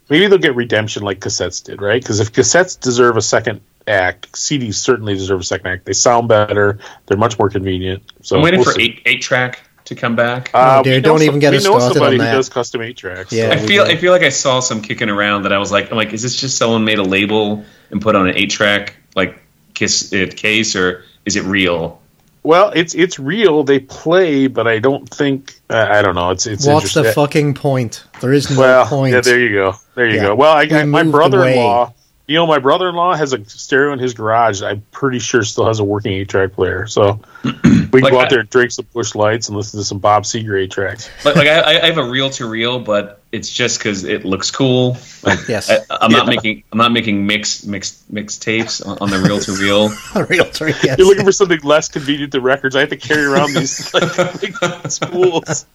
maybe 0.10 0.28
they'll 0.28 0.38
get 0.38 0.56
redemption 0.56 1.04
like 1.04 1.20
cassettes 1.20 1.64
did, 1.64 1.82
right? 1.82 2.02
Because 2.02 2.20
if 2.20 2.32
cassettes 2.32 2.80
deserve 2.80 3.18
a 3.18 3.22
second 3.22 3.62
act, 3.88 4.32
CDs 4.34 4.76
certainly 4.76 5.14
deserve 5.14 5.42
a 5.42 5.44
second 5.44 5.68
act. 5.68 5.86
They 5.86 5.94
sound 5.94 6.28
better. 6.28 6.80
They're 7.06 7.18
much 7.18 7.38
more 7.40 7.50
convenient. 7.50 8.04
So 8.22 8.38
I'm 8.38 8.44
waiting 8.44 8.60
we'll 8.60 8.72
for 8.72 8.80
see. 8.80 8.84
eight 8.84 9.02
eight 9.06 9.22
track 9.22 9.62
to 9.86 9.96
come 9.96 10.16
back. 10.16 10.52
Uh, 10.54 10.84
dear, 10.84 10.96
we 10.96 11.02
know 11.02 11.10
don't 11.10 11.18
some- 11.20 11.28
even 11.28 11.40
get 11.40 11.52
we 11.52 11.58
us 11.58 11.64
know 11.66 11.80
somebody 11.80 12.18
who 12.18 12.24
does 12.24 12.50
custom 12.50 12.82
eight 12.82 12.98
tracks. 12.98 13.32
Yeah. 13.32 13.50
I 13.52 13.58
feel 13.58 13.86
do. 13.86 13.92
I 13.92 13.96
feel 13.96 14.12
like 14.12 14.22
I 14.24 14.30
saw 14.30 14.60
some 14.60 14.82
kicking 14.82 15.10
around 15.10 15.44
that 15.44 15.54
I 15.54 15.58
was 15.58 15.72
like 15.72 15.92
I'm 15.92 15.98
like 15.98 16.14
is 16.14 16.22
this 16.22 16.40
just 16.40 16.58
someone 16.58 16.84
made 16.86 17.00
a 17.00 17.04
label 17.04 17.66
and 17.92 18.02
put 18.02 18.16
on 18.16 18.28
an 18.28 18.38
eight 18.38 18.52
track 18.52 18.96
like 19.16 19.42
kiss 19.74 20.14
it 20.14 20.36
case 20.38 20.76
or 20.76 21.04
is 21.30 21.36
it 21.36 21.44
real? 21.44 22.02
Well, 22.42 22.72
it's 22.74 22.96
it's 22.96 23.20
real. 23.20 23.64
They 23.64 23.78
play, 23.80 24.48
but 24.48 24.66
I 24.68 24.80
don't 24.80 25.08
think 25.08 25.60
uh, 25.70 25.88
I 25.92 26.02
don't 26.02 26.16
know. 26.16 26.32
It's 26.32 26.48
it's 26.48 26.66
What's 26.66 26.96
the 26.96 27.04
fucking 27.14 27.54
point? 27.54 28.04
There 28.20 28.34
is 28.34 28.50
no 28.50 28.60
well, 28.60 28.86
point. 28.88 29.14
yeah, 29.14 29.22
there 29.22 29.40
you 29.40 29.54
go. 29.54 29.74
There 29.94 30.08
you 30.08 30.16
Yeah. 30.16 30.22
go. 30.24 30.36
Well, 30.36 30.52
I 30.54 30.62
We 30.64 30.68
got 30.70 30.88
my 30.88 31.04
brother-in-law. 31.04 31.94
You 32.30 32.36
know, 32.36 32.46
my 32.46 32.60
brother-in-law 32.60 33.16
has 33.16 33.34
a 33.34 33.44
stereo 33.50 33.92
in 33.92 33.98
his 33.98 34.14
garage. 34.14 34.62
I'm 34.62 34.82
pretty 34.92 35.18
sure 35.18 35.42
still 35.42 35.66
has 35.66 35.80
a 35.80 35.84
working 35.84 36.14
eight-track 36.14 36.54
player. 36.54 36.86
So 36.86 37.20
we 37.44 37.52
can 37.54 37.90
Like 37.92 38.12
go 38.12 38.20
I- 38.20 38.24
out 38.26 38.30
there 38.30 38.42
and 38.42 38.50
drink 38.52 38.70
some 38.72 38.86
Busch 38.94 39.16
Lights 39.16 39.48
and 39.50 39.58
listen 39.58 39.80
to 39.80 39.84
some 39.84 39.98
Bob 39.98 40.26
Seger 40.26 40.62
eight 40.62 40.70
tracks. 40.70 41.10
Like, 41.26 41.36
like 41.38 41.48
I, 41.48 41.82
I 41.82 41.86
have 41.88 41.98
a 41.98 42.04
reel 42.08 42.30
to 42.30 42.48
reel, 42.48 42.80
but 42.82 43.20
it's 43.32 43.52
just 43.52 43.80
because 43.80 44.04
it 44.04 44.26
looks 44.26 44.52
cool. 44.52 44.96
Like, 45.24 45.48
Yes. 45.48 45.72
I, 45.72 45.80
I'm 45.90 46.12
not 46.12 46.28
making 46.28 46.64
I'm 46.72 46.78
not 46.78 46.92
making 46.92 47.26
mix 47.26 47.64
mix 47.66 48.04
mix 48.12 48.38
tapes 48.38 48.82
on, 48.82 49.00
on 49.02 49.10
the 49.10 49.18
reel 49.18 49.40
to 49.40 49.52
reel. 49.54 49.90
Realtor, 50.28 50.70
yes. 50.70 51.00
You're 51.00 51.08
looking 51.08 51.26
for 51.26 51.32
something 51.32 51.62
less 51.62 51.90
convenient 51.90 52.32
than 52.34 52.44
records. 52.44 52.76
I 52.76 52.82
have 52.82 52.90
to 52.90 52.98
carry 52.98 53.26
around 53.26 53.56
these 53.56 53.92
like 53.92 54.16
big 54.42 54.54
spools. 54.92 55.66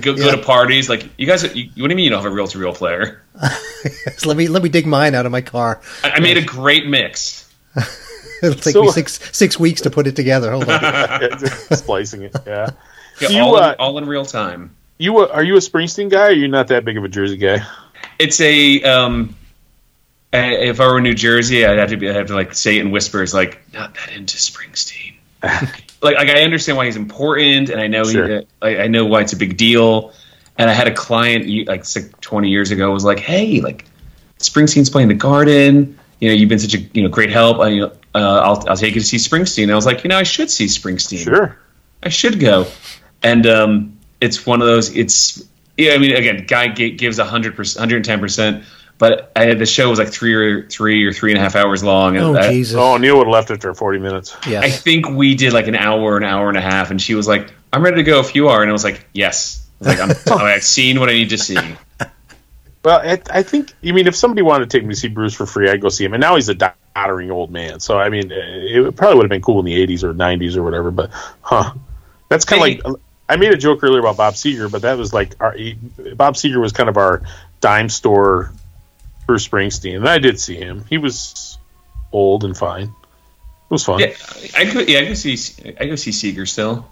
Go, 0.00 0.14
go 0.16 0.30
to 0.30 0.42
parties. 0.42 0.88
Like 0.88 1.08
you 1.18 1.26
guys, 1.26 1.42
you, 1.54 1.66
what 1.66 1.74
do 1.74 1.80
you 1.82 1.88
mean 1.96 1.98
you 2.04 2.10
don't 2.10 2.22
have 2.22 2.30
a 2.30 2.34
reel 2.34 2.46
to 2.48 2.58
reel 2.58 2.72
player? 2.74 3.22
So 4.16 4.28
let 4.28 4.36
me 4.36 4.48
let 4.48 4.62
me 4.62 4.68
dig 4.68 4.86
mine 4.86 5.14
out 5.14 5.26
of 5.26 5.32
my 5.32 5.40
car. 5.40 5.80
I, 6.02 6.12
I 6.12 6.20
made 6.20 6.36
a 6.36 6.42
great 6.42 6.86
mix. 6.86 7.48
It'll 8.42 8.54
take 8.54 8.72
So- 8.74 8.82
me 8.82 8.90
six 8.90 9.20
six 9.36 9.58
weeks 9.58 9.82
to 9.82 9.90
put 9.90 10.06
it 10.06 10.16
together. 10.16 10.50
Hold 10.52 10.68
on. 10.68 11.46
splicing 11.76 12.22
it. 12.22 12.36
Yeah. 12.46 12.70
Yeah, 13.20 13.28
you, 13.28 13.40
all, 13.42 13.56
uh, 13.56 13.70
in, 13.72 13.76
all 13.78 13.98
in 13.98 14.06
real 14.06 14.24
time. 14.26 14.74
You 14.98 15.20
a- 15.20 15.28
are 15.30 15.44
you 15.44 15.54
a 15.56 15.60
Springsteen 15.60 16.10
guy? 16.10 16.22
or 16.22 16.26
Are 16.26 16.32
you 16.32 16.48
not 16.48 16.68
that 16.68 16.84
big 16.84 16.96
of 16.96 17.04
a 17.04 17.08
Jersey 17.08 17.36
guy? 17.36 17.64
It's 18.18 18.40
a 18.40 18.82
um, 18.82 19.36
I- 20.32 20.54
if 20.54 20.80
I 20.80 20.86
were 20.88 20.98
in 20.98 21.04
New 21.04 21.14
Jersey, 21.14 21.64
I'd 21.64 21.78
have 21.78 21.90
to 21.90 21.96
be, 21.96 22.08
I'd 22.08 22.16
have 22.16 22.26
to 22.28 22.34
like 22.34 22.54
say 22.54 22.76
it 22.76 22.80
in 22.80 22.90
whispers, 22.90 23.32
like 23.32 23.60
not 23.72 23.94
that 23.94 24.12
into 24.14 24.36
Springsteen. 24.36 25.14
Like, 26.02 26.16
like 26.16 26.28
I 26.28 26.42
understand 26.42 26.76
why 26.78 26.86
he's 26.86 26.96
important, 26.96 27.70
and 27.70 27.80
I 27.80 27.86
know 27.86 28.04
Sure. 28.04 28.40
he, 28.40 28.46
I, 28.62 28.76
I 28.82 28.86
know 28.88 29.04
why 29.06 29.20
it's 29.22 29.32
a 29.32 29.36
big 29.36 29.56
deal. 29.56 30.12
And 30.56 30.70
I 30.70 30.72
had 30.72 30.86
a 30.86 30.94
client 30.94 31.46
you- 31.46 31.64
like 31.64 31.84
20 32.20 32.48
years 32.48 32.70
ago 32.70 32.90
was 32.92 33.04
like, 33.04 33.18
"Hey, 33.18 33.60
like 33.60 33.86
Springsteen's 34.38 34.90
playing 34.90 35.08
the 35.08 35.14
Garden. 35.14 35.98
You 36.20 36.28
know, 36.28 36.34
you've 36.34 36.48
been 36.48 36.58
such 36.60 36.74
a 36.74 36.78
you 36.78 37.02
know 37.02 37.08
great 37.08 37.30
help. 37.30 37.58
I, 37.58 37.80
uh, 37.80 37.90
I'll 38.14 38.68
I'll 38.68 38.76
take 38.76 38.94
you 38.94 39.00
to 39.00 39.06
see 39.06 39.16
Springsteen." 39.16 39.70
I 39.72 39.74
was 39.74 39.84
like, 39.86 40.04
"You 40.04 40.08
know, 40.10 40.18
I 40.18 40.22
should 40.22 40.50
see 40.50 40.66
Springsteen. 40.66 41.24
Sure. 41.24 41.58
I 42.02 42.08
should 42.08 42.38
go." 42.38 42.66
And 43.22 43.46
um, 43.46 43.98
it's 44.20 44.46
one 44.46 44.60
of 44.60 44.66
those. 44.68 44.94
It's 44.96 45.42
yeah. 45.76 45.92
I 45.94 45.98
mean, 45.98 46.14
again, 46.14 46.44
guy 46.46 46.68
gi- 46.68 46.92
gives 46.92 47.18
hundred 47.18 47.56
percent, 47.56 47.80
hundred 47.80 47.96
and 47.96 48.04
ten 48.04 48.20
percent. 48.20 48.64
But 48.96 49.32
I, 49.34 49.54
the 49.54 49.66
show 49.66 49.90
was 49.90 49.98
like 49.98 50.08
three 50.08 50.34
or 50.34 50.68
three 50.68 51.04
or 51.04 51.12
three 51.12 51.32
and 51.32 51.38
a 51.38 51.42
half 51.42 51.56
hours 51.56 51.82
long. 51.82 52.16
And 52.16 52.24
Oh 52.24 52.36
I, 52.36 52.50
Jesus! 52.50 52.76
Oh, 52.76 52.96
Neil 52.96 53.16
would 53.18 53.26
have 53.26 53.32
left 53.32 53.50
after 53.50 53.74
40 53.74 53.98
minutes. 53.98 54.36
I 54.46 54.70
think 54.70 55.08
we 55.08 55.34
did 55.34 55.52
like 55.52 55.66
an 55.66 55.74
hour, 55.74 56.16
an 56.16 56.22
hour 56.24 56.48
and 56.48 56.56
a 56.56 56.60
half, 56.60 56.90
and 56.90 57.02
she 57.02 57.14
was 57.14 57.26
like, 57.26 57.52
"I'm 57.72 57.82
ready 57.82 57.96
to 57.96 58.02
go 58.04 58.20
if 58.20 58.34
you 58.34 58.48
are," 58.48 58.62
and 58.62 58.70
I 58.70 58.72
was 58.72 58.84
like, 58.84 59.04
"Yes." 59.12 59.66
I 59.82 59.88
was 59.88 59.98
like, 59.98 60.30
I'm, 60.30 60.38
I've 60.46 60.62
seen 60.64 61.00
what 61.00 61.08
I 61.08 61.12
need 61.12 61.30
to 61.30 61.38
see. 61.38 61.56
Well, 62.84 63.00
I, 63.00 63.20
I 63.30 63.42
think, 63.42 63.72
I 63.84 63.92
mean, 63.92 64.06
if 64.06 64.14
somebody 64.14 64.42
wanted 64.42 64.68
to 64.70 64.78
take 64.78 64.86
me 64.86 64.94
to 64.94 65.00
see 65.00 65.08
Bruce 65.08 65.34
for 65.34 65.46
free, 65.46 65.70
I'd 65.70 65.80
go 65.80 65.88
see 65.88 66.04
him. 66.04 66.12
And 66.12 66.20
now 66.20 66.36
he's 66.36 66.48
a 66.50 66.54
doddering 66.54 67.30
old 67.30 67.50
man. 67.50 67.80
So, 67.80 67.98
I 67.98 68.10
mean, 68.10 68.30
it 68.30 68.94
probably 68.94 69.16
would 69.16 69.24
have 69.24 69.30
been 69.30 69.40
cool 69.42 69.58
in 69.58 69.64
the 69.64 69.86
80s 69.86 70.02
or 70.04 70.12
90s 70.12 70.56
or 70.56 70.62
whatever. 70.62 70.90
But, 70.90 71.10
huh. 71.40 71.72
That's 72.28 72.44
kind 72.44 72.60
of 72.62 72.68
Hey. 72.68 72.80
like, 72.90 73.00
I 73.28 73.36
made 73.36 73.52
a 73.52 73.56
joke 73.56 73.82
earlier 73.82 74.00
about 74.00 74.18
Bob 74.18 74.34
Seger, 74.34 74.70
but 74.70 74.82
that 74.82 74.98
was 74.98 75.14
like, 75.14 75.34
our, 75.40 75.52
he- 75.52 75.78
Bob 76.14 76.34
Seger 76.34 76.60
was 76.60 76.72
kind 76.72 76.90
of 76.90 76.98
our 76.98 77.22
dime 77.62 77.88
store 77.88 78.52
Bruce 79.26 79.46
Springsteen. 79.46 79.96
And 79.96 80.08
I 80.08 80.18
did 80.18 80.38
see 80.40 80.56
him. 80.56 80.84
He 80.88 80.98
was 80.98 81.58
old 82.12 82.44
and 82.44 82.56
fine. 82.56 82.84
It 82.84 83.70
was 83.70 83.84
fun. 83.84 84.00
Yeah, 84.00 84.14
I 84.56 84.66
could. 84.66 84.88
Yeah, 84.88 85.00
I 85.00 85.06
could 85.06 85.18
see. 85.18 85.34
I 85.80 85.86
could 85.88 85.98
see 85.98 86.10
Seger 86.10 86.46
still. 86.46 86.86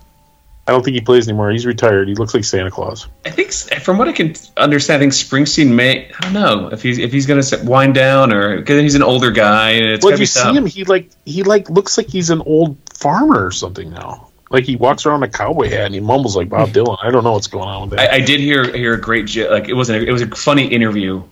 I 0.66 0.70
don't 0.70 0.84
think 0.84 0.94
he 0.94 1.00
plays 1.00 1.28
anymore. 1.28 1.50
He's 1.50 1.66
retired. 1.66 2.06
He 2.08 2.14
looks 2.14 2.34
like 2.34 2.44
Santa 2.44 2.70
Claus. 2.70 3.08
I 3.26 3.30
think, 3.30 3.50
from 3.82 3.98
what 3.98 4.06
I 4.08 4.12
can 4.12 4.34
understand, 4.56 4.98
I 4.98 5.00
think 5.00 5.12
Springsteen 5.12 5.74
may. 5.74 6.10
I 6.12 6.20
don't 6.20 6.32
know 6.32 6.68
if 6.68 6.82
he's 6.82 6.98
if 6.98 7.12
he's 7.12 7.26
going 7.26 7.42
to 7.42 7.58
wind 7.64 7.94
down 7.94 8.32
or 8.32 8.58
because 8.58 8.80
he's 8.80 8.94
an 8.94 9.02
older 9.02 9.32
guy. 9.32 9.70
And 9.70 9.86
it's 9.86 10.04
Well, 10.04 10.14
if 10.14 10.20
you 10.20 10.26
see 10.26 10.40
tough. 10.40 10.56
him, 10.56 10.66
he 10.66 10.84
like 10.84 11.10
he 11.24 11.42
like 11.42 11.68
looks 11.68 11.98
like 11.98 12.08
he's 12.08 12.30
an 12.30 12.40
old 12.42 12.76
farmer 12.94 13.44
or 13.44 13.50
something 13.50 13.90
now. 13.90 14.28
Like 14.50 14.64
he 14.64 14.76
walks 14.76 15.04
around 15.04 15.24
in 15.24 15.30
a 15.30 15.32
cowboy 15.32 15.68
hat 15.68 15.86
and 15.86 15.94
he 15.94 16.00
mumbles 16.00 16.36
like 16.36 16.48
Bob 16.48 16.68
Dylan. 16.72 16.96
I 17.02 17.10
don't 17.10 17.24
know 17.24 17.32
what's 17.32 17.48
going 17.48 17.68
on 17.68 17.82
with 17.90 17.98
that. 17.98 18.12
I, 18.12 18.16
I 18.16 18.20
did 18.20 18.38
hear 18.40 18.64
hear 18.74 18.94
a 18.94 19.00
great 19.00 19.34
like 19.36 19.68
it 19.68 19.74
wasn't 19.74 20.04
it 20.06 20.12
was 20.12 20.22
a 20.22 20.28
funny 20.28 20.66
interview 20.68 21.22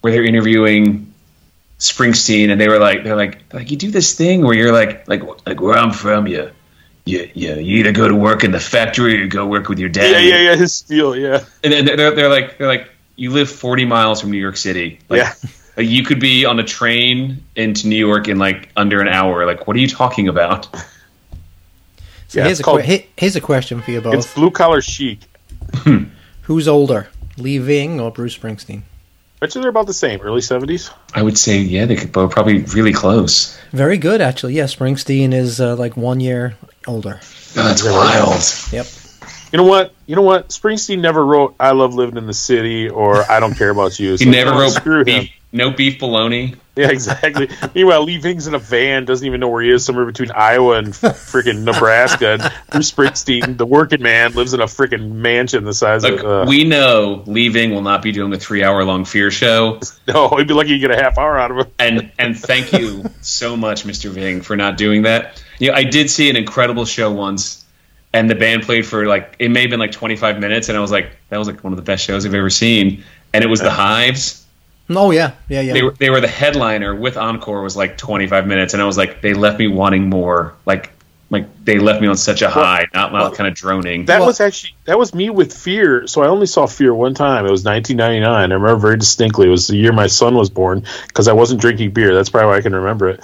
where 0.00 0.12
they're 0.12 0.24
interviewing 0.24 1.12
Springsteen 1.78 2.50
and 2.50 2.60
they 2.60 2.68
were 2.68 2.78
like 2.78 3.04
they're 3.04 3.16
like 3.16 3.42
like 3.52 3.70
you 3.70 3.76
do 3.76 3.90
this 3.90 4.14
thing 4.14 4.44
where 4.44 4.54
you're 4.54 4.72
like 4.72 5.06
like 5.08 5.22
like 5.46 5.60
where 5.60 5.76
I'm 5.78 5.92
from 5.92 6.26
you 6.26 6.50
you 7.04 7.30
you, 7.34 7.54
you 7.54 7.78
either 7.78 7.92
go 7.92 8.08
to 8.08 8.16
work 8.16 8.42
in 8.42 8.50
the 8.50 8.60
factory 8.60 9.14
or 9.14 9.18
you 9.18 9.28
go 9.28 9.46
work 9.46 9.68
with 9.68 9.78
your 9.78 9.88
dad 9.88 10.10
yeah, 10.10 10.18
yeah, 10.36 10.50
yeah. 10.50 10.56
His 10.56 10.74
steel, 10.74 11.16
yeah, 11.16 11.44
and 11.62 11.72
then 11.72 11.84
they're 11.86 12.10
they're 12.14 12.28
like 12.28 12.58
they're 12.58 12.66
like 12.66 12.90
you 13.16 13.30
live 13.30 13.50
40 13.50 13.84
miles 13.84 14.20
from 14.20 14.30
New 14.30 14.38
York 14.38 14.56
City 14.56 15.00
like, 15.08 15.18
yeah. 15.18 15.32
like, 15.76 15.88
you 15.88 16.04
could 16.04 16.20
be 16.20 16.44
on 16.44 16.58
a 16.58 16.64
train 16.64 17.44
into 17.56 17.88
New 17.88 17.96
York 17.96 18.28
in 18.28 18.38
like 18.38 18.70
under 18.76 19.00
an 19.00 19.08
hour 19.08 19.46
like 19.46 19.66
what 19.66 19.76
are 19.76 19.80
you 19.80 19.88
talking 19.88 20.28
about 20.28 20.68
So 22.28 22.40
Yeah, 22.40 22.44
here's 22.44 22.60
a 22.60 22.62
called- 22.62 22.82
que- 22.82 23.06
here's 23.16 23.36
a 23.36 23.40
question 23.40 23.80
for 23.80 23.90
you 23.90 24.00
both: 24.02 24.14
It's 24.14 24.34
blue 24.34 24.50
collar 24.50 24.82
chic. 24.82 25.20
Hmm. 25.74 26.04
Who's 26.42 26.68
older, 26.68 27.08
Lee 27.38 27.56
Ving 27.58 28.00
or 28.00 28.10
Bruce 28.10 28.36
Springsteen? 28.36 28.82
Bet 29.40 29.54
you 29.54 29.60
they're 29.60 29.70
about 29.70 29.86
the 29.86 29.94
same. 29.94 30.20
Early 30.20 30.40
seventies. 30.40 30.90
I 31.14 31.22
would 31.22 31.38
say 31.38 31.58
yeah 31.58 31.86
they 31.86 31.96
could 31.96 32.12
both 32.12 32.32
probably 32.32 32.62
really 32.62 32.92
close 32.92 33.58
Very 33.72 33.98
good, 33.98 34.20
actually. 34.20 34.54
Yeah, 34.54 34.64
Springsteen 34.64 35.32
is 35.32 35.60
uh, 35.60 35.76
like 35.76 35.96
one 35.96 36.20
year 36.20 36.56
older. 36.86 37.20
oh, 37.22 37.54
that's 37.54 37.84
wild 37.84 38.42
Yep. 38.72 38.86
You 39.52 39.56
know 39.56 39.64
what? 39.64 39.94
You 40.06 40.16
know 40.16 40.22
what? 40.22 40.48
Springsteen 40.48 41.00
never 41.00 41.24
wrote 41.24 41.54
"I 41.58 41.72
love 41.72 41.94
living 41.94 42.16
in 42.16 42.26
the 42.26 42.34
city" 42.34 42.88
or 42.88 43.30
"I 43.30 43.40
don't 43.40 43.54
care 43.54 43.70
about 43.70 43.98
you." 43.98 44.14
he 44.18 44.26
never 44.26 44.50
wrote 44.50 44.72
screw 44.72 45.04
him. 45.04 45.28
No 45.50 45.70
beef 45.70 45.98
bologna 45.98 46.54
Yeah, 46.76 46.90
exactly. 46.90 47.48
Meanwhile, 47.74 48.04
Lee 48.04 48.18
Ving's 48.18 48.46
in 48.46 48.54
a 48.54 48.58
van, 48.58 49.04
doesn't 49.04 49.26
even 49.26 49.40
know 49.40 49.48
where 49.48 49.62
he 49.62 49.70
is, 49.70 49.84
somewhere 49.84 50.06
between 50.06 50.30
Iowa 50.30 50.76
and 50.76 50.88
freaking 50.88 51.64
Nebraska. 51.64 52.34
And 52.34 52.52
Bruce 52.70 52.92
Springsteen, 52.92 53.56
the 53.56 53.66
working 53.66 54.00
man, 54.00 54.32
lives 54.34 54.54
in 54.54 54.60
a 54.60 54.66
freaking 54.66 55.10
mansion 55.10 55.64
the 55.64 55.74
size 55.74 56.04
Look, 56.04 56.20
of. 56.20 56.26
Uh, 56.26 56.44
we 56.48 56.62
know 56.62 57.24
Lee 57.26 57.48
Ving 57.48 57.72
will 57.72 57.82
not 57.82 58.02
be 58.02 58.12
doing 58.12 58.32
a 58.32 58.38
three-hour-long 58.38 59.06
fear 59.06 59.32
show, 59.32 59.80
no, 60.06 60.28
he'd 60.36 60.46
be 60.46 60.54
lucky 60.54 60.68
to 60.68 60.78
get 60.78 60.92
a 60.92 60.96
half 60.96 61.18
hour 61.18 61.36
out 61.36 61.50
of 61.50 61.66
him. 61.66 61.72
and 61.80 62.12
and 62.18 62.38
thank 62.38 62.72
you 62.72 63.04
so 63.22 63.56
much, 63.56 63.84
Mr. 63.84 64.10
Ving, 64.10 64.42
for 64.42 64.56
not 64.56 64.76
doing 64.76 65.02
that. 65.02 65.42
You 65.58 65.72
know, 65.72 65.74
I 65.74 65.82
did 65.82 66.10
see 66.10 66.30
an 66.30 66.36
incredible 66.36 66.84
show 66.84 67.10
once, 67.10 67.64
and 68.12 68.30
the 68.30 68.36
band 68.36 68.62
played 68.62 68.86
for 68.86 69.06
like 69.06 69.34
it 69.40 69.50
may 69.50 69.62
have 69.62 69.70
been 69.70 69.80
like 69.80 69.92
25 69.92 70.38
minutes, 70.38 70.68
and 70.68 70.78
I 70.78 70.80
was 70.80 70.92
like, 70.92 71.10
that 71.30 71.38
was 71.38 71.48
like 71.48 71.64
one 71.64 71.72
of 71.72 71.76
the 71.76 71.82
best 71.82 72.04
shows 72.04 72.24
I've 72.24 72.34
ever 72.34 72.50
seen, 72.50 73.02
and 73.32 73.42
it 73.42 73.48
was 73.48 73.60
the 73.60 73.70
Hives. 73.70 74.44
Oh 74.90 75.10
yeah, 75.10 75.32
yeah, 75.48 75.60
yeah. 75.60 75.72
They 75.72 75.82
were 75.82 75.92
they 75.92 76.10
were 76.10 76.20
the 76.20 76.28
headliner 76.28 76.94
with 76.94 77.16
encore 77.16 77.62
was 77.62 77.76
like 77.76 77.98
25 77.98 78.46
minutes, 78.46 78.72
and 78.72 78.82
I 78.82 78.86
was 78.86 78.96
like, 78.96 79.20
they 79.20 79.34
left 79.34 79.58
me 79.58 79.66
wanting 79.68 80.08
more, 80.08 80.54
like. 80.66 80.92
Like 81.30 81.62
they 81.62 81.78
left 81.78 82.00
me 82.00 82.08
on 82.08 82.16
such 82.16 82.40
a 82.40 82.48
high, 82.48 82.86
not, 82.94 83.12
not 83.12 83.20
well, 83.20 83.32
kind 83.34 83.48
of 83.48 83.54
droning. 83.54 84.06
That 84.06 84.20
Well- 84.20 84.28
was 84.28 84.40
actually 84.40 84.74
that 84.86 84.98
was 84.98 85.12
me 85.14 85.28
with 85.28 85.52
Fear. 85.54 86.06
So 86.06 86.22
I 86.22 86.28
only 86.28 86.46
saw 86.46 86.64
Fear 86.66 86.94
one 86.94 87.12
time. 87.12 87.44
It 87.44 87.50
was 87.50 87.64
1999. 87.64 88.50
I 88.50 88.54
remember 88.54 88.76
very 88.76 88.96
distinctly. 88.96 89.46
It 89.46 89.50
was 89.50 89.66
the 89.66 89.76
year 89.76 89.92
my 89.92 90.06
son 90.06 90.36
was 90.36 90.48
born 90.48 90.84
because 91.06 91.28
I 91.28 91.34
wasn't 91.34 91.60
drinking 91.60 91.90
beer. 91.90 92.14
That's 92.14 92.30
probably 92.30 92.48
why 92.48 92.56
I 92.56 92.60
can 92.62 92.74
remember 92.74 93.10
it 93.10 93.20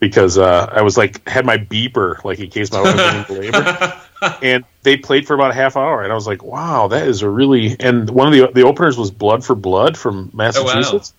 because 0.00 0.38
uh, 0.38 0.66
I 0.72 0.80
was 0.80 0.96
like 0.96 1.28
had 1.28 1.44
my 1.44 1.58
beeper 1.58 2.24
like 2.24 2.40
in 2.40 2.48
case 2.48 2.72
my 2.72 2.80
wife 2.84 3.28
was 3.28 3.36
in 3.36 3.42
labor. 3.42 4.00
And 4.42 4.64
they 4.82 4.96
played 4.96 5.26
for 5.26 5.34
about 5.34 5.50
a 5.50 5.54
half 5.54 5.76
hour, 5.76 6.02
and 6.02 6.12
I 6.12 6.14
was 6.14 6.26
like, 6.26 6.42
"Wow, 6.44 6.88
that 6.88 7.06
is 7.08 7.22
a 7.22 7.28
really." 7.28 7.76
And 7.80 8.08
one 8.10 8.26
of 8.26 8.32
the 8.32 8.50
the 8.52 8.62
openers 8.62 8.96
was 8.96 9.10
"Blood 9.10 9.44
for 9.44 9.54
Blood" 9.54 9.96
from 9.98 10.30
Massachusetts. 10.32 11.12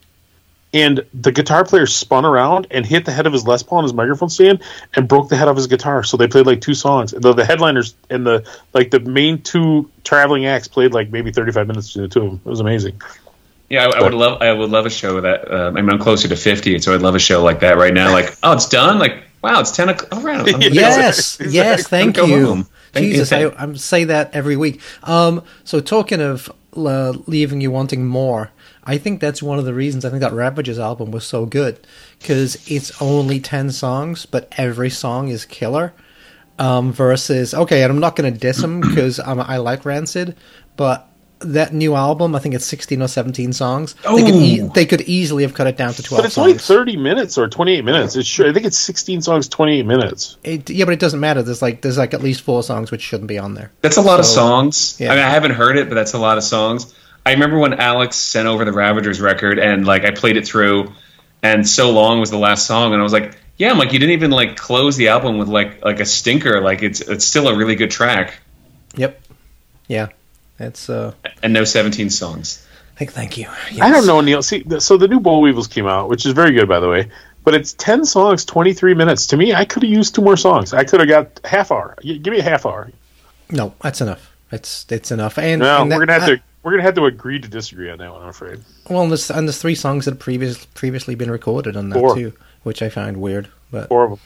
And 0.76 1.06
the 1.14 1.32
guitar 1.32 1.64
player 1.66 1.86
spun 1.86 2.26
around 2.26 2.66
and 2.72 2.84
hit 2.84 3.06
the 3.06 3.12
head 3.12 3.28
of 3.28 3.34
his 3.34 3.46
Les 3.46 3.62
Paul 3.62 3.78
on 3.80 3.84
his 3.84 3.94
microphone 3.94 4.30
stand 4.30 4.64
and 4.96 5.08
broke 5.08 5.30
the 5.30 5.36
head 5.36 5.48
of 5.48 5.56
his 5.56 5.68
guitar. 5.68 6.04
So 6.04 6.18
they 6.18 6.28
played 6.28 6.48
like 6.48 6.62
two 6.62 6.74
songs. 6.74 7.12
The, 7.12 7.32
the 7.32 7.46
headliners 7.46 7.94
and 8.10 8.26
the 8.26 8.44
like 8.74 8.90
the 8.90 9.00
main 9.00 9.42
two 9.44 9.88
traveling 10.04 10.48
acts 10.48 10.68
played 10.68 10.92
like 10.94 11.12
maybe 11.12 11.32
thirty 11.32 11.52
five 11.52 11.68
minutes 11.68 11.90
between 11.90 12.04
the 12.10 12.14
two 12.14 12.22
of 12.22 12.26
them. 12.32 12.42
It 12.44 12.50
was 12.50 12.60
amazing. 12.60 13.00
Yeah, 13.70 13.86
I, 13.88 14.00
I 14.00 14.02
would 14.02 14.14
love. 14.16 14.42
I 14.42 14.52
would 14.52 14.70
love 14.72 14.86
a 14.88 14.90
show 14.90 15.22
that. 15.22 15.52
Uh, 15.52 15.68
I 15.76 15.82
mean, 15.82 15.90
I'm 15.92 16.00
closer 16.00 16.28
to 16.28 16.36
50, 16.36 16.80
so 16.80 16.94
I'd 16.96 17.02
love 17.02 17.16
a 17.16 17.20
show 17.20 17.44
like 17.44 17.60
that 17.60 17.78
right 17.78 17.94
now. 17.94 18.12
Like, 18.12 18.36
oh, 18.44 18.54
it's 18.54 18.68
done. 18.68 18.98
Like, 19.00 19.24
wow, 19.44 19.60
it's 19.62 19.72
10 19.72 19.90
o'clock. 19.90 20.14
All 20.14 20.22
right. 20.22 20.48
I'm- 20.48 20.62
yes, 20.62 21.36
Exactly. 21.40 21.54
yes. 21.56 21.88
Thank 21.88 22.18
you. 22.18 22.46
home. 22.48 22.68
Jesus, 23.02 23.32
I, 23.32 23.46
I 23.58 23.74
say 23.74 24.04
that 24.06 24.34
every 24.34 24.56
week. 24.56 24.82
Um, 25.04 25.44
so 25.64 25.80
talking 25.80 26.22
of 26.22 26.52
uh, 26.76 27.14
leaving 27.28 27.62
you 27.62 27.72
wanting 27.72 28.06
more, 28.06 28.52
I 28.84 28.98
think 28.98 29.20
that's 29.20 29.42
one 29.42 29.60
of 29.60 29.66
the 29.66 29.74
reasons 29.74 30.06
I 30.06 30.10
think 30.10 30.22
that 30.22 30.34
Ravagers 30.34 30.80
album 30.80 31.12
was 31.12 31.26
so 31.26 31.46
good 31.46 31.80
because 32.20 32.58
it's 32.70 33.02
only 33.02 33.40
ten 33.40 33.72
songs, 33.72 34.26
but 34.26 34.52
every 34.58 34.90
song 34.90 35.30
is 35.30 35.46
killer. 35.46 35.94
Um, 36.60 36.94
versus 36.94 37.56
okay, 37.56 37.82
and 37.82 37.92
I'm 37.92 38.00
not 38.00 38.16
going 38.16 38.32
to 38.32 38.40
diss 38.40 38.58
them 38.58 38.80
because 38.80 39.20
I 39.20 39.58
like 39.58 39.86
Rancid, 39.86 40.36
but 40.78 41.10
that 41.46 41.74
new 41.74 41.96
album, 41.96 42.36
I 42.36 42.40
think 42.40 42.56
it's 42.56 42.66
16 42.66 43.02
or 43.02 43.08
17 43.08 43.54
songs. 43.54 43.94
They 43.94 44.24
could, 44.24 44.36
e- 44.36 44.62
oh. 44.62 44.68
they 44.70 44.86
could 44.86 45.02
easily 45.02 45.44
have 45.44 45.54
cut 45.54 45.68
it 45.68 45.78
down 45.78 45.94
to 45.94 46.04
12 46.04 46.20
But 46.20 46.26
it's 46.26 46.38
only 46.38 46.54
thirty 46.54 46.98
minutes 46.98 47.38
or 47.38 47.48
twenty 47.48 47.76
eight 47.76 47.86
minutes. 47.86 48.16
It's 48.16 48.28
sure 48.28 48.50
I 48.50 48.54
think 48.54 48.66
it's 48.66 48.78
sixteen 48.78 49.22
songs, 49.22 49.48
twenty 49.48 49.80
eight 49.80 49.86
minutes. 49.86 50.38
It, 50.44 50.70
yeah, 50.70 50.86
but 50.86 50.94
it 50.94 51.00
doesn't 51.00 51.20
matter. 51.20 51.44
There's 51.44 51.62
like 51.62 51.82
there's 51.82 51.98
like 51.98 52.14
at 52.14 52.22
least 52.22 52.42
four 52.42 52.64
songs 52.64 52.92
which 52.92 53.02
shouldn't 53.02 53.28
be 53.28 53.38
on 53.38 53.54
there. 53.54 53.72
That's 53.82 53.98
a 53.98 54.02
lot 54.02 54.20
of 54.20 54.26
songs. 54.26 54.98
yeah. 55.00 55.12
I 55.12 55.16
mean, 55.16 55.24
I 55.26 55.30
haven't 55.30 55.52
heard 55.52 55.78
it, 55.78 55.90
but 55.90 55.96
that's 55.96 56.14
a 56.14 56.20
lot 56.20 56.38
of 56.38 56.44
songs. 56.44 56.94
I 57.26 57.32
remember 57.32 57.58
when 57.58 57.74
Alex 57.76 58.18
sent 58.18 58.48
over 58.48 58.66
the 58.66 58.74
Ravagers 58.74 59.22
record, 59.22 59.60
and 59.60 59.86
like 59.86 60.04
I 60.04 60.12
played 60.12 60.38
it 60.38 60.46
through, 60.46 60.92
and 61.42 61.68
so 61.68 61.92
long 61.92 62.20
was 62.20 62.32
the 62.32 62.38
last 62.38 62.66
song, 62.66 62.92
and 62.94 63.00
I 63.00 63.04
was 63.04 63.14
like, 63.14 63.38
yeah, 63.58 63.72
I'm 63.72 63.78
like, 63.78 63.94
you 63.94 64.00
didn't 64.00 64.14
even 64.14 64.32
like 64.32 64.58
close 64.58 64.98
the 64.98 65.10
album 65.10 65.38
with 65.38 65.48
like 65.48 65.84
like 65.84 66.00
a 66.00 66.06
stinker. 66.06 66.60
Like 66.62 66.82
it's 66.82 67.02
it's 67.02 67.26
still 67.26 67.48
a 67.48 67.56
really 67.56 67.76
good 67.76 67.92
track, 67.92 68.40
Yep. 68.96 69.22
Yeah. 69.88 70.08
It's 70.68 70.90
uh. 70.90 71.14
and 71.42 71.54
no 71.54 71.64
17 71.64 72.10
songs. 72.10 72.66
Thank, 72.96 73.12
thank 73.12 73.38
you. 73.38 73.48
I 73.82 73.90
don't 73.92 74.06
know, 74.06 74.22
Neil. 74.22 74.44
See, 74.44 74.62
th- 74.64 74.82
so 74.82 74.98
the 74.98 75.08
new 75.08 75.20
Boll 75.20 75.42
Weevils 75.42 75.68
came 75.68 75.88
out, 75.88 76.10
which 76.10 76.26
is 76.28 76.34
very 76.34 76.52
good, 76.52 76.68
by 76.70 76.80
the 76.80 76.88
way. 76.90 77.10
But 77.44 77.56
it's 77.56 77.74
ten 77.74 78.06
songs, 78.06 78.46
twenty 78.46 78.72
three 78.74 78.94
minutes. 78.94 79.28
To 79.28 79.38
me, 79.38 79.54
I 79.54 79.66
could 79.66 79.82
have 79.84 79.92
used 79.92 80.16
two 80.16 80.22
more 80.22 80.38
songs. 80.38 80.74
I 80.74 80.84
could 80.84 81.00
have 81.00 81.10
got 81.10 81.40
half 81.44 81.72
hour. 81.72 81.96
Give 82.02 82.28
me 82.28 82.40
a 82.40 82.44
half 82.44 82.66
hour. 82.66 82.92
No, 83.50 83.74
that's 83.82 84.00
enough. 84.00 84.32
It's 84.52 84.86
it's 84.90 85.12
enough. 85.12 85.38
And, 85.40 85.60
No, 85.60 85.82
and 85.82 85.92
that- 85.92 85.96
we're 85.98 86.06
gonna 86.06 86.20
have 86.20 86.30
I- 86.30 86.36
to 86.36 86.42
we're 86.62 86.72
gonna 86.72 86.84
have 86.84 86.94
to 86.96 87.06
agree 87.06 87.40
to 87.40 87.48
disagree 87.50 87.90
on 87.90 87.98
that 87.98 88.14
one. 88.14 88.22
I'm 88.22 88.30
afraid. 88.30 88.62
well, 88.90 89.02
and 89.02 89.12
there's, 89.12 89.30
and 89.30 89.48
there's 89.48 89.58
three 89.62 89.76
songs 89.76 90.06
that 90.06 90.12
have 90.12 90.20
previous, 90.20 90.64
previously 90.68 91.16
been 91.16 91.30
recorded 91.32 91.76
on 91.76 91.90
that 91.90 92.00
Four. 92.00 92.16
too, 92.16 92.32
which 92.62 92.82
I 92.82 92.88
find 92.90 93.18
weird. 93.18 93.50
But 93.72 93.90
Four 93.90 94.04
of 94.06 94.10
them. 94.12 94.20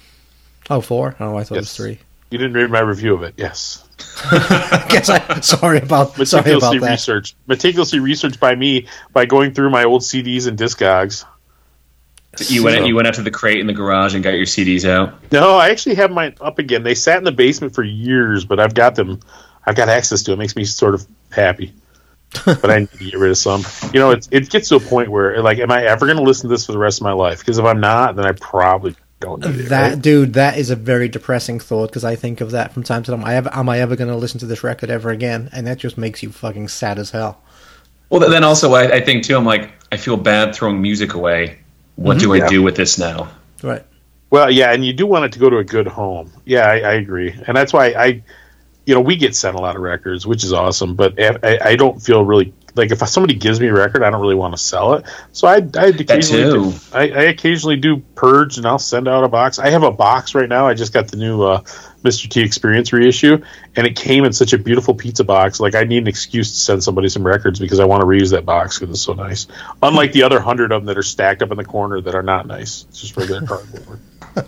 oh, 0.69 0.81
four. 0.81 1.15
Oh, 1.19 1.35
I 1.37 1.43
thought 1.45 1.55
it 1.55 1.61
was 1.61 1.73
three. 1.75 1.99
You 2.31 2.37
didn't 2.37 2.53
read 2.53 2.69
my 2.69 2.79
review 2.81 3.13
of 3.13 3.23
it. 3.23 3.35
Yes. 3.37 3.83
I 4.25 4.85
guess 4.89 5.09
I 5.09 5.39
sorry 5.39 5.79
about 5.79 6.13
sorry 6.27 6.41
Meticulously 6.43 6.77
about 6.77 6.85
that. 6.85 6.91
researched. 6.91 7.35
Meticulously 7.47 7.99
researched 7.99 8.39
by 8.39 8.53
me 8.55 8.87
by 9.13 9.25
going 9.25 9.53
through 9.53 9.69
my 9.69 9.85
old 9.85 10.01
CDs 10.01 10.47
and 10.47 10.57
Discogs. 10.57 11.23
You 12.49 12.63
went 12.63 12.77
So- 12.79 12.85
you 12.85 12.95
went 12.95 13.07
out 13.07 13.15
to 13.15 13.23
the 13.23 13.31
crate 13.31 13.59
in 13.59 13.67
the 13.67 13.73
garage 13.73 14.13
and 14.13 14.23
got 14.23 14.31
your 14.31 14.45
CDs 14.45 14.85
out. 14.85 15.15
No, 15.31 15.55
I 15.57 15.69
actually 15.69 15.95
have 15.95 16.11
mine 16.11 16.35
up 16.41 16.59
again. 16.59 16.83
They 16.83 16.93
sat 16.95 17.17
in 17.17 17.23
the 17.23 17.31
basement 17.31 17.73
for 17.73 17.83
years, 17.83 18.45
but 18.45 18.59
I've 18.59 18.73
got 18.75 18.95
them. 18.95 19.19
I've 19.65 19.75
got 19.75 19.89
access 19.89 20.23
to 20.23 20.31
it. 20.31 20.35
it 20.35 20.37
makes 20.37 20.55
me 20.55 20.63
sort 20.65 20.93
of 20.93 21.05
happy. 21.31 21.73
but 22.45 22.69
I 22.69 22.79
need 22.79 22.91
to 22.91 22.97
get 23.11 23.17
rid 23.17 23.31
of 23.31 23.37
some. 23.37 23.63
You 23.93 23.99
know, 24.01 24.11
it 24.11 24.27
it 24.31 24.49
gets 24.49 24.67
to 24.69 24.75
a 24.75 24.79
point 24.81 25.09
where, 25.09 25.41
like, 25.41 25.59
am 25.59 25.71
I 25.71 25.85
ever 25.85 26.05
going 26.05 26.17
to 26.17 26.23
listen 26.23 26.49
to 26.49 26.53
this 26.53 26.65
for 26.65 26.73
the 26.73 26.77
rest 26.77 26.99
of 26.99 27.03
my 27.03 27.13
life? 27.13 27.39
Because 27.39 27.57
if 27.57 27.65
I'm 27.65 27.79
not, 27.79 28.15
then 28.17 28.25
I 28.25 28.33
probably 28.33 28.95
don't 29.19 29.41
need 29.41 29.59
it. 29.61 29.69
That 29.69 29.89
right? 29.93 30.01
dude, 30.01 30.33
that 30.33 30.57
is 30.57 30.69
a 30.69 30.75
very 30.75 31.09
depressing 31.09 31.59
thought 31.59 31.89
because 31.89 32.03
I 32.03 32.15
think 32.15 32.41
of 32.41 32.51
that 32.51 32.73
from 32.73 32.83
time 32.83 33.03
to 33.03 33.11
time. 33.11 33.23
I 33.23 33.35
ever, 33.35 33.49
am 33.53 33.69
I 33.69 33.79
ever 33.79 33.95
going 33.95 34.09
to 34.09 34.15
listen 34.15 34.39
to 34.41 34.45
this 34.45 34.63
record 34.63 34.89
ever 34.89 35.09
again? 35.09 35.49
And 35.51 35.65
that 35.67 35.77
just 35.77 35.97
makes 35.97 36.21
you 36.21 36.31
fucking 36.31 36.67
sad 36.67 36.99
as 36.99 37.11
hell. 37.11 37.41
Well, 38.09 38.29
then 38.29 38.43
also 38.43 38.73
I, 38.73 38.93
I 38.93 39.01
think 39.01 39.23
too. 39.23 39.35
I'm 39.35 39.45
like 39.45 39.71
I 39.91 39.97
feel 39.97 40.17
bad 40.17 40.55
throwing 40.55 40.81
music 40.81 41.13
away. 41.13 41.59
What 41.95 42.17
mm-hmm. 42.17 42.25
do 42.25 42.33
I 42.33 42.37
Yeah. 42.37 42.47
do 42.47 42.63
with 42.63 42.75
this 42.75 42.97
now? 42.97 43.29
Right. 43.63 43.83
Well, 44.29 44.51
yeah, 44.51 44.71
and 44.71 44.85
you 44.85 44.93
do 44.93 45.07
want 45.07 45.25
it 45.25 45.31
to 45.33 45.39
go 45.39 45.49
to 45.49 45.57
a 45.57 45.63
good 45.63 45.87
home. 45.87 46.31
Yeah, 46.45 46.67
I, 46.67 46.79
I 46.79 46.93
agree, 46.93 47.33
and 47.47 47.55
that's 47.55 47.71
why 47.71 47.87
I, 47.93 48.23
you 48.85 48.93
know, 48.93 48.99
we 48.99 49.15
get 49.15 49.35
sent 49.35 49.55
a 49.55 49.59
lot 49.59 49.77
of 49.77 49.81
records, 49.81 50.27
which 50.27 50.43
is 50.43 50.51
awesome. 50.51 50.95
But 50.95 51.17
I, 51.17 51.59
I 51.61 51.75
don't 51.77 52.01
feel 52.01 52.25
really 52.25 52.53
like 52.77 52.91
if 52.91 53.07
somebody 53.07 53.33
gives 53.33 53.59
me 53.59 53.67
a 53.67 53.73
record, 53.73 54.03
I 54.03 54.09
don't 54.09 54.21
really 54.21 54.35
want 54.35 54.53
to 54.53 54.57
sell 54.57 54.93
it. 54.93 55.05
So 55.31 55.47
I, 55.47 55.55
I 55.55 55.87
occasionally, 55.87 56.71
do, 56.71 56.73
I, 56.93 57.01
I 57.01 57.23
occasionally 57.23 57.77
do 57.77 57.97
purge, 58.15 58.57
and 58.57 58.65
I'll 58.65 58.79
send 58.79 59.07
out 59.07 59.23
a 59.23 59.27
box. 59.27 59.59
I 59.59 59.69
have 59.69 59.83
a 59.83 59.91
box 59.91 60.35
right 60.35 60.47
now. 60.47 60.67
I 60.67 60.73
just 60.73 60.93
got 60.93 61.07
the 61.07 61.17
new 61.17 61.43
uh, 61.43 61.61
Mr. 62.03 62.29
T 62.29 62.41
Experience 62.41 62.93
reissue, 62.93 63.43
and 63.75 63.87
it 63.87 63.95
came 63.95 64.23
in 64.23 64.33
such 64.33 64.53
a 64.53 64.57
beautiful 64.57 64.93
pizza 64.93 65.23
box. 65.23 65.59
Like 65.59 65.75
I 65.75 65.83
need 65.83 65.99
an 65.99 66.07
excuse 66.07 66.51
to 66.51 66.57
send 66.57 66.83
somebody 66.83 67.09
some 67.09 67.25
records 67.25 67.59
because 67.59 67.79
I 67.79 67.85
want 67.85 68.01
to 68.01 68.07
reuse 68.07 68.31
that 68.31 68.45
box 68.45 68.79
because 68.79 68.93
it's 68.93 69.01
so 69.01 69.13
nice. 69.13 69.47
Unlike 69.81 70.13
the 70.13 70.23
other 70.23 70.39
hundred 70.39 70.71
of 70.71 70.81
them 70.81 70.87
that 70.87 70.97
are 70.97 71.03
stacked 71.03 71.41
up 71.41 71.51
in 71.51 71.57
the 71.57 71.65
corner 71.65 71.99
that 72.01 72.15
are 72.15 72.23
not 72.23 72.47
nice. 72.47 72.85
It's 72.89 73.01
just 73.01 73.17
regular 73.17 73.45
cardboard. 73.45 73.99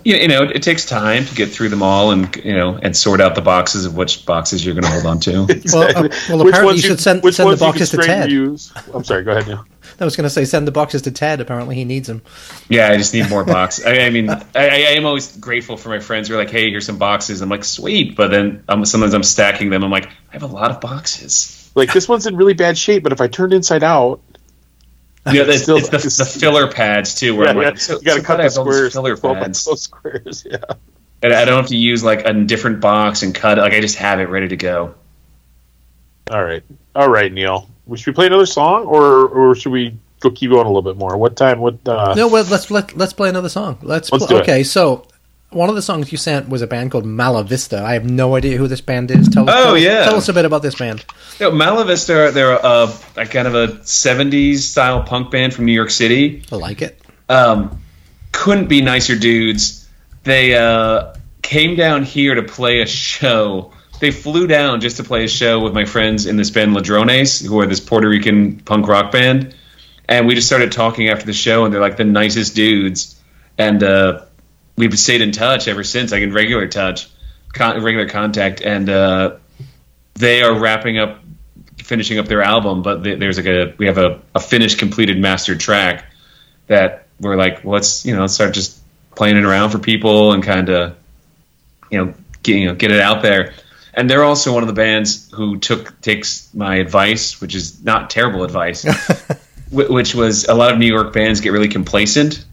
You, 0.04 0.16
you 0.16 0.28
know, 0.28 0.42
it, 0.42 0.62
takes 0.62 0.84
time 0.84 1.24
to 1.24 1.34
get 1.34 1.50
through 1.50 1.70
them 1.70 1.82
all 1.82 2.10
and 2.10 2.34
you 2.36 2.54
know 2.54 2.76
and 2.76 2.96
sort 2.96 3.20
out 3.20 3.34
the 3.34 3.40
boxes 3.40 3.84
of 3.84 3.96
which 3.96 4.26
boxes 4.26 4.64
you're 4.64 4.74
going 4.74 4.84
to 4.84 4.90
hold 4.90 5.06
on 5.06 5.20
to. 5.20 5.30
Well, 5.72 6.04
uh, 6.04 6.08
well, 6.28 6.48
apparently 6.48 6.76
you 6.76 6.82
should 6.82 7.00
send- 7.00 7.22
which 7.22 7.36
send 7.36 7.46
the 7.46 7.50
ones 7.50 7.60
you 7.60 7.66
can 7.66 7.72
boxes 7.72 7.90
to 7.90 7.96
Ted. 7.98 8.30
Use. 8.30 8.72
I'm 8.92 9.04
sorry. 9.04 9.24
Go 9.24 9.32
ahead. 9.32 9.46
Neil. 9.46 9.66
I 10.00 10.04
was 10.04 10.16
going 10.16 10.24
to 10.24 10.30
say 10.30 10.44
send 10.44 10.66
the 10.66 10.72
boxes 10.72 11.02
to 11.02 11.10
Ted. 11.10 11.40
Apparently 11.40 11.74
he 11.74 11.84
needs 11.84 12.08
them. 12.08 12.22
Yeah, 12.68 12.88
I 12.88 12.96
just 12.96 13.12
need 13.12 13.28
more 13.28 13.44
boxes. 13.44 13.84
I, 13.84 13.98
I 14.00 14.10
mean, 14.10 14.30
I, 14.30 14.40
I 14.54 14.92
am 14.96 15.04
always 15.06 15.36
grateful 15.36 15.76
for 15.76 15.90
my 15.90 16.00
friends 16.00 16.28
who 16.28 16.34
are 16.34 16.38
like, 16.38 16.50
"Hey, 16.50 16.70
here's 16.70 16.86
some 16.86 16.98
boxes." 16.98 17.40
I'm 17.40 17.48
like, 17.48 17.64
"Sweet," 17.64 18.16
but 18.16 18.30
then 18.30 18.64
um, 18.68 18.84
sometimes 18.84 19.14
I'm 19.14 19.22
stacking 19.22 19.70
them. 19.70 19.84
I'm 19.84 19.90
like, 19.90 20.06
"I 20.06 20.32
have 20.32 20.42
a 20.42 20.46
lot 20.46 20.70
of 20.70 20.80
boxes." 20.80 21.70
Like 21.74 21.92
this 21.92 22.08
one's 22.08 22.26
in 22.26 22.36
really 22.36 22.54
bad 22.54 22.76
shape, 22.76 23.02
but 23.02 23.12
if 23.12 23.20
I 23.20 23.28
turned 23.28 23.52
inside 23.52 23.82
out, 23.82 24.20
Yeah, 25.26 25.42
it's, 25.42 25.62
Still- 25.64 25.76
it's 25.76 25.88
the, 25.90 25.98
the 26.24 26.30
filler 26.40 26.70
pads 26.70 27.14
too, 27.14 27.36
where 27.36 27.44
yeah, 27.46 27.50
I'm 27.50 27.56
like, 27.58 27.66
yeah, 27.74 27.74
so, 27.78 27.92
you 27.98 28.02
got 28.02 28.14
to 28.14 28.20
so 28.20 28.26
cut 28.26 28.38
why 28.38 28.44
do 28.44 28.48
the 28.48 28.54
have 28.54 28.58
all 28.58 28.64
these 28.64 28.74
squares. 28.74 28.92
filler 28.94 29.16
pads, 29.16 29.64
twelve 29.64 29.78
squares. 29.78 30.46
Yeah. 30.50 30.58
and 31.22 31.32
I 31.34 31.44
don't 31.44 31.56
have 31.58 31.66
to 31.68 31.76
use 31.76 32.02
like 32.02 32.24
a 32.24 32.32
different 32.32 32.80
box 32.80 33.22
and 33.22 33.34
cut 33.34 33.58
it. 33.58 33.60
Like 33.60 33.74
I 33.74 33.80
just 33.80 33.96
have 33.98 34.20
it 34.20 34.24
ready 34.30 34.48
to 34.48 34.56
go. 34.56 34.94
All 36.30 36.42
right. 36.42 36.62
All 36.94 37.08
right, 37.08 37.30
Neil. 37.32 37.68
Should 37.94 38.06
we 38.06 38.12
play 38.12 38.26
another 38.26 38.46
song, 38.46 38.86
or 38.86 39.26
or 39.28 39.54
should 39.54 39.72
we 39.72 39.96
go 40.20 40.30
keep 40.30 40.50
going 40.50 40.64
a 40.64 40.68
little 40.70 40.82
bit 40.82 40.96
more? 40.96 41.16
What 41.16 41.36
time? 41.36 41.58
What? 41.60 41.86
Uh, 41.86 42.14
No, 42.14 42.28
well, 42.28 42.44
let's 42.44 42.70
let, 42.70 42.96
let's 42.96 43.12
play 43.12 43.28
another 43.28 43.48
song. 43.48 43.78
Let's, 43.82 44.12
Let's 44.12 44.26
pl- 44.26 44.36
do 44.36 44.36
it. 44.38 44.42
okay. 44.42 44.62
So 44.62 45.06
one 45.50 45.68
of 45.68 45.74
the 45.74 45.82
songs 45.82 46.10
you 46.12 46.18
sent 46.18 46.48
was 46.48 46.62
a 46.62 46.66
band 46.66 46.90
called 46.90 47.04
Mala 47.04 47.42
Vista. 47.44 47.82
I 47.82 47.94
have 47.94 48.04
no 48.08 48.36
idea 48.36 48.56
who 48.56 48.68
this 48.68 48.80
band 48.80 49.10
is. 49.10 49.28
Tell, 49.28 49.42
Oh, 49.48 49.52
tell, 49.52 49.78
yeah. 49.78 50.04
tell 50.04 50.16
us 50.16 50.28
a 50.28 50.32
bit 50.32 50.44
about 50.44 50.62
this 50.62 50.74
band. 50.76 51.04
You 51.38 51.46
know, 51.46 51.52
Mala 51.52 51.84
Vista, 51.84 52.30
they're 52.32 52.52
a, 52.52 52.88
a 53.16 53.26
kind 53.26 53.48
of 53.48 53.54
a 53.54 53.68
'70s 53.82 54.58
style 54.58 55.02
punk 55.02 55.30
band 55.30 55.52
from 55.54 55.64
New 55.66 55.72
York 55.72 55.90
City. 55.90 56.42
I 56.52 56.56
like 56.56 56.82
it. 56.82 57.00
um, 57.28 57.80
couldn't 58.32 58.68
be 58.68 58.80
nicer 58.80 59.16
dudes. 59.16 59.88
They 60.22 60.54
uh, 60.56 61.14
came 61.42 61.74
down 61.76 62.04
here 62.04 62.34
to 62.36 62.42
play 62.42 62.80
a 62.80 62.86
show. 62.86 63.72
They 64.00 64.10
flew 64.12 64.46
down 64.46 64.80
just 64.80 64.96
to 64.98 65.04
play 65.04 65.24
a 65.24 65.28
show 65.28 65.60
with 65.60 65.74
my 65.74 65.84
friends 65.84 66.26
in 66.26 66.36
this 66.36 66.50
band 66.50 66.72
Ladrones, 66.74 67.40
who 67.44 67.58
are 67.60 67.66
this 67.66 67.80
Puerto 67.80 68.08
Rican 68.08 68.60
punk 68.60 68.86
rock 68.88 69.10
band. 69.12 69.54
And 70.08 70.26
we 70.26 70.34
just 70.34 70.46
started 70.46 70.72
talking 70.72 71.08
after 71.08 71.26
the 71.26 71.32
show, 71.32 71.64
and 71.64 71.74
they're 71.74 71.80
like 71.80 71.96
the 71.96 72.04
nicest 72.04 72.54
dudes. 72.54 73.20
And 73.58 73.82
uh, 73.82 74.24
we've 74.80 74.98
stayed 74.98 75.20
in 75.20 75.30
touch 75.30 75.68
ever 75.68 75.84
since, 75.84 76.10
like 76.10 76.22
in 76.22 76.32
regular 76.32 76.66
touch, 76.66 77.08
con- 77.52 77.82
regular 77.82 78.08
contact. 78.08 78.62
And 78.62 78.88
uh, 78.88 79.36
they 80.14 80.42
are 80.42 80.58
wrapping 80.58 80.98
up, 80.98 81.20
finishing 81.76 82.18
up 82.18 82.26
their 82.26 82.42
album. 82.42 82.82
But 82.82 83.04
th- 83.04 83.18
there's 83.18 83.36
like 83.36 83.46
a 83.46 83.74
we 83.76 83.86
have 83.86 83.98
a, 83.98 84.20
a 84.34 84.40
finished, 84.40 84.78
completed 84.78 85.18
mastered 85.18 85.60
track 85.60 86.06
that 86.66 87.06
we're 87.20 87.36
like, 87.36 87.62
well, 87.62 87.74
let's 87.74 88.04
you 88.04 88.14
know, 88.14 88.22
let's 88.22 88.34
start 88.34 88.54
just 88.54 88.80
playing 89.14 89.36
it 89.36 89.44
around 89.44 89.70
for 89.70 89.78
people 89.78 90.32
and 90.32 90.42
kind 90.42 90.70
of, 90.70 90.96
you 91.90 91.98
know, 91.98 92.14
get 92.42 92.56
you 92.56 92.66
know, 92.66 92.74
get 92.74 92.90
it 92.90 93.00
out 93.00 93.22
there. 93.22 93.52
And 93.92 94.08
they're 94.08 94.24
also 94.24 94.54
one 94.54 94.62
of 94.62 94.68
the 94.68 94.72
bands 94.72 95.30
who 95.30 95.58
took 95.58 96.00
takes 96.00 96.48
my 96.54 96.76
advice, 96.76 97.40
which 97.40 97.54
is 97.54 97.84
not 97.84 98.08
terrible 98.08 98.44
advice, 98.44 98.86
which 99.70 100.14
was 100.14 100.46
a 100.46 100.54
lot 100.54 100.72
of 100.72 100.78
New 100.78 100.86
York 100.86 101.12
bands 101.12 101.40
get 101.40 101.50
really 101.50 101.68
complacent, 101.68 102.44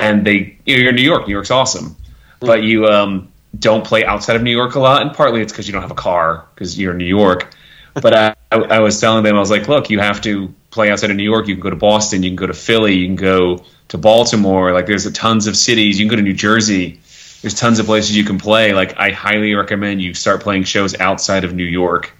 and 0.00 0.26
they 0.26 0.58
you 0.64 0.74
know, 0.74 0.80
you're 0.82 0.88
in 0.90 0.96
New 0.96 1.02
York, 1.02 1.26
New 1.26 1.32
York's 1.32 1.50
awesome, 1.50 1.96
but 2.40 2.62
you 2.62 2.86
um, 2.86 3.30
don't 3.58 3.84
play 3.84 4.04
outside 4.04 4.36
of 4.36 4.42
New 4.42 4.50
York 4.50 4.74
a 4.74 4.80
lot, 4.80 5.02
and 5.02 5.14
partly 5.14 5.40
it's 5.40 5.52
because 5.52 5.66
you 5.66 5.72
don't 5.72 5.82
have 5.82 5.90
a 5.90 5.94
car 5.94 6.46
because 6.54 6.78
you're 6.78 6.92
in 6.92 6.98
New 6.98 7.04
York. 7.04 7.54
But 7.92 8.14
I, 8.14 8.34
I, 8.52 8.56
I 8.56 8.78
was 8.78 9.00
telling 9.00 9.24
them, 9.24 9.34
I 9.34 9.40
was 9.40 9.50
like, 9.50 9.66
look, 9.66 9.90
you 9.90 9.98
have 9.98 10.20
to 10.20 10.54
play 10.70 10.92
outside 10.92 11.10
of 11.10 11.16
New 11.16 11.24
York. 11.24 11.48
You 11.48 11.56
can 11.56 11.62
go 11.62 11.70
to 11.70 11.76
Boston, 11.76 12.22
you 12.22 12.30
can 12.30 12.36
go 12.36 12.46
to 12.46 12.54
Philly, 12.54 12.94
you 12.94 13.06
can 13.08 13.16
go 13.16 13.64
to 13.88 13.98
Baltimore. 13.98 14.72
Like, 14.72 14.86
there's 14.86 15.06
a 15.06 15.12
tons 15.12 15.48
of 15.48 15.56
cities. 15.56 15.98
You 15.98 16.06
can 16.06 16.10
go 16.10 16.16
to 16.16 16.22
New 16.22 16.32
Jersey. 16.32 17.00
There's 17.42 17.54
tons 17.54 17.80
of 17.80 17.86
places 17.86 18.16
you 18.16 18.24
can 18.24 18.38
play. 18.38 18.72
Like, 18.72 18.96
I 18.96 19.10
highly 19.10 19.54
recommend 19.54 20.00
you 20.00 20.14
start 20.14 20.40
playing 20.40 20.64
shows 20.64 20.98
outside 21.00 21.42
of 21.42 21.52
New 21.52 21.64
York. 21.64 22.12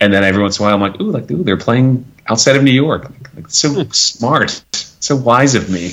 And 0.00 0.12
then 0.12 0.22
every 0.22 0.42
once 0.42 0.58
in 0.58 0.64
a 0.64 0.66
while, 0.66 0.74
I'm 0.74 0.80
like, 0.80 1.00
ooh, 1.00 1.10
like, 1.10 1.30
ooh, 1.30 1.42
they're 1.42 1.56
playing 1.56 2.04
outside 2.26 2.56
of 2.56 2.62
New 2.62 2.70
York. 2.70 3.04
Like, 3.04 3.34
like, 3.34 3.50
so 3.50 3.84
smart, 3.84 4.62
so 4.72 5.16
wise 5.16 5.54
of 5.54 5.70
me. 5.70 5.92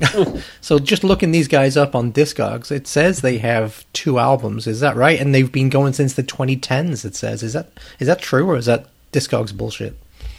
So 0.60 0.78
just 0.78 1.04
looking 1.04 1.32
these 1.32 1.48
guys 1.48 1.76
up 1.76 1.94
on 1.94 2.12
Discogs, 2.12 2.70
it 2.70 2.86
says 2.86 3.20
they 3.20 3.38
have 3.38 3.84
two 3.92 4.18
albums. 4.18 4.66
Is 4.66 4.80
that 4.80 4.96
right? 4.96 5.20
And 5.20 5.34
they've 5.34 5.50
been 5.50 5.68
going 5.70 5.92
since 5.92 6.14
the 6.14 6.22
2010s. 6.22 7.04
It 7.04 7.14
says 7.16 7.42
is 7.42 7.52
that 7.52 7.70
is 7.98 8.06
that 8.06 8.20
true 8.20 8.48
or 8.48 8.56
is 8.56 8.66
that 8.66 8.86
Discogs 9.12 9.56
bullshit? 9.56 9.96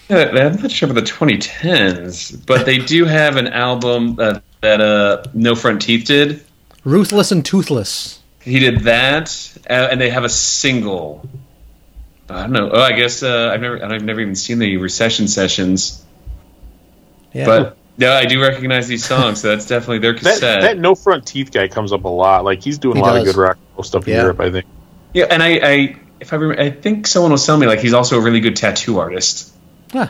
Yeah, 0.09 0.29
I'm 0.47 0.61
not 0.61 0.71
sure 0.71 0.89
about 0.89 0.99
the 1.05 1.09
2010s, 1.09 2.45
but 2.45 2.65
they 2.65 2.77
do 2.77 3.05
have 3.05 3.37
an 3.37 3.47
album 3.47 4.19
uh, 4.19 4.39
that 4.61 4.81
uh, 4.81 5.23
No 5.33 5.55
Front 5.55 5.81
Teeth 5.81 6.05
did. 6.05 6.43
Ruthless 6.83 7.31
and 7.31 7.45
Toothless. 7.45 8.19
He 8.41 8.59
did 8.59 8.81
that, 8.81 9.57
uh, 9.69 9.87
and 9.91 10.01
they 10.01 10.09
have 10.09 10.25
a 10.25 10.29
single. 10.29 11.27
I 12.29 12.41
don't 12.41 12.51
know. 12.51 12.69
Oh, 12.73 12.81
I 12.81 12.91
guess 12.93 13.23
uh, 13.23 13.51
I've 13.53 13.61
never 13.61 13.85
I've 13.85 14.03
never 14.03 14.19
even 14.19 14.35
seen 14.35 14.59
the 14.59 14.77
recession 14.77 15.27
sessions, 15.29 16.03
Yeah. 17.31 17.45
but 17.45 17.77
yeah, 17.97 18.13
I 18.13 18.25
do 18.25 18.41
recognize 18.41 18.87
these 18.87 19.05
songs. 19.05 19.41
So 19.41 19.49
that's 19.49 19.67
definitely 19.67 19.99
their 19.99 20.13
cassette. 20.13 20.61
that 20.61 20.77
no 20.77 20.95
front 20.95 21.25
teeth 21.27 21.51
guy 21.51 21.67
comes 21.67 21.91
up 21.93 22.03
a 22.05 22.09
lot. 22.09 22.43
Like 22.43 22.61
he's 22.63 22.77
doing 22.77 22.95
He 22.95 23.01
a 23.01 23.05
lot 23.05 23.13
does. 23.13 23.27
of 23.27 23.35
good 23.35 23.41
rock 23.41 23.57
and 23.57 23.77
roll 23.77 23.83
stuff 23.83 24.07
in 24.07 24.15
Europe. 24.15 24.39
I 24.39 24.51
think. 24.51 24.65
yeah, 25.13 25.25
and 25.29 25.43
I, 25.43 25.49
I 25.63 25.95
if 26.19 26.33
I 26.33 26.37
remember, 26.37 26.61
I 26.61 26.69
think 26.71 27.05
someone 27.07 27.31
was 27.31 27.45
telling 27.45 27.61
me 27.61 27.67
like 27.67 27.79
he's 27.79 27.93
also 27.93 28.17
a 28.17 28.21
really 28.21 28.39
good 28.39 28.55
tattoo 28.55 28.99
artist. 28.99 29.53
Huh. 29.91 30.07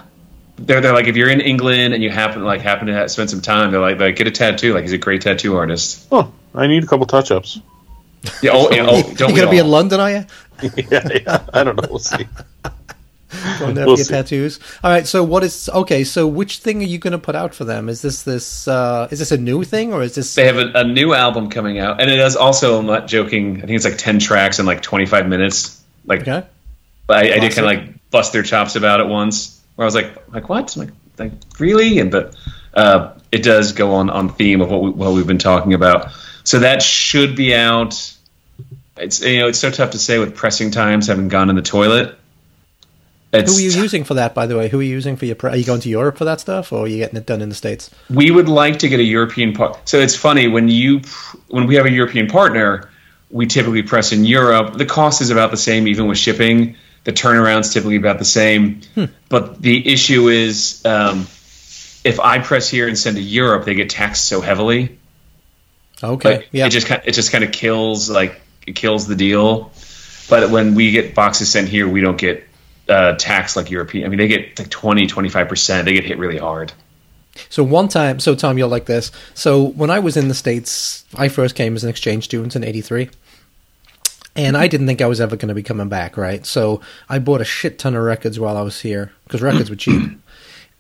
They're, 0.58 0.82
they're 0.82 0.94
like 0.94 1.08
if 1.08 1.18
you're 1.18 1.30
in 1.30 1.42
England 1.42 1.94
and 1.96 2.04
you 2.04 2.10
happen 2.12 2.44
like 2.44 2.62
happen 2.62 2.88
to 2.88 2.94
have, 2.94 3.10
spend 3.12 3.30
some 3.30 3.42
time, 3.42 3.72
they're 3.72 3.82
like, 3.82 4.00
like 4.00 4.16
get 4.16 4.28
a 4.28 4.32
tattoo. 4.32 4.74
Like 4.74 4.84
he's 4.84 4.94
a 4.94 4.98
great 5.00 5.22
tattoo 5.22 5.58
artist. 5.58 6.08
Oh, 6.12 6.32
I 6.54 6.68
need 6.68 6.84
a 6.84 6.88
couple 6.88 7.06
touch 7.08 7.32
ups. 7.32 7.60
Yeah. 8.42 8.52
Oh, 8.54 8.72
yeah, 8.72 8.86
oh 8.88 9.02
don't 9.16 9.30
you 9.30 9.36
we 9.36 9.40
gonna 9.42 9.52
be 9.52 9.58
in 9.58 9.68
London? 9.68 10.00
Are 10.00 10.12
you? 10.12 10.26
yeah, 10.90 11.08
yeah. 11.14 11.44
I 11.54 11.64
don't 11.64 11.76
know. 11.76 11.88
We'll 11.90 12.00
see. 12.00 12.28
There 13.74 13.86
We'll 13.86 13.96
get 13.98 14.06
see. 14.06 14.14
tattoos. 14.14 14.60
All 14.84 14.92
right. 14.92 15.06
So 15.08 15.24
what 15.24 15.44
is 15.44 15.70
okay? 15.70 16.04
So 16.04 16.28
which 16.28 16.60
thing 16.60 16.82
are 16.82 16.86
you 16.86 16.98
going 17.00 17.12
to 17.14 17.18
put 17.18 17.36
out 17.36 17.54
for 17.56 17.66
them? 17.66 17.90
Is 17.90 18.02
this 18.02 18.24
this 18.24 18.68
uh, 18.68 19.08
is 19.12 19.20
this 19.20 19.32
a 19.32 19.38
new 19.38 19.64
thing 19.64 19.94
or 19.94 20.02
is 20.04 20.16
this? 20.16 20.36
They 20.36 20.46
have 20.46 20.58
a, 20.58 20.72
a 20.76 20.84
new 20.84 21.14
album 21.14 21.50
coming 21.50 21.80
out, 21.80 22.00
and 22.02 22.10
it 22.12 22.20
is 22.20 22.36
also. 22.36 22.80
I'm 22.80 22.86
not 22.86 23.08
joking. 23.08 23.58
I 23.58 23.62
think 23.62 23.72
it's 23.72 23.86
like 23.86 23.98
ten 23.98 24.20
tracks 24.20 24.60
in 24.60 24.66
like 24.66 24.82
25 24.82 25.28
minutes. 25.28 25.82
Like, 26.06 26.22
Okay. 26.22 26.46
I, 27.10 27.34
I 27.34 27.40
did 27.40 27.54
kind 27.54 27.60
of 27.60 27.66
like 27.66 28.10
bust 28.12 28.34
their 28.34 28.44
chops 28.44 28.76
about 28.76 29.00
it 29.00 29.08
once, 29.08 29.62
where 29.76 29.84
I 29.84 29.88
was 29.88 29.96
like, 29.96 30.32
like 30.34 30.50
what? 30.50 30.76
I'm 30.76 30.86
like, 30.86 30.94
like 31.18 31.32
really? 31.60 32.00
And 32.00 32.12
but 32.12 32.36
uh, 32.74 33.14
it 33.32 33.44
does 33.44 33.74
go 33.74 33.94
on 33.96 34.10
on 34.10 34.30
theme 34.30 34.62
of 34.62 34.70
what 34.70 34.82
we, 34.82 34.90
what 34.92 35.14
we've 35.14 35.28
been 35.28 35.38
talking 35.38 35.74
about. 35.74 36.12
So 36.44 36.60
that 36.60 36.82
should 36.82 37.36
be 37.36 37.54
out. 37.56 37.96
It's 38.98 39.22
you 39.22 39.40
know 39.40 39.48
it's 39.48 39.60
so 39.60 39.72
tough 39.72 39.92
to 39.92 40.00
say 40.00 40.20
with 40.20 40.36
pressing 40.36 40.72
times 40.72 41.08
having 41.08 41.28
gone 41.28 41.50
in 41.50 41.56
the 41.56 41.62
toilet. 41.62 42.18
It's, 43.34 43.52
Who 43.52 43.58
are 43.58 43.62
you 43.62 43.82
using 43.82 44.04
for 44.04 44.14
that, 44.14 44.36
by 44.36 44.46
the 44.46 44.56
way? 44.56 44.70
Who 44.70 44.80
are 44.80 44.84
you 44.84 44.92
using 44.92 45.16
for 45.16 45.26
your? 45.26 45.36
Are 45.42 45.56
you 45.56 45.66
going 45.66 45.82
to 45.82 45.90
Europe 45.90 46.18
for 46.18 46.26
that 46.26 46.40
stuff, 46.40 46.72
or 46.72 46.86
are 46.86 46.88
you 46.88 46.98
getting 46.98 47.18
it 47.18 47.26
done 47.26 47.42
in 47.42 47.50
the 47.50 47.56
states? 47.56 47.90
we 48.10 48.30
would 48.30 48.48
like 48.48 48.80
to 48.80 48.88
get 48.88 49.00
a 49.00 49.04
European 49.04 49.54
part. 49.54 49.90
So 49.90 49.98
it's 49.98 50.16
funny 50.16 50.48
when 50.48 50.68
you 50.68 51.02
when 51.48 51.66
we 51.66 51.76
have 51.76 51.88
a 51.88 51.92
European 51.92 52.28
partner, 52.28 52.92
we 53.32 53.48
typically 53.48 53.82
press 53.82 54.12
in 54.12 54.24
Europe. 54.24 54.78
The 54.78 54.86
cost 54.86 55.22
is 55.22 55.32
about 55.32 55.50
the 55.50 55.58
same, 55.58 55.88
even 55.88 56.08
with 56.08 56.20
shipping. 56.20 56.76
The 57.06 57.12
turnaround's 57.12 57.74
typically 57.74 57.98
about 57.98 58.20
the 58.20 58.26
same. 58.26 58.82
But 59.30 59.62
the 59.62 59.92
issue 59.92 60.30
is, 60.30 60.86
um, 60.86 61.22
if 62.04 62.20
I 62.20 62.40
press 62.40 62.70
here 62.70 62.88
and 62.88 62.98
send 62.98 63.18
to 63.18 63.22
Europe, 63.22 63.66
they 63.66 63.74
get 63.74 63.90
taxed 63.90 64.26
so 64.26 64.42
heavily. 64.42 65.00
Okay. 66.02 66.36
Like, 66.38 66.50
yeah. 66.52 66.68
It 66.68 66.70
just 66.70 66.86
kind 66.86 67.02
it 67.04 67.14
just 67.14 67.32
kind 67.32 67.44
of 67.44 67.52
kills 67.52 68.12
like 68.12 68.40
it 68.68 68.76
kills 68.76 69.08
the 69.08 69.16
deal. 69.16 69.72
But 70.30 70.52
when 70.52 70.76
we 70.76 70.92
get 70.92 71.16
boxes 71.16 71.50
sent 71.52 71.68
here, 71.68 71.90
we 71.90 72.00
don't 72.00 72.18
get 72.18 72.48
uh, 72.90 73.14
taxed 73.14 73.56
like 73.56 73.70
European. 73.72 74.06
I 74.06 74.10
mean, 74.10 74.20
they 74.20 74.28
get 74.28 74.60
like 74.60 74.70
20, 74.70 75.08
25 75.08 75.48
percent. 75.48 75.86
They 75.86 75.94
get 75.94 76.04
hit 76.04 76.18
really 76.18 76.38
hard. 76.38 76.74
So 77.50 77.64
one 77.64 77.88
time, 77.88 78.20
so 78.20 78.36
Tom, 78.36 78.58
you'll 78.58 78.70
like 78.70 78.86
this. 78.86 79.12
So 79.34 79.64
when 79.64 79.90
I 79.90 80.00
was 80.00 80.18
in 80.18 80.28
the 80.28 80.34
states, 80.36 81.04
I 81.16 81.30
first 81.30 81.56
came 81.56 81.76
as 81.76 81.84
an 81.84 81.90
exchange 81.90 82.26
student 82.26 82.56
in 82.56 82.64
'83, 82.64 83.10
and 84.36 84.56
I 84.56 84.68
didn't 84.68 84.86
think 84.86 85.02
I 85.02 85.08
was 85.08 85.20
ever 85.20 85.36
going 85.36 85.50
to 85.50 85.56
be 85.56 85.64
coming 85.64 85.90
back. 85.90 86.16
Right, 86.16 86.46
so 86.46 86.82
I 87.10 87.20
bought 87.20 87.42
a 87.42 87.46
shit 87.46 87.80
ton 87.80 87.96
of 87.96 88.04
records 88.04 88.40
while 88.40 88.56
I 88.56 88.62
was 88.62 88.82
here 88.82 89.12
because 89.24 89.42
records 89.42 89.70
were 89.70 89.76
cheap, 89.76 90.12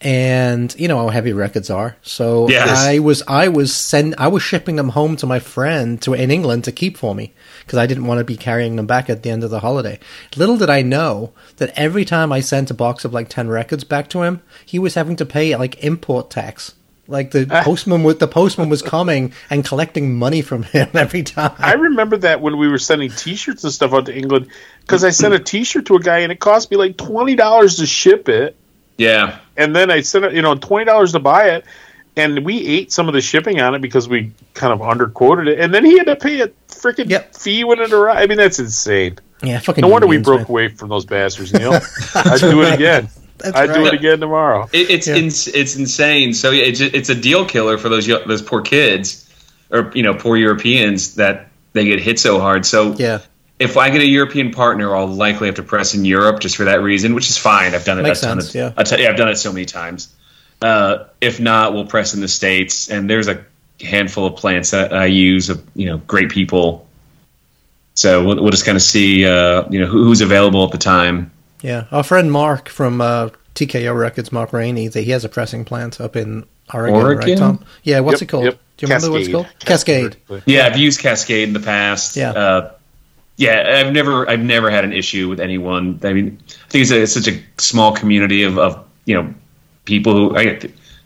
and 0.03 0.75
you 0.77 0.87
know 0.89 0.97
how 0.97 1.09
heavy 1.09 1.31
records 1.31 1.69
are. 1.69 1.95
So 2.01 2.49
Yes. 2.49 2.69
I 2.69 2.99
was 2.99 3.23
I 3.27 3.47
was 3.47 3.73
send 3.73 4.15
I 4.17 4.27
was 4.27 4.43
shipping 4.43 4.75
them 4.75 4.89
home 4.89 5.15
to 5.17 5.25
my 5.25 5.39
friend 5.39 6.01
to 6.01 6.13
in 6.13 6.29
England 6.29 6.65
to 6.65 6.71
keep 6.71 6.97
for 6.97 7.15
me 7.15 7.33
because 7.61 7.79
I 7.79 7.87
didn't 7.87 8.05
want 8.05 8.19
to 8.19 8.25
be 8.25 8.35
carrying 8.35 8.75
them 8.75 8.85
back 8.85 9.09
at 9.09 9.23
the 9.23 9.29
end 9.29 9.43
of 9.43 9.49
the 9.49 9.61
holiday. 9.61 9.99
Little 10.35 10.57
did 10.57 10.69
I 10.69 10.81
know 10.81 11.31
that 11.57 11.71
every 11.77 12.03
time 12.03 12.31
I 12.33 12.41
sent 12.41 12.69
a 12.69 12.73
box 12.73 13.05
of 13.05 13.13
like 13.13 13.29
ten 13.29 13.47
records 13.47 13.85
back 13.85 14.09
to 14.09 14.23
him, 14.23 14.41
he 14.65 14.77
was 14.77 14.95
having 14.95 15.15
to 15.15 15.25
pay 15.25 15.55
like 15.55 15.81
import 15.83 16.29
tax. 16.29 16.75
Like 17.07 17.31
the 17.31 17.47
ah. 17.51 17.63
postman 17.63 18.03
was 18.03 18.17
the 18.17 18.27
postman 18.27 18.69
was 18.69 18.81
coming 18.81 19.33
and 19.49 19.65
collecting 19.65 20.15
money 20.15 20.41
from 20.41 20.63
him 20.75 20.89
every 20.93 21.23
time. 21.23 21.55
I 21.59 21.73
remember 21.73 22.17
that 22.17 22.41
when 22.41 22.57
we 22.57 22.67
were 22.67 22.77
sending 22.77 23.09
T-shirts 23.09 23.63
and 23.63 23.73
stuff 23.73 23.93
out 23.93 24.05
to 24.07 24.17
England, 24.17 24.49
because 24.81 25.03
I 25.03 25.09
sent 25.09 25.33
a 25.33 25.39
T-shirt 25.39 25.85
to 25.87 25.95
a 25.95 25.99
guy 25.99 26.19
and 26.19 26.31
it 26.31 26.39
cost 26.39 26.71
me 26.71 26.77
like 26.77 26.97
twenty 26.97 27.35
dollars 27.35 27.77
to 27.77 27.85
ship 27.85 28.27
it, 28.27 28.55
Yeah, 28.97 29.39
and 29.57 29.75
then 29.75 29.89
I 29.91 30.01
sent 30.01 30.25
it, 30.25 30.33
you 30.33 30.41
know, 30.41 30.55
twenty 30.55 30.85
dollars 30.85 31.11
to 31.13 31.19
buy 31.19 31.49
it, 31.49 31.65
and 32.15 32.45
we 32.45 32.65
ate 32.65 32.91
some 32.91 33.07
of 33.07 33.13
the 33.13 33.21
shipping 33.21 33.59
on 33.59 33.73
it 33.75 33.81
because 33.81 34.07
we 34.07 34.31
kind 34.53 34.71
of 34.73 34.79
underquoted 34.79 35.47
it, 35.47 35.59
and 35.59 35.73
then 35.73 35.83
he 35.83 35.97
had 35.97 36.05
to 36.07 36.15
pay 36.15 36.41
a 36.41 36.47
freaking 36.67 37.09
Yep. 37.09 37.35
fee 37.35 37.63
when 37.63 37.79
it 37.79 37.91
arrived. 37.91 38.19
I 38.19 38.27
mean, 38.27 38.37
that's 38.37 38.59
insane. 38.59 39.17
yeah, 39.41 39.59
fucking. 39.59 39.81
No 39.81 39.87
wonder 39.87 40.07
we 40.07 40.17
broke 40.17 40.41
man. 40.41 40.49
away 40.49 40.67
from 40.69 40.89
those 40.89 41.05
bastards, 41.05 41.53
Neil. 41.53 41.73
I'd 42.15 42.39
do 42.39 42.61
it 42.63 42.73
again. 42.73 43.09
That's 43.39 43.57
I'd 43.57 43.73
do 43.73 43.85
it 43.87 43.93
again 43.93 44.19
tomorrow. 44.21 44.69
it, 44.71 44.89
it's 44.89 45.07
Yeah. 45.07 45.15
ins- 45.15 45.47
it's 45.47 45.75
insane. 45.75 46.33
So 46.33 46.51
yeah, 46.51 46.63
it's 46.65 46.79
it's 46.79 47.09
a 47.09 47.15
deal 47.15 47.43
killer 47.45 47.77
for 47.77 47.89
those 47.89 48.05
those 48.07 48.41
poor 48.43 48.61
kids, 48.61 49.27
or 49.71 49.91
you 49.95 50.03
know, 50.03 50.13
poor 50.13 50.37
Europeans 50.37 51.15
that 51.15 51.49
they 51.73 51.83
get 51.83 51.99
hit 51.99 52.19
so 52.19 52.39
hard. 52.39 52.65
So 52.65 52.93
Yeah, 52.93 53.19
if 53.59 53.77
I 53.77 53.89
get 53.89 54.01
a 54.01 54.05
European 54.07 54.51
partner, 54.51 54.95
I'll 54.95 55.07
likely 55.07 55.47
have 55.47 55.55
to 55.55 55.63
press 55.63 55.93
in 55.93 56.05
Europe 56.05 56.39
just 56.39 56.57
for 56.57 56.65
that 56.65 56.81
reason, 56.81 57.13
which 57.15 57.29
is 57.29 57.37
fine. 57.37 57.73
I've 57.75 57.85
done 57.85 57.99
it 57.99 58.03
Makes 58.03 58.23
a 58.23 58.25
ton 58.25 58.41
sense, 58.41 58.49
of, 58.49 58.55
yeah. 58.55 58.73
a 58.75 58.83
ton- 58.83 58.99
yeah, 58.99 59.09
I've 59.09 59.17
done 59.17 59.29
it 59.29 59.37
so 59.37 59.51
many 59.53 59.65
times. 59.65 60.13
Uh, 60.61 61.05
if 61.21 61.39
not, 61.39 61.73
we'll 61.73 61.85
press 61.85 62.13
in 62.13 62.21
the 62.21 62.27
states, 62.27 62.89
and 62.89 63.09
there's 63.09 63.27
a 63.27 63.45
handful 63.81 64.25
of 64.27 64.35
plants 64.37 64.71
that 64.71 64.93
I 64.93 65.05
use 65.05 65.49
of 65.49 65.63
you 65.75 65.85
know 65.87 65.97
great 65.97 66.29
people. 66.29 66.87
So 67.95 68.25
we'll, 68.25 68.41
we'll 68.41 68.51
just 68.51 68.65
kind 68.65 68.75
of 68.75 68.81
see 68.81 69.25
uh, 69.25 69.67
you 69.69 69.79
know 69.79 69.85
who, 69.87 70.03
who's 70.05 70.21
available 70.21 70.63
at 70.65 70.71
the 70.71 70.77
time. 70.77 71.31
yeah. 71.61 71.85
Our 71.91 72.03
friend 72.03 72.31
Mark 72.31 72.69
from 72.69 73.01
uh, 73.01 73.29
TKO 73.55 73.97
Records, 73.97 74.31
Mark 74.31 74.51
Rainey, 74.53 74.89
he 74.89 75.11
has 75.11 75.23
a 75.25 75.29
pressing 75.29 75.63
plant 75.65 76.01
up 76.01 76.15
in 76.15 76.45
Oregon, 76.73 77.17
right, 77.17 77.37
Tom? 77.37 77.63
Yeah, 77.83 77.99
what's 77.99 78.21
Yep, 78.21 78.27
it 78.27 78.31
called? 78.31 78.45
yep. 78.45 78.59
Do 78.77 78.85
you 78.85 78.93
remember 78.93 79.11
what 79.11 79.21
it's 79.21 79.31
called? 79.31 79.47
Cascade. 79.59 80.17
Cascade. 80.27 80.43
Yeah, 80.47 80.65
I've 80.65 80.77
used 80.77 80.99
Cascade 81.01 81.47
in 81.47 81.53
the 81.53 81.59
past. 81.59 82.15
Yeah. 82.15 82.31
Uh, 82.31 82.71
yeah, 83.37 83.81
I've 83.85 83.93
never, 83.93 84.29
I've 84.29 84.39
never 84.41 84.69
had 84.69 84.83
an 84.85 84.93
issue 84.93 85.27
with 85.29 85.39
anyone. 85.39 85.99
I 86.03 86.13
mean, 86.13 86.37
I 86.47 86.69
think 86.69 86.81
it's, 86.83 86.91
a, 86.91 87.01
it's 87.01 87.13
such 87.13 87.27
a 87.27 87.41
small 87.57 87.93
community 87.93 88.43
of, 88.43 88.57
of 88.59 88.85
you 89.05 89.15
know, 89.15 89.33
people 89.85 90.13
who 90.13 90.37
I, 90.37 90.59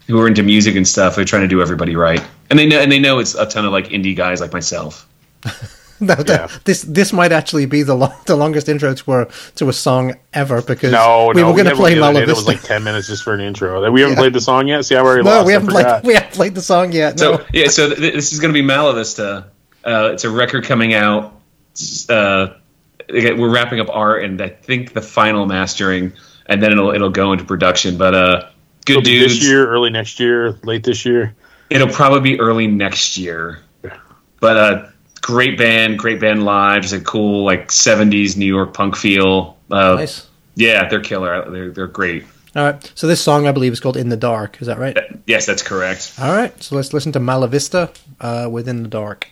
who 0.07 0.19
are 0.21 0.27
into 0.27 0.43
music 0.43 0.75
and 0.75 0.87
stuff. 0.87 1.15
They're 1.15 1.25
trying 1.25 1.43
to 1.43 1.47
do 1.47 1.61
everybody 1.61 1.95
right, 1.95 2.23
and 2.49 2.57
they 2.59 2.65
know, 2.67 2.79
and 2.79 2.91
they 2.91 2.99
know 2.99 3.19
it's 3.19 3.35
a 3.35 3.45
ton 3.45 3.65
of 3.65 3.71
like 3.71 3.87
indie 3.89 4.15
guys 4.15 4.41
like 4.41 4.53
myself. 4.53 5.07
No, 5.99 6.13
that- 6.13 6.27
Yeah. 6.51 6.57
this 6.63 6.83
this 6.83 7.11
might 7.11 7.31
actually 7.31 7.65
be 7.65 7.81
the 7.81 7.95
long, 7.95 8.13
the 8.27 8.35
longest 8.35 8.69
intro 8.69 8.93
to 8.93 9.13
a 9.13 9.27
to 9.55 9.67
a 9.67 9.73
song 9.73 10.13
ever 10.31 10.61
because 10.61 10.91
No, 10.91 11.31
we 11.33 11.41
no, 11.41 11.47
were 11.47 11.53
going 11.53 11.63
to 11.65 11.71
never 11.71 11.75
play 11.77 11.95
did. 11.95 12.01
Mala 12.01 12.21
It 12.21 12.27
was 12.27 12.45
like 12.45 12.61
ten 12.61 12.83
minutes 12.83 13.07
just 13.07 13.23
for 13.23 13.33
an 13.33 13.41
intro. 13.41 13.89
We 13.89 14.01
haven't 14.01 14.13
Yeah. 14.15 14.19
played 14.21 14.33
the 14.33 14.39
song 14.41 14.67
yet. 14.67 14.85
See, 14.85 14.95
I 14.95 14.99
already 14.99 15.23
no, 15.23 15.31
lost. 15.37 15.47
we 15.47 15.53
haven't 15.53 15.69
played 15.69 16.03
we 16.03 16.13
haven't 16.13 16.33
played 16.33 16.53
the 16.53 16.61
song 16.61 16.91
yet. 16.91 17.17
So 17.17 17.43
yeah, 17.51 17.69
so 17.69 17.87
th- 17.95 18.13
this 18.13 18.31
is 18.31 18.39
going 18.39 18.53
to 18.53 18.53
be 18.53 18.61
Mala 18.61 18.93
Vista. 18.93 19.47
Uh, 19.83 20.11
it's 20.13 20.23
a 20.23 20.29
record 20.29 20.65
coming 20.65 20.93
out. 20.93 21.33
Uh, 22.09 22.53
we're 23.09 23.49
wrapping 23.49 23.79
up 23.79 23.87
art, 23.89 24.23
and 24.23 24.41
I 24.41 24.49
think 24.49 24.93
the 24.93 25.01
final 25.01 25.45
mastering, 25.45 26.13
and 26.45 26.61
then 26.61 26.71
it'll 26.71 26.91
it'll 26.91 27.09
go 27.09 27.31
into 27.31 27.45
production. 27.45 27.97
But 27.97 28.13
uh, 28.13 28.49
good 28.85 28.97
It'll 28.97 29.01
be 29.03 29.19
dudes. 29.19 29.35
this 29.39 29.43
year, 29.47 29.67
early 29.69 29.89
next 29.89 30.19
year, 30.19 30.57
late 30.63 30.83
this 30.83 31.05
year. 31.05 31.35
It'll 31.69 31.89
probably 31.89 32.21
be 32.21 32.39
early 32.39 32.67
next 32.67 33.17
year. 33.17 33.59
But 34.39 34.57
uh, 34.57 34.89
great 35.21 35.57
band, 35.57 35.99
great 35.99 36.19
band 36.19 36.43
live. 36.45 36.81
Just 36.83 36.93
a 36.93 36.99
cool 37.01 37.43
like 37.43 37.69
'70s 37.69 38.37
New 38.37 38.45
York 38.45 38.73
punk 38.73 38.95
feel. 38.95 39.57
Uh, 39.71 39.95
Nice. 39.95 40.27
Yeah, 40.55 40.87
they're 40.89 41.01
killer. 41.01 41.49
They're 41.49 41.71
they're 41.71 41.87
great. 41.87 42.25
All 42.55 42.63
right. 42.63 42.91
So 42.95 43.05
this 43.07 43.21
song 43.21 43.47
I 43.47 43.51
believe 43.51 43.71
is 43.73 43.79
called 43.79 43.95
"In 43.97 44.09
the 44.09 44.17
Dark." 44.17 44.59
Is 44.61 44.67
that 44.67 44.79
right? 44.79 44.97
Yes, 45.27 45.45
that's 45.45 45.61
correct. 45.61 46.13
All 46.19 46.31
right. 46.33 46.51
So 46.63 46.75
let's 46.75 46.93
listen 46.93 47.11
to 47.11 47.19
Mala 47.19 47.47
Vista 47.47 47.91
uh, 48.19 48.47
with 48.51 48.67
"In 48.67 48.81
the 48.83 48.89
Dark." 48.89 49.27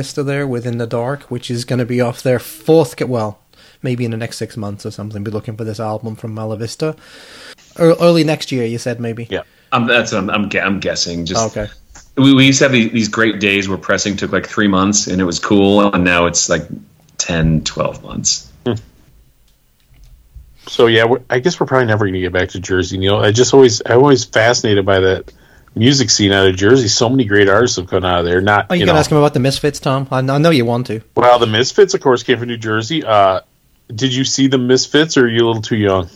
Heard 0.00 0.06
Mala 0.06 0.22
Vista 0.22 0.22
there 0.22 0.46
within 0.46 0.78
the 0.78 0.86
dark, 0.86 1.22
which 1.24 1.50
is 1.50 1.64
going 1.64 1.78
to 1.78 1.84
be 1.84 2.00
off 2.00 2.22
their 2.22 2.38
fourth. 2.38 2.96
Get 2.96 3.08
well, 3.08 3.38
maybe 3.82 4.04
in 4.04 4.10
the 4.10 4.16
next 4.16 4.38
six 4.38 4.56
months 4.56 4.86
or 4.86 4.90
something. 4.90 5.22
Be 5.22 5.30
looking 5.30 5.56
for 5.56 5.64
this 5.64 5.80
album 5.80 6.16
from 6.16 6.34
Mala 6.34 6.56
Vista. 6.56 6.96
Ear- 7.78 7.96
Early 8.00 8.24
next 8.24 8.50
year, 8.50 8.64
you 8.64 8.78
said 8.78 9.00
maybe. 9.00 9.26
Yeah. 9.30 9.42
Um, 9.72 9.86
that's 9.86 10.12
what 10.12 10.18
I'm, 10.22 10.30
I'm, 10.30 10.50
I'm 10.62 10.80
guessing. 10.80 11.26
Just 11.26 11.56
okay. 11.56 11.70
we, 12.16 12.34
we 12.34 12.46
used 12.46 12.58
to 12.58 12.64
have 12.64 12.72
these, 12.72 12.90
these 12.92 13.08
great 13.08 13.40
days 13.40 13.68
where 13.68 13.78
pressing 13.78 14.16
took 14.16 14.32
like 14.32 14.46
three 14.46 14.68
months 14.68 15.06
and 15.06 15.20
it 15.20 15.24
was 15.24 15.38
cool, 15.38 15.92
and 15.94 16.04
now 16.04 16.26
it's 16.26 16.48
like 16.48 16.62
10, 17.18 17.64
12 17.64 18.02
months. 18.02 18.50
So 20.66 20.86
yeah, 20.86 21.04
we're, 21.04 21.20
I 21.28 21.40
guess 21.40 21.58
we're 21.58 21.66
probably 21.66 21.86
never 21.86 22.04
going 22.04 22.14
to 22.14 22.20
get 22.20 22.32
back 22.32 22.50
to 22.50 22.60
Jersey. 22.60 22.98
Neil, 22.98 23.16
I 23.16 23.32
just 23.32 23.54
always, 23.54 23.82
I'm 23.84 23.98
always 23.98 24.24
fascinated 24.24 24.86
by 24.86 25.00
that 25.00 25.32
music 25.74 26.10
scene 26.10 26.32
out 26.32 26.46
of 26.48 26.56
Jersey. 26.56 26.88
So 26.88 27.08
many 27.08 27.24
great 27.24 27.48
artists 27.48 27.76
have 27.76 27.86
come 27.88 28.04
out 28.04 28.20
of 28.20 28.24
there. 28.24 28.40
Not 28.40 28.66
Oh, 28.70 28.74
you, 28.74 28.80
you 28.80 28.86
can 28.86 28.94
know, 28.94 28.98
ask 28.98 29.10
him 29.10 29.18
about 29.18 29.34
the 29.34 29.40
Misfits, 29.40 29.80
Tom. 29.80 30.08
I, 30.10 30.18
I 30.18 30.38
know 30.38 30.50
you 30.50 30.64
want 30.64 30.86
to. 30.88 31.00
well, 31.14 31.38
the 31.38 31.46
Misfits, 31.46 31.94
of 31.94 32.00
course, 32.00 32.22
came 32.22 32.38
from 32.38 32.48
New 32.48 32.56
Jersey. 32.56 33.04
Uh, 33.04 33.40
did 33.88 34.14
you 34.14 34.24
see 34.24 34.46
the 34.46 34.58
Misfits, 34.58 35.16
or 35.16 35.24
are 35.24 35.28
you 35.28 35.44
a 35.44 35.46
little 35.46 35.62
too 35.62 35.76
young? 35.76 36.08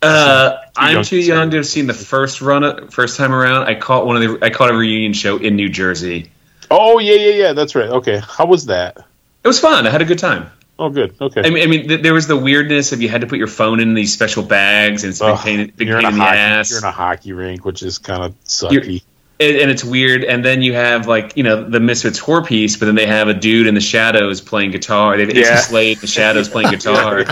Uh, 0.00 0.56
I'm 0.76 0.94
young 0.94 1.04
too 1.04 1.20
to 1.20 1.26
young 1.26 1.46
say. 1.48 1.50
to 1.50 1.56
have 1.56 1.66
seen 1.66 1.86
the 1.88 1.94
first 1.94 2.40
run, 2.40 2.88
first 2.88 3.16
time 3.16 3.32
around. 3.34 3.64
I 3.66 3.74
caught 3.74 4.06
one 4.06 4.22
of 4.22 4.22
the, 4.40 4.44
I 4.46 4.50
caught 4.50 4.70
a 4.70 4.74
reunion 4.74 5.12
show 5.12 5.38
in 5.38 5.56
New 5.56 5.68
Jersey. 5.68 6.30
Oh 6.70 6.98
yeah, 7.00 7.14
yeah, 7.14 7.30
yeah. 7.34 7.52
That's 7.52 7.74
right. 7.74 7.88
Okay, 7.88 8.18
how 8.24 8.46
was 8.46 8.66
that? 8.66 8.98
It 9.42 9.48
was 9.48 9.58
fun. 9.58 9.86
I 9.86 9.90
had 9.90 10.02
a 10.02 10.04
good 10.04 10.18
time. 10.18 10.50
Oh, 10.78 10.90
good. 10.90 11.14
Okay. 11.20 11.42
I 11.44 11.50
mean, 11.50 11.62
I 11.64 11.66
mean, 11.66 11.88
th- 11.88 12.02
there 12.02 12.14
was 12.14 12.26
the 12.28 12.36
weirdness 12.36 12.92
of 12.92 13.02
you 13.02 13.08
had 13.08 13.22
to 13.22 13.26
put 13.26 13.38
your 13.38 13.48
phone 13.48 13.80
in 13.80 13.94
these 13.94 14.12
special 14.12 14.44
bags, 14.44 15.02
and 15.02 15.10
it's 15.10 15.20
a 15.20 15.32
big 15.32 15.38
pain, 15.38 15.72
big 15.76 15.88
pain 15.88 15.96
in 16.06 16.14
the 16.14 16.22
hockey, 16.22 16.36
ass. 16.38 16.70
You're 16.70 16.78
in 16.78 16.84
a 16.84 16.90
hockey 16.92 17.32
rink, 17.32 17.64
which 17.64 17.82
is 17.82 17.98
kind 17.98 18.22
of 18.22 18.40
sucky. 18.44 19.02
and, 19.40 19.56
and 19.56 19.70
it's 19.70 19.82
weird. 19.82 20.22
And 20.24 20.44
then 20.44 20.62
you 20.62 20.74
have 20.74 21.06
like 21.08 21.36
you 21.36 21.42
know 21.42 21.68
the 21.68 21.80
Misfits 21.80 22.18
four 22.20 22.44
piece, 22.44 22.76
but 22.76 22.86
then 22.86 22.94
they 22.94 23.06
have 23.06 23.26
a 23.26 23.34
dude 23.34 23.66
in 23.66 23.74
the 23.74 23.80
shadows 23.80 24.40
playing 24.40 24.70
guitar. 24.70 25.16
They 25.16 25.24
have 25.24 25.32
Acey 25.34 25.42
Yeah. 25.42 25.56
Slade 25.56 25.96
in 25.96 26.00
the 26.00 26.06
shadows 26.06 26.48
playing 26.52 26.70
guitar, 26.70 27.24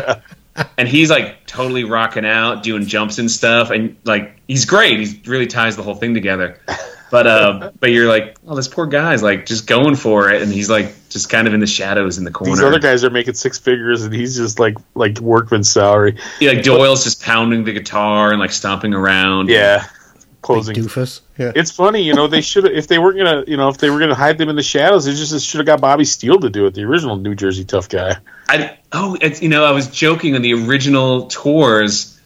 and 0.77 0.89
he's 0.89 1.09
like 1.11 1.47
totally 1.47 1.85
rocking 1.85 2.27
out, 2.27 2.65
doing 2.65 2.87
jumps 2.87 3.19
and 3.19 3.31
stuff, 3.31 3.71
and 3.71 3.97
like 4.05 4.41
he's 4.49 4.65
great. 4.65 4.99
He 5.07 5.23
really 5.27 5.47
ties 5.47 5.77
the 5.77 5.83
whole 5.85 5.95
thing 5.95 6.15
together. 6.15 6.61
But 7.09 7.27
uh, 7.29 7.71
but 7.79 7.93
you're 7.93 8.09
like, 8.09 8.37
oh, 8.49 8.57
this 8.57 8.67
poor 8.67 8.87
guy's 8.87 9.23
like 9.23 9.47
just 9.47 9.69
going 9.69 9.95
for 9.95 10.31
it, 10.31 10.43
and 10.43 10.53
he's 10.53 10.69
like 10.69 10.93
just 11.17 11.31
kind 11.31 11.49
of 11.49 11.55
in 11.55 11.61
the 11.61 11.67
shadows 11.67 12.19
in 12.19 12.25
the 12.25 12.31
corner. 12.31 12.53
These 12.53 12.63
other 12.63 12.79
guys 12.79 13.03
are 13.03 13.11
making 13.11 13.35
six 13.35 13.59
figures, 13.59 14.05
and 14.05 14.15
he's 14.15 14.37
just 14.37 14.59
like 14.59 14.77
like 14.95 15.19
workman's 15.19 15.71
salary. 15.71 16.19
Yeah, 16.41 16.53
like 16.53 16.63
Doyle's 16.63 17.05
just 17.05 17.23
pounding 17.23 17.65
the 17.65 17.73
guitar 17.73 18.31
and 18.31 18.39
like 18.39 18.53
stomping 18.53 18.93
around. 18.93 19.49
Yeah, 19.49 19.87
Big 19.87 20.43
closing. 20.43 20.75
doofus. 20.77 21.23
Yeah. 21.39 21.53
It's 21.55 21.71
funny, 21.71 22.03
you 22.03 22.15
know. 22.15 22.29
They 22.29 22.41
should 22.41 22.67
if 22.67 22.89
they 22.89 22.99
weren't 22.99 23.19
gonna, 23.19 23.45
you 23.47 23.57
know, 23.57 23.69
if 23.69 23.79
they 23.79 23.91
were 23.91 23.99
gonna 23.99 24.15
hide 24.15 24.39
them 24.39 24.49
in 24.49 24.57
the 24.57 24.63
shadows, 24.63 25.05
they 25.05 25.13
just 25.13 25.47
should 25.47 25.59
have 25.59 25.67
got 25.67 25.81
Bobby 25.81 26.05
Steele 26.05 26.39
to 26.41 26.51
do 26.51 26.67
it, 26.67 26.75
the 26.75 26.85
original 26.85 27.17
New 27.17 27.35
Jersey 27.35 27.65
tough 27.65 27.89
guy. 27.89 28.17
I 28.49 28.79
oh, 28.93 29.17
it's 29.21 29.43
you 29.43 29.49
know, 29.49 29.65
I 29.65 29.73
was 29.73 29.89
joking 29.89 30.35
on 30.35 30.43
the 30.43 30.55
original 30.55 31.27
tours, 31.27 32.19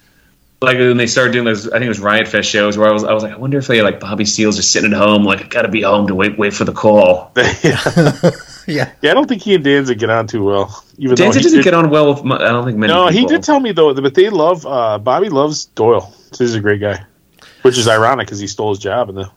like 0.60 0.76
when 0.76 0.96
they 0.96 1.06
started 1.06 1.32
doing 1.32 1.44
those. 1.44 1.68
I 1.68 1.72
think 1.72 1.84
it 1.84 1.88
was 1.88 2.00
Riot 2.00 2.28
Fest 2.28 2.50
shows 2.50 2.76
where 2.76 2.88
I 2.88 2.92
was, 2.92 3.04
I 3.04 3.12
was 3.12 3.22
like, 3.22 3.32
I 3.32 3.36
wonder 3.36 3.58
if 3.58 3.66
they 3.66 3.82
like 3.82 4.00
Bobby 4.00 4.24
Steele's 4.24 4.56
just 4.56 4.70
sitting 4.70 4.92
at 4.92 4.98
home, 4.98 5.24
like 5.24 5.40
I 5.40 5.48
gotta 5.48 5.68
be 5.68 5.82
home 5.82 6.06
to 6.08 6.14
wait, 6.14 6.38
wait 6.38 6.52
for 6.52 6.64
the 6.64 6.72
call. 6.72 7.32
yeah. 7.62 7.80
yeah. 8.76 8.92
yeah, 9.02 9.10
I 9.10 9.14
don't 9.14 9.28
think 9.28 9.42
he 9.42 9.54
and 9.54 9.64
Danzig 9.64 9.98
get 9.98 10.10
on 10.10 10.26
too 10.26 10.44
well. 10.44 10.84
Even 10.98 11.16
though 11.16 11.24
Danzig 11.24 11.40
he 11.40 11.42
doesn't 11.44 11.58
did, 11.58 11.64
get 11.64 11.74
on 11.74 11.90
well 11.90 12.12
with. 12.14 12.24
mu- 12.24 12.34
I 12.36 12.48
don't 12.48 12.64
think 12.64 12.78
many. 12.78 12.92
no, 12.92 13.08
he 13.08 13.24
did 13.26 13.42
tell 13.42 13.60
me 13.60 13.72
though, 13.72 13.92
but 13.94 14.14
they 14.14 14.28
love 14.30 14.66
uh, 14.66 14.98
Bobby 14.98 15.28
loves 15.28 15.66
Doyle. 15.66 16.12
So 16.32 16.44
he's 16.44 16.54
a 16.54 16.60
great 16.60 16.80
guy, 16.80 17.04
which 17.62 17.76
is 17.78 17.88
ironic 17.88 18.26
because 18.26 18.38
he 18.38 18.46
stole 18.46 18.70
his 18.70 18.78
job 18.78 19.08
and 19.08 19.18
the 19.18 19.30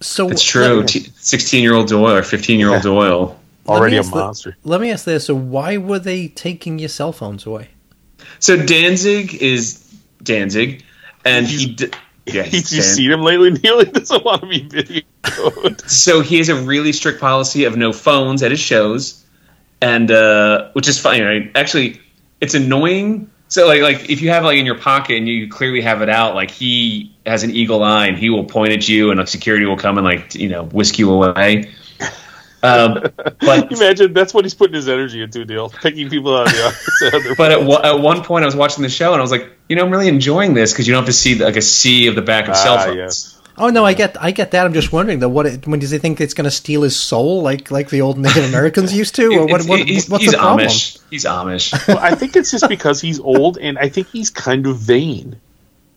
So 0.00 0.28
It's 0.28 0.42
true. 0.42 0.86
Sixteen-year-old 0.86 1.88
Doyle 1.88 2.16
or 2.16 2.22
fifteen-year-old 2.22 2.82
Doyle. 2.82 3.38
already 3.68 3.96
a 3.96 4.00
ask 4.00 4.10
the- 4.10 4.16
monster. 4.16 4.56
Let 4.64 4.80
me 4.80 4.90
ask 4.90 5.04
this: 5.04 5.26
So, 5.26 5.34
why 5.34 5.76
were 5.76 5.98
they 5.98 6.28
taking 6.28 6.78
your 6.78 6.88
cell 6.88 7.12
phones 7.12 7.46
away? 7.46 7.68
So 8.38 8.56
Danzig 8.56 9.34
is 9.34 9.82
Danzig, 10.22 10.82
and 11.24 11.46
he. 11.46 11.74
D- 11.74 11.90
yeah, 12.26 12.42
He's 12.42 12.70
he's 12.70 12.72
you 12.76 12.82
seen 12.82 13.12
him 13.12 13.22
lately, 13.22 13.50
Neil? 13.52 13.78
He 13.84 13.90
doesn't 13.90 14.24
want 14.24 14.42
to 14.42 14.48
be 14.48 14.62
videoed. 14.62 15.88
So 15.88 16.20
he 16.20 16.38
has 16.38 16.48
a 16.48 16.56
really 16.56 16.92
strict 16.92 17.20
policy 17.20 17.64
of 17.64 17.76
no 17.76 17.92
phones 17.92 18.42
at 18.42 18.50
his 18.50 18.60
shows, 18.60 19.24
and 19.80 20.10
uh, 20.10 20.70
which 20.72 20.88
is 20.88 20.98
fine. 20.98 21.22
Right? 21.22 21.50
Actually, 21.54 22.00
it's 22.40 22.54
annoying. 22.54 23.30
So 23.48 23.66
like 23.66 23.82
like 23.82 24.10
if 24.10 24.22
you 24.22 24.30
have 24.30 24.44
like 24.44 24.58
in 24.58 24.66
your 24.66 24.78
pocket 24.78 25.18
and 25.18 25.28
you 25.28 25.48
clearly 25.48 25.80
have 25.82 26.02
it 26.02 26.08
out, 26.08 26.34
like 26.34 26.50
he 26.50 27.14
has 27.24 27.44
an 27.44 27.50
eagle 27.52 27.82
eye 27.82 28.06
and 28.06 28.18
he 28.18 28.28
will 28.30 28.44
point 28.44 28.72
at 28.72 28.88
you, 28.88 29.10
and 29.10 29.28
security 29.28 29.66
will 29.66 29.76
come 29.76 29.98
and 29.98 30.04
like 30.04 30.34
you 30.34 30.48
know 30.48 30.64
whisk 30.64 30.98
you 30.98 31.10
away. 31.10 31.70
Um, 32.66 33.12
but 33.40 33.72
Imagine 33.72 34.12
that's 34.12 34.34
what 34.34 34.44
he's 34.44 34.54
putting 34.54 34.74
his 34.74 34.88
energy 34.88 35.22
into, 35.22 35.44
Neil. 35.44 35.68
Picking 35.70 36.08
people 36.10 36.36
out 36.36 36.46
of 36.48 36.52
the 36.52 37.06
audience. 37.14 37.36
but 37.38 37.52
at, 37.52 37.62
one- 37.64 37.84
at 37.84 37.98
one 38.00 38.22
point 38.24 38.42
I 38.44 38.46
was 38.46 38.56
watching 38.56 38.82
the 38.82 38.88
show 38.88 39.12
and 39.12 39.20
I 39.20 39.22
was 39.22 39.30
like, 39.30 39.50
you 39.68 39.76
know, 39.76 39.84
I'm 39.84 39.90
really 39.90 40.08
enjoying 40.08 40.54
this 40.54 40.72
because 40.72 40.86
you 40.86 40.94
don't 40.94 41.02
have 41.02 41.08
to 41.08 41.12
see 41.12 41.36
like 41.36 41.56
a 41.56 41.62
sea 41.62 42.06
of 42.08 42.14
the 42.14 42.22
back 42.22 42.48
of 42.48 42.56
cell 42.56 42.74
Ah, 42.74 42.84
phones. 42.84 42.96
yes. 42.96 43.32
Oh 43.58 43.70
no, 43.70 43.86
I 43.86 43.94
get, 43.94 44.22
I 44.22 44.32
get 44.32 44.50
that. 44.50 44.66
I'm 44.66 44.74
just 44.74 44.92
wondering 44.92 45.18
though, 45.18 45.30
what? 45.30 45.46
It, 45.46 45.66
when 45.66 45.80
does 45.80 45.90
he 45.90 45.96
think 45.96 46.20
it's 46.20 46.34
going 46.34 46.44
to 46.44 46.50
steal 46.50 46.82
his 46.82 46.94
soul, 46.94 47.40
like 47.40 47.70
like 47.70 47.88
the 47.88 48.02
old 48.02 48.18
Native 48.18 48.44
Americans 48.50 48.92
used 48.94 49.14
to, 49.14 49.28
or 49.28 49.46
what? 49.46 49.60
It's- 49.62 49.66
what 49.68 49.78
he's, 49.88 50.10
what's 50.10 50.24
he's 50.24 50.32
the 50.32 50.38
problem? 50.38 50.66
Amish. 50.68 50.98
He's 51.08 51.24
Amish. 51.24 51.72
Well, 51.88 51.98
I 51.98 52.14
think 52.14 52.36
it's 52.36 52.50
just 52.50 52.68
because 52.68 53.00
he's 53.00 53.18
old, 53.18 53.56
and 53.56 53.78
I 53.78 53.88
think 53.88 54.08
he's 54.08 54.28
kind 54.28 54.66
of 54.66 54.76
vain. 54.76 55.40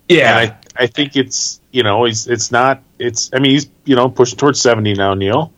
Yeah. 0.08 0.40
And 0.40 0.52
I, 0.78 0.84
I 0.84 0.88
think 0.88 1.18
it's 1.18 1.60
you 1.72 1.84
know 1.84 2.06
he's 2.06 2.28
it's 2.28 2.50
not 2.50 2.82
it's 2.98 3.30
I 3.34 3.40
mean 3.40 3.52
he's 3.52 3.68
you 3.84 3.98
know 3.98 4.08
pushing 4.08 4.38
towards 4.38 4.62
seventy 4.62 4.94
now, 4.94 5.14
Neil. 5.14 5.52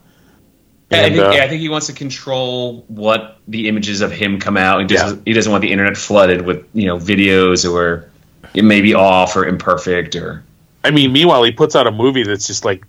Yeah, 0.92 1.02
I 1.02 1.10
think, 1.10 1.20
uh, 1.20 1.32
yeah, 1.32 1.44
I 1.44 1.48
think 1.48 1.62
he 1.62 1.70
wants 1.70 1.88
to 1.88 1.94
control 1.94 2.84
what 2.88 3.38
the 3.48 3.70
images 3.70 4.02
of 4.02 4.12
him 4.12 4.40
come 4.40 4.58
out. 4.58 4.82
He 4.82 4.88
doesn't, 4.88 5.18
Yeah. 5.18 5.24
he 5.26 5.34
doesn't 5.34 5.52
want 5.52 5.62
the 5.62 5.72
internet 5.72 5.96
flooded 5.96 6.42
with 6.42 6.66
you 6.74 6.86
know 6.86 6.98
videos 6.98 7.70
or 7.70 8.10
it 8.54 8.64
may 8.64 8.82
be 8.82 8.94
off 8.94 9.36
or 9.36 9.46
imperfect 9.46 10.16
or 10.16 10.44
I 10.84 10.90
mean, 10.90 11.14
meanwhile 11.14 11.44
he 11.44 11.52
puts 11.52 11.76
out 11.76 11.86
a 11.86 11.92
movie 11.92 12.24
that's 12.24 12.48
just 12.48 12.66
like 12.66 12.84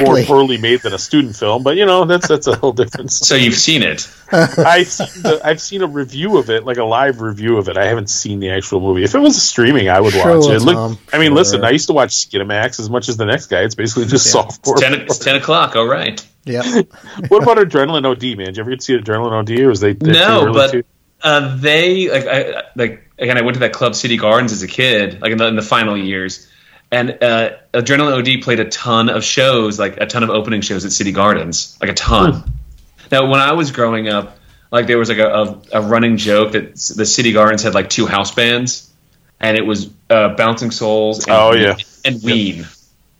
more 0.00 0.22
poorly 0.24 0.58
made 0.58 0.82
than 0.82 0.92
a 0.92 0.98
student 0.98 1.36
film, 1.36 1.62
but 1.62 1.76
you 1.76 1.86
know 1.86 2.04
that's 2.04 2.28
that's 2.28 2.46
a 2.46 2.56
whole 2.56 2.72
different. 2.72 3.10
so 3.12 3.34
you've 3.34 3.54
seen 3.54 3.82
it. 3.82 4.08
I've 4.32 4.88
seen 4.88 5.22
the, 5.22 5.40
I've 5.42 5.60
seen 5.60 5.82
a 5.82 5.86
review 5.86 6.36
of 6.36 6.50
it, 6.50 6.64
like 6.64 6.76
a 6.76 6.84
live 6.84 7.20
review 7.22 7.56
of 7.56 7.68
it. 7.68 7.78
I 7.78 7.86
haven't 7.86 8.10
seen 8.10 8.40
the 8.40 8.50
actual 8.50 8.80
movie. 8.80 9.04
If 9.04 9.14
it 9.14 9.20
was 9.20 9.40
streaming, 9.42 9.88
I 9.88 10.00
would 10.00 10.12
Sure, 10.12 10.38
watch 10.38 10.50
it. 10.50 10.60
Look, 10.60 10.74
Tom, 10.74 10.98
I 11.12 11.18
mean, 11.18 11.28
sure. 11.28 11.36
listen, 11.36 11.64
I 11.64 11.70
used 11.70 11.86
to 11.86 11.92
watch 11.94 12.10
Skinemax 12.10 12.78
as 12.78 12.90
much 12.90 13.08
as 13.08 13.16
the 13.16 13.24
next 13.26 13.46
guy. 13.46 13.60
It's 13.62 13.74
basically 13.74 14.04
just 14.06 14.26
Yeah. 14.26 14.42
softcore. 14.42 14.72
It's 14.72 14.80
ten, 14.80 14.94
it's 14.94 15.18
10 15.18 15.36
o'clock. 15.36 15.76
All 15.76 15.86
right. 15.86 16.24
Yeah. 16.44 16.62
what 17.28 17.42
about 17.42 17.56
Adrenaline 17.56 18.04
OD, 18.04 18.36
man? 18.36 18.46
Did 18.46 18.56
you 18.58 18.60
ever 18.62 18.70
get 18.70 18.80
to 18.80 18.84
see 18.84 18.98
Adrenaline 18.98 19.32
OD, 19.32 19.60
or 19.60 19.68
was 19.68 19.80
they? 19.80 19.94
they 19.94 20.12
No, 20.12 20.52
but 20.52 20.74
uh, 21.22 21.56
they 21.56 22.10
like 22.10 22.26
I 22.26 22.62
like 22.76 23.10
again. 23.18 23.38
I 23.38 23.40
went 23.40 23.54
to 23.54 23.60
that 23.60 23.72
club 23.72 23.94
City 23.94 24.18
Gardens 24.18 24.52
as 24.52 24.62
a 24.62 24.68
kid, 24.68 25.22
like 25.22 25.32
in 25.32 25.38
the, 25.38 25.46
in 25.46 25.56
the 25.56 25.62
final 25.62 25.96
years, 25.96 26.46
and 26.94 27.10
uh, 27.22 27.50
Adrenaline 27.72 28.36
OD 28.38 28.42
played 28.42 28.60
a 28.60 28.66
ton 28.66 29.08
of 29.08 29.24
shows, 29.24 29.78
like 29.78 29.96
a 30.00 30.06
ton 30.06 30.22
of 30.22 30.30
opening 30.30 30.60
shows 30.60 30.84
at 30.84 30.92
City 30.92 31.10
Gardens, 31.12 31.76
like 31.80 31.90
a 31.90 31.94
ton. 31.94 32.44
Now, 33.10 33.26
when 33.28 33.40
I 33.40 33.52
was 33.52 33.72
growing 33.72 34.08
up, 34.08 34.38
like 34.70 34.86
there 34.86 34.96
was 34.98 35.08
like 35.08 35.18
a, 35.18 35.28
a, 35.28 35.62
a 35.72 35.80
running 35.82 36.16
joke 36.16 36.52
that 36.52 36.74
the 36.74 37.04
City 37.04 37.32
Gardens 37.32 37.62
had 37.64 37.74
like 37.74 37.90
two 37.90 38.06
house 38.06 38.32
bands, 38.32 38.90
and 39.40 39.56
it 39.56 39.66
was 39.66 39.90
uh, 40.08 40.34
Bouncing 40.36 40.70
Souls. 40.70 41.26
And, 41.26 41.32
Oh, 41.36 41.52
yeah. 41.52 41.76
and 42.04 42.22
Ween. 42.22 42.64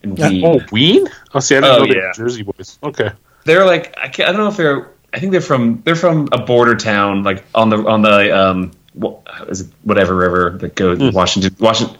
And 0.02 0.18
Yeah. 0.18 0.30
Oh, 0.44 0.60
Ween? 0.70 1.08
Oh, 1.34 1.40
see, 1.40 1.56
I 1.56 1.60
didn't 1.60 1.74
Oh, 1.74 1.78
know 1.78 1.86
they 1.86 1.98
were 1.98 2.04
yeah. 2.06 2.12
Jersey 2.14 2.42
boys. 2.42 2.78
Okay. 2.82 3.10
they're 3.44 3.64
like 3.66 3.96
I, 4.00 4.08
can't, 4.08 4.28
I 4.28 4.32
don't 4.32 4.40
know 4.42 4.48
if 4.48 4.56
they're 4.56 4.90
I 5.12 5.18
think 5.18 5.32
they're 5.32 5.40
from 5.40 5.82
they're 5.84 5.96
from 5.96 6.28
a 6.32 6.38
border 6.38 6.76
town 6.76 7.22
like 7.24 7.44
on 7.54 7.68
the 7.70 7.78
on 7.88 8.02
the 8.02 8.36
um 8.36 8.70
what 8.94 9.20
is 9.48 9.62
it 9.62 9.66
whatever 9.82 10.14
river 10.14 10.50
that 10.60 10.74
goes 10.74 10.98
Washington 11.12 11.54
Washington 11.60 11.96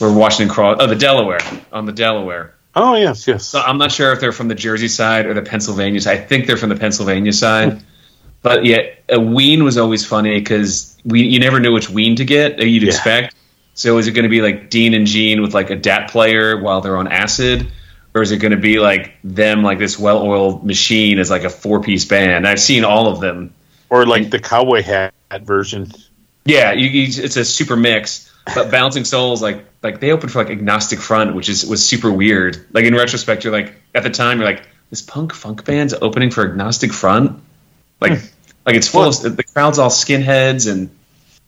where 0.00 0.12
Washington 0.12 0.52
cross 0.52 0.78
oh 0.80 0.86
the 0.86 0.96
Delaware 0.96 1.40
on 1.72 1.86
the 1.86 1.92
Delaware. 1.92 2.54
Oh, 2.76 2.94
yes, 2.94 3.26
yes. 3.26 3.46
so 3.46 3.60
I'm 3.60 3.78
not 3.78 3.90
sure 3.90 4.12
if 4.12 4.20
they're 4.20 4.30
from 4.32 4.46
the 4.48 4.54
Jersey 4.54 4.86
side 4.88 5.26
or 5.26 5.34
the 5.34 5.42
Pennsylvania 5.42 6.00
side. 6.00 6.18
I 6.18 6.20
think 6.22 6.46
they're 6.46 6.56
from 6.56 6.68
the 6.68 6.76
Pennsylvania 6.76 7.32
side. 7.32 7.82
But 8.42 8.64
yeah 8.64 8.78
a 9.10 9.20
Ween 9.20 9.64
was 9.64 9.76
always 9.76 10.06
funny 10.06 10.38
because 10.40 10.96
we 11.04 11.24
you 11.24 11.38
never 11.38 11.60
knew 11.60 11.74
which 11.74 11.90
Ween 11.90 12.16
to 12.16 12.24
get 12.24 12.58
you'd 12.58 12.82
Yeah. 12.82 12.88
expect. 12.88 13.34
So 13.74 13.98
is 13.98 14.06
it 14.06 14.12
going 14.12 14.22
to 14.22 14.30
be 14.30 14.40
like 14.40 14.70
Dean 14.70 14.94
and 14.94 15.06
Gene 15.06 15.42
with 15.42 15.52
like 15.52 15.68
a 15.68 15.76
DAT 15.76 16.10
player 16.10 16.58
while 16.58 16.80
they're 16.80 16.96
on 16.96 17.06
acid? 17.06 17.70
Or 18.14 18.22
is 18.22 18.32
it 18.32 18.38
going 18.38 18.52
to 18.52 18.56
be 18.56 18.78
like 18.80 19.12
them 19.22 19.62
like 19.62 19.78
this 19.78 19.98
well-oiled 19.98 20.64
machine 20.64 21.18
as 21.18 21.28
like 21.30 21.44
a 21.44 21.50
four-piece 21.50 22.06
band? 22.06 22.48
I've 22.48 22.60
seen 22.60 22.82
all 22.82 23.08
of 23.08 23.20
them. 23.20 23.52
Or 23.90 24.06
like 24.06 24.30
the 24.30 24.38
cowboy 24.38 24.82
hat 24.82 25.12
version. 25.42 25.92
yeah 26.46 26.72
you, 26.72 26.88
you, 26.88 27.22
it's 27.22 27.36
a 27.36 27.44
super 27.44 27.76
mix 27.76 28.29
but 28.54 28.70
bouncing 28.70 29.04
souls 29.04 29.42
like 29.42 29.64
like 29.82 30.00
they 30.00 30.10
opened 30.12 30.32
for 30.32 30.42
like 30.42 30.50
agnostic 30.50 30.98
front 30.98 31.34
which 31.34 31.48
is 31.48 31.64
was 31.64 31.86
super 31.86 32.10
weird 32.10 32.66
like 32.72 32.84
in 32.84 32.94
retrospect 32.94 33.44
you're 33.44 33.52
like 33.52 33.74
at 33.94 34.02
the 34.02 34.10
time 34.10 34.38
you're 34.38 34.48
like 34.48 34.66
this 34.90 35.02
punk 35.02 35.32
funk 35.32 35.64
band's 35.64 35.94
opening 35.94 36.30
for 36.30 36.48
agnostic 36.48 36.92
front 36.92 37.40
like 38.00 38.12
like 38.66 38.76
it's 38.76 38.88
full 38.88 39.04
of 39.04 39.36
the 39.36 39.44
crowd's 39.44 39.78
all 39.78 39.90
skinheads 39.90 40.70
and 40.70 40.90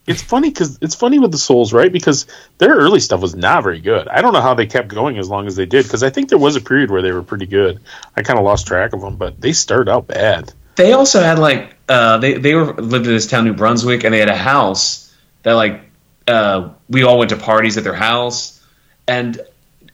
it's 0.07 0.23
funny 0.23 0.51
because 0.51 0.79
it's 0.81 0.95
funny 0.95 1.19
with 1.19 1.31
the 1.31 1.39
Souls, 1.39 1.73
right? 1.73 1.93
Because 1.93 2.27
their 2.59 2.75
early 2.75 2.99
stuff 2.99 3.21
was 3.21 3.37
not 3.37 3.63
very 3.63 3.81
good. 3.81 4.09
I 4.09 4.21
don't 4.21 4.33
know 4.33 4.41
how 4.41 4.55
they 4.55 4.67
kept 4.67 4.89
going 4.89 5.17
as 5.19 5.29
long 5.29 5.47
as 5.47 5.55
they 5.55 5.67
did 5.67 5.85
because 5.85 6.03
I 6.03 6.11
think 6.11 6.29
there 6.29 6.39
was 6.39 6.57
a 6.57 6.61
period 6.61 6.91
where 6.91 7.03
they 7.03 7.13
were 7.13 7.23
pretty 7.23 7.47
good. 7.47 7.81
I 8.17 8.23
kind 8.23 8.39
of 8.39 8.45
lost 8.45 8.67
track 8.67 8.95
of 8.95 9.01
them, 9.01 9.17
but 9.17 9.41
they 9.41 9.53
started 9.53 9.91
out 9.91 10.09
bad. 10.09 10.53
They 10.75 10.93
also 10.93 11.21
had 11.21 11.39
like 11.39 11.77
uh, 11.89 12.19
they 12.19 12.35
they 12.35 12.55
were 12.55 12.73
lived 12.75 13.07
in 13.07 13.13
this 13.13 13.27
town, 13.27 13.45
New 13.45 13.55
Brunswick, 13.55 14.05
and 14.05 14.13
they 14.13 14.19
had 14.19 14.29
a 14.29 14.37
house 14.37 15.15
that 15.43 15.53
like 15.53 15.83
uh, 16.27 16.71
we 16.93 17.03
all 17.03 17.19
went 17.19 17.31
to 17.31 17.37
parties 17.37 17.77
at 17.77 17.85
their 17.85 17.95
house. 17.95 18.63
And 19.09 19.41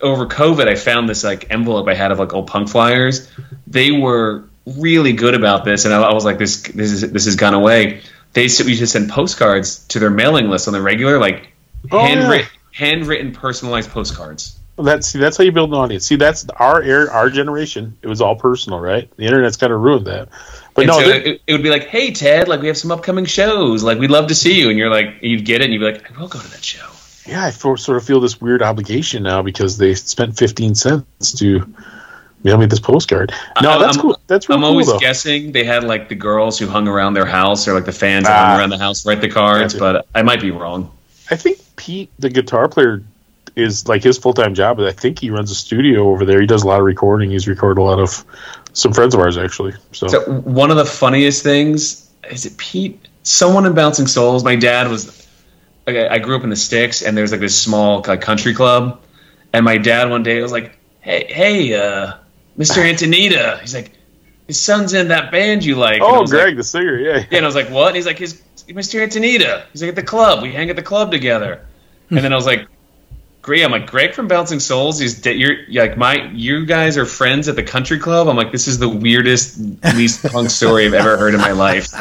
over 0.00 0.26
COVID, 0.26 0.68
I 0.68 0.74
found 0.74 1.08
this 1.08 1.24
like 1.24 1.50
envelope 1.50 1.88
I 1.88 1.94
had 1.94 2.12
of 2.12 2.18
like 2.18 2.34
old 2.34 2.46
punk 2.46 2.68
flyers. 2.68 3.30
They 3.66 3.90
were 3.90 4.44
really 4.66 5.14
good 5.14 5.34
about 5.34 5.64
this, 5.64 5.84
and 5.84 5.94
I, 5.94 6.02
I 6.02 6.12
was 6.12 6.24
like, 6.24 6.38
this 6.38 6.62
this 6.62 6.92
is 6.92 7.10
this 7.10 7.24
has 7.24 7.36
gone 7.36 7.54
away. 7.54 8.02
They 8.34 8.48
said 8.48 8.66
we 8.66 8.76
should 8.76 8.88
send 8.88 9.10
postcards 9.10 9.86
to 9.88 9.98
their 9.98 10.10
mailing 10.10 10.48
list 10.48 10.68
on 10.68 10.74
the 10.74 10.82
regular, 10.82 11.18
like 11.18 11.52
Oh, 11.90 11.98
handwritten 11.98 12.48
handwritten 12.72 13.32
personalized 13.32 13.90
postcards. 13.90 14.58
Well, 14.76 14.84
That's 14.84 15.08
see, 15.08 15.18
that's 15.18 15.36
how 15.36 15.44
you 15.44 15.52
build 15.52 15.70
an 15.70 15.76
audience. 15.76 16.06
See, 16.06 16.16
that's 16.16 16.48
our 16.50 16.80
air, 16.82 17.10
our 17.10 17.30
generation. 17.30 17.96
It 18.02 18.08
was 18.08 18.20
all 18.20 18.36
personal, 18.36 18.78
right? 18.78 19.10
The 19.16 19.24
internet's 19.24 19.56
kind 19.56 19.72
of 19.72 19.80
ruined 19.80 20.06
that. 20.06 20.28
But 20.78 20.82
And 20.82 20.88
no, 20.88 21.00
so 21.00 21.08
it, 21.08 21.42
it 21.46 21.52
would 21.52 21.62
be 21.62 21.70
like, 21.70 21.86
"Hey 21.88 22.12
Ted, 22.12 22.46
like 22.48 22.60
we 22.60 22.68
have 22.68 22.78
some 22.78 22.90
upcoming 22.92 23.24
shows. 23.24 23.82
Like 23.82 23.98
we'd 23.98 24.10
love 24.10 24.28
to 24.28 24.34
see 24.34 24.60
you." 24.60 24.70
And 24.70 24.78
you're 24.78 24.90
like, 24.90 25.16
you'd 25.22 25.44
get 25.44 25.60
it, 25.60 25.64
and 25.64 25.72
you'd 25.72 25.80
be 25.80 25.86
like, 25.86 26.10
"I 26.16 26.20
will 26.20 26.28
go 26.28 26.38
to 26.40 26.50
that 26.50 26.64
show." 26.64 26.86
yeah, 27.26 27.44
I 27.44 27.50
for, 27.50 27.76
sort 27.76 27.98
of 27.98 28.04
feel 28.04 28.20
this 28.20 28.40
weird 28.40 28.62
obligation 28.62 29.22
now 29.22 29.42
because 29.42 29.76
they 29.76 29.94
spent 29.94 30.36
fifteen 30.38 30.74
cents 30.74 31.32
to 31.34 31.74
mail 32.44 32.56
me 32.56 32.66
this 32.66 32.80
postcard. 32.80 33.32
No, 33.60 33.72
I- 33.72 33.78
that's 33.78 33.96
I'm- 33.96 34.02
cool. 34.02 34.20
That's 34.28 34.48
real 34.48 34.58
I'm 34.58 34.64
always 34.64 34.86
though. 34.86 34.98
guessing 34.98 35.52
they 35.52 35.64
had 35.64 35.84
like 35.84 36.08
the 36.08 36.14
girls 36.14 36.58
who 36.58 36.66
hung 36.68 36.86
around 36.88 37.14
their 37.14 37.26
house, 37.26 37.66
or 37.66 37.74
like 37.74 37.84
the 37.86 37.92
fans 37.92 38.24
that 38.24 38.32
Ah. 38.38 38.46
hung 38.50 38.60
around 38.60 38.70
the 38.70 38.78
house 38.78 39.04
write 39.04 39.20
the 39.20 39.28
cards. 39.28 39.74
But 39.74 40.06
I 40.14 40.22
might 40.22 40.40
be 40.40 40.50
wrong. 40.52 40.90
I 41.30 41.36
think 41.36 41.58
Pete, 41.76 42.10
the 42.18 42.30
guitar 42.30 42.68
player, 42.68 43.02
is 43.56 43.88
like 43.88 44.02
his 44.04 44.16
full 44.18 44.32
time 44.34 44.54
job. 44.54 44.78
I 44.80 44.92
think 44.92 45.18
he 45.18 45.30
runs 45.30 45.50
a 45.50 45.54
studio 45.54 46.10
over 46.10 46.24
there. 46.24 46.40
He 46.40 46.46
does 46.46 46.62
a 46.62 46.66
lot 46.66 46.78
of 46.78 46.84
recording. 46.86 47.30
He's 47.30 47.48
recorded 47.48 47.80
a 47.80 47.84
lot 47.84 47.98
of 47.98 48.24
some 48.72 48.92
friends 48.92 49.14
of 49.14 49.20
ours 49.20 49.38
actually. 49.38 49.74
So, 49.92 50.08
So 50.08 50.20
one 50.40 50.70
of 50.70 50.76
the 50.76 50.84
funniest 50.84 51.42
things 51.42 52.08
is 52.30 52.46
it 52.46 52.56
Pete? 52.56 53.08
Someone 53.22 53.66
in 53.66 53.74
Bouncing 53.74 54.06
Souls. 54.06 54.44
My 54.44 54.56
dad 54.56 54.88
was. 54.88 55.26
I 55.86 56.08
I 56.08 56.18
grew 56.18 56.36
up 56.36 56.44
in 56.44 56.50
the 56.50 56.56
sticks, 56.56 57.02
and 57.02 57.16
there's 57.16 57.32
like 57.32 57.40
this 57.40 57.58
small 57.58 58.04
like, 58.06 58.20
country 58.20 58.54
club, 58.54 59.00
and 59.52 59.64
my 59.64 59.78
dad 59.78 60.10
one 60.10 60.22
day 60.22 60.40
was 60.40 60.52
like, 60.52 60.78
"Hey, 61.00 61.26
hey, 61.28 61.74
uh, 61.74 62.14
Mr. 62.58 62.82
Attonito," 62.82 63.58
he's 63.60 63.74
like, 63.74 63.92
"His 64.46 64.60
son's 64.60 64.92
in 64.92 65.08
that 65.08 65.30
band 65.30 65.64
you 65.64 65.76
like." 65.76 66.02
Oh, 66.02 66.20
was 66.20 66.32
like- 66.32 66.42
Greg, 66.42 66.56
the 66.56 66.64
singer, 66.64 66.98
yeah. 66.98 67.24
Yeah, 67.30 67.38
and 67.38 67.44
I 67.44 67.48
was 67.48 67.54
like, 67.54 67.70
"What?" 67.70 67.88
And 67.88 67.96
he's 67.96 68.06
like, 68.06 68.18
"His 68.18 68.42
Mr. 68.68 69.06
Attonito." 69.06 69.62
He's 69.72 69.82
like, 69.82 69.90
"At 69.90 69.96
the 69.96 70.02
club. 70.02 70.42
We 70.42 70.52
hang 70.52 70.70
at 70.70 70.76
the 70.76 70.82
club 70.82 71.10
together." 71.10 71.64
and 72.10 72.18
then 72.20 72.32
I 72.32 72.36
was 72.36 72.46
like, 72.46 72.66
"Greg." 73.42 73.62
I'm 73.62 73.70
like, 73.70 73.86
"Greg 73.90 74.14
from 74.14 74.28
Bouncing 74.28 74.60
Souls 74.60 75.00
is 75.00 75.22
that 75.22 75.36
you're 75.36 75.56
like 75.70 75.96
my 75.96 76.30
you 76.32 76.66
guys 76.66 76.96
are 76.98 77.06
friends 77.06 77.48
at 77.48 77.56
the 77.56 77.62
country 77.62 77.98
club." 77.98 78.28
I'm 78.28 78.36
like, 78.36 78.52
"This 78.52 78.68
is 78.68 78.78
the 78.78 78.88
weirdest, 78.88 79.58
least 79.94 80.24
punk 80.24 80.50
story 80.60 80.86
I've 80.86 80.94
ever 80.94 81.16
heard 81.16 81.34
in 81.34 81.40
my 81.40 81.52
life." 81.52 81.92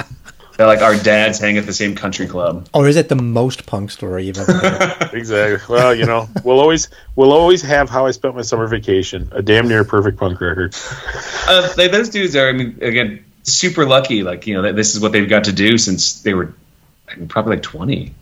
That 0.58 0.66
like 0.66 0.82
our 0.82 0.96
dads 0.96 1.38
hang 1.38 1.60
at 1.60 1.68
the 1.68 1.74
same 1.74 1.94
country 1.94 2.26
club. 2.26 2.68
Or 2.74 2.88
is 2.88 2.96
it 2.96 3.10
the 3.10 3.16
most 3.16 3.68
punk 3.68 3.92
story 3.92 4.26
you've 4.26 4.40
ever 4.40 4.54
heard? 4.54 5.10
Exactly. 5.14 5.76
Well, 5.76 5.94
you 5.94 6.06
know, 6.06 6.28
we'll 6.44 6.60
always 6.60 6.90
we'll 7.16 7.32
always 7.32 7.62
have 7.62 7.90
how 7.90 8.08
I 8.08 8.12
spent 8.12 8.36
my 8.36 8.42
summer 8.42 8.66
vacation, 8.68 9.30
a 9.32 9.44
damn 9.44 9.68
near 9.68 9.84
perfect 9.84 10.18
punk 10.18 10.42
record. 10.42 10.76
Uh, 11.48 11.72
they, 11.76 11.88
those 11.88 12.10
dudes 12.10 12.36
are, 12.36 12.50
I 12.50 12.54
mean, 12.54 12.80
again, 12.82 13.24
super 13.44 13.86
lucky. 13.86 14.24
Like 14.24 14.48
you 14.48 14.60
know, 14.60 14.74
this 14.74 14.96
is 14.96 15.00
what 15.00 15.12
they've 15.12 15.30
got 15.30 15.44
to 15.46 15.54
do 15.54 15.78
since 15.78 16.22
they 16.22 16.34
were 16.34 16.54
I 17.10 17.16
mean, 17.16 17.28
probably 17.28 17.58
like 17.58 17.64
20. 17.64 18.14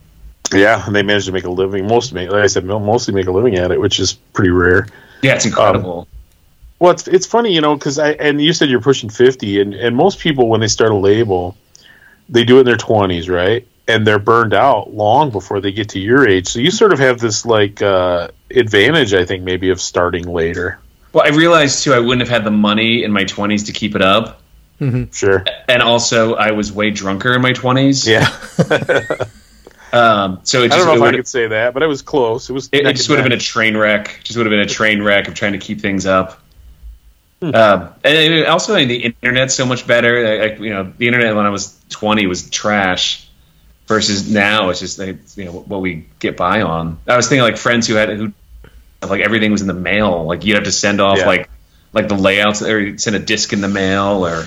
Yeah, 0.52 0.84
and 0.86 0.94
they 0.94 1.02
managed 1.02 1.26
to 1.26 1.32
make 1.32 1.44
a 1.44 1.50
living. 1.50 1.86
Most 1.86 2.12
make, 2.12 2.30
like 2.30 2.44
I 2.44 2.46
said, 2.46 2.64
mostly 2.64 3.14
make 3.14 3.26
a 3.26 3.32
living 3.32 3.56
at 3.56 3.70
it, 3.70 3.80
which 3.80 4.00
is 4.00 4.14
pretty 4.14 4.50
rare. 4.50 4.86
Yeah, 5.22 5.34
it's 5.34 5.46
incredible. 5.46 6.08
Well, 6.78 6.92
it's 6.92 7.08
it's 7.08 7.26
funny, 7.26 7.54
you 7.54 7.60
know, 7.60 7.74
because 7.74 7.98
I 7.98 8.10
and 8.12 8.40
you 8.40 8.52
said 8.52 8.68
you're 8.68 8.80
pushing 8.80 9.08
fifty, 9.08 9.60
and 9.60 9.74
and 9.74 9.96
most 9.96 10.18
people 10.18 10.48
when 10.48 10.60
they 10.60 10.68
start 10.68 10.90
a 10.90 10.96
label, 10.96 11.56
they 12.28 12.44
do 12.44 12.56
it 12.58 12.60
in 12.60 12.66
their 12.66 12.76
twenties, 12.76 13.28
right? 13.28 13.66
And 13.88 14.06
they're 14.06 14.18
burned 14.18 14.52
out 14.52 14.92
long 14.92 15.30
before 15.30 15.60
they 15.60 15.72
get 15.72 15.90
to 15.90 16.00
your 16.00 16.28
age. 16.28 16.48
So 16.48 16.58
you 16.58 16.70
sort 16.70 16.92
of 16.92 16.98
have 16.98 17.18
this 17.18 17.46
like 17.46 17.80
uh, 17.80 18.28
advantage, 18.50 19.14
I 19.14 19.24
think, 19.24 19.44
maybe 19.44 19.70
of 19.70 19.80
starting 19.80 20.24
later. 20.24 20.78
well, 21.12 21.24
I 21.24 21.28
realized 21.28 21.84
too, 21.84 21.94
I 21.94 22.00
wouldn't 22.00 22.20
have 22.20 22.28
had 22.28 22.44
the 22.44 22.50
money 22.50 23.04
in 23.04 23.12
my 23.12 23.24
20s 23.24 23.66
to 23.66 23.72
keep 23.72 23.94
it 23.94 24.02
up. 24.02 24.42
Sure. 25.12 25.42
and 25.68 25.80
also 25.80 26.34
I 26.34 26.50
was 26.50 26.70
way 26.70 26.90
drunker 26.90 27.32
in 27.34 27.40
my 27.40 27.52
twenties. 27.54 28.06
Yeah. 28.06 28.28
Um, 29.96 30.40
so 30.42 30.62
it 30.62 30.72
I 30.72 30.76
don't 30.76 30.86
know 30.86 30.94
if 31.06 31.14
I 31.14 31.16
could 31.16 31.28
say 31.28 31.46
that, 31.48 31.74
but 31.74 31.82
it 31.82 31.86
was 31.86 32.02
close. 32.02 32.50
It 32.50 32.52
was. 32.52 32.68
it, 32.72 32.86
it 32.86 32.96
just 32.96 33.08
would 33.08 33.18
have 33.18 33.24
been 33.24 33.36
a 33.36 33.40
train 33.40 33.76
wreck. 33.76 34.20
Just 34.24 34.36
would 34.36 34.46
have 34.46 34.50
been 34.50 34.60
a 34.60 34.66
train 34.66 35.02
wreck 35.02 35.28
of 35.28 35.34
trying 35.34 35.52
to 35.52 35.58
keep 35.58 35.80
things 35.80 36.06
up. 36.06 36.40
Hmm. 37.40 37.54
Um, 37.54 37.94
and 38.04 38.46
also, 38.46 38.74
the 38.74 38.96
internet's 38.96 39.54
so 39.54 39.66
much 39.66 39.86
better. 39.86 40.26
I, 40.26 40.36
I, 40.36 40.56
you 40.56 40.70
know, 40.70 40.92
the 40.96 41.06
internet 41.06 41.34
when 41.34 41.46
I 41.46 41.50
was 41.50 41.78
twenty 41.88 42.26
was 42.26 42.48
trash, 42.50 43.28
versus 43.86 44.30
now 44.30 44.70
it's 44.70 44.80
just 44.80 44.98
like, 44.98 45.18
you 45.36 45.44
know 45.44 45.52
what 45.52 45.80
we 45.80 46.06
get 46.18 46.36
by 46.36 46.62
on. 46.62 46.98
I 47.06 47.16
was 47.16 47.28
thinking 47.28 47.42
like 47.42 47.56
friends 47.56 47.86
who 47.86 47.94
had 47.94 48.10
who 48.10 48.32
like 49.06 49.20
everything 49.20 49.52
was 49.52 49.60
in 49.60 49.68
the 49.68 49.74
mail. 49.74 50.24
Like 50.24 50.44
you'd 50.44 50.54
have 50.54 50.64
to 50.64 50.72
send 50.72 51.00
off 51.00 51.18
Yeah. 51.18 51.26
like 51.26 51.50
like 51.92 52.08
the 52.08 52.16
layouts 52.16 52.62
or 52.62 52.98
send 52.98 53.16
a 53.16 53.20
disc 53.20 53.52
in 53.52 53.60
the 53.60 53.68
mail 53.68 54.26
or 54.26 54.46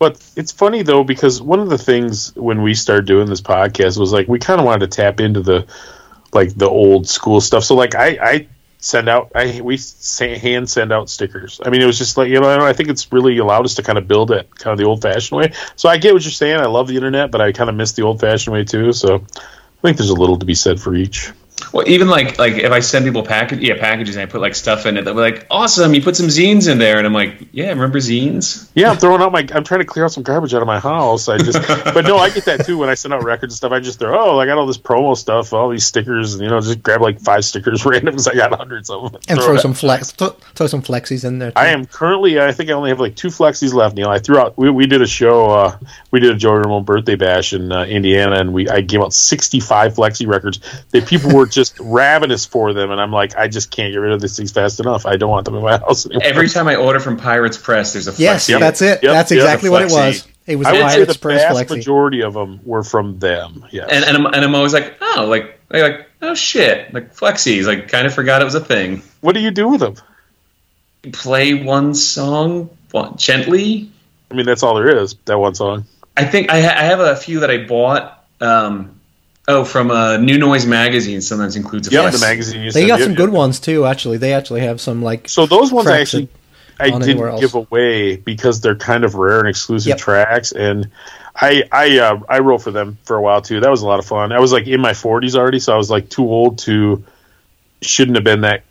But 0.00 0.18
it's 0.34 0.50
funny 0.50 0.82
though 0.82 1.04
because 1.04 1.42
one 1.42 1.60
of 1.60 1.68
the 1.68 1.76
things 1.76 2.34
when 2.34 2.62
we 2.62 2.72
started 2.72 3.04
doing 3.04 3.28
this 3.28 3.42
podcast 3.42 3.98
was 3.98 4.14
like 4.14 4.28
we 4.28 4.38
kind 4.38 4.58
of 4.58 4.64
wanted 4.64 4.90
to 4.90 4.96
tap 4.96 5.20
into 5.20 5.42
the 5.42 5.66
like 6.32 6.54
the 6.54 6.68
old 6.68 7.06
school 7.06 7.38
stuff. 7.42 7.64
So 7.64 7.74
like 7.74 7.94
I 7.94 8.18
I 8.20 8.48
send 8.78 9.10
out 9.10 9.32
I 9.34 9.60
we 9.60 9.78
hand 10.18 10.70
send 10.70 10.90
out 10.90 11.10
stickers. 11.10 11.60
I 11.62 11.68
mean 11.68 11.82
it 11.82 11.84
was 11.84 11.98
just 11.98 12.16
like 12.16 12.28
you 12.28 12.40
know 12.40 12.48
I, 12.48 12.56
don't 12.56 12.60
know, 12.60 12.66
I 12.66 12.72
think 12.72 12.88
it's 12.88 13.12
really 13.12 13.36
allowed 13.36 13.66
us 13.66 13.74
to 13.74 13.82
kind 13.82 13.98
of 13.98 14.08
build 14.08 14.30
it 14.30 14.48
kind 14.56 14.72
of 14.72 14.78
the 14.78 14.84
old 14.84 15.02
fashioned 15.02 15.38
way. 15.38 15.52
So 15.76 15.90
I 15.90 15.98
get 15.98 16.14
what 16.14 16.24
you're 16.24 16.32
saying. 16.32 16.58
I 16.58 16.66
love 16.66 16.88
the 16.88 16.96
internet, 16.96 17.30
but 17.30 17.42
I 17.42 17.52
kind 17.52 17.68
of 17.68 17.76
miss 17.76 17.92
the 17.92 18.02
old 18.02 18.20
fashioned 18.20 18.54
way 18.54 18.64
too. 18.64 18.94
So 18.94 19.16
I 19.16 19.80
think 19.82 19.98
there's 19.98 20.08
a 20.08 20.14
little 20.14 20.38
to 20.38 20.46
be 20.46 20.54
said 20.54 20.80
for 20.80 20.94
each. 20.94 21.30
Well, 21.72 21.88
even 21.88 22.08
like 22.08 22.38
like 22.38 22.54
if 22.54 22.72
I 22.72 22.80
send 22.80 23.04
people 23.04 23.22
package 23.22 23.60
yeah 23.60 23.78
packages 23.78 24.16
and 24.16 24.22
I 24.22 24.26
put 24.26 24.40
like 24.40 24.54
stuff 24.54 24.86
in 24.86 24.96
it, 24.96 25.04
they'll 25.04 25.14
be 25.14 25.20
like, 25.20 25.46
"Awesome, 25.50 25.94
you 25.94 26.02
put 26.02 26.16
some 26.16 26.26
zines 26.26 26.70
in 26.70 26.78
there," 26.78 26.98
and 26.98 27.06
I'm 27.06 27.12
like, 27.12 27.48
"Yeah, 27.52 27.68
remember 27.70 27.98
zines?" 27.98 28.68
Yeah, 28.74 28.90
I'm 28.90 28.96
throwing 28.96 29.22
out 29.22 29.32
my. 29.32 29.46
I'm 29.52 29.64
trying 29.64 29.80
to 29.80 29.84
clear 29.84 30.04
out 30.04 30.12
some 30.12 30.22
garbage 30.22 30.54
out 30.54 30.62
of 30.62 30.66
my 30.66 30.80
house. 30.80 31.28
I 31.28 31.38
just, 31.38 31.60
but 31.84 32.04
no, 32.04 32.18
I 32.18 32.30
get 32.30 32.44
that 32.46 32.64
too 32.66 32.78
when 32.78 32.88
I 32.88 32.94
send 32.94 33.14
out 33.14 33.22
records 33.24 33.52
and 33.52 33.56
stuff. 33.56 33.72
I 33.72 33.80
just 33.80 33.98
throw, 33.98 34.18
oh, 34.18 34.38
I 34.38 34.46
got 34.46 34.58
all 34.58 34.66
this 34.66 34.78
promo 34.78 35.16
stuff, 35.16 35.52
all 35.52 35.68
these 35.70 35.84
stickers, 35.86 36.34
and 36.34 36.42
you 36.42 36.48
know, 36.48 36.60
just 36.60 36.82
grab 36.82 37.00
like 37.00 37.20
five 37.20 37.44
stickers 37.44 37.84
random 37.86 38.14
because 38.14 38.28
I 38.28 38.34
got 38.34 38.54
hundreds 38.54 38.90
of 38.90 39.12
them. 39.12 39.20
and 39.28 39.38
Throw 39.38 39.46
throw 39.48 39.56
some 39.58 39.74
flex, 39.74 40.12
th- 40.12 40.32
throw 40.54 40.66
some 40.66 40.82
flexies 40.82 41.24
in 41.24 41.38
there. 41.38 41.50
Too. 41.50 41.58
I 41.58 41.68
am 41.68 41.86
currently. 41.86 42.40
I 42.40 42.52
think 42.52 42.70
I 42.70 42.72
only 42.72 42.90
have 42.90 43.00
like 43.00 43.16
two 43.16 43.28
flexies 43.28 43.72
left. 43.72 43.96
Neil, 43.96 44.08
I 44.08 44.18
threw 44.18 44.38
out. 44.38 44.56
We, 44.56 44.70
we 44.70 44.86
did 44.86 45.02
a 45.02 45.06
show. 45.06 45.50
Uh, 45.50 45.78
we 46.10 46.20
did 46.20 46.30
a 46.30 46.36
Joey 46.36 46.58
Ramone 46.58 46.84
birthday 46.84 47.16
bash 47.16 47.52
in 47.52 47.72
uh, 47.72 47.84
Indiana, 47.84 48.36
and 48.36 48.52
we 48.52 48.68
I 48.68 48.80
gave 48.80 49.00
out 49.00 49.12
65 49.12 49.94
flexi 49.94 50.26
records. 50.26 50.60
That 50.90 51.06
people 51.06 51.34
were 51.34 51.46
just 51.50 51.78
ravenous 51.80 52.46
for 52.46 52.72
them, 52.72 52.90
and 52.90 53.00
I'm 53.00 53.12
like, 53.12 53.36
I 53.36 53.48
just 53.48 53.70
can't 53.70 53.92
get 53.92 53.98
rid 53.98 54.12
of 54.12 54.20
these 54.20 54.36
things 54.36 54.50
fast 54.52 54.80
enough. 54.80 55.06
I 55.06 55.16
don't 55.16 55.30
want 55.30 55.44
them 55.44 55.54
in 55.56 55.62
my 55.62 55.78
house 55.86 56.06
anymore. 56.06 56.22
Every 56.24 56.48
time 56.48 56.68
I 56.68 56.76
order 56.76 57.00
from 57.00 57.16
Pirates 57.16 57.58
Press, 57.58 57.92
there's 57.92 58.08
a 58.08 58.12
Yes, 58.20 58.48
flexi. 58.48 58.58
that's 58.60 58.82
it. 58.82 59.02
Yep, 59.02 59.12
That's 59.12 59.30
yep, 59.30 59.38
exactly 59.38 59.68
the 59.68 59.72
what 59.72 59.82
it 59.82 59.90
was. 59.90 60.28
It 60.46 60.56
was 60.56 60.66
I 60.66 60.72
would 60.72 60.78
say 60.78 60.84
Pirates 60.96 61.12
the 61.14 61.18
Press 61.18 61.42
vast 61.42 61.58
Flexi. 61.70 61.76
majority 61.76 62.22
of 62.22 62.34
them 62.34 62.60
were 62.64 62.82
from 62.82 63.18
them. 63.18 63.64
Yeah, 63.70 63.86
And 63.90 64.04
and 64.04 64.16
I'm, 64.16 64.26
and 64.26 64.36
I'm 64.36 64.54
always 64.54 64.72
like, 64.72 64.96
oh, 65.00 65.26
like 65.28 65.60
like, 65.70 65.82
like 65.82 66.06
oh 66.22 66.34
shit, 66.34 66.92
like 66.92 67.14
flexis. 67.14 67.66
Like 67.66 67.88
kind 67.88 68.06
of 68.06 68.14
forgot 68.14 68.42
it 68.42 68.46
was 68.46 68.54
a 68.56 68.60
thing. 68.60 69.02
what 69.20 69.32
do 69.34 69.40
you 69.40 69.50
do 69.50 69.68
with 69.68 69.80
them? 69.80 69.94
Play 71.12 71.54
one 71.54 71.94
song 71.94 72.70
one, 72.90 73.16
gently. 73.16 73.90
I 74.30 74.34
mean, 74.34 74.44
that's 74.46 74.62
all 74.62 74.74
there 74.74 74.98
is. 75.02 75.14
That 75.24 75.38
one 75.38 75.54
song. 75.54 75.84
I 76.16 76.24
think 76.24 76.50
I, 76.50 76.60
ha- 76.60 76.74
I 76.76 76.84
have 76.84 77.00
a 77.00 77.16
few 77.16 77.40
that 77.40 77.50
I 77.50 77.64
bought. 77.64 78.24
Um, 78.40 78.99
oh, 79.48 79.64
from 79.64 79.90
uh, 79.90 80.16
New 80.18 80.38
Noise 80.38 80.66
magazine. 80.66 81.20
Sometimes 81.20 81.56
includes 81.56 81.88
a 81.88 81.90
Yeah, 81.90 82.02
flex. 82.02 82.20
the 82.20 82.26
magazine. 82.26 82.62
You 82.62 82.70
They 82.70 82.82
said, 82.82 82.88
got 82.88 82.98
yeah, 82.98 83.04
some 83.04 83.12
yeah. 83.12 83.16
good 83.18 83.30
ones 83.30 83.60
too. 83.60 83.86
Actually, 83.86 84.18
they 84.18 84.32
actually 84.32 84.60
have 84.62 84.80
some 84.80 85.02
like 85.02 85.28
So 85.28 85.46
those 85.46 85.72
ones 85.72 85.88
I 85.88 86.00
actually 86.00 86.28
I 86.78 86.90
aren't 86.90 87.04
anywhere 87.04 87.28
didn't 87.28 87.34
else. 87.34 87.40
give 87.40 87.54
away 87.54 88.16
because 88.16 88.60
they're 88.60 88.76
kind 88.76 89.04
of 89.04 89.14
rare 89.14 89.40
and 89.40 89.48
exclusive 89.48 89.88
Yep. 89.90 89.98
tracks, 89.98 90.52
and 90.52 90.90
I 91.34 91.64
I 91.70 91.98
uh, 91.98 92.20
I 92.28 92.38
wrote 92.40 92.62
for 92.62 92.70
them 92.70 92.98
for 93.04 93.16
a 93.16 93.22
while 93.22 93.42
too. 93.42 93.60
That 93.60 93.70
was 93.70 93.82
a 93.82 93.86
lot 93.86 93.98
of 93.98 94.06
fun. 94.06 94.32
I 94.32 94.40
was 94.40 94.52
like 94.52 94.66
in 94.66 94.80
my 94.80 94.92
40s 94.92 95.36
already, 95.36 95.58
so 95.58 95.72
I 95.74 95.76
was 95.76 95.90
like 95.90 96.08
too 96.08 96.24
old 96.28 96.58
to 96.60 97.04
shouldn't 97.82 98.16
have 98.16 98.24
been 98.24 98.42
that 98.42 98.64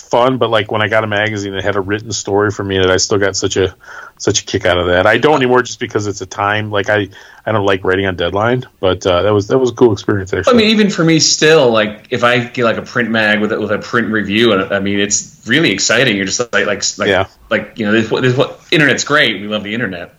fun. 0.00 0.38
But 0.38 0.50
like 0.50 0.70
when 0.70 0.82
I 0.82 0.88
got 0.88 1.04
a 1.04 1.06
magazine 1.06 1.52
that 1.52 1.62
had 1.64 1.76
a 1.76 1.80
written 1.80 2.12
story 2.12 2.50
for 2.50 2.64
me, 2.64 2.78
that 2.78 2.90
I 2.90 2.96
still 2.96 3.18
got 3.18 3.36
such 3.36 3.56
a 3.56 3.74
such 4.18 4.42
a 4.42 4.44
kick 4.44 4.64
out 4.66 4.78
of 4.78 4.86
that. 4.86 5.06
I 5.06 5.18
don't 5.18 5.36
anymore 5.36 5.62
just 5.62 5.80
because 5.80 6.06
it's 6.06 6.20
a 6.20 6.26
time 6.26 6.70
like 6.70 6.88
I 6.88 7.08
I 7.44 7.52
don't 7.52 7.66
like 7.66 7.84
writing 7.84 8.06
on 8.06 8.16
deadline, 8.16 8.64
but 8.80 9.04
uh, 9.06 9.22
that 9.22 9.32
was 9.32 9.48
that 9.48 9.58
was 9.58 9.70
a 9.70 9.74
cool 9.74 9.92
experience 9.92 10.32
Actually, 10.32 10.54
I 10.54 10.56
mean, 10.56 10.70
even 10.70 10.90
for 10.90 11.04
me, 11.04 11.18
still, 11.18 11.70
like 11.70 12.06
if 12.10 12.22
I 12.24 12.44
get 12.44 12.64
like 12.64 12.76
a 12.78 12.82
print 12.82 13.10
mag 13.10 13.40
with 13.40 13.52
a, 13.52 13.60
with 13.60 13.70
a 13.72 13.78
print 13.78 14.08
review, 14.08 14.52
and 14.52 14.72
I 14.72 14.80
mean, 14.80 15.00
it's 15.00 15.42
really 15.46 15.70
exciting. 15.72 16.16
You're 16.16 16.26
just 16.26 16.40
like 16.52 16.66
like 16.66 16.82
like 16.98 17.08
Yeah. 17.08 17.26
like 17.50 17.78
you 17.78 17.86
know, 17.86 17.92
this, 17.92 18.10
what 18.10 18.22
this 18.22 18.36
what 18.36 18.60
internet's 18.70 19.04
great. 19.04 19.40
We 19.40 19.48
love 19.48 19.64
the 19.64 19.74
internet. 19.74 20.14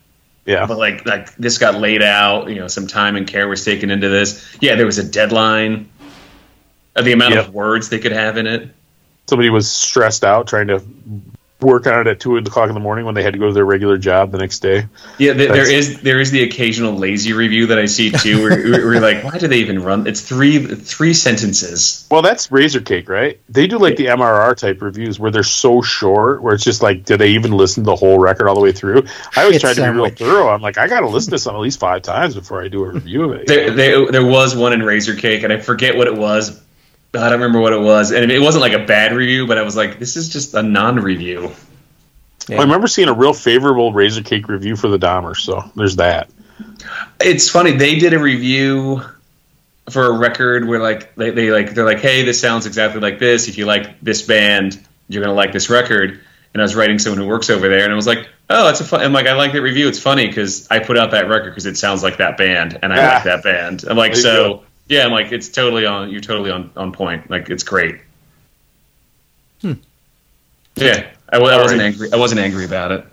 Yeah. 0.46 0.66
but 0.66 0.78
like 0.78 1.06
like 1.06 1.34
this 1.38 1.58
got 1.58 1.76
laid 1.76 2.02
out. 2.02 2.50
You 2.50 2.56
know, 2.56 2.68
some 2.68 2.88
time 2.88 3.16
and 3.16 3.26
care 3.26 3.48
was 3.48 3.64
taken 3.64 3.90
into 3.92 4.10
this. 4.10 4.58
Yeah, 4.60 4.76
there 4.76 4.86
was 4.86 4.98
a 4.98 5.04
deadline. 5.04 5.90
Of 6.96 7.06
the 7.06 7.12
amount 7.14 7.34
Yep. 7.34 7.48
of 7.48 7.54
words 7.56 7.90
they 7.90 7.98
could 7.98 8.12
have 8.12 8.38
in 8.38 8.46
it. 8.46 8.70
Somebody 9.28 9.50
was 9.50 9.72
stressed 9.72 10.24
out 10.24 10.48
trying 10.48 10.68
to 10.68 10.84
work 11.64 11.88
on 11.88 12.02
it 12.02 12.08
at 12.08 12.20
two 12.20 12.38
o'clock 12.38 12.68
in 12.68 12.74
the 12.74 12.80
morning 12.80 13.06
when 13.06 13.16
they 13.16 13.24
had 13.24 13.34
to 13.34 13.40
go 13.40 13.48
to 13.48 13.54
their 13.54 13.66
regular 13.66 13.98
job 13.98 14.32
the 14.32 14.38
next 14.38 14.60
day. 14.60 14.86
Yeah, 15.18 15.34
th- 15.34 15.38
there 15.38 15.48
That's- 15.48 15.70
is 15.70 16.02
there 16.02 16.20
is 16.20 16.32
the 16.32 16.44
occasional 16.44 16.94
lazy 16.94 17.34
review 17.34 17.68
that 17.68 17.80
I 17.80 17.86
see 17.86 18.12
too, 18.12 18.44
where, 18.44 18.72
where 18.72 18.86
we're 18.86 19.00
like, 19.00 19.24
why 19.24 19.38
do 19.38 19.48
they 19.48 19.60
even 19.60 19.82
run? 19.82 20.06
It's 20.06 20.22
three 20.22 20.60
three 20.60 21.14
sentences. 21.14 22.08
Well, 22.12 22.22
that's 22.22 22.52
Razor 22.52 22.82
Cake, 22.82 23.10
right? 23.10 23.40
They 23.50 23.68
do 23.68 23.78
like 23.78 23.96
the 23.96 24.08
MRR 24.08 24.56
type 24.58 24.82
reviews 24.82 25.20
where 25.20 25.32
they're 25.32 25.44
so 25.44 25.82
short, 25.82 26.42
where 26.44 26.54
it's 26.54 26.64
just 26.64 26.82
like, 26.82 27.06
did 27.06 27.20
they 27.20 27.30
even 27.30 27.52
listen 27.52 27.84
to 27.84 27.90
the 27.90 27.96
whole 27.96 28.20
record 28.20 28.48
all 28.48 28.56
the 28.56 28.62
way 28.62 28.72
through? 28.72 29.06
I 29.36 29.44
always 29.44 29.62
try 29.62 29.74
to 29.74 29.82
be 29.82 29.88
real 29.88 30.10
thorough. 30.10 30.50
I'm 30.50 30.62
like, 30.62 30.78
I 30.78 30.88
got 30.88 31.02
to 31.02 31.08
listen 31.08 31.32
to 31.32 31.40
some 31.40 31.56
at 31.56 31.62
least 31.62 31.80
five 31.80 32.02
times 32.02 32.36
before 32.36 32.64
I 32.64 32.68
do 32.68 32.84
a 32.84 32.90
review 32.90 33.24
of 33.24 33.40
it. 33.40 33.48
There, 33.48 33.72
there, 33.72 34.12
there 34.12 34.26
was 34.26 34.56
one 34.56 34.74
in 34.74 34.84
Razor 34.84 35.16
Cake, 35.16 35.44
and 35.44 35.54
I 35.54 35.60
forget 35.60 35.96
what 35.96 36.08
it 36.08 36.16
was. 36.16 36.62
I 37.16 37.30
don't 37.30 37.34
remember 37.34 37.60
what 37.60 37.74
it 37.74 37.80
was, 37.82 38.12
and 38.12 38.32
it 38.32 38.40
wasn't 38.42 38.62
like 38.64 38.74
a 38.74 38.86
bad 38.86 39.14
review, 39.14 39.46
but 39.48 39.58
I 39.58 39.62
was 39.62 39.76
like, 39.76 40.00
this 40.00 40.16
is 40.16 40.30
just 40.30 40.54
a 40.56 40.64
non-review. 40.64 41.52
Yeah. 42.48 42.58
I 42.60 42.64
remember 42.64 42.88
seeing 42.88 43.08
a 43.08 43.14
real 43.14 43.34
favorable 43.34 43.94
Razor 43.94 44.24
Cake 44.24 44.48
review 44.48 44.76
for 44.76 44.88
the 44.88 44.98
Dahmer, 44.98 45.36
so 45.38 45.64
there's 45.76 45.96
that. 45.98 46.30
It's 47.22 47.50
funny 47.50 47.72
they 47.72 47.96
did 48.00 48.14
a 48.14 48.20
review 48.20 49.02
for 49.90 50.06
a 50.06 50.12
record 50.18 50.68
where 50.68 50.80
like 50.80 51.14
they, 51.16 51.30
they 51.30 51.52
like 51.52 51.74
they're 51.74 51.86
like, 51.86 52.00
hey, 52.00 52.24
this 52.24 52.40
sounds 52.40 52.66
exactly 52.66 53.00
like 53.02 53.20
this. 53.20 53.48
If 53.48 53.58
you 53.58 53.66
like 53.66 54.00
this 54.02 54.22
band, 54.22 54.86
you're 55.08 55.24
gonna 55.24 55.36
like 55.36 55.52
this 55.54 55.70
record. 55.70 56.20
And 56.54 56.62
I 56.62 56.64
was 56.64 56.76
writing 56.76 57.00
someone 57.00 57.20
who 57.20 57.28
works 57.28 57.50
over 57.50 57.68
there, 57.68 57.84
and 57.84 57.92
I 57.92 57.96
was 57.96 58.06
like, 58.08 58.28
oh, 58.50 58.66
that's 58.66 58.80
a 58.82 58.86
fun. 58.86 59.02
I'm 59.02 59.14
like, 59.14 59.26
I 59.26 59.34
like 59.34 59.54
that 59.54 59.62
review. 59.62 59.88
It's 59.88 60.00
funny 60.00 60.28
because 60.28 60.68
I 60.70 60.80
put 60.80 60.98
out 60.98 61.12
that 61.12 61.28
record 61.28 61.50
because 61.52 61.66
it 61.66 61.78
sounds 61.78 62.04
like 62.04 62.18
that 62.18 62.38
band, 62.38 62.78
and 62.84 62.94
I 62.94 62.98
Ah. 63.04 63.14
like 63.16 63.24
that 63.24 63.44
band. 63.44 63.86
I'm 63.88 63.98
like, 63.98 64.16
so 64.16 64.54
go. 64.56 64.64
Yeah, 64.88 65.06
I'm 65.06 65.12
like, 65.12 65.32
it's 65.32 65.50
totally 65.50 65.86
on. 65.86 66.10
You're 66.10 66.22
totally 66.22 66.52
on 66.52 66.72
on 66.76 66.92
point. 66.92 67.30
Like, 67.30 67.50
it's 67.50 67.64
great. 67.64 68.00
Yeah, 70.76 71.08
I, 71.30 71.38
I 71.38 71.40
wasn't 71.40 71.80
right. 71.82 71.86
angry. 71.86 72.10
I 72.12 72.16
wasn't 72.18 72.42
angry 72.42 72.66
about 72.66 72.92
it. 72.92 73.06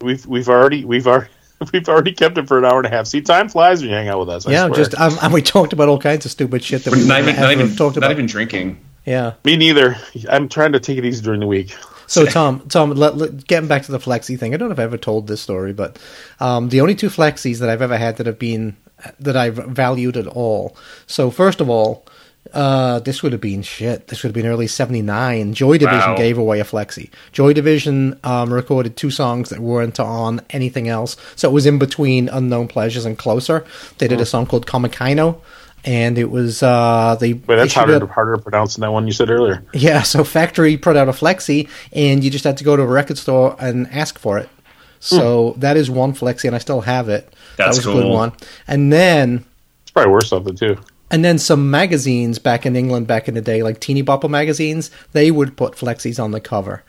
We've 0.00 0.24
we've 0.26 0.48
already 0.48 0.84
we've 0.84 1.06
already 1.06 1.30
we've 1.72 1.88
already 1.88 2.12
kept 2.12 2.38
it 2.38 2.48
for 2.48 2.58
an 2.58 2.64
hour 2.64 2.78
and 2.78 2.86
a 2.86 2.90
half. 2.90 3.06
See, 3.06 3.20
time 3.20 3.48
flies 3.48 3.80
when 3.80 3.90
you 3.90 3.96
hang 3.96 4.08
out 4.08 4.20
with 4.20 4.28
us. 4.30 4.46
I 4.46 4.52
yeah, 4.52 4.66
swear. 4.66 4.76
just 4.76 4.98
um, 4.98 5.16
and 5.22 5.32
we 5.32 5.42
talked 5.42 5.72
about 5.72 5.88
all 5.88 5.98
kinds 5.98 6.24
of 6.24 6.30
stupid 6.30 6.64
shit 6.64 6.84
that 6.84 6.92
we 6.92 7.06
Not 7.06 7.20
wouldn't 7.20 7.28
even, 7.28 7.34
not 7.36 7.42
ever 7.44 7.52
even, 7.52 7.68
have 7.68 7.76
talked 7.76 8.00
not 8.00 8.10
even 8.10 8.26
drinking. 8.26 8.80
yeah. 9.04 9.34
me 9.44 9.56
neither. 9.56 9.96
I'm 10.28 10.48
trying 10.48 10.72
to 10.72 10.80
take 10.80 10.98
it 10.98 11.04
easy 11.04 11.22
during 11.22 11.40
the 11.40 11.46
week. 11.46 11.74
So 12.08 12.24
Tom, 12.24 12.60
Tom, 12.68 12.90
let, 12.92 13.16
let- 13.16 13.46
getting 13.46 13.68
back 13.68 13.82
to 13.84 13.92
the 13.92 13.98
flexi 13.98 14.38
thing, 14.38 14.54
I 14.54 14.58
don't 14.58 14.68
know 14.68 14.72
if 14.74 14.78
I've 14.78 14.84
ever 14.84 14.96
told 14.96 15.26
this 15.26 15.40
story, 15.40 15.72
but 15.72 15.98
um, 16.38 16.68
the 16.68 16.80
only 16.80 16.94
two 16.94 17.08
flexis 17.08 17.58
that 17.58 17.68
I've 17.68 17.82
ever 17.82 17.96
had 17.98 18.16
that 18.18 18.26
have 18.26 18.38
been 18.38 18.76
that 19.20 19.36
I've 19.36 19.56
valued 19.56 20.16
at 20.16 20.26
all. 20.26 20.76
So 21.06 21.30
first 21.30 21.60
of 21.60 21.68
all, 21.68 22.06
uh, 22.54 23.00
this 23.00 23.22
would 23.22 23.32
have 23.32 23.40
been 23.40 23.62
shit. 23.62 24.06
This 24.08 24.22
would 24.22 24.28
have 24.28 24.34
been 24.34 24.46
early 24.50 24.66
'79. 24.68 25.52
Joy 25.52 25.78
Division 25.78 26.10
Wow. 26.12 26.16
gave 26.16 26.38
away 26.38 26.60
a 26.60 26.64
flexi. 26.64 27.10
Joy 27.32 27.52
Division 27.52 28.18
um, 28.24 28.52
recorded 28.52 28.96
two 28.96 29.10
songs 29.10 29.50
that 29.50 29.58
weren't 29.58 29.98
on 29.98 30.40
anything 30.50 30.88
else, 30.88 31.16
so 31.34 31.48
it 31.50 31.52
was 31.52 31.66
in 31.66 31.78
between 31.78 32.28
Unknown 32.28 32.68
Pleasures 32.68 33.04
and 33.04 33.18
Closer. 33.18 33.64
They 33.98 34.06
did 34.08 34.20
a 34.20 34.26
song 34.26 34.46
called 34.46 34.66
Komakino. 34.66 35.40
And 35.84 36.18
it 36.18 36.32
was 36.32 36.64
uh 36.64 37.16
they 37.20 37.32
But 37.34 37.56
that's 37.56 37.72
harder 37.74 38.00
to, 38.00 38.06
harder 38.06 38.36
to 38.36 38.42
pronounce 38.42 38.74
than 38.74 38.80
that 38.82 38.90
one 38.90 39.06
you 39.06 39.12
said 39.12 39.30
earlier. 39.30 39.62
yeah, 39.72 40.02
so 40.02 40.24
Factory 40.24 40.76
put 40.76 40.96
out 40.96 41.08
a 41.08 41.12
flexi, 41.12 41.68
and 41.92 42.24
you 42.24 42.30
just 42.30 42.42
had 42.44 42.56
to 42.56 42.64
go 42.64 42.74
to 42.74 42.82
a 42.82 42.86
record 42.86 43.18
store 43.18 43.54
and 43.60 43.86
ask 43.92 44.18
for 44.18 44.36
it. 44.36 44.48
So 45.00 45.54
that 45.58 45.76
is 45.76 45.90
one 45.90 46.12
flexi, 46.14 46.44
and 46.46 46.54
I 46.54 46.58
still 46.58 46.80
have 46.80 47.08
it. 47.08 47.32
That's 47.56 47.78
that 47.78 47.86
was 47.86 47.96
a 47.96 48.02
good 48.02 48.12
one. 48.12 48.32
And 48.66 48.92
then, 48.92 49.44
It's 49.82 49.90
probably 49.92 50.12
worth 50.12 50.26
something 50.26 50.56
too. 50.56 50.76
and 51.10 51.24
then 51.24 51.38
some 51.38 51.70
magazines 51.70 52.38
back 52.38 52.66
in 52.66 52.74
England 52.76 53.06
back 53.06 53.28
in 53.28 53.34
the 53.34 53.40
day, 53.40 53.62
like 53.62 53.80
Teeny 53.80 54.02
Bopper 54.02 54.28
magazines, 54.30 54.90
they 55.12 55.30
would 55.30 55.56
put 55.56 55.74
flexis 55.74 56.22
on 56.22 56.32
the 56.32 56.40
cover. 56.40 56.82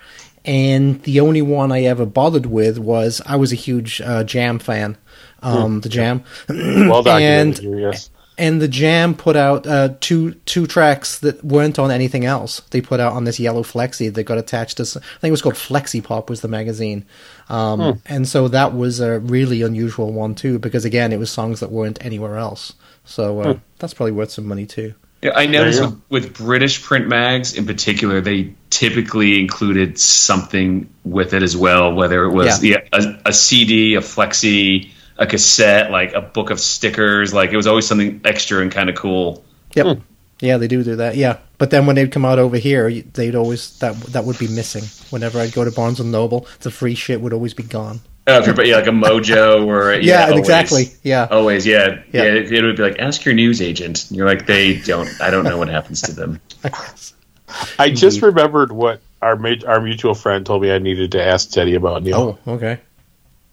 And 0.45 1.03
the 1.03 1.19
only 1.19 1.41
one 1.41 1.71
I 1.73 1.83
ever 1.83 2.05
bothered 2.05 2.45
with 2.45 2.77
was 2.77 3.21
I 3.25 3.35
was 3.35 3.51
a 3.51 3.55
huge 3.55 3.99
uh, 4.01 4.23
Jam 4.23 4.59
fan, 4.59 4.97
um, 5.43 5.81
the 5.81 5.89
Jam. 5.89 6.23
Well 6.49 7.03
documented 7.03 7.63
And- 7.65 7.75
here, 7.75 7.79
yes. 7.91 8.09
and 8.37 8.61
the 8.61 8.69
Jam 8.69 9.13
put 9.13 9.35
out 9.35 9.67
uh, 9.67 9.95
two 9.99 10.35
two 10.45 10.65
tracks 10.65 11.19
that 11.19 11.43
weren't 11.43 11.77
on 11.77 11.91
anything 11.91 12.23
else. 12.23 12.61
They 12.69 12.79
put 12.79 13.01
out 13.01 13.11
on 13.13 13.25
this 13.25 13.39
yellow 13.41 13.61
flexi 13.63 14.13
that 14.13 14.23
got 14.23 14.37
attached 14.37 14.77
to. 14.77 14.83
I 14.83 14.85
think 15.19 15.29
it 15.29 15.31
was 15.31 15.41
called 15.41 15.55
Flexipop 15.55 16.29
was 16.29 16.39
the 16.39 16.47
magazine, 16.47 17.05
um, 17.49 18.01
and 18.05 18.27
so 18.27 18.47
that 18.49 18.73
was 18.73 18.99
a 18.99 19.19
really 19.19 19.61
unusual 19.61 20.11
one 20.11 20.35
too 20.35 20.59
because 20.59 20.85
again 20.85 21.13
it 21.13 21.19
was 21.19 21.31
songs 21.31 21.61
that 21.61 21.71
weren't 21.71 22.03
anywhere 22.03 22.37
else. 22.37 22.73
So 23.05 23.39
uh, 23.41 23.59
that's 23.79 23.93
probably 23.93 24.11
worth 24.11 24.31
some 24.31 24.45
money 24.45 24.65
too. 24.65 24.93
Yeah, 25.21 25.31
I 25.33 25.47
noticed 25.47 25.81
with, 25.81 26.01
with 26.09 26.37
British 26.37 26.83
print 26.83 27.07
mags 27.07 27.55
in 27.55 27.65
particular, 27.65 28.21
they 28.21 28.53
typically 28.69 29.39
included 29.39 29.97
something 29.97 30.89
with 31.03 31.33
it 31.33 31.41
as 31.41 31.57
well, 31.57 31.93
whether 31.93 32.23
it 32.25 32.31
was 32.31 32.63
Yeah. 32.63 32.81
yeah. 32.93 32.99
a, 33.25 33.29
a 33.29 33.33
CD, 33.33 33.95
a 33.95 34.01
flexi, 34.01 34.89
a 35.17 35.25
cassette, 35.25 35.89
like 35.89 36.13
a 36.13 36.21
book 36.21 36.51
of 36.51 36.59
stickers. 36.59 37.33
Like 37.33 37.51
it 37.51 37.57
was 37.57 37.65
always 37.65 37.87
something 37.87 38.21
extra 38.25 38.61
and 38.61 38.71
kind 38.71 38.89
of 38.89 38.95
cool. 38.95 39.43
Yep. 39.73 40.01
Yeah, 40.39 40.57
they 40.57 40.67
do 40.67 40.83
do 40.83 40.97
that. 40.97 41.15
Yeah, 41.15 41.37
but 41.57 41.71
then 41.71 41.85
when 41.87 41.95
they'd 41.95 42.11
come 42.11 42.25
out 42.25 42.37
over 42.39 42.57
here, 42.57 42.91
they'd 42.91 43.35
always 43.35 43.77
that 43.79 43.95
that 44.13 44.23
would 44.25 44.37
be 44.37 44.47
missing. 44.47 44.83
Whenever 45.09 45.39
I'd 45.39 45.53
go 45.53 45.63
to 45.65 45.71
Barnes 45.71 45.99
and 45.99 46.11
Noble, 46.11 46.45
the 46.59 46.69
free 46.71 46.93
shit 46.95 47.21
would 47.21 47.33
always 47.33 47.53
be 47.55 47.63
gone. 47.63 48.01
Oh, 48.29 48.39
if 48.43 48.55
but 48.57 48.67
yeah, 48.67 48.75
like 48.75 48.87
a 48.87 48.91
Mojo 48.91 49.65
or 49.65 49.91
a- 49.93 50.01
Yeah, 50.03 50.25
always. 50.25 50.39
exactly. 50.39 50.83
Yeah. 51.01 51.27
always. 51.31 51.65
Yeah, 51.65 52.01
Yeah. 52.11 52.23
yeah. 52.23 52.33
it, 52.33 52.51
it 52.51 52.61
would 52.63 52.75
be 52.75 52.83
like 52.83 52.99
ask 52.99 53.23
your 53.23 53.33
news 53.33 53.61
agent. 53.61 54.09
And 54.09 54.17
you're 54.17 54.27
like 54.27 54.45
they 54.45 54.75
don't. 54.81 55.09
I 55.21 55.29
don't 55.31 55.45
know 55.45 55.57
what 55.57 55.69
happens 55.69 56.01
to 56.03 56.11
them. 56.11 56.41
I 57.79 57.89
just 57.91 58.21
remembered 58.21 58.71
what 58.71 58.99
our 59.21 59.35
ma- 59.37 59.55
our 59.65 59.79
mutual 59.81 60.13
friend 60.13 60.45
told 60.45 60.61
me 60.61 60.71
I 60.71 60.79
needed 60.79 61.13
to 61.13 61.23
ask 61.23 61.49
Teddy 61.51 61.75
about. 61.75 62.03
Neil, 62.03 62.37
oh, 62.45 62.51
okay. 62.55 62.79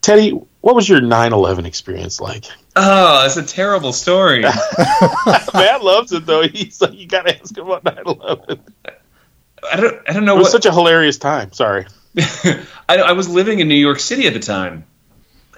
Teddy, 0.03 0.31
what 0.61 0.75
was 0.75 0.89
your 0.89 1.01
9/11 1.01 1.65
experience 1.67 2.21
like? 2.21 2.45
Oh, 2.77 3.25
it's 3.27 3.37
a 3.37 3.43
terrible 3.45 3.93
story. 3.93 4.43
Matt 5.55 5.83
loves 5.85 6.13
it 6.13 6.27
though. 6.27 6.43
He's 6.49 6.81
like, 6.81 6.95
you 6.95 7.07
got 7.07 7.27
to 7.27 7.39
ask 7.41 7.57
him 7.57 7.67
about 7.69 7.85
9/11. 7.85 8.61
I 9.73 9.77
don't. 9.77 10.09
I 10.09 10.13
don't 10.13 10.25
know 10.25 10.35
It 10.35 10.39
was 10.39 10.45
what. 10.47 10.53
such 10.53 10.67
a 10.67 10.73
hilarious 10.73 11.17
time. 11.19 11.53
Sorry. 11.53 11.87
I, 12.19 12.65
I 12.89 13.13
was 13.13 13.29
living 13.29 13.61
in 13.61 13.69
New 13.69 13.75
York 13.77 13.99
City 14.01 14.27
at 14.27 14.35
the 14.35 14.41
time, 14.41 14.85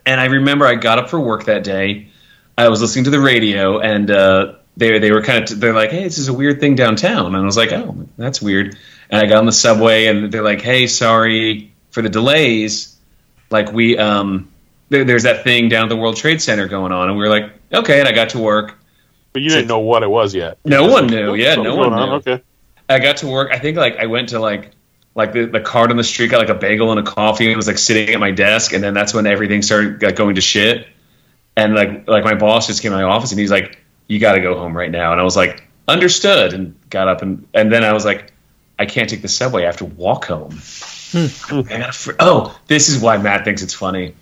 and 0.05 0.21
I 0.21 0.27
remember 0.27 0.67
I 0.67 0.75
got 0.77 0.99
up 0.99 1.11
for 1.11 1.19
work 1.21 1.45
that 1.47 1.65
day. 1.65 2.09
I 2.57 2.69
was 2.69 2.81
listening 2.81 3.05
to 3.05 3.11
the 3.11 3.21
radio, 3.21 3.79
and 3.81 4.11
uh, 4.11 4.55
they 4.77 4.99
they 4.99 5.11
were 5.11 5.23
kind 5.23 5.51
of 5.51 5.61
they're 5.61 5.75
like, 5.75 5.91
"Hey, 5.91 6.05
this 6.05 6.19
is 6.19 6.29
a 6.29 6.33
weird 6.33 6.61
thing 6.61 6.75
downtown," 6.77 7.27
and 7.27 7.37
I 7.37 7.41
was 7.41 7.57
like, 7.57 7.73
"Oh, 7.73 8.07
that's 8.17 8.41
weird." 8.41 8.77
And 9.11 9.21
I 9.21 9.27
got 9.29 9.39
on 9.39 9.47
the 9.47 9.53
subway, 9.53 10.07
and 10.07 10.31
they're 10.33 10.43
like, 10.45 10.63
"Hey, 10.63 10.87
sorry 10.87 11.73
for 11.91 12.01
the 12.03 12.09
delays. 12.09 12.97
Like 13.51 13.73
we 13.73 13.99
um, 13.99 14.51
there, 14.89 15.05
there's 15.05 15.25
that 15.25 15.45
thing 15.45 15.69
down 15.69 15.85
at 15.85 15.89
the 15.89 15.97
World 15.97 16.17
Trade 16.17 16.41
Center 16.41 16.67
going 16.69 16.93
on," 16.93 17.09
and 17.09 17.17
we 17.17 17.23
were 17.23 17.31
like, 17.31 17.53
"Okay." 17.73 18.01
And 18.01 18.09
I 18.09 18.13
got 18.13 18.31
to 18.31 18.39
work. 18.39 18.79
But 19.33 19.43
you 19.43 19.51
didn't 19.51 19.69
know 19.69 19.81
what 19.81 20.03
it 20.03 20.09
was 20.09 20.35
yet. 20.35 20.59
No 20.65 20.89
one 20.89 21.09
knew. 21.09 21.35
Yeah, 21.35 21.57
no 21.57 21.77
one 21.77 21.91
going 21.91 22.01
on. 22.01 22.09
knew. 22.09 22.15
Okay. 22.17 22.43
I 22.89 22.99
got 23.01 23.19
to 23.19 23.27
work. 23.27 23.51
I 23.53 23.59
think 23.59 23.77
like 23.77 23.97
I 23.99 24.07
went 24.07 24.31
to 24.31 24.39
like 24.39 24.71
like 25.15 25.33
the, 25.33 25.47
the 25.47 25.61
cart 25.61 25.91
on 25.91 25.97
the 25.97 26.05
street 26.05 26.31
got 26.31 26.39
like 26.39 26.49
a 26.49 26.55
bagel 26.55 26.91
and 26.91 27.01
a 27.01 27.03
coffee 27.03 27.47
and 27.47 27.57
was 27.57 27.67
like 27.67 27.79
sitting 27.79 28.15
at 28.15 28.21
my 28.21 28.31
desk 28.31 28.73
and 28.73 28.85
then 28.85 28.95
that's 28.95 29.15
when 29.15 29.27
everything 29.27 29.63
started 29.63 30.03
like, 30.03 30.15
going 30.15 30.35
to 30.37 30.41
shit. 30.41 30.87
And 31.57 31.75
like 31.75 32.07
like 32.07 32.25
my 32.25 32.35
boss 32.35 32.67
just 32.67 32.83
came 32.83 32.93
to 32.93 32.97
my 32.97 33.03
office 33.03 33.31
and 33.33 33.41
he's 33.41 33.51
like, 33.51 33.79
"You 34.09 34.19
got 34.19 34.33
to 34.33 34.41
go 34.41 34.57
home 34.59 34.77
right 34.77 34.91
now." 34.91 35.13
And 35.13 35.21
I 35.21 35.25
was 35.25 35.37
like, 35.37 35.67
"Understood." 35.89 36.53
And 36.53 36.75
got 36.91 37.09
up 37.09 37.23
and 37.23 37.47
and 37.55 37.73
then 37.73 37.83
I 37.83 37.93
was 37.93 38.05
like, 38.05 38.33
"I 38.79 38.87
can't 38.87 39.09
take 39.09 39.23
the 39.23 39.29
subway. 39.29 39.63
I 39.63 39.67
have 39.67 39.79
to 39.79 39.87
walk 39.87 40.27
home." 40.27 40.53
Hmm. 41.13 41.27
I 41.51 41.79
gotta 41.79 41.93
fr- 41.93 42.13
oh, 42.21 42.59
this 42.67 42.89
is 42.89 43.01
why 43.01 43.17
Matt 43.17 43.45
thinks 43.45 43.63
it's 43.63 43.75
funny. 43.75 44.15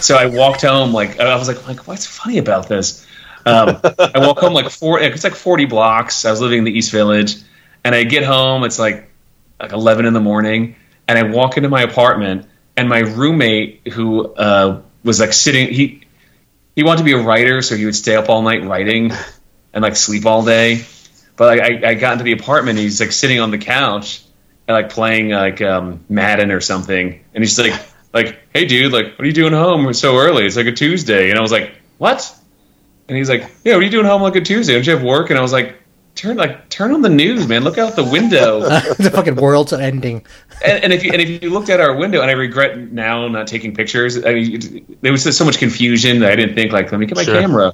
So 0.00 0.16
I 0.16 0.26
walked 0.26 0.62
home 0.62 0.92
like 0.92 1.20
I 1.20 1.36
was 1.36 1.48
like, 1.48 1.66
like 1.66 1.86
what's 1.86 2.06
funny 2.06 2.38
about 2.38 2.68
this? 2.68 3.06
Um, 3.44 3.80
I 3.82 4.18
walk 4.26 4.40
home 4.40 4.52
like 4.52 4.70
four. 4.70 5.00
It's 5.00 5.24
like 5.24 5.34
forty 5.34 5.66
blocks. 5.66 6.24
I 6.24 6.30
was 6.30 6.40
living 6.40 6.58
in 6.58 6.64
the 6.64 6.72
East 6.72 6.90
Village, 6.90 7.36
and 7.84 7.94
I 7.94 8.02
get 8.04 8.24
home. 8.24 8.64
It's 8.64 8.78
like 8.78 9.08
like 9.60 9.72
eleven 9.72 10.04
in 10.04 10.14
the 10.14 10.20
morning, 10.20 10.76
and 11.06 11.18
I 11.18 11.22
walk 11.22 11.56
into 11.56 11.68
my 11.68 11.82
apartment, 11.82 12.46
and 12.76 12.88
my 12.88 13.00
roommate 13.00 13.92
who 13.92 14.34
uh, 14.34 14.82
was 15.04 15.20
like 15.20 15.32
sitting 15.32 15.72
he 15.72 16.02
he 16.74 16.82
wanted 16.82 16.98
to 16.98 17.04
be 17.04 17.12
a 17.12 17.22
writer, 17.22 17.62
so 17.62 17.76
he 17.76 17.84
would 17.84 17.94
stay 17.94 18.16
up 18.16 18.28
all 18.28 18.42
night 18.42 18.64
writing 18.64 19.12
and 19.72 19.82
like 19.82 19.96
sleep 19.96 20.26
all 20.26 20.44
day. 20.44 20.84
But 21.36 21.60
I, 21.60 21.90
I, 21.90 21.94
got 21.94 22.14
into 22.14 22.24
the 22.24 22.32
apartment, 22.32 22.78
and 22.78 22.84
he's 22.84 22.98
like 22.98 23.12
sitting 23.12 23.40
on 23.40 23.50
the 23.50 23.58
couch 23.58 24.24
and 24.66 24.74
like 24.74 24.88
playing 24.88 25.30
like 25.30 25.60
um, 25.60 26.04
Madden 26.08 26.50
or 26.50 26.60
something, 26.60 27.24
and 27.34 27.44
he's 27.44 27.58
like 27.58 27.78
like 28.16 28.38
Hey 28.52 28.64
dude, 28.66 28.92
like 28.92 29.12
what 29.16 29.20
are 29.24 29.26
you 29.26 29.32
doing 29.32 29.52
home 29.52 29.92
so 29.92 30.16
early? 30.18 30.44
It's 30.46 30.56
like 30.56 30.66
a 30.66 30.72
Tuesday, 30.72 31.30
and 31.30 31.38
I 31.38 31.42
was 31.42 31.52
like 31.52 31.72
what? 31.98 32.34
And 33.08 33.16
he's 33.16 33.28
like, 33.28 33.42
Yeah, 33.64 33.74
what 33.74 33.80
are 33.80 33.84
you 33.84 33.90
doing 33.90 34.06
home 34.06 34.22
like 34.22 34.36
a 34.36 34.40
Tuesday? 34.40 34.74
Don't 34.74 34.86
you 34.86 34.92
have 34.94 35.02
work? 35.04 35.30
And 35.30 35.38
I 35.38 35.42
was 35.42 35.52
like, 35.52 35.76
turn 36.16 36.36
like 36.38 36.68
turn 36.70 36.92
on 36.92 37.02
the 37.02 37.08
news, 37.10 37.46
man. 37.46 37.62
Look 37.62 37.78
out 37.78 37.94
the 37.94 38.02
window. 38.04 38.60
the 38.98 39.10
fucking 39.12 39.36
world's 39.36 39.72
ending. 39.72 40.24
and, 40.64 40.82
and 40.84 40.92
if 40.92 41.04
you 41.04 41.12
and 41.12 41.20
if 41.22 41.42
you 41.42 41.50
looked 41.50 41.68
at 41.70 41.78
our 41.80 41.94
window, 41.94 42.20
and 42.22 42.30
I 42.30 42.34
regret 42.34 42.78
now 42.92 43.28
not 43.28 43.46
taking 43.46 43.74
pictures. 43.74 44.24
I 44.24 44.34
mean, 44.34 44.96
there 45.02 45.12
was 45.12 45.24
just 45.24 45.38
so 45.38 45.44
much 45.44 45.58
confusion 45.58 46.20
that 46.20 46.32
I 46.32 46.36
didn't 46.36 46.54
think 46.54 46.72
like, 46.72 46.90
let 46.90 46.98
me 46.98 47.06
get 47.06 47.16
my 47.16 47.22
Sure. 47.24 47.40
camera. 47.40 47.72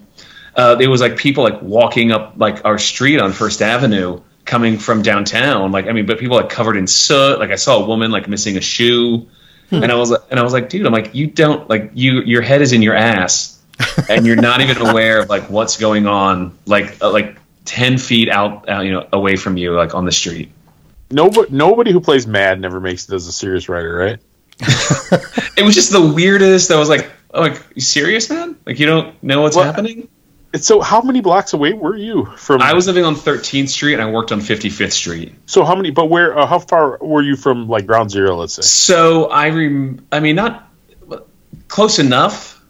Uh, 0.54 0.74
there 0.74 0.90
was 0.90 1.00
like 1.00 1.16
people 1.16 1.44
like 1.44 1.62
walking 1.62 2.12
up 2.12 2.34
like 2.36 2.64
our 2.66 2.78
street 2.78 3.18
on 3.20 3.32
First 3.32 3.62
Avenue, 3.62 4.20
coming 4.44 4.76
from 4.76 5.00
downtown. 5.02 5.72
Like 5.72 5.86
I 5.86 5.92
mean, 5.92 6.04
but 6.04 6.18
people 6.18 6.36
like 6.36 6.50
covered 6.50 6.76
in 6.76 6.86
soot. 6.86 7.38
Like 7.38 7.50
I 7.50 7.56
saw 7.56 7.82
a 7.82 7.86
woman 7.86 8.10
like 8.10 8.28
missing 8.28 8.56
a 8.58 8.60
shoe, 8.60 9.28
and 9.70 9.90
I 9.90 9.94
was 9.94 10.10
like, 10.10 10.20
and 10.30 10.38
I 10.38 10.42
was 10.42 10.52
like, 10.52 10.68
dude, 10.68 10.86
I'm 10.86 10.92
like, 10.92 11.14
you 11.14 11.26
don't 11.26 11.68
like 11.68 11.92
you. 11.94 12.22
Your 12.22 12.42
head 12.42 12.62
is 12.62 12.72
in 12.72 12.82
your 12.82 12.94
ass, 12.94 13.60
and 14.08 14.26
you're 14.26 14.36
not 14.36 14.60
even 14.60 14.78
aware 14.86 15.20
of 15.20 15.28
like 15.28 15.44
what's 15.50 15.78
going 15.78 16.06
on. 16.06 16.56
Like 16.66 17.00
uh, 17.00 17.10
like 17.10 17.36
ten 17.64 17.98
feet 17.98 18.28
out, 18.28 18.68
uh, 18.68 18.80
you 18.80 18.92
know, 18.92 19.06
away 19.12 19.36
from 19.36 19.56
you, 19.56 19.74
like 19.74 19.94
on 19.94 20.04
the 20.04 20.12
street. 20.12 20.50
Nobody, 21.10 21.52
nobody 21.52 21.92
who 21.92 22.00
plays 22.00 22.26
Mad 22.26 22.60
never 22.60 22.80
makes 22.80 23.08
it 23.08 23.14
as 23.14 23.26
a 23.26 23.32
serious 23.32 23.68
writer, 23.68 23.94
right? 23.94 24.18
it 25.56 25.62
was 25.64 25.74
just 25.74 25.92
the 25.92 26.12
weirdest. 26.14 26.70
I 26.70 26.78
was 26.78 26.88
like, 26.88 27.10
like, 27.34 27.62
you 27.74 27.82
serious, 27.82 28.30
man? 28.30 28.56
Like, 28.64 28.78
you 28.78 28.86
don't 28.86 29.22
know 29.22 29.42
what's 29.42 29.56
Well, 29.56 29.64
happening? 29.64 30.08
So 30.54 30.80
how 30.80 31.00
many 31.00 31.20
blocks 31.20 31.54
away 31.54 31.72
were 31.72 31.96
you 31.96 32.26
from? 32.36 32.60
I 32.60 32.74
was 32.74 32.86
living 32.86 33.04
on 33.04 33.14
13th 33.14 33.70
Street 33.70 33.94
and 33.94 34.02
I 34.02 34.10
worked 34.10 34.32
on 34.32 34.40
55th 34.40 34.92
Street. 34.92 35.34
so 35.46 35.64
how 35.64 35.74
many? 35.74 35.90
But 35.90 36.10
where? 36.10 36.38
Uh, 36.38 36.46
how 36.46 36.58
far 36.58 36.98
were 36.98 37.22
you 37.22 37.36
from 37.36 37.68
like 37.68 37.86
Ground 37.86 38.10
Zero? 38.10 38.36
Let's 38.36 38.54
say. 38.54 38.62
So 38.62 39.30
I 39.30 39.48
rem- 39.48 40.06
I 40.12 40.20
mean, 40.20 40.36
not 40.36 40.68
close 41.68 41.98
enough. 41.98 42.62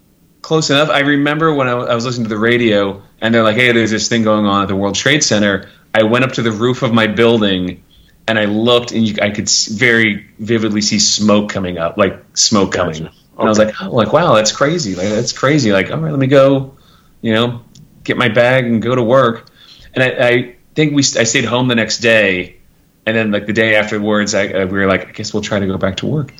Close 0.42 0.70
enough. 0.70 0.90
I 0.90 1.00
remember 1.00 1.52
when 1.54 1.68
I, 1.68 1.72
I 1.72 1.94
was 1.94 2.04
listening 2.04 2.24
to 2.24 2.28
the 2.28 2.38
radio 2.38 3.02
and 3.20 3.34
they're 3.34 3.44
like, 3.44 3.56
hey, 3.56 3.72
there's 3.72 3.90
this 3.90 4.08
thing 4.08 4.22
going 4.22 4.46
on 4.46 4.62
at 4.62 4.68
the 4.68 4.76
World 4.76 4.94
Trade 4.94 5.22
Center. 5.22 5.68
I 5.94 6.02
went 6.04 6.24
up 6.24 6.32
to 6.32 6.42
the 6.42 6.50
roof 6.50 6.82
of 6.82 6.92
my 6.92 7.06
building 7.06 7.82
and 8.26 8.38
I 8.38 8.46
looked 8.46 8.92
and 8.92 9.06
you, 9.06 9.16
I 9.20 9.30
could 9.30 9.48
very 9.70 10.26
vividly 10.38 10.80
see 10.80 10.98
smoke 10.98 11.50
coming 11.50 11.78
up, 11.78 11.96
like 11.96 12.22
smoke 12.34 12.72
coming. 12.72 13.04
Gotcha. 13.04 13.16
And 13.38 13.46
I 13.46 13.48
was 13.48 13.58
like, 13.58 13.74
oh, 13.80 13.90
like 13.90 14.12
wow, 14.12 14.34
that's 14.34 14.52
crazy. 14.52 14.94
Like 14.94 15.08
that's 15.08 15.32
crazy. 15.32 15.72
Like 15.72 15.90
all 15.90 15.98
right, 15.98 16.10
let 16.10 16.18
me 16.18 16.26
go, 16.26 16.76
you 17.20 17.34
know, 17.34 17.62
get 18.04 18.16
my 18.16 18.28
bag 18.28 18.64
and 18.64 18.82
go 18.82 18.94
to 18.94 19.02
work. 19.02 19.50
And 19.94 20.02
I, 20.02 20.28
I 20.28 20.56
think 20.74 20.92
we 20.92 21.00
I 21.00 21.24
stayed 21.24 21.44
home 21.44 21.68
the 21.68 21.74
next 21.74 21.98
day, 21.98 22.56
and 23.06 23.16
then 23.16 23.30
like 23.30 23.46
the 23.46 23.52
day 23.52 23.76
afterwards, 23.76 24.34
I, 24.34 24.48
I 24.48 24.64
we 24.64 24.78
were 24.78 24.86
like, 24.86 25.08
I 25.08 25.12
guess 25.12 25.32
we'll 25.34 25.42
try 25.42 25.58
to 25.58 25.66
go 25.66 25.76
back 25.76 25.96
to 25.98 26.06
work. 26.06 26.32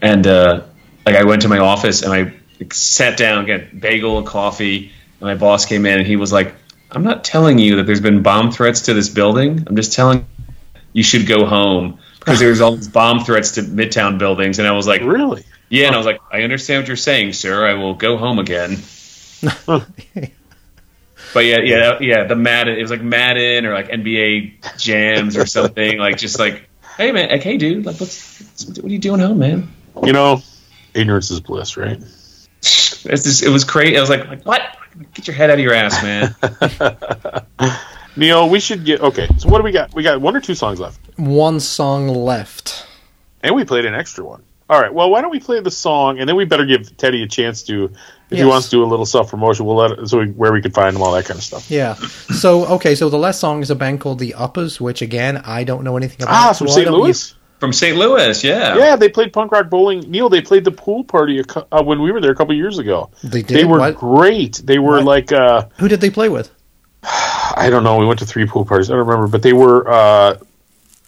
And 0.00 0.26
uh, 0.26 0.62
like 1.04 1.16
I 1.16 1.24
went 1.24 1.42
to 1.42 1.48
my 1.48 1.58
office 1.58 2.02
and 2.02 2.12
I 2.12 2.32
like, 2.58 2.74
sat 2.74 3.16
down, 3.16 3.46
got 3.46 3.78
bagel 3.78 4.18
and 4.18 4.26
coffee, 4.26 4.92
and 5.20 5.20
my 5.20 5.34
boss 5.34 5.66
came 5.66 5.86
in 5.86 5.98
and 5.98 6.06
he 6.06 6.16
was 6.16 6.32
like, 6.32 6.54
I'm 6.90 7.04
not 7.04 7.24
telling 7.24 7.58
you 7.58 7.76
that 7.76 7.86
there's 7.86 8.00
been 8.00 8.22
bomb 8.22 8.50
threats 8.50 8.82
to 8.82 8.94
this 8.94 9.08
building. 9.08 9.64
I'm 9.66 9.76
just 9.76 9.92
telling 9.92 10.26
you 10.92 11.02
should 11.02 11.26
go 11.26 11.46
home 11.46 11.98
because 12.18 12.38
there's 12.38 12.60
all 12.60 12.76
these 12.76 12.88
bomb 12.88 13.24
threats 13.24 13.52
to 13.52 13.62
Midtown 13.62 14.18
buildings. 14.18 14.58
And 14.58 14.66
I 14.66 14.72
was 14.72 14.86
like, 14.86 15.02
Really? 15.02 15.44
yeah, 15.68 15.86
and 15.86 15.94
I 15.94 15.98
was 15.98 16.06
like, 16.06 16.20
I 16.30 16.42
understand 16.42 16.82
what 16.82 16.88
you're 16.88 16.96
saying, 16.96 17.32
sir. 17.32 17.66
I 17.66 17.74
will 17.74 17.94
go 17.94 18.16
home 18.16 18.38
again. 18.38 18.76
but 21.34 21.44
yeah, 21.44 21.58
yeah, 21.60 21.98
yeah. 22.00 22.24
The 22.24 22.36
Madden, 22.36 22.76
it 22.78 22.82
was 22.82 22.90
like 22.90 23.02
Madden 23.02 23.66
or 23.66 23.74
like 23.74 23.88
NBA 23.88 24.78
jams 24.78 25.36
or 25.36 25.46
something. 25.46 25.98
like 25.98 26.16
just 26.18 26.38
like, 26.38 26.68
hey 26.96 27.12
man, 27.12 27.30
like 27.30 27.42
hey 27.42 27.56
dude, 27.56 27.86
like 27.86 27.98
what's, 28.00 28.64
what 28.66 28.84
are 28.84 28.88
you 28.88 28.98
doing 28.98 29.20
home, 29.20 29.38
man? 29.38 29.72
You 30.02 30.12
know, 30.12 30.42
ignorance 30.94 31.30
is 31.30 31.40
bliss, 31.40 31.76
right? 31.76 31.98
It's 32.62 33.02
just, 33.24 33.42
it 33.42 33.48
was 33.48 33.64
crazy. 33.64 33.96
I 33.96 34.00
was 34.00 34.10
like, 34.10 34.26
like 34.28 34.44
what? 34.44 34.62
Get 35.14 35.26
your 35.28 35.36
head 35.36 35.50
out 35.50 35.54
of 35.54 35.60
your 35.60 35.72
ass, 35.72 36.02
man. 36.02 36.34
Neil, 38.16 38.48
we 38.50 38.60
should 38.60 38.84
get 38.84 39.00
okay. 39.00 39.28
So 39.38 39.48
what 39.48 39.58
do 39.58 39.64
we 39.64 39.72
got? 39.72 39.94
We 39.94 40.02
got 40.02 40.20
one 40.20 40.36
or 40.36 40.40
two 40.40 40.54
songs 40.54 40.80
left, 40.80 40.98
One 41.16 41.60
song 41.60 42.08
left. 42.08 42.86
and 43.42 43.54
we 43.54 43.64
played 43.64 43.84
an 43.86 43.94
extra 43.94 44.24
one. 44.24 44.42
All 44.70 44.80
right. 44.80 44.94
Well, 44.94 45.10
why 45.10 45.20
don't 45.20 45.32
we 45.32 45.40
play 45.40 45.58
the 45.60 45.70
song, 45.70 46.20
and 46.20 46.28
then 46.28 46.36
we 46.36 46.44
better 46.44 46.64
give 46.64 46.96
Teddy 46.96 47.24
a 47.24 47.26
chance 47.26 47.64
to, 47.64 47.90
if 48.30 48.38
he 48.38 48.44
wants 48.44 48.66
to 48.68 48.76
do 48.76 48.84
a 48.84 48.86
little 48.86 49.04
self 49.04 49.30
promotion, 49.32 49.66
we'll 49.66 49.74
let 49.74 49.90
it, 49.98 50.08
so 50.08 50.18
we, 50.20 50.26
where 50.30 50.52
we 50.52 50.62
can 50.62 50.70
find 50.70 50.94
him, 50.94 51.02
all 51.02 51.12
that 51.12 51.24
kind 51.24 51.36
of 51.38 51.42
stuff. 51.44 51.68
Yeah. 51.68 51.94
So 51.94 52.64
okay, 52.76 52.94
so 52.94 53.08
the 53.10 53.18
last 53.18 53.40
song 53.40 53.62
is 53.62 53.70
a 53.70 53.74
band 53.74 54.00
called 54.00 54.20
The 54.20 54.32
Uppers, 54.34 54.80
which 54.80 55.02
again 55.02 55.38
I 55.38 55.64
don't 55.64 55.82
know 55.82 55.96
anything 55.96 56.22
about. 56.22 56.32
Ah, 56.34 56.52
so 56.52 56.58
from 56.58 56.66
why 56.68 56.74
St. 56.74 56.84
don't 56.86 56.94
you- 56.98 57.02
Louis. 57.02 57.34
From 57.58 57.72
St. 57.74 57.94
Louis, 57.98 58.42
yeah. 58.42 58.78
Yeah, 58.78 58.96
they 58.96 59.10
played 59.10 59.34
punk 59.34 59.52
rock 59.52 59.68
bowling. 59.68 60.00
Neil, 60.10 60.30
they 60.30 60.40
played 60.40 60.64
the 60.64 60.70
pool 60.70 61.04
party 61.04 61.40
a, 61.40 61.44
uh, 61.72 61.82
when 61.82 62.00
we 62.00 62.10
were 62.10 62.18
there 62.20 62.30
a 62.30 62.34
couple 62.34 62.54
years 62.54 62.78
ago. 62.78 63.10
They 63.22 63.42
did. 63.42 63.54
They 63.58 63.64
were 63.64 63.80
What? 63.80 63.96
great. 63.96 64.62
They 64.64 64.78
were 64.78 64.94
What? 64.94 65.04
like 65.04 65.30
uh, 65.32 65.66
Who 65.78 65.86
did 65.88 66.00
they 66.00 66.08
play 66.08 66.30
with? 66.30 66.50
I 67.02 67.68
don't 67.70 67.84
know. 67.84 67.98
We 67.98 68.06
went 68.06 68.20
to 68.20 68.26
three 68.26 68.46
pool 68.46 68.64
parties. 68.64 68.88
I 68.88 68.94
don't 68.94 69.06
remember, 69.06 69.26
but 69.26 69.42
they 69.42 69.52
were 69.52 69.90
uh, 69.90 70.38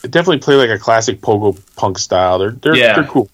definitely 0.03 0.41
play 0.41 0.57
like 0.57 0.69
a 0.69 0.79
classic 0.79 1.21
pogo 1.23 1.59
punk 1.77 1.97
style. 1.99 2.39
They're 2.39 2.51
they're, 2.51 2.77
Yeah. 2.77 2.97
they're 2.97 3.05
cool 3.11 3.31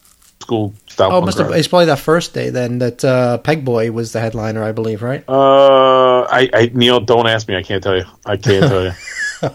school 0.48 0.72
style. 0.86 1.12
Oh, 1.12 1.20
must 1.20 1.36
have. 1.36 1.50
It's 1.50 1.68
probably 1.68 1.86
that 1.86 1.98
first 1.98 2.32
day 2.32 2.48
then 2.48 2.78
that 2.78 3.04
uh, 3.04 3.38
Pegboy 3.44 3.90
was 3.90 4.12
the 4.12 4.20
headliner, 4.20 4.64
I 4.64 4.72
believe, 4.72 5.02
right? 5.02 5.22
Uh, 5.28 6.22
I, 6.22 6.48
I 6.54 6.70
Neil, 6.72 7.00
don't 7.00 7.26
ask 7.26 7.46
me. 7.46 7.54
I 7.54 7.62
can't 7.62 7.82
tell 7.82 7.96
you. 7.96 8.04
I 8.24 8.36
can't 8.38 8.66
tell 8.66 8.84
you. 8.84 8.92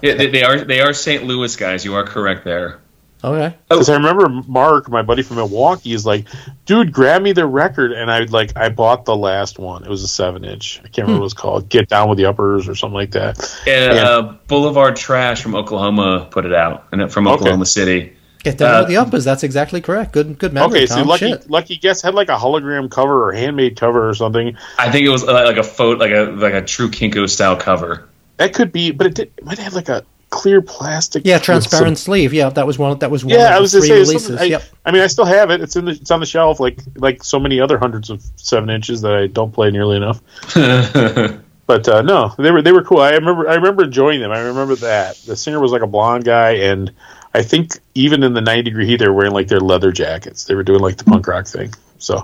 Yeah, 0.01 0.13
they, 0.13 0.27
they 0.27 0.43
are 0.43 0.63
they 0.63 0.79
are 0.79 0.93
St. 0.93 1.25
Louis 1.25 1.53
guys. 1.57 1.83
You 1.83 1.95
are 1.95 2.05
correct 2.05 2.45
there. 2.45 2.79
Okay. 3.21 3.53
Because 3.67 3.89
I 3.89 3.95
remember 3.95 4.29
Mark, 4.29 4.89
my 4.89 5.01
buddy 5.01 5.23
from 5.23 5.35
Milwaukee, 5.35 5.91
is 5.91 6.05
like, 6.05 6.25
"Dude, 6.65 6.93
grab 6.93 7.21
me 7.21 7.33
the 7.33 7.45
record." 7.45 7.91
And 7.91 8.09
I 8.09 8.19
like, 8.19 8.55
I 8.55 8.69
bought 8.69 9.03
the 9.03 9.15
last 9.17 9.59
one. 9.59 9.83
It 9.83 9.89
was 9.89 10.01
a 10.03 10.07
seven 10.07 10.45
inch. 10.45 10.79
I 10.79 10.83
can't 10.83 10.99
remember 10.99 11.15
what 11.15 11.19
it 11.19 11.23
was 11.23 11.33
called. 11.33 11.67
Get 11.67 11.89
down 11.89 12.07
with 12.07 12.17
the 12.17 12.27
uppers 12.27 12.69
or 12.69 12.75
something 12.75 12.95
like 12.95 13.11
that. 13.11 13.39
And, 13.67 13.95
Yeah. 13.97 14.03
uh, 14.07 14.21
Boulevard 14.47 14.95
Trash 14.95 15.41
from 15.43 15.53
Oklahoma 15.53 16.29
put 16.31 16.45
it 16.45 16.53
out, 16.53 16.85
and 16.93 17.11
from 17.11 17.27
Okay. 17.27 17.33
Oklahoma 17.35 17.65
City. 17.65 18.13
Get 18.43 18.57
down 18.57 18.75
Uh, 18.75 18.79
with 18.79 18.89
the 18.89 18.97
uppers. 18.97 19.23
That's 19.23 19.43
exactly 19.43 19.79
correct. 19.81 20.11
Good, 20.11 20.37
good 20.37 20.51
memory. 20.53 20.79
Okay, 20.79 20.85
so 20.85 20.95
Tom. 20.97 21.07
lucky 21.07 21.29
Shit. 21.31 21.49
lucky 21.49 21.77
guess 21.77 22.01
had 22.01 22.13
like 22.13 22.29
a 22.29 22.35
hologram 22.35 22.91
cover 22.91 23.27
or 23.29 23.31
handmade 23.31 23.77
cover 23.77 24.07
or 24.09 24.13
something. 24.13 24.57
I 24.77 24.91
think 24.91 25.05
it 25.05 25.09
was 25.09 25.23
uh, 25.23 25.31
like 25.45 25.57
a 25.57 25.63
photo, 25.63 25.97
like 25.99 26.11
a 26.11 26.31
like 26.31 26.53
a 26.53 26.61
true 26.61 26.89
Kinko 26.89 27.29
style 27.29 27.55
cover. 27.55 28.07
That 28.37 28.53
could 28.53 28.71
be, 28.71 28.91
but 28.91 29.07
it, 29.07 29.13
did, 29.15 29.31
it 29.37 29.45
might 29.45 29.59
have 29.59 29.73
like 29.73 29.87
a 29.89 30.03
clear 30.29 30.61
plastic. 30.61 31.21
Yeah, 31.25 31.37
transparent 31.37 31.97
some- 31.97 32.03
sleeve. 32.03 32.33
Yeah, 32.33 32.49
that 32.49 32.67
was 32.67 32.77
one. 32.79 32.97
That 32.99 33.11
was 33.11 33.23
one. 33.23 33.33
yeah, 33.35 33.49
of 33.49 33.53
I 33.53 33.59
was 33.59 33.71
gonna 33.73 33.85
say. 33.85 33.93
releases. 33.99 34.41
I, 34.41 34.43
yep. 34.45 34.63
I 34.83 34.91
mean, 34.91 35.01
I 35.03 35.07
still 35.07 35.25
have 35.25 35.49
it. 35.51 35.61
It's 35.61 35.75
in 35.75 35.85
the 35.85 35.91
it's 35.91 36.11
on 36.11 36.19
the 36.19 36.25
shelf, 36.25 36.59
like 36.59 36.79
like 36.95 37.23
so 37.23 37.39
many 37.39 37.61
other 37.61 37.77
hundreds 37.77 38.09
of 38.09 38.21
seven 38.35 38.69
inches 38.69 39.01
that 39.01 39.13
I 39.13 39.27
don't 39.27 39.53
play 39.53 39.71
nearly 39.71 39.95
enough. 39.97 40.21
But 41.65 41.87
uh, 41.87 42.01
no, 42.01 42.35
they 42.37 42.51
were 42.51 42.61
they 42.61 42.73
were 42.73 42.83
cool. 42.83 42.99
I 42.99 43.11
remember 43.11 43.47
I 43.49 43.55
remember 43.55 43.85
enjoying 43.85 44.19
them. 44.19 44.31
I 44.31 44.39
remember 44.41 44.75
that 44.75 45.15
the 45.25 45.37
singer 45.37 45.61
was 45.61 45.71
like 45.71 45.81
a 45.81 45.87
blonde 45.87 46.25
guy, 46.25 46.55
and 46.55 46.91
I 47.33 47.41
think 47.41 47.79
even 47.95 48.23
in 48.23 48.33
the 48.33 48.41
ninety 48.41 48.63
degree 48.63 48.85
heat, 48.85 48.97
they 48.97 49.07
were 49.07 49.13
wearing 49.13 49.33
like 49.33 49.47
their 49.47 49.59
leather 49.59 49.91
jackets. 49.91 50.45
They 50.45 50.55
were 50.55 50.63
doing 50.63 50.81
like 50.81 50.97
the 50.97 51.03
punk 51.03 51.27
rock 51.27 51.47
thing. 51.47 51.73
So 51.97 52.17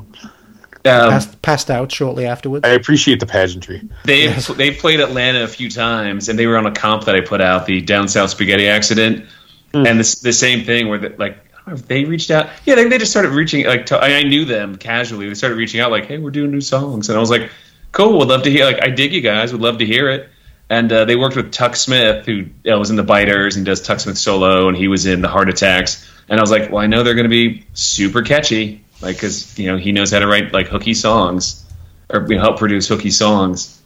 Um, 0.86 1.10
Passed, 1.10 1.41
passed 1.41 1.72
out 1.72 1.91
shortly 1.91 2.26
afterwards. 2.26 2.65
I 2.65 2.69
appreciate 2.69 3.19
the 3.19 3.26
pageantry. 3.26 3.81
they've 4.06 4.45
they've 4.56 4.77
played 4.77 4.99
Atlanta 4.99 5.44
a 5.44 5.48
few 5.48 5.69
times, 5.69 6.30
and 6.30 6.40
they 6.40 6.48
were 6.48 6.57
on 6.57 6.65
a 6.65 6.72
comp 6.72 7.06
that 7.06 7.15
I 7.15 7.22
put 7.22 7.41
out, 7.41 7.65
the 7.65 7.81
Down 7.81 8.07
South 8.07 8.30
Spaghetty 8.38 8.69
Accident, 8.69 9.26
and 9.73 9.99
this 9.99 10.19
the 10.19 10.31
same 10.34 10.64
thing 10.64 10.88
where 10.88 10.98
the, 10.99 11.10
like 11.18 11.34
I 11.38 11.57
don't 11.57 11.68
know 11.68 11.73
if 11.73 11.88
they 11.88 12.06
reached 12.06 12.31
out. 12.31 12.49
Yeah, 12.65 12.76
they, 12.76 12.88
they 12.88 12.98
just 12.98 13.11
started 13.11 13.31
reaching 13.31 13.65
like 13.65 13.88
to, 13.88 13.98
I 13.98 14.19
I 14.19 14.23
knew 14.23 14.45
them 14.45 14.77
casually. 14.77 15.27
They 15.27 15.34
started 15.36 15.56
reaching 15.56 15.81
out 15.81 15.91
like, 15.91 16.06
"Hey, 16.06 16.18
we're 16.18 16.31
doing 16.31 16.52
new 16.52 16.61
songs," 16.61 17.10
and 17.10 17.18
I 17.18 17.19
was 17.19 17.30
like, 17.30 17.52
"Cool, 17.91 18.18
would 18.19 18.30
love 18.30 18.44
to 18.44 18.49
hear." 18.52 18.64
Like, 18.65 18.81
I 18.81 18.90
dig 18.90 19.11
you 19.11 19.22
guys, 19.22 19.52
would 19.52 19.61
love 19.61 19.80
to 19.80 19.86
hear 19.86 20.10
it. 20.10 20.30
And 20.69 20.91
uh, 20.91 21.05
they 21.05 21.15
worked 21.15 21.35
with 21.35 21.51
Tuck 21.51 21.75
Smith, 21.75 22.25
who 22.25 22.45
uh, 22.71 22.77
was 22.77 22.91
in 22.91 22.95
the 22.95 23.03
Biters 23.03 23.55
and 23.55 23.65
does 23.65 23.81
Tuck 23.81 23.99
Smith 23.99 24.17
solo, 24.17 24.67
and 24.67 24.77
he 24.77 24.87
was 24.87 25.05
in 25.07 25.21
the 25.21 25.27
Heart 25.27 25.49
Attacks. 25.49 26.07
And 26.29 26.39
I 26.39 26.43
was 26.43 26.51
like, 26.51 26.69
well, 26.71 26.83
I 26.83 26.85
know 26.87 27.01
they're 27.01 27.15
going 27.15 27.23
to 27.23 27.29
be 27.29 27.65
super 27.73 28.21
catchy, 28.21 28.83
like 29.01 29.15
because 29.15 29.57
you 29.57 29.71
know 29.71 29.77
he 29.77 29.91
knows 29.91 30.11
how 30.11 30.19
to 30.19 30.27
write 30.27 30.53
like 30.53 30.67
hooky 30.67 30.93
songs 30.93 31.65
or 32.09 32.21
you 32.29 32.35
know, 32.35 32.41
help 32.41 32.59
produce 32.59 32.87
hooky 32.87 33.09
songs. 33.09 33.81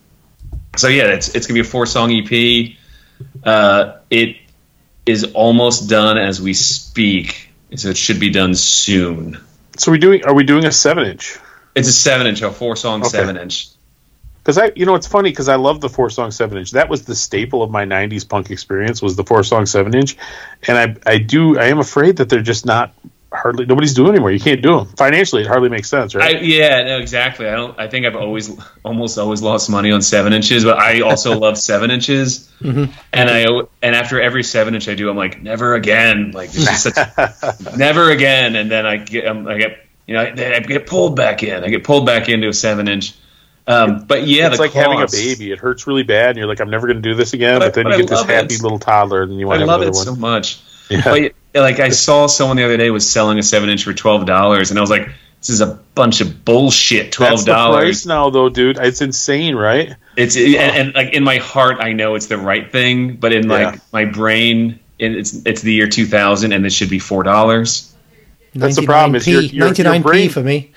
So 0.76 0.90
yeah, 0.90 1.06
it's 1.06 1.34
it's 1.36 1.48
gonna 1.48 1.56
be 1.62 1.62
a 1.62 1.70
four 1.70 1.86
song 1.86 2.12
EP. 2.12 2.74
Uh, 3.44 4.00
it 4.10 4.38
is 5.06 5.24
almost 5.34 5.90
done 5.90 6.18
as 6.18 6.42
we 6.42 6.54
speak, 6.54 7.50
so 7.76 7.90
it 7.90 7.98
should 7.98 8.20
be 8.20 8.30
done 8.30 8.56
soon. 8.56 9.40
So 9.78 9.92
we 9.92 10.00
doing 10.00 10.26
are 10.26 10.34
we 10.34 10.44
doing 10.44 10.66
a 10.66 10.72
seven 10.72 11.06
inch? 11.06 11.38
It's 11.76 11.88
a 11.88 11.94
seven 11.94 12.28
inch, 12.28 12.42
a 12.42 12.52
four 12.52 12.76
song 12.76 13.02
Okay. 13.02 13.10
seven 13.10 13.38
inch. 13.38 13.70
Because 14.44 14.58
I, 14.58 14.72
you 14.76 14.86
know, 14.86 14.96
it's 14.96 15.08
funny 15.08 15.30
because 15.30 15.48
I 15.48 15.56
love 15.56 15.80
the 15.80 15.88
four 15.88 16.10
song 16.10 16.32
seven 16.32 16.58
inch. 16.58 16.72
That 16.72 16.90
was 16.90 17.04
the 17.04 17.16
staple 17.16 17.64
of 17.64 17.72
my 17.72 17.86
'90s 17.86 18.28
punk 18.28 18.52
experience 18.52 19.02
was 19.02 19.16
the 19.16 19.24
four 19.24 19.44
song 19.44 19.66
seven 19.66 19.96
inch, 19.96 20.18
and 20.68 20.78
I, 20.78 21.12
I 21.14 21.18
do, 21.18 21.58
I 21.58 21.66
am 21.66 21.80
afraid 21.80 22.18
that 22.18 22.28
they're 22.30 22.42
just 22.42 22.66
not 22.66 22.94
hardly 23.34 23.66
nobody's 23.66 23.94
doing 23.94 24.10
anymore. 24.10 24.32
You 24.32 24.40
can't 24.40 24.62
do 24.62 24.78
them 24.78 24.88
financially. 24.96 25.42
It 25.42 25.48
hardly 25.48 25.70
makes 25.70 25.90
sense, 25.90 26.16
I, 26.16 26.20
right? 26.20 26.44
yeah, 26.44 26.84
no, 26.84 27.00
exactly. 27.00 27.48
I 27.48 27.56
don't. 27.56 27.78
I 27.80 27.88
think 27.88 28.06
I've 28.06 28.16
always, 28.16 28.52
almost 28.84 29.18
always 29.18 29.42
lost 29.42 29.70
money 29.70 29.92
on 29.92 30.02
seven 30.02 30.34
inches, 30.34 30.64
but 30.64 30.78
I 30.78 31.02
also 31.02 31.38
love 31.40 31.58
seven 31.58 31.92
inches. 31.92 32.52
And 32.62 32.90
I, 33.14 33.46
and 33.82 33.96
after 33.96 34.22
every 34.22 34.44
seven 34.44 34.76
inch 34.76 34.88
I 34.88 34.96
do, 34.96 35.10
I'm 35.10 35.18
like, 35.18 35.42
never 35.42 35.74
again. 35.76 36.32
Like, 36.32 36.52
this 36.52 36.86
is 36.86 36.94
such, 36.94 37.78
never 37.78 38.12
again. 38.12 38.56
And 38.56 38.72
then 38.72 38.86
I 38.86 38.98
get, 38.98 39.28
um, 39.28 39.48
I 39.48 39.58
get, 39.58 39.86
you 40.08 40.14
know, 40.14 40.22
I, 40.22 40.56
I 40.56 40.60
get 40.60 40.88
pulled 40.88 41.16
back 41.16 41.44
in. 41.44 41.64
I 41.64 41.70
get 41.70 41.84
pulled 41.84 42.06
back 42.06 42.30
into 42.30 42.48
a 42.48 42.54
seven 42.54 42.88
inch, 42.88 43.16
Um, 43.66 44.06
but 44.06 44.28
yeah, 44.28 44.48
it's 44.48 44.58
the 44.58 44.64
like 44.64 44.74
having 44.74 45.02
a 45.02 45.08
baby. 45.08 45.52
It 45.52 45.60
hurts 45.60 45.88
really 45.88 46.04
bad, 46.04 46.32
and 46.32 46.38
you're 46.38 46.48
like, 46.48 46.60
I'm 46.60 46.70
never 46.70 46.86
going 46.88 47.02
to 47.02 47.10
do 47.10 47.16
this 47.16 47.34
again. 47.34 47.60
But 47.60 47.68
But, 47.68 47.74
then 47.76 47.84
but 47.86 47.90
you 47.92 47.96
I 47.96 47.98
get 48.00 48.10
this 48.10 48.20
love 48.20 48.30
it. 48.30 48.34
happy 48.34 48.58
little 48.58 48.80
toddler, 48.80 49.24
and 49.24 49.40
you 49.40 49.48
want 49.48 49.62
I 49.62 49.66
to 49.66 49.72
have 49.72 49.80
love 49.80 49.88
it 49.88 49.94
one. 49.96 50.06
so 50.06 50.16
much. 50.16 50.60
Yeah. 50.90 51.02
But 51.54 51.62
like 51.62 51.80
I 51.80 51.90
saw 51.90 52.28
someone 52.28 52.58
the 52.58 52.66
other 52.66 52.76
day 52.78 52.90
was 52.90 53.10
selling 53.10 53.40
a 53.40 53.44
seven 53.44 53.70
inch 53.70 53.86
for 53.86 53.94
twelve 53.94 54.26
dollars, 54.26 54.70
and 54.70 54.78
I 54.78 54.82
was 54.82 54.90
like, 54.90 55.08
"This 55.40 55.50
is 55.50 55.62
a 55.62 55.80
bunch 55.96 56.20
of 56.20 56.44
bullshit. 56.44 57.14
Twelve 57.14 57.46
the 57.46 57.52
price 57.52 57.56
dollars." 57.56 58.06
now, 58.06 58.30
though, 58.30 58.50
dude. 58.50 58.78
It's 58.78 59.02
insane, 59.02 59.56
right? 59.56 59.96
It's 60.18 60.36
and, 60.36 60.56
and 60.56 60.94
like 60.94 61.14
in 61.14 61.24
my 61.24 61.38
heart, 61.38 61.78
I 61.80 61.94
know 61.94 62.16
it's 62.16 62.28
the 62.28 62.38
right 62.38 62.70
thing, 62.70 63.16
but 63.16 63.32
in 63.32 63.48
like 63.48 63.76
Yeah. 63.76 63.82
my 63.94 64.06
brain, 64.06 64.80
it's 65.00 65.34
it's 65.46 65.62
the 65.62 65.72
year 65.72 65.88
two 65.88 66.06
thousand, 66.06 66.52
and 66.52 66.66
this 66.66 66.74
should 66.74 66.90
be 66.90 67.00
four 67.00 67.24
dollars. 67.24 67.90
That's 68.56 68.76
the 68.76 68.84
problem, 68.84 69.16
is 69.16 69.26
your- 69.28 69.42
99p, 69.42 69.54
your- 69.54 69.94
your 69.96 70.00
brain- 70.04 70.30
for 70.30 70.44
me. 70.44 70.72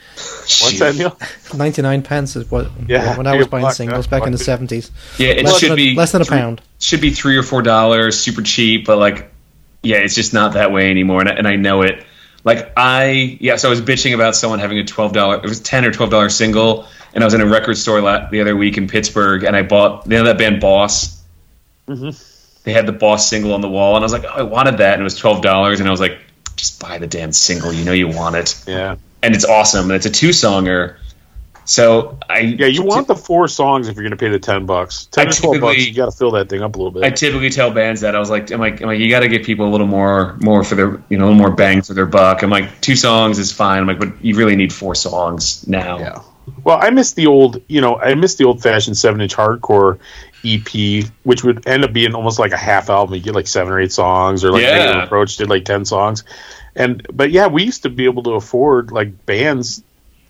What's 0.63 0.79
that, 0.79 0.95
Neil? 0.97 1.19
99 1.57 2.03
pence 2.03 2.37
is 2.37 2.51
what 2.51 2.71
Yeah, 2.89 3.17
when 3.17 3.27
I 3.27 3.37
was 3.37 3.47
a 3.47 3.49
buying 3.49 3.65
buck, 3.65 3.75
singles 3.75 4.07
yeah, 4.07 4.11
back 4.11 4.27
in 4.27 4.33
the 4.33 4.39
buck. 4.39 4.47
70s. 4.61 4.91
Yeah, 5.19 5.29
it 5.31 5.45
Less 5.45 5.59
should 5.59 5.71
than, 5.71 5.73
a, 5.73 5.77
be 5.77 5.95
less 5.95 6.13
than 6.13 6.23
a 6.23 6.25
three- 6.25 6.39
pound. 6.39 6.63
Should 6.81 7.01
be 7.01 7.11
three 7.11 7.37
or 7.37 7.43
four 7.43 7.63
dollars, 7.63 8.19
super 8.19 8.43
cheap, 8.43 8.87
but 8.87 8.99
like, 8.99 9.31
yeah, 9.83 9.97
it's 9.99 10.15
just 10.15 10.33
not 10.35 10.55
that 10.55 10.73
way 10.73 10.91
anymore, 10.91 11.21
and 11.21 11.29
I, 11.29 11.33
and 11.33 11.49
I 11.49 11.57
know 11.57 11.83
it. 11.83 12.05
Like 12.45 12.73
I, 12.77 13.39
yeah, 13.41 13.57
so 13.57 13.69
I 13.69 13.71
was 13.71 13.81
bitching 13.81 14.15
about 14.15 14.37
someone 14.37 14.59
having 14.61 14.79
a 14.79 14.85
twelve 14.85 15.13
dollar, 15.13 15.37
it 15.37 15.43
was 15.43 15.61
ten 15.61 15.85
or 15.85 15.91
twelve 15.93 16.11
dollar 16.11 16.29
single, 16.29 16.87
and 17.15 17.25
I 17.25 17.27
was 17.27 17.35
in 17.35 17.41
a 17.41 17.47
record 17.47 17.77
store 17.77 18.01
la- 18.01 18.29
the 18.31 18.41
other 18.41 18.55
week 18.57 18.77
in 18.79 18.87
Pittsburgh, 18.89 19.43
and 19.43 19.57
I 19.57 19.63
bought, 19.63 20.05
you 20.07 20.11
know, 20.17 20.25
that 20.25 20.39
band 20.39 20.61
Boss. 20.61 21.21
Mhm. 21.89 22.63
They 22.65 22.73
had 22.73 22.87
the 22.87 22.93
Boss 22.93 23.29
single 23.29 23.55
on 23.55 23.61
the 23.63 23.69
wall, 23.69 23.97
and 23.97 24.05
I 24.05 24.07
was 24.07 24.13
like, 24.13 24.25
oh, 24.25 24.29
I 24.29 24.43
wanted 24.43 24.79
that, 24.79 24.95
and 24.95 25.01
it 25.01 25.05
was 25.05 25.17
twelve 25.17 25.43
dollars, 25.43 25.81
and 25.81 25.89
I 25.89 25.91
was 25.91 26.01
like, 26.01 26.19
just 26.57 26.79
buy 26.81 26.99
the 26.99 27.07
damn 27.07 27.33
single, 27.33 27.73
you 27.73 27.85
know 27.85 27.93
you 27.93 28.09
want 28.09 28.37
it, 28.37 28.55
Yeah. 28.67 28.97
And 29.27 29.35
it's 29.35 29.45
awesome, 29.45 29.91
and 29.91 29.93
it's 29.93 30.07
a 30.07 30.11
two 30.11 30.31
songer. 30.31 30.97
So 31.65 32.17
I 32.31 32.39
Yeah, 32.39 32.67
you 32.67 32.85
want 32.85 33.09
the 33.09 33.17
four 33.17 33.49
songs 33.49 33.89
if 33.89 33.97
you're 33.97 34.05
going 34.05 34.13
to 34.13 34.17
pay 34.17 34.29
the 34.29 34.39
10 34.39 34.67
bucks. 34.67 35.07
10 35.07 35.27
I 35.27 35.31
or 35.31 35.33
12 35.33 35.61
bucks, 35.61 35.85
you 35.85 35.93
got 35.93 36.07
to 36.07 36.17
fill 36.17 36.31
that 36.31 36.49
thing 36.49 36.63
up 36.63 36.77
a 36.77 36.79
little 36.79 36.93
bit. 36.93 37.03
I 37.03 37.11
typically 37.11 37.51
tell 37.51 37.73
bands 37.73 38.01
that 38.03 38.15
I 38.15 38.21
was 38.21 38.31
like, 38.31 38.53
I'm 38.53 38.61
like, 38.61 38.81
I'm 38.81 38.87
like, 38.87 39.01
you 39.01 39.11
got 39.11 39.21
to 39.21 39.29
give 39.29 39.43
people 39.43 39.67
a 39.67 39.73
little 39.73 39.89
more, 39.89 40.37
more 40.41 40.63
for 40.63 40.77
their, 40.77 41.03
you 41.09 41.19
know, 41.19 41.25
a 41.25 41.27
little 41.27 41.35
more 41.35 41.51
bang 41.51 41.83
for 41.83 41.93
their 41.93 42.07
buck. 42.07 42.43
I'm 42.43 42.51
like, 42.51 42.81
two 42.83 42.95
songs 42.95 43.41
is 43.41 43.51
fine. 43.51 43.81
I'm 43.81 43.87
like, 43.89 43.99
but 43.99 44.25
you 44.25 44.37
really 44.37 44.55
need 44.55 44.73
four 44.73 44.95
songs 44.95 45.67
now. 45.67 45.99
Yeah. 45.99 46.23
Well, 46.63 46.79
I 46.81 46.91
miss 46.91 47.15
the 47.15 47.27
old, 47.27 47.61
you 47.67 47.81
know, 47.81 47.97
I 47.97 48.15
miss 48.15 48.37
the 48.37 48.45
old 48.45 48.63
fashioned 48.63 48.97
seven 48.97 49.21
inch 49.21 49.35
hardcore 49.35 49.99
EP, 50.45 51.11
which 51.25 51.43
would 51.43 51.67
end 51.67 51.83
up 51.83 51.93
being 51.93 52.15
almost 52.15 52.39
like 52.39 52.53
a 52.53 52.57
half 52.57 52.89
album. 52.89 53.17
You 53.17 53.21
get 53.21 53.35
like 53.35 53.49
seven 53.49 53.73
or 53.73 53.81
eight 53.81 53.91
songs, 53.91 54.45
or 54.45 54.53
like 54.53 54.63
Yeah. 54.63 54.77
Negative 54.77 55.03
Approach 55.03 55.37
did 55.37 55.51
like 55.51 55.65
ten 55.65 55.85
songs. 55.85 56.23
And 56.77 57.07
but 57.13 57.31
yeah, 57.31 57.47
we 57.49 57.65
used 57.65 57.83
to 57.83 57.91
be 57.91 58.05
able 58.05 58.23
to 58.25 58.33
afford 58.33 58.93
like 58.93 59.27
bands 59.27 59.83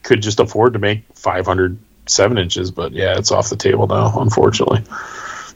could 0.03 0.23
just 0.23 0.39
afford 0.41 0.75
to 0.75 0.79
make 0.79 1.03
500 1.15 1.77
seven 2.07 2.39
inches, 2.39 2.71
but 2.71 2.93
yeah, 2.93 3.19
it's 3.19 3.33
off 3.33 3.51
the 3.51 3.57
table 3.57 3.87
now, 3.89 4.15
unfortunately. 4.21 4.83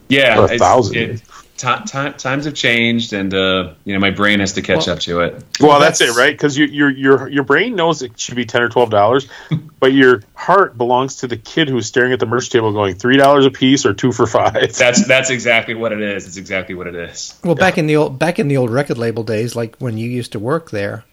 Yeah, 0.08 0.44
a 0.44 0.58
thousand. 0.58 0.96
it- 0.96 1.22
ti- 1.60 1.84
ti- 1.84 2.12
times 2.12 2.46
have 2.46 2.54
changed, 2.54 3.12
and 3.12 3.32
uh, 3.34 3.74
you 3.84 3.92
know, 3.92 4.00
my 4.00 4.10
brain 4.10 4.40
has 4.40 4.54
to 4.54 4.62
catch 4.62 4.86
Well- 4.86 4.96
up 4.96 5.00
to 5.02 5.20
it. 5.20 5.44
Well, 5.60 5.78
that's, 5.80 5.98
that's- 5.98 6.16
it, 6.16 6.18
right? 6.18 6.32
Because 6.32 6.56
your 6.56 6.68
your 6.68 6.90
your 6.90 7.28
your 7.28 7.44
brain 7.44 7.74
knows 7.76 8.02
it 8.02 8.18
should 8.18 8.36
be 8.36 8.46
ten 8.46 8.62
or 8.62 8.68
twelve 8.68 8.90
dollars, 8.90 9.28
but 9.80 9.92
your 9.92 10.22
heart 10.34 10.76
belongs 10.78 11.16
to 11.16 11.26
the 11.26 11.36
kid 11.36 11.68
who's 11.68 11.86
staring 11.86 12.12
at 12.12 12.20
the 12.20 12.26
merch 12.26 12.48
table, 12.50 12.72
going 12.72 12.94
three 12.94 13.16
dollars 13.16 13.44
a 13.44 13.50
piece 13.50 13.84
or 13.84 13.92
two 13.94 14.12
for 14.12 14.26
five. 14.26 14.74
That's 14.74 15.06
that's 15.06 15.30
exactly 15.30 15.74
what 15.74 15.92
it 15.92 16.00
is. 16.00 16.26
It's 16.26 16.36
exactly 16.36 16.74
what 16.74 16.86
it 16.86 16.94
is. 16.94 17.38
Well, 17.44 17.54
back 17.54 17.76
in 17.78 17.86
the 17.86 17.96
old 17.96 18.18
back 18.18 18.38
in 18.38 18.48
the 18.48 18.56
old 18.56 18.70
record 18.70 18.98
label 18.98 19.22
days, 19.22 19.54
like 19.54 19.76
when 19.76 19.98
you 19.98 20.08
used 20.08 20.32
to 20.32 20.38
work 20.38 20.70
there, 20.70 21.04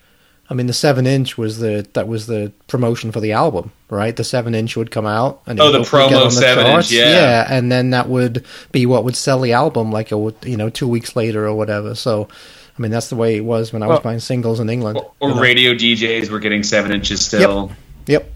I 0.50 0.54
mean, 0.54 0.68
the 0.68 0.74
seven 0.74 1.06
inch 1.06 1.38
was 1.38 1.60
the 1.60 1.86
that 1.94 2.08
was 2.08 2.26
the 2.28 2.52
promotion 2.68 3.12
for 3.12 3.20
the 3.20 3.34
album, 3.34 3.72
right? 3.90 4.16
The 4.16 4.24
seven 4.24 4.56
inch 4.56 4.78
would 4.78 4.92
come 4.92 5.06
out, 5.06 5.42
and 5.46 5.60
Oh, 5.60 5.72
the 5.72 5.80
promo 5.80 6.10
the 6.34 6.42
7-inch, 6.42 6.66
charts. 6.66 6.92
yeah. 6.92 7.46
and 7.50 7.70
then 7.72 7.90
that 7.90 8.08
would 8.08 8.46
be 8.72 8.86
what 8.86 9.04
would 9.04 9.16
sell 9.18 9.40
the 9.42 9.54
album, 9.54 9.92
like 9.92 10.12
a, 10.14 10.34
you 10.44 10.56
know, 10.56 10.70
two 10.70 10.88
weeks 10.88 11.16
later 11.18 11.46
or 11.46 11.54
whatever. 11.54 11.96
So, 11.96 12.30
I 12.78 12.82
mean, 12.82 12.92
that's 12.92 13.10
the 13.10 13.18
way 13.18 13.36
it 13.36 13.44
was 13.44 13.74
when 13.74 13.84
I 13.84 13.88
was 13.88 13.96
Well- 13.96 14.02
buying 14.04 14.20
singles 14.22 14.60
in 14.62 14.70
England. 14.70 15.00
Or 15.20 15.30
you 15.30 15.36
know? 15.36 15.42
radio 15.42 15.74
DJs 15.74 16.30
were 16.30 16.40
getting 16.40 16.64
seven 16.64 16.94
inches 16.94 17.26
still. 17.26 17.72
Yep. 18.06 18.32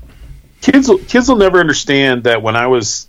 kids 0.62 0.90
will, 0.90 0.98
kids 0.98 1.30
will 1.30 1.38
never 1.38 1.60
understand 1.60 2.26
that 2.26 2.42
when 2.44 2.58
I 2.58 2.68
was 2.68 3.08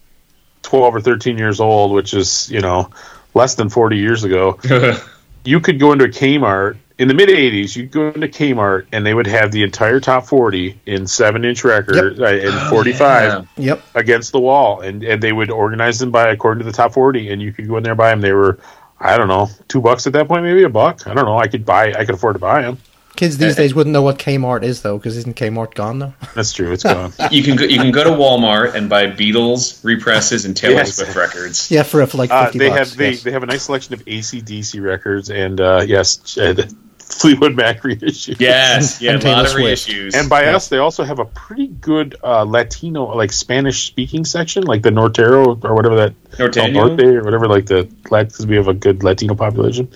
twelve 0.63 0.95
or 0.95 1.01
thirteen 1.01 1.39
years 1.39 1.59
old, 1.59 1.91
which 1.93 2.15
is 2.15 2.49
you 2.51 2.61
know 2.61 2.89
less 3.35 3.57
than 3.57 3.69
forty 3.69 3.97
years 3.99 4.23
ago, 4.23 4.59
you 5.45 5.59
could 5.59 5.81
go 5.81 5.91
into 5.91 6.05
a 6.05 6.09
Kmart 6.09 6.77
in 6.99 7.09
the 7.09 7.15
mid 7.15 7.29
'80s. 7.29 7.75
You'd 7.77 7.91
go 7.91 8.09
into 8.09 8.29
Kmart 8.29 8.87
and 8.93 9.05
they 9.07 9.15
would 9.15 9.27
have 9.27 9.53
the 9.53 9.63
entire 9.63 10.01
top 10.01 10.27
forty 10.27 10.81
in 10.87 11.07
seven 11.07 11.45
inch 11.45 11.65
record 11.65 12.21
uh, 12.21 12.25
and 12.27 12.69
forty 12.71 12.93
five. 12.93 13.49
yeah. 13.57 13.75
Yep. 13.75 13.83
against 13.95 14.33
the 14.33 14.41
wall, 14.41 14.81
and, 14.81 15.03
and 15.03 15.23
they 15.23 15.33
would 15.33 15.51
organize 15.51 15.99
them 15.99 16.11
by 16.11 16.31
according 16.31 16.65
to 16.65 16.71
the 16.71 16.77
top 16.77 16.93
forty, 16.93 17.31
and 17.31 17.41
you 17.43 17.53
could 17.53 17.67
go 17.69 17.77
in 17.77 17.83
there 17.83 17.93
and 17.93 17.99
buy 17.99 18.11
them. 18.11 18.21
They 18.21 18.33
were, 18.33 18.59
I 19.01 19.17
don't 19.17 19.29
know, 19.29 19.49
two 19.69 19.81
bucks 19.81 20.07
at 20.07 20.13
that 20.15 20.29
point, 20.29 20.45
maybe 20.45 20.63
a 20.63 20.69
buck. 20.69 21.07
I 21.07 21.15
don't 21.15 21.25
know. 21.25 21.37
I 21.39 21.49
could 21.49 21.65
buy, 21.67 21.93
I 21.93 22.05
could 22.05 22.15
afford 22.15 22.35
to 22.37 22.41
buy 22.41 22.63
them. 22.63 22.79
Kids 23.15 23.37
these 23.37 23.57
days 23.57 23.75
wouldn't 23.75 23.93
know 23.93 24.01
what 24.01 24.19
Kmart 24.19 24.63
is 24.63 24.81
though, 24.81 24.97
because 24.97 25.19
isn't 25.19 25.37
Kmart 25.37 25.75
gone 25.75 25.99
now? 25.99 26.15
That's 26.35 26.51
true. 26.55 26.73
It's 26.73 26.83
gone. 26.95 27.13
You 27.31 27.43
can 27.43 27.57
go, 27.57 27.65
you 27.65 27.79
can 27.79 27.93
go 27.93 28.05
to 28.05 28.09
Walmart 28.11 28.73
and 28.75 28.89
buy 28.89 29.07
Beatles 29.09 29.85
represses 29.85 30.47
and 30.47 30.57
Taylor 30.57 30.77
Yes. 30.77 30.95
Swift 30.97 31.15
records. 31.15 31.71
yeah, 31.71 31.83
for, 31.83 32.07
for 32.07 32.17
like 32.17 32.31
Uh, 32.31 32.51
they 32.53 32.71
bucks. 32.71 32.79
have 32.91 32.97
they, 32.97 33.11
yes. 33.11 33.23
they 33.23 33.31
have 33.33 33.43
a 33.43 33.47
nice 33.47 33.65
selection 33.65 33.93
of 33.93 34.03
ACDC 34.07 34.83
records, 34.83 35.29
and 35.29 35.61
uh, 35.61 35.85
yes, 35.87 36.39
uh, 36.39 36.55
the 36.55 36.75
Fleetwood 37.15 37.55
Mac 37.55 37.83
reissues. 37.83 38.39
Yes, 38.41 39.01
yeah, 39.01 39.13
And 39.13 39.25
a 39.25 39.29
lot 39.31 39.45
of 39.45 39.51
Swift. 39.53 39.87
reissues. 39.89 40.15
And 40.15 40.29
by 40.29 40.45
Yeah. 40.45 40.57
us, 40.57 40.69
they 40.69 40.79
also 40.79 41.05
have 41.05 41.19
a 41.19 41.25
pretty 41.25 41.69
good 41.69 42.17
uh, 42.25 42.43
Latino, 42.45 43.05
like 43.17 43.33
Spanish 43.33 43.87
speaking 43.87 44.25
section, 44.25 44.65
like 44.65 44.83
the 44.83 44.91
Nortero 44.91 45.63
or 45.65 45.75
whatever 45.75 45.97
that 45.97 46.15
Norteño? 46.33 46.77
El 46.77 46.89
Norte 46.89 47.01
or 47.17 47.25
whatever, 47.25 47.49
like 47.49 47.67
the 47.67 47.89
because 48.03 48.47
we 48.47 48.57
have 48.57 48.69
a 48.69 48.75
good 48.75 49.03
Latino 49.05 49.35
population. 49.35 49.89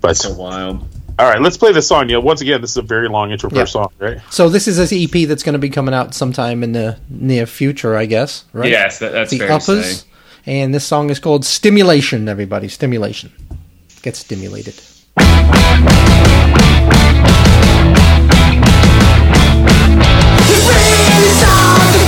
But 0.00 0.16
so 0.16 0.32
wild. 0.34 0.86
All 1.18 1.28
right, 1.28 1.40
let's 1.40 1.56
play 1.58 1.72
this 1.72 1.86
song. 1.86 2.08
Yeah, 2.08 2.16
once 2.16 2.40
again, 2.40 2.60
this 2.62 2.70
is 2.70 2.76
a 2.78 2.82
very 2.82 3.08
long 3.08 3.30
intro 3.30 3.50
per 3.50 3.56
Yeah. 3.58 3.64
song, 3.66 3.90
right? 3.98 4.18
So 4.30 4.48
this 4.48 4.66
is 4.66 4.78
an 4.78 4.88
EP 4.98 5.26
that's 5.28 5.42
going 5.42 5.52
to 5.52 5.58
be 5.58 5.68
coming 5.70 5.94
out 5.94 6.14
sometime 6.14 6.62
in 6.64 6.72
the 6.72 6.96
near 7.08 7.46
future, 7.46 7.94
I 7.96 8.06
guess. 8.06 8.44
Right? 8.52 8.70
Yes, 8.70 8.98
that, 9.00 9.12
that's 9.12 9.30
the 9.30 9.38
fair 9.38 9.48
to 9.48 9.54
uppers, 9.54 10.00
say. 10.00 10.06
and 10.46 10.74
this 10.74 10.84
song 10.84 11.10
is 11.10 11.18
called 11.20 11.44
"Stimulation." 11.44 12.28
Everybody, 12.28 12.68
stimulation. 12.68 13.30
Get 14.02 14.16
stimulated. 14.16 14.74
Stimulation, 21.22 22.01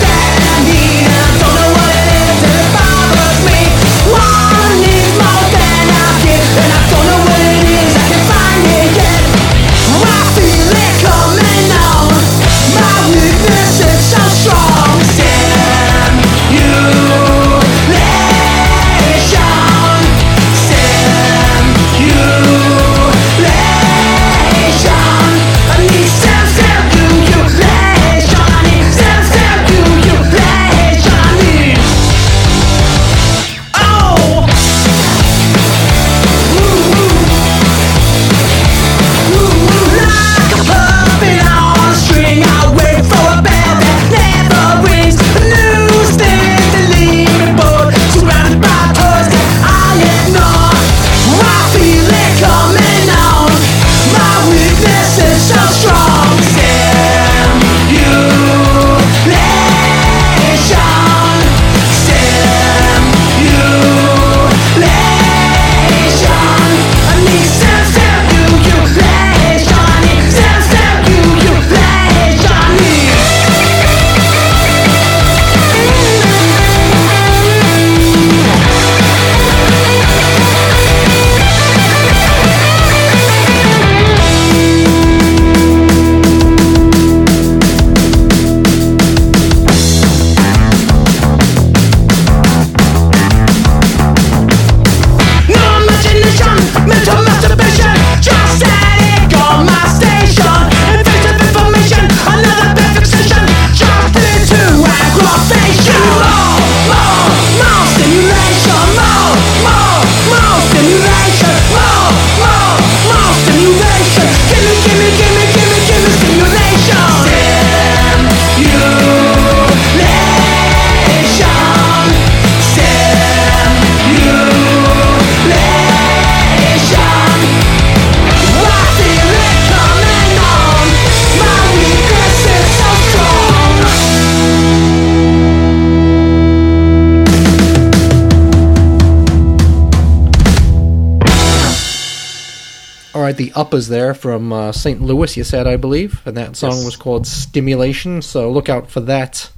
right, 143.54 143.64
the 143.64 143.68
uppers 143.68 143.88
there 143.88 144.14
from 144.14 144.52
uh, 144.52 144.72
St. 144.72 145.00
Louis, 145.00 145.36
you 145.36 145.44
said, 145.44 145.66
I 145.66 145.76
believe, 145.76 146.20
and 146.26 146.36
that 146.36 146.56
song 146.56 146.72
Yes. 146.72 146.84
was 146.84 146.96
called 146.96 147.26
Stimulation. 147.26 148.22
So 148.22 148.50
look 148.50 148.68
out 148.68 148.90
for 148.90 149.00
that 149.00 149.50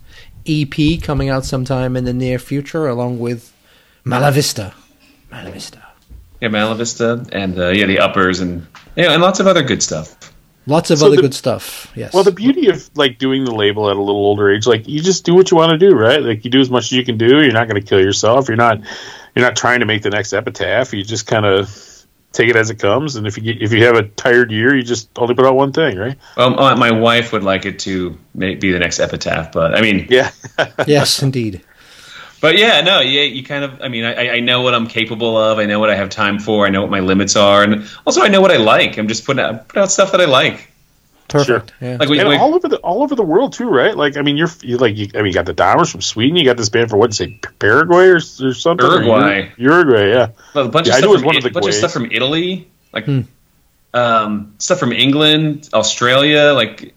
EP 0.46 1.02
coming 1.02 1.28
out 1.28 1.44
sometime 1.44 1.96
in 1.96 2.04
the 2.04 2.12
near 2.12 2.38
future, 2.38 2.86
along 2.86 3.18
with 3.18 3.52
Mala 4.04 4.30
Vista. 4.32 4.72
Malavista. 5.32 5.82
Yeah, 6.40 6.48
Mala 6.48 6.74
Vista 6.76 7.24
and 7.32 7.58
uh, 7.58 7.68
yeah, 7.68 7.86
the 7.86 7.98
uppers 7.98 8.40
and 8.40 8.66
yeah, 8.94 9.12
and 9.12 9.22
lots 9.22 9.40
of 9.40 9.46
other 9.46 9.62
good 9.62 9.82
stuff. 9.82 10.32
Lots 10.68 10.90
of 10.90 10.98
So 10.98 11.06
other 11.06 11.16
the- 11.16 11.22
good 11.22 11.34
stuff. 11.34 11.90
Yes. 11.96 12.12
Well, 12.12 12.24
the 12.24 12.32
beauty 12.32 12.68
of 12.68 12.88
like 12.96 13.18
doing 13.18 13.44
the 13.44 13.52
label 13.54 13.88
at 13.90 13.96
a 13.96 14.00
little 14.00 14.16
older 14.20 14.50
age, 14.50 14.66
like 14.66 14.86
you 14.88 15.00
just 15.00 15.24
do 15.24 15.34
what 15.34 15.50
you 15.50 15.56
want 15.56 15.72
to 15.72 15.78
do, 15.78 15.94
right? 15.96 16.22
Like 16.22 16.44
you 16.44 16.50
do 16.50 16.60
as 16.60 16.70
much 16.70 16.84
as 16.86 16.92
you 16.92 17.04
can 17.04 17.16
do. 17.18 17.42
You're 17.42 17.52
not 17.52 17.68
going 17.68 17.80
to 17.80 17.86
kill 17.86 18.00
yourself. 18.00 18.48
You're 18.48 18.56
not 18.56 18.78
you're 19.34 19.44
not 19.44 19.56
trying 19.56 19.80
to 19.80 19.86
make 19.86 20.02
the 20.02 20.10
next 20.10 20.32
epitaph. 20.32 20.92
You 20.92 21.02
just 21.04 21.26
kind 21.26 21.46
of 21.46 21.95
take 22.36 22.48
it 22.50 22.56
as 22.56 22.70
it 22.70 22.78
comes. 22.78 23.16
And 23.16 23.26
if 23.26 23.36
you 23.36 23.42
get, 23.42 23.62
if 23.62 23.72
you 23.72 23.84
have 23.84 23.96
a 23.96 24.02
tired 24.04 24.50
year, 24.52 24.76
you 24.76 24.82
just 24.82 25.08
only 25.18 25.34
put 25.34 25.46
out 25.46 25.54
one 25.56 25.72
thing, 25.72 25.96
right? 25.98 26.16
Well, 26.36 26.58
uh, 26.60 26.76
my 26.76 26.90
wife 26.92 27.32
would 27.32 27.42
like 27.42 27.64
it 27.64 27.78
to 27.80 28.16
ma- 28.34 28.54
be 28.54 28.70
the 28.72 28.78
next 28.78 29.00
epitaph, 29.00 29.52
but 29.52 29.74
I 29.74 29.80
mean, 29.80 30.06
Yeah. 30.10 30.30
yes, 30.86 31.22
indeed. 31.22 31.62
but 32.40 32.58
yeah, 32.58 32.82
no, 32.82 33.00
yeah, 33.00 33.22
you 33.22 33.42
kind 33.42 33.64
of. 33.64 33.80
I 33.80 33.88
mean, 33.88 34.04
I, 34.04 34.36
I 34.36 34.40
know 34.40 34.60
what 34.60 34.74
I'm 34.74 34.86
capable 34.86 35.36
of. 35.38 35.58
I 35.58 35.64
know 35.66 35.80
what 35.80 35.90
I 35.90 35.96
have 35.96 36.10
time 36.10 36.38
for. 36.38 36.66
I 36.66 36.70
know 36.70 36.82
what 36.82 36.90
my 36.90 37.00
limits 37.00 37.34
are, 37.36 37.62
and 37.64 37.88
also 38.06 38.20
I 38.22 38.28
know 38.28 38.40
what 38.42 38.52
I 38.52 38.58
like. 38.58 38.98
I'm 38.98 39.08
just 39.08 39.24
putting 39.24 39.42
out 39.42 39.68
put 39.68 39.78
out 39.80 39.90
stuff 39.90 40.12
that 40.12 40.20
I 40.20 40.26
like. 40.26 40.70
Perfect. 41.28 41.72
Yeah. 41.80 41.96
Like 41.98 42.08
we, 42.08 42.20
and 42.20 42.28
we- 42.28 42.36
all 42.36 42.54
over 42.54 42.68
the 42.68 42.76
all 42.78 43.02
over 43.02 43.14
the 43.14 43.22
world 43.24 43.52
too, 43.52 43.68
right? 43.68 43.96
Like 43.96 44.16
I 44.16 44.22
mean, 44.22 44.36
you're 44.36 44.48
you 44.62 44.76
like 44.78 44.96
you, 44.96 45.08
I 45.14 45.18
mean, 45.18 45.26
you 45.26 45.32
got 45.32 45.46
the 45.46 45.54
Dahmers 45.54 45.90
from 45.90 46.00
Sweden. 46.00 46.36
You 46.36 46.44
got 46.44 46.56
this 46.56 46.68
band 46.68 46.90
for 46.90 46.96
what? 46.96 47.12
Say 47.14 47.40
Paraguay 47.58 48.06
or, 48.06 48.16
or 48.16 48.20
something? 48.20 48.86
Uruguay. 48.86 49.40
Ur- 49.40 49.52
Uruguay, 49.56 50.08
yeah. 50.10 50.28
a 50.54 50.68
bunch 50.68 50.86
Yeah, 50.86 50.94
of 50.94 50.96
I 50.96 51.00
stuff 51.00 51.02
knew 51.02 51.08
it 51.08 51.10
was 51.10 51.20
from, 51.20 51.26
one 51.26 51.36
of 51.36 51.42
the 51.42 51.48
a 51.48 51.52
bunch 51.52 51.66
of 51.66 51.74
stuff 51.74 51.92
from 51.92 52.10
Italy, 52.12 52.70
like 52.92 53.08
um, 53.94 54.54
stuff 54.58 54.78
from 54.78 54.92
England, 54.92 55.68
Australia. 55.74 56.52
Like 56.54 56.94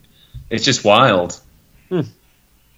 it's 0.50 0.66
just 0.66 0.84
wild. 0.84 1.40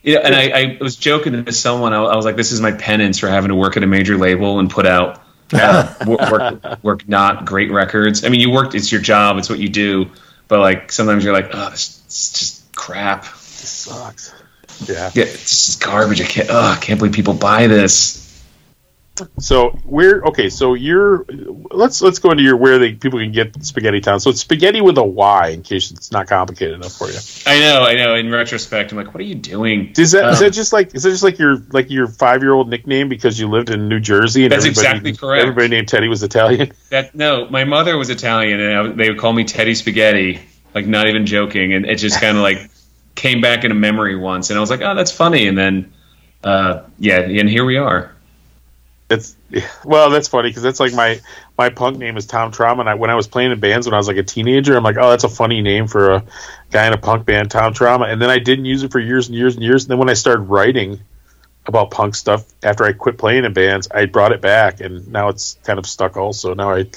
Yeah, 0.03 0.17
and 0.23 0.33
I, 0.33 0.49
I 0.49 0.77
was 0.81 0.95
joking 0.95 1.45
to 1.45 1.51
someone. 1.51 1.93
I, 1.93 2.01
I 2.01 2.15
was 2.15 2.25
like, 2.25 2.35
"This 2.35 2.51
is 2.51 2.59
my 2.59 2.71
penance 2.71 3.19
for 3.19 3.27
having 3.27 3.49
to 3.49 3.55
work 3.55 3.77
at 3.77 3.83
a 3.83 3.87
major 3.87 4.17
label 4.17 4.57
and 4.59 4.67
put 4.69 4.87
out 4.87 5.21
uh, 5.53 5.93
wo- 6.07 6.17
work, 6.31 6.83
work 6.83 7.07
not 7.07 7.45
great 7.45 7.71
records. 7.71 8.23
I 8.25 8.29
mean, 8.29 8.39
you 8.39 8.49
worked; 8.49 8.73
it's 8.73 8.91
your 8.91 9.01
job, 9.01 9.37
it's 9.37 9.47
what 9.49 9.59
you 9.59 9.69
do. 9.69 10.09
But 10.51 10.59
like 10.59 10.91
sometimes 10.91 11.23
you're 11.23 11.31
like, 11.31 11.51
"Oh, 11.53 11.69
this, 11.69 11.99
this 11.99 12.27
is 12.27 12.39
just 12.39 12.75
crap. 12.75 13.23
This 13.23 13.69
sucks. 13.69 14.33
Yeah. 14.85 15.09
Yeah, 15.13 15.23
it's 15.23 15.67
just 15.67 15.81
garbage. 15.81 16.19
I 16.19 16.25
can't. 16.25 16.49
Oh, 16.51 16.73
I 16.73 16.75
can't 16.75 16.99
believe 16.99 17.13
people 17.13 17.33
buy 17.33 17.67
this." 17.67 18.20
So 19.39 19.69
where? 19.85 20.21
Okay, 20.21 20.49
so 20.49 20.73
you're. 20.73 21.25
Let's 21.71 22.01
let's 22.01 22.19
go 22.19 22.31
into 22.31 22.43
your 22.43 22.57
where 22.57 22.79
they 22.79 22.93
people 22.93 23.19
can 23.19 23.31
get 23.31 23.53
Spaghetty 23.53 24.01
Town. 24.03 24.19
So 24.19 24.29
it's 24.29 24.41
spaghetti 24.41 24.81
with 24.81 24.97
a 24.97 25.03
Y, 25.03 25.49
in 25.49 25.63
case 25.63 25.91
it's 25.91 26.11
not 26.11 26.27
complicated 26.27 26.75
enough 26.75 26.93
for 26.93 27.07
you. 27.09 27.19
I 27.45 27.59
know, 27.59 27.83
I 27.83 27.95
know. 27.95 28.15
In 28.15 28.31
retrospect, 28.31 28.91
I'm 28.91 28.97
like, 28.97 29.13
"What 29.13 29.21
are 29.21 29.25
you 29.25 29.35
doing?" 29.35 29.93
Is 29.97 30.11
that 30.11 30.31
is 30.31 30.39
Um, 30.39 30.45
that 30.45 30.51
just 30.51 30.73
like 30.73 30.93
is 30.95 31.03
that 31.03 31.11
just 31.11 31.23
like 31.23 31.39
your 31.39 31.57
like 31.71 31.89
your 31.89 32.07
five 32.07 32.41
year 32.41 32.53
old 32.53 32.69
nickname 32.69 33.09
because 33.09 33.39
you 33.39 33.47
lived 33.47 33.69
in 33.69 33.87
New 33.87 33.99
Jersey 33.99 34.43
and 34.43 34.51
That's 34.51 34.65
everybody, 34.65 34.87
exactly 34.87 35.13
correct. 35.15 35.41
Everybody 35.41 35.67
named 35.69 35.87
Teddy 35.87 36.07
was 36.07 36.23
Italian. 36.23 36.71
That 36.89 37.15
no, 37.15 37.47
my 37.49 37.63
mother 37.63 37.97
was 37.97 38.09
Italian, 38.09 38.59
and 38.59 38.77
I, 38.77 38.91
they 38.91 39.09
would 39.09 39.17
call 39.17 39.31
me 39.31 39.45
Teddy 39.45 39.73
Spaghetty. 39.73 40.41
Like 40.75 40.85
not 40.85 41.07
even 41.07 41.25
joking, 41.25 41.73
and 41.73 41.85
it 41.85 41.95
just 41.95 42.19
kind 42.19 42.35
of 42.35 42.43
like 42.43 42.69
came 43.15 43.41
back 43.41 43.63
in 43.63 43.71
a 43.71 43.75
memory 43.75 44.15
once, 44.15 44.49
and 44.49 44.57
I 44.57 44.59
was 44.59 44.69
like, 44.69 44.81
"Oh, 44.81 44.95
that's 44.95 45.11
funny." 45.11 45.47
And 45.47 45.57
then, 45.57 45.93
uh, 46.43 46.83
yeah, 46.97 47.19
and 47.19 47.49
here 47.49 47.63
we 47.65 47.77
are. 47.77 48.13
It's 49.11 49.35
well, 49.85 50.09
that's 50.09 50.27
funny 50.27 50.49
because 50.49 50.63
that's 50.63 50.79
like 50.79 50.93
my 50.93 51.19
my 51.57 51.69
punk 51.69 51.97
name 51.97 52.17
is 52.17 52.25
Tom 52.25 52.51
Trauma. 52.51 52.81
And 52.81 52.89
I, 52.89 52.93
when 52.95 53.09
I 53.09 53.15
was 53.15 53.27
playing 53.27 53.51
in 53.51 53.59
bands 53.59 53.85
when 53.87 53.93
I 53.93 53.97
was 53.97 54.07
like 54.07 54.17
a 54.17 54.23
teenager, 54.23 54.75
I'm 54.75 54.83
like, 54.83 54.97
oh, 54.97 55.09
that's 55.09 55.23
a 55.25 55.29
funny 55.29 55.61
name 55.61 55.87
for 55.87 56.11
a 56.11 56.23
guy 56.71 56.87
in 56.87 56.93
a 56.93 56.97
punk 56.97 57.25
band, 57.25 57.51
Tom 57.51 57.73
Trauma. 57.73 58.05
And 58.05 58.21
then 58.21 58.29
I 58.29 58.39
didn't 58.39 58.65
use 58.65 58.83
it 58.83 58.91
for 58.91 58.99
years 58.99 59.27
and 59.27 59.35
years 59.37 59.55
and 59.55 59.63
years. 59.63 59.83
And 59.83 59.91
then 59.91 59.97
when 59.99 60.09
I 60.09 60.13
started 60.13 60.43
writing 60.43 60.99
about 61.67 61.91
punk 61.91 62.15
stuff 62.15 62.45
after 62.63 62.83
I 62.85 62.93
quit 62.93 63.17
playing 63.17 63.45
in 63.45 63.53
bands, 63.53 63.87
I 63.93 64.05
brought 64.05 64.31
it 64.31 64.41
back, 64.41 64.81
and 64.81 65.07
now 65.09 65.29
it's 65.29 65.59
kind 65.63 65.77
of 65.77 65.85
stuck. 65.85 66.17
Also, 66.17 66.55
now 66.55 66.73
I 66.73 66.87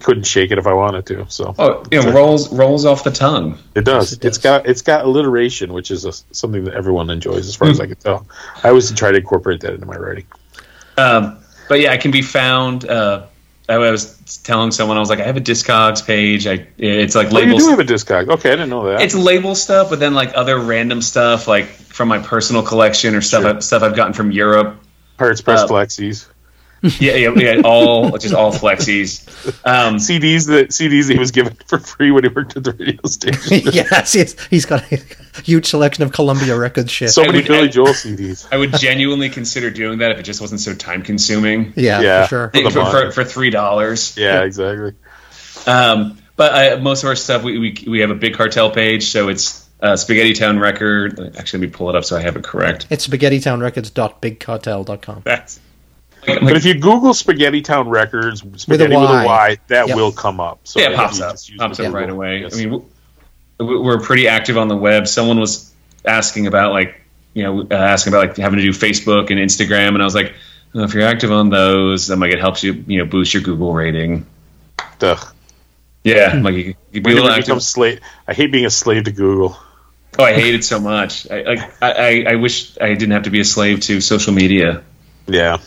couldn't 0.00 0.22
shake 0.24 0.50
it 0.52 0.58
if 0.58 0.66
I 0.66 0.72
wanted 0.74 1.06
to. 1.06 1.26
So 1.28 1.54
Oh, 1.58 1.82
you 1.90 2.02
know, 2.02 2.12
rolls 2.12 2.52
rolls 2.52 2.84
off 2.84 3.02
the 3.04 3.10
tongue. 3.10 3.58
it 3.74 3.84
does. 3.84 4.10
Yes, 4.10 4.12
it 4.12 4.24
It's 4.24 4.38
does. 4.38 4.42
got 4.44 4.66
it's 4.66 4.82
got 4.82 5.04
alliteration, 5.04 5.72
which 5.72 5.90
is 5.90 6.04
a, 6.04 6.12
something 6.32 6.64
that 6.64 6.74
everyone 6.74 7.10
enjoys, 7.10 7.48
as 7.48 7.56
far 7.56 7.68
as 7.68 7.80
I 7.80 7.86
can 7.86 7.96
tell. 7.96 8.26
I 8.62 8.68
always 8.68 8.92
try 8.92 9.10
to 9.10 9.18
incorporate 9.18 9.60
that 9.62 9.74
into 9.74 9.86
my 9.86 9.96
writing. 9.96 10.26
Um, 10.96 11.38
but 11.72 11.80
yeah, 11.80 11.90
I 11.90 11.96
can 11.96 12.10
be 12.10 12.20
found. 12.20 12.84
Uh, 12.84 13.28
I 13.66 13.78
was 13.78 14.38
telling 14.44 14.72
someone 14.72 14.98
I 14.98 15.00
was 15.00 15.08
like, 15.08 15.20
I 15.20 15.22
have 15.22 15.38
a 15.38 15.40
Discogs 15.40 16.06
page. 16.06 16.46
I 16.46 16.66
it's 16.76 17.14
like 17.14 17.32
Oh, 17.32 17.38
you 17.38 17.58
do 17.58 17.70
have 17.70 17.78
a 17.78 17.82
discog. 17.82 18.28
Okay, 18.28 18.50
I 18.50 18.56
didn't 18.56 18.68
know 18.68 18.84
that. 18.90 19.00
it's 19.00 19.14
label 19.14 19.54
stuff, 19.54 19.88
but 19.88 19.98
then 19.98 20.12
like 20.12 20.32
other 20.34 20.58
random 20.58 21.00
stuff, 21.00 21.48
like 21.48 21.64
from 21.64 22.08
my 22.08 22.18
personal 22.18 22.62
collection 22.62 23.14
or 23.14 23.22
stuff 23.22 23.40
Sure. 23.40 23.56
I, 23.56 23.60
stuff 23.60 23.82
I've 23.82 23.96
gotten 23.96 24.12
from 24.12 24.32
Europe. 24.32 24.80
Pirates 25.16 25.40
Press 25.40 25.60
uh, 25.60 25.68
Flexis. 25.68 26.26
Yeah, 26.98 27.14
yeah, 27.14 27.30
yeah 27.36 27.62
all 27.64 28.18
just 28.18 28.34
all 28.34 28.50
flexies. 28.52 29.24
Um, 29.64 29.96
CDs 29.96 30.48
that 30.48 30.70
CDs 30.70 31.08
he 31.08 31.16
was 31.18 31.30
given 31.30 31.54
for 31.66 31.78
free 31.78 32.10
when 32.10 32.24
he 32.24 32.28
worked 32.28 32.56
at 32.56 32.64
the 32.64 32.72
radio 32.72 33.00
station. 33.06 33.60
yes, 33.72 34.12
he's, 34.12 34.46
he's 34.48 34.66
got 34.66 34.90
a 34.90 35.00
huge 35.44 35.66
selection 35.66 36.02
of 36.02 36.12
Columbia 36.12 36.58
Records 36.58 36.90
shit. 36.90 37.10
so 37.10 37.22
many 37.22 37.38
would- 37.38 37.46
Billy 37.46 37.68
I- 37.68 37.70
Joel 37.70 37.88
CDs. 37.88 38.48
I 38.50 38.56
would 38.56 38.72
genuinely 38.74 39.28
consider 39.30 39.70
doing 39.70 39.98
that 39.98 40.10
if 40.10 40.18
it 40.18 40.24
just 40.24 40.40
wasn't 40.40 40.60
so 40.60 40.74
time 40.74 41.02
consuming. 41.02 41.72
yeah, 41.76 42.00
yeah. 42.00 42.22
for 42.24 42.28
sure. 42.28 42.50
For 42.50 42.70
For, 42.70 42.84
for, 42.90 43.10
for 43.12 43.24
three 43.24 43.50
dollars. 43.50 44.16
Yeah, 44.16 44.42
exactly. 44.42 44.94
Um, 45.66 46.18
but 46.34 46.52
I, 46.52 46.74
most 46.76 47.04
of 47.04 47.08
our 47.08 47.14
stuff, 47.16 47.44
we, 47.44 47.58
we 47.58 47.84
we 47.86 48.00
have 48.00 48.10
a 48.10 48.14
big 48.16 48.34
cartel 48.34 48.70
page, 48.72 49.04
so 49.04 49.28
it's 49.28 49.68
uh, 49.80 49.92
Spaghetty 49.92 50.36
Town 50.36 50.58
Record. 50.58 51.36
Actually, 51.36 51.60
let 51.60 51.70
me 51.70 51.76
pull 51.76 51.90
it 51.90 51.94
up 51.96 52.04
so 52.04 52.16
I 52.16 52.22
have 52.22 52.34
it 52.36 52.42
correct. 52.42 52.86
It's 52.90 53.06
spaghettytownrecords.bigcartel.com. 53.06 55.22
That's 55.24 55.60
But 56.24 56.56
if 56.56 56.64
you 56.64 56.74
Google 56.74 57.12
Spaghetty 57.14 57.64
Town 57.64 57.88
Records, 57.88 58.40
spaghetti 58.62 58.94
with 58.94 59.02
a 59.10 59.12
Y. 59.12 59.24
Y, 59.26 59.58
that 59.68 59.88
Yep. 59.88 59.96
will 59.96 60.12
come 60.12 60.38
up. 60.40 60.60
So 60.64 60.80
yeah, 60.80 60.90
it 60.90 60.96
pops 60.96 61.20
up, 61.20 61.36
pops 61.58 61.80
up 61.80 61.92
right 61.92 62.08
away. 62.08 62.40
yes. 62.42 62.54
I 62.54 62.64
mean, 62.64 62.70
we- 63.58 63.78
we're 63.78 64.00
pretty 64.00 64.28
active 64.28 64.56
on 64.58 64.68
the 64.68 64.76
web. 64.76 65.06
Someone 65.06 65.38
was 65.38 65.72
asking 66.04 66.46
about 66.48 66.72
like 66.72 67.00
you 67.34 67.42
know 67.44 67.62
uh, 67.70 67.74
asking 67.74 68.12
about 68.12 68.28
like 68.28 68.36
having 68.36 68.58
to 68.58 68.62
do 68.64 68.70
Facebook 68.72 69.30
and 69.30 69.38
Instagram, 69.38 69.88
and 69.88 70.02
I 70.02 70.04
was 70.04 70.14
like, 70.14 70.34
well, 70.72 70.84
if 70.84 70.94
you're 70.94 71.06
active 71.06 71.30
on 71.30 71.48
those, 71.50 72.06
then 72.08 72.18
like 72.20 72.32
it 72.32 72.40
helps 72.40 72.62
you 72.64 72.84
you 72.86 72.98
know 72.98 73.04
boost 73.04 73.34
your 73.34 73.42
Google 73.42 73.72
rating. 73.72 74.26
Ugh. 75.00 75.34
Yeah, 76.04 76.40
like 76.42 76.54
you, 76.54 76.74
you 76.90 77.00
be 77.02 77.12
a 77.12 77.14
little 77.14 77.30
active. 77.30 77.46
become 77.46 77.60
slave? 77.60 78.00
I 78.26 78.34
hate 78.34 78.50
being 78.50 78.66
a 78.66 78.70
slave 78.70 79.04
to 79.04 79.12
Google. 79.12 79.56
Oh, 80.18 80.24
I 80.24 80.32
hate 80.34 80.54
it 80.56 80.64
so 80.64 80.80
much. 80.80 81.30
I, 81.30 81.42
like, 81.42 81.82
I, 81.82 81.92
I, 81.92 82.24
I 82.32 82.34
wish 82.34 82.76
I 82.80 82.88
didn't 82.88 83.12
have 83.12 83.22
to 83.22 83.30
be 83.30 83.38
a 83.40 83.44
slave 83.44 83.80
to 83.82 84.00
social 84.00 84.32
media. 84.34 84.82
Yeah. 85.28 85.58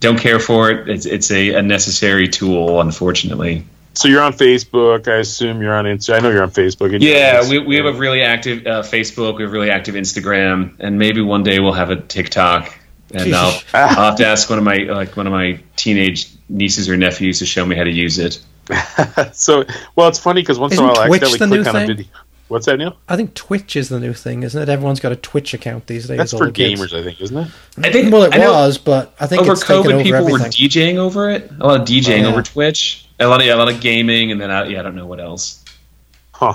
Don't 0.00 0.18
care 0.18 0.38
for 0.38 0.70
it. 0.70 0.88
It's, 0.88 1.06
it's 1.06 1.30
a, 1.30 1.54
a 1.54 1.62
necessary 1.62 2.28
tool, 2.28 2.80
unfortunately. 2.80 3.64
So 3.94 4.06
you're 4.06 4.22
on 4.22 4.32
Facebook. 4.32 5.08
I 5.08 5.16
assume 5.16 5.60
you're 5.60 5.74
on 5.74 5.84
Instagram. 5.84 6.14
I 6.14 6.20
know 6.20 6.30
you're 6.30 6.44
on 6.44 6.52
Facebook. 6.52 6.94
and 6.94 7.02
Yeah, 7.02 7.40
on 7.42 7.48
we, 7.48 7.58
we 7.58 7.76
have 7.76 7.86
a 7.86 7.92
really 7.92 8.22
active 8.22 8.64
uh, 8.64 8.82
Facebook. 8.82 9.38
We 9.38 9.42
have 9.42 9.52
really 9.52 9.70
active 9.70 9.96
Instagram, 9.96 10.76
and 10.78 11.00
maybe 11.00 11.20
one 11.20 11.42
day 11.42 11.58
we'll 11.58 11.72
have 11.72 11.90
a 11.90 11.96
TikTok. 11.96 12.78
And 13.12 13.34
I'll, 13.34 13.60
I'll 13.74 14.10
have 14.10 14.16
to 14.18 14.26
ask 14.26 14.48
one 14.48 14.58
of 14.60 14.64
my 14.64 14.76
like 14.76 15.16
one 15.16 15.26
of 15.26 15.32
my 15.32 15.58
teenage 15.74 16.28
nieces 16.48 16.88
or 16.88 16.96
nephews 16.96 17.40
to 17.40 17.46
show 17.46 17.66
me 17.66 17.74
how 17.74 17.82
to 17.82 17.90
use 17.90 18.20
it. 18.20 18.40
so 19.32 19.64
well, 19.96 20.06
it's 20.06 20.20
funny 20.20 20.42
because 20.42 20.60
once 20.60 20.74
in 20.74 20.78
a 20.78 20.82
Isn't 20.82 20.96
while 20.96 21.12
I 21.12 21.16
accidentally 21.16 21.62
click 21.64 21.74
on 21.74 21.82
a 21.82 21.86
video. 21.86 22.06
What's 22.48 22.66
that, 22.66 22.78
Neil? 22.78 22.96
I 23.08 23.16
think 23.16 23.34
Twitch 23.34 23.76
is 23.76 23.88
the 23.90 24.00
new 24.00 24.12
thing, 24.14 24.42
isn't 24.42 24.60
it? 24.60 24.68
Everyone's 24.68 25.00
got 25.00 25.12
a 25.12 25.16
Twitch 25.16 25.52
account 25.54 25.86
these 25.86 26.08
days. 26.08 26.16
That's 26.16 26.32
all 26.32 26.38
for 26.40 26.46
the 26.46 26.52
kids. 26.52 26.80
gamers, 26.80 26.98
I 26.98 27.04
think, 27.04 27.20
isn't 27.20 27.36
it? 27.36 27.48
I 27.78 27.92
think 27.92 28.12
Well, 28.12 28.22
it 28.24 28.34
I 28.34 28.38
know 28.38 28.52
was, 28.52 28.78
but 28.78 29.14
I 29.20 29.26
think 29.26 29.42
over 29.42 29.52
it's 29.52 29.60
taken 29.60 29.82
COVID, 29.84 29.94
over 29.94 30.02
people 30.02 30.24
were 30.24 30.38
everything. 30.40 30.50
DJing 30.68 30.96
over 30.96 31.28
it. 31.30 31.50
A 31.60 31.66
lot 31.66 31.80
of 31.80 31.86
DJing 31.86 32.08
Oh, 32.10 32.22
yeah. 32.22 32.26
over 32.28 32.42
Twitch. 32.42 33.06
A 33.20 33.26
lot 33.26 33.40
of 33.40 33.46
yeah, 33.46 33.54
a 33.54 33.56
lot 33.56 33.70
of 33.70 33.80
gaming, 33.80 34.32
and 34.32 34.40
then 34.40 34.50
I, 34.50 34.66
yeah, 34.66 34.80
I 34.80 34.82
don't 34.82 34.94
know 34.94 35.06
what 35.06 35.20
else. 35.20 35.62
Huh. 36.32 36.54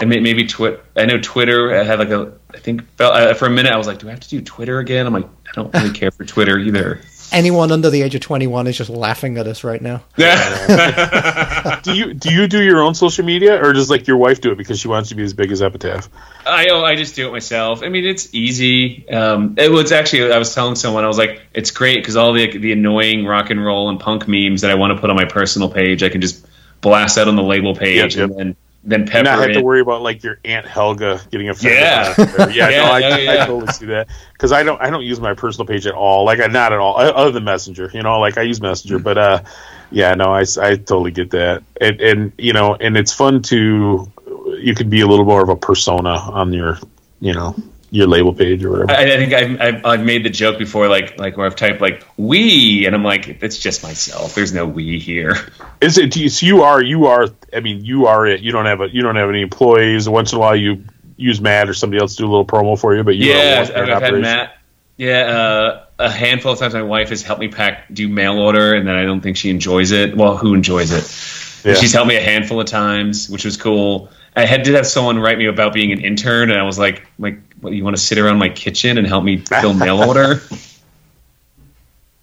And 0.00 0.08
may- 0.08 0.20
maybe 0.20 0.46
Twitter. 0.46 0.80
I 0.96 1.04
know 1.04 1.18
Twitter 1.20 1.74
I 1.78 1.82
had 1.82 1.98
like 1.98 2.08
a. 2.10 2.32
I 2.54 2.58
think 2.58 2.82
uh, 2.98 3.34
for 3.34 3.46
a 3.46 3.50
minute 3.50 3.72
I 3.72 3.76
was 3.76 3.86
like, 3.86 3.98
do 3.98 4.06
I 4.08 4.10
have 4.12 4.20
to 4.20 4.28
do 4.28 4.40
Twitter 4.40 4.78
again? 4.78 5.06
I'm 5.06 5.12
like, 5.12 5.26
I 5.26 5.50
don't 5.54 5.72
really 5.74 5.90
care 5.92 6.10
for 6.10 6.24
Twitter 6.24 6.58
either. 6.58 7.00
Anyone 7.32 7.70
under 7.72 7.90
the 7.90 8.02
age 8.02 8.14
of 8.14 8.20
21 8.20 8.66
is 8.66 8.76
just 8.76 8.90
laughing 8.90 9.38
at 9.38 9.46
us 9.46 9.62
right 9.64 9.80
now. 9.80 10.02
Yeah. 10.16 11.80
Do 11.82 11.94
you 11.94 12.14
do 12.14 12.32
you 12.32 12.46
do 12.46 12.62
your 12.62 12.82
own 12.82 12.94
social 12.94 13.24
media, 13.24 13.62
or 13.62 13.72
does 13.72 13.90
like 13.90 14.06
your 14.06 14.16
wife 14.16 14.40
do 14.40 14.52
it 14.52 14.58
because 14.58 14.78
she 14.80 14.88
wants 14.88 15.10
to 15.10 15.14
be 15.14 15.22
as 15.22 15.32
big 15.32 15.52
as 15.52 15.62
Epitaph? 15.62 16.08
I 16.46 16.68
oh, 16.68 16.84
I 16.84 16.94
just 16.94 17.14
do 17.14 17.28
it 17.28 17.32
myself. 17.32 17.82
I 17.82 17.88
mean, 17.88 18.04
it's 18.04 18.34
easy. 18.34 19.08
Um, 19.08 19.54
it 19.56 19.70
was 19.70 19.92
actually 19.92 20.32
I 20.32 20.38
was 20.38 20.54
telling 20.54 20.74
someone 20.74 21.04
I 21.04 21.06
was 21.06 21.18
like, 21.18 21.42
it's 21.54 21.70
great 21.70 21.96
because 21.96 22.16
all 22.16 22.32
the 22.32 22.58
the 22.58 22.72
annoying 22.72 23.24
rock 23.26 23.50
and 23.50 23.64
roll 23.64 23.88
and 23.88 23.98
punk 23.98 24.28
memes 24.28 24.62
that 24.62 24.70
I 24.70 24.74
want 24.74 24.94
to 24.94 25.00
put 25.00 25.10
on 25.10 25.16
my 25.16 25.24
personal 25.24 25.70
page, 25.70 26.02
I 26.02 26.08
can 26.08 26.20
just 26.20 26.46
blast 26.80 27.18
out 27.18 27.28
on 27.28 27.36
the 27.36 27.42
label 27.42 27.74
page, 27.74 28.16
Yep, 28.16 28.30
and 28.30 28.38
then 28.38 28.56
then 28.82 29.06
pepper 29.06 29.24
not 29.24 29.38
have 29.40 29.52
to 29.52 29.60
worry 29.60 29.80
about 29.80 30.00
like 30.00 30.22
your 30.22 30.38
aunt 30.44 30.66
Helga 30.66 31.20
getting 31.30 31.50
offended. 31.50 31.80
Yeah. 31.80 32.14
yeah, 32.18 32.48
Yeah, 32.48 32.70
no, 32.70 32.84
I, 32.90 32.98
yeah, 32.98 33.32
I 33.32 33.46
totally 33.46 33.72
see 33.72 33.86
that 33.86 34.08
because 34.32 34.52
I 34.52 34.62
don't 34.62 34.80
I 34.80 34.88
don't 34.88 35.04
use 35.04 35.20
my 35.20 35.34
personal 35.34 35.66
page 35.66 35.86
at 35.86 35.94
all. 35.94 36.24
Like 36.24 36.40
I 36.40 36.46
not 36.46 36.72
at 36.72 36.78
all, 36.78 36.96
uh, 36.96 37.10
other 37.10 37.30
than 37.30 37.44
Messenger. 37.44 37.90
You 37.92 38.02
know, 38.02 38.18
like 38.20 38.38
I 38.38 38.42
use 38.42 38.60
Messenger, 38.60 38.98
but 38.98 39.18
uh, 39.18 39.42
yeah, 39.90 40.14
no, 40.14 40.32
I, 40.32 40.44
I 40.60 40.76
totally 40.76 41.10
get 41.10 41.30
that, 41.30 41.62
and 41.80 42.00
and 42.00 42.32
you 42.38 42.54
know, 42.54 42.74
and 42.74 42.96
it's 42.96 43.12
fun 43.12 43.42
to 43.42 44.10
you 44.58 44.74
could 44.74 44.88
be 44.88 45.02
a 45.02 45.06
little 45.06 45.26
more 45.26 45.42
of 45.42 45.50
a 45.50 45.56
persona 45.56 46.10
on 46.10 46.52
your 46.52 46.78
you 47.20 47.34
know 47.34 47.54
your 47.90 48.06
label 48.06 48.32
page 48.32 48.64
or 48.64 48.70
whatever. 48.70 48.92
I, 48.92 49.14
I 49.14 49.16
think 49.16 49.32
I've, 49.32 49.60
I've, 49.60 49.84
I've 49.84 50.04
made 50.04 50.24
the 50.24 50.30
joke 50.30 50.58
before, 50.58 50.88
like 50.88 51.18
like 51.18 51.36
where 51.36 51.46
I've 51.46 51.56
typed 51.56 51.80
like 51.80 52.04
"we" 52.16 52.86
and 52.86 52.94
I'm 52.94 53.02
like, 53.02 53.42
it's 53.42 53.58
just 53.58 53.82
myself. 53.82 54.34
There's 54.34 54.52
no 54.52 54.66
"we" 54.66 54.98
here. 54.98 55.36
Is 55.80 55.98
it? 55.98 56.12
So 56.32 56.46
you 56.46 56.62
are. 56.62 56.82
You 56.82 57.06
are. 57.06 57.26
I 57.52 57.60
mean, 57.60 57.84
you 57.84 58.06
are 58.06 58.26
it. 58.26 58.40
You 58.40 58.52
don't 58.52 58.66
have 58.66 58.80
a. 58.80 58.88
You 58.88 59.02
don't 59.02 59.16
have 59.16 59.28
any 59.28 59.42
employees. 59.42 60.08
Once 60.08 60.32
in 60.32 60.38
a 60.38 60.40
while, 60.40 60.56
you 60.56 60.84
use 61.16 61.40
Matt 61.40 61.68
or 61.68 61.74
somebody 61.74 62.00
else 62.00 62.14
to 62.16 62.22
do 62.22 62.26
a 62.26 62.30
little 62.30 62.46
promo 62.46 62.78
for 62.78 62.94
you. 62.96 63.02
But 63.02 63.16
you 63.16 63.32
yeah, 63.32 63.66
I've 63.74 64.02
had 64.02 64.14
Matt. 64.14 64.56
Yeah, 64.96 65.20
uh, 65.20 65.84
a 65.98 66.10
handful 66.10 66.52
of 66.52 66.58
times 66.58 66.74
my 66.74 66.82
wife 66.82 67.08
has 67.08 67.22
helped 67.22 67.40
me 67.40 67.48
pack, 67.48 67.86
do 67.92 68.06
mail 68.06 68.38
order, 68.38 68.74
and 68.74 68.86
then 68.86 68.94
I 68.94 69.04
don't 69.04 69.22
think 69.22 69.38
she 69.38 69.48
enjoys 69.48 69.92
it. 69.92 70.14
Well, 70.14 70.36
who 70.36 70.52
enjoys 70.52 70.92
it? 70.92 71.66
Yeah. 71.66 71.74
She's 71.80 71.94
helped 71.94 72.08
me 72.08 72.16
a 72.16 72.22
handful 72.22 72.60
of 72.60 72.66
times, 72.66 73.28
which 73.30 73.46
was 73.46 73.56
cool. 73.56 74.10
I 74.36 74.44
had 74.44 74.62
did 74.62 74.74
have 74.74 74.86
someone 74.86 75.18
write 75.18 75.38
me 75.38 75.46
about 75.46 75.72
being 75.72 75.92
an 75.92 76.04
intern, 76.04 76.50
and 76.50 76.58
I 76.58 76.62
was 76.64 76.78
like, 76.78 77.06
like, 77.18 77.38
what, 77.60 77.72
you 77.72 77.84
want 77.84 77.96
to 77.96 78.02
sit 78.02 78.18
around 78.18 78.38
my 78.38 78.48
kitchen 78.48 78.98
and 78.98 79.06
help 79.06 79.24
me 79.24 79.38
fill 79.38 79.74
mail 79.74 80.02
order? 80.08 80.40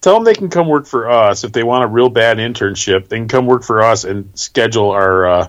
Tell 0.02 0.14
them 0.16 0.24
they 0.24 0.36
can 0.36 0.50
come 0.50 0.68
work 0.68 0.86
for 0.86 1.10
us 1.10 1.44
if 1.44 1.52
they 1.52 1.64
want 1.64 1.84
a 1.84 1.88
real 1.88 2.10
bad 2.10 2.38
internship. 2.38 3.08
They 3.08 3.18
can 3.18 3.28
come 3.28 3.46
work 3.46 3.64
for 3.64 3.82
us 3.82 4.04
and 4.04 4.30
schedule 4.38 4.92
our. 4.92 5.28
Uh, 5.28 5.48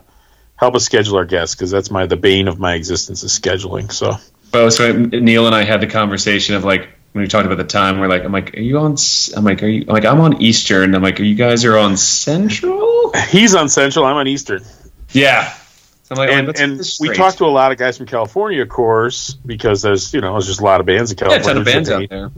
help 0.56 0.74
us 0.74 0.84
schedule 0.84 1.16
our 1.16 1.24
guests 1.24 1.54
because 1.54 1.70
that's 1.70 1.90
my 1.90 2.06
the 2.06 2.16
bane 2.16 2.48
of 2.48 2.58
my 2.58 2.74
existence 2.74 3.22
is 3.22 3.38
scheduling. 3.38 3.92
So 3.92 4.16
Oh, 4.54 4.70
so 4.70 4.92
Neil 4.92 5.46
and 5.46 5.54
I 5.54 5.64
had 5.64 5.80
the 5.80 5.86
conversation 5.86 6.54
of 6.54 6.64
like 6.64 6.88
when 7.12 7.22
we 7.22 7.28
talked 7.28 7.46
about 7.46 7.58
the 7.58 7.64
time. 7.64 8.00
We're 8.00 8.08
like, 8.08 8.24
I'm 8.24 8.32
like, 8.32 8.56
are 8.56 8.60
you 8.60 8.78
on? 8.78 8.92
s- 8.94 9.30
I'm 9.36 9.44
like, 9.44 9.62
are 9.62 9.66
you? 9.68 9.82
I'm 9.82 9.94
like, 9.94 10.04
I'm 10.06 10.20
on 10.20 10.40
Eastern. 10.42 10.94
I'm 10.94 11.02
like, 11.02 11.20
are 11.20 11.24
you 11.24 11.34
guys 11.34 11.64
are 11.64 11.76
on 11.76 11.96
Central? 11.96 13.12
he's 13.28 13.54
on 13.54 13.68
Central. 13.68 14.06
I'm 14.06 14.16
on 14.16 14.26
Eastern. 14.26 14.64
Yeah. 15.12 15.54
So 16.08 16.14
I'm 16.14 16.18
like, 16.18 16.30
and 16.30 16.46
let's 16.46 17.00
and 17.00 17.10
we 17.10 17.14
talked 17.14 17.36
to 17.38 17.44
a 17.44 17.48
lot 17.52 17.70
of 17.70 17.76
guys 17.76 17.98
from 17.98 18.06
California, 18.06 18.62
of 18.62 18.70
course, 18.70 19.34
because 19.34 19.82
there's 19.82 20.14
you 20.14 20.22
know 20.22 20.32
there's 20.32 20.46
just 20.46 20.60
a 20.60 20.64
lot 20.64 20.80
of 20.80 20.86
bands 20.86 21.12
in 21.12 21.18
yeah, 21.18 21.26
a 21.26 21.28
California. 21.28 21.48
ton 21.52 21.56
of 21.58 21.64
bands 21.66 21.90
out 21.90 22.08
there. 22.08 22.30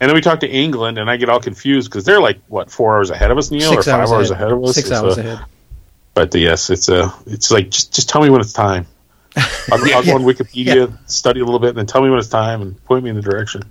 And 0.00 0.10
then 0.10 0.14
we 0.14 0.20
talked 0.20 0.42
to 0.42 0.48
England, 0.50 0.98
and 0.98 1.08
I 1.08 1.16
get 1.16 1.30
all 1.30 1.40
confused 1.40 1.90
because 1.90 2.04
they're 2.04 2.20
like 2.20 2.38
what 2.48 2.70
four 2.70 2.94
hours 2.94 3.08
ahead 3.08 3.30
of 3.30 3.38
us, 3.38 3.50
Neil, 3.50 3.72
or 3.72 3.82
five 3.82 4.00
hours, 4.00 4.12
hours, 4.12 4.30
ahead. 4.30 4.48
ahead. 4.48 4.58
of 4.58 4.64
us. 4.64 4.74
Six 4.74 4.90
It's, 4.90 4.98
hours 5.00 5.16
uh, 5.16 5.20
ahead. 5.22 5.44
But 6.12 6.34
yes, 6.34 6.68
it's 6.68 6.90
a 6.90 7.14
it's 7.26 7.50
like 7.50 7.70
just 7.70 7.94
just 7.94 8.10
tell 8.10 8.20
me 8.20 8.28
when 8.28 8.42
it's 8.42 8.52
time. 8.52 8.86
I'll, 9.36 9.94
I'll 9.94 10.04
go 10.04 10.14
on 10.14 10.22
Wikipedia, 10.22 10.96
study 11.10 11.40
a 11.40 11.44
little 11.44 11.58
bit, 11.58 11.70
and 11.70 11.78
then 11.78 11.86
tell 11.86 12.02
me 12.02 12.10
when 12.10 12.18
it's 12.18 12.28
time 12.28 12.62
and 12.62 12.82
point 12.84 13.04
me 13.04 13.10
in 13.10 13.16
the 13.16 13.22
direction. 13.22 13.62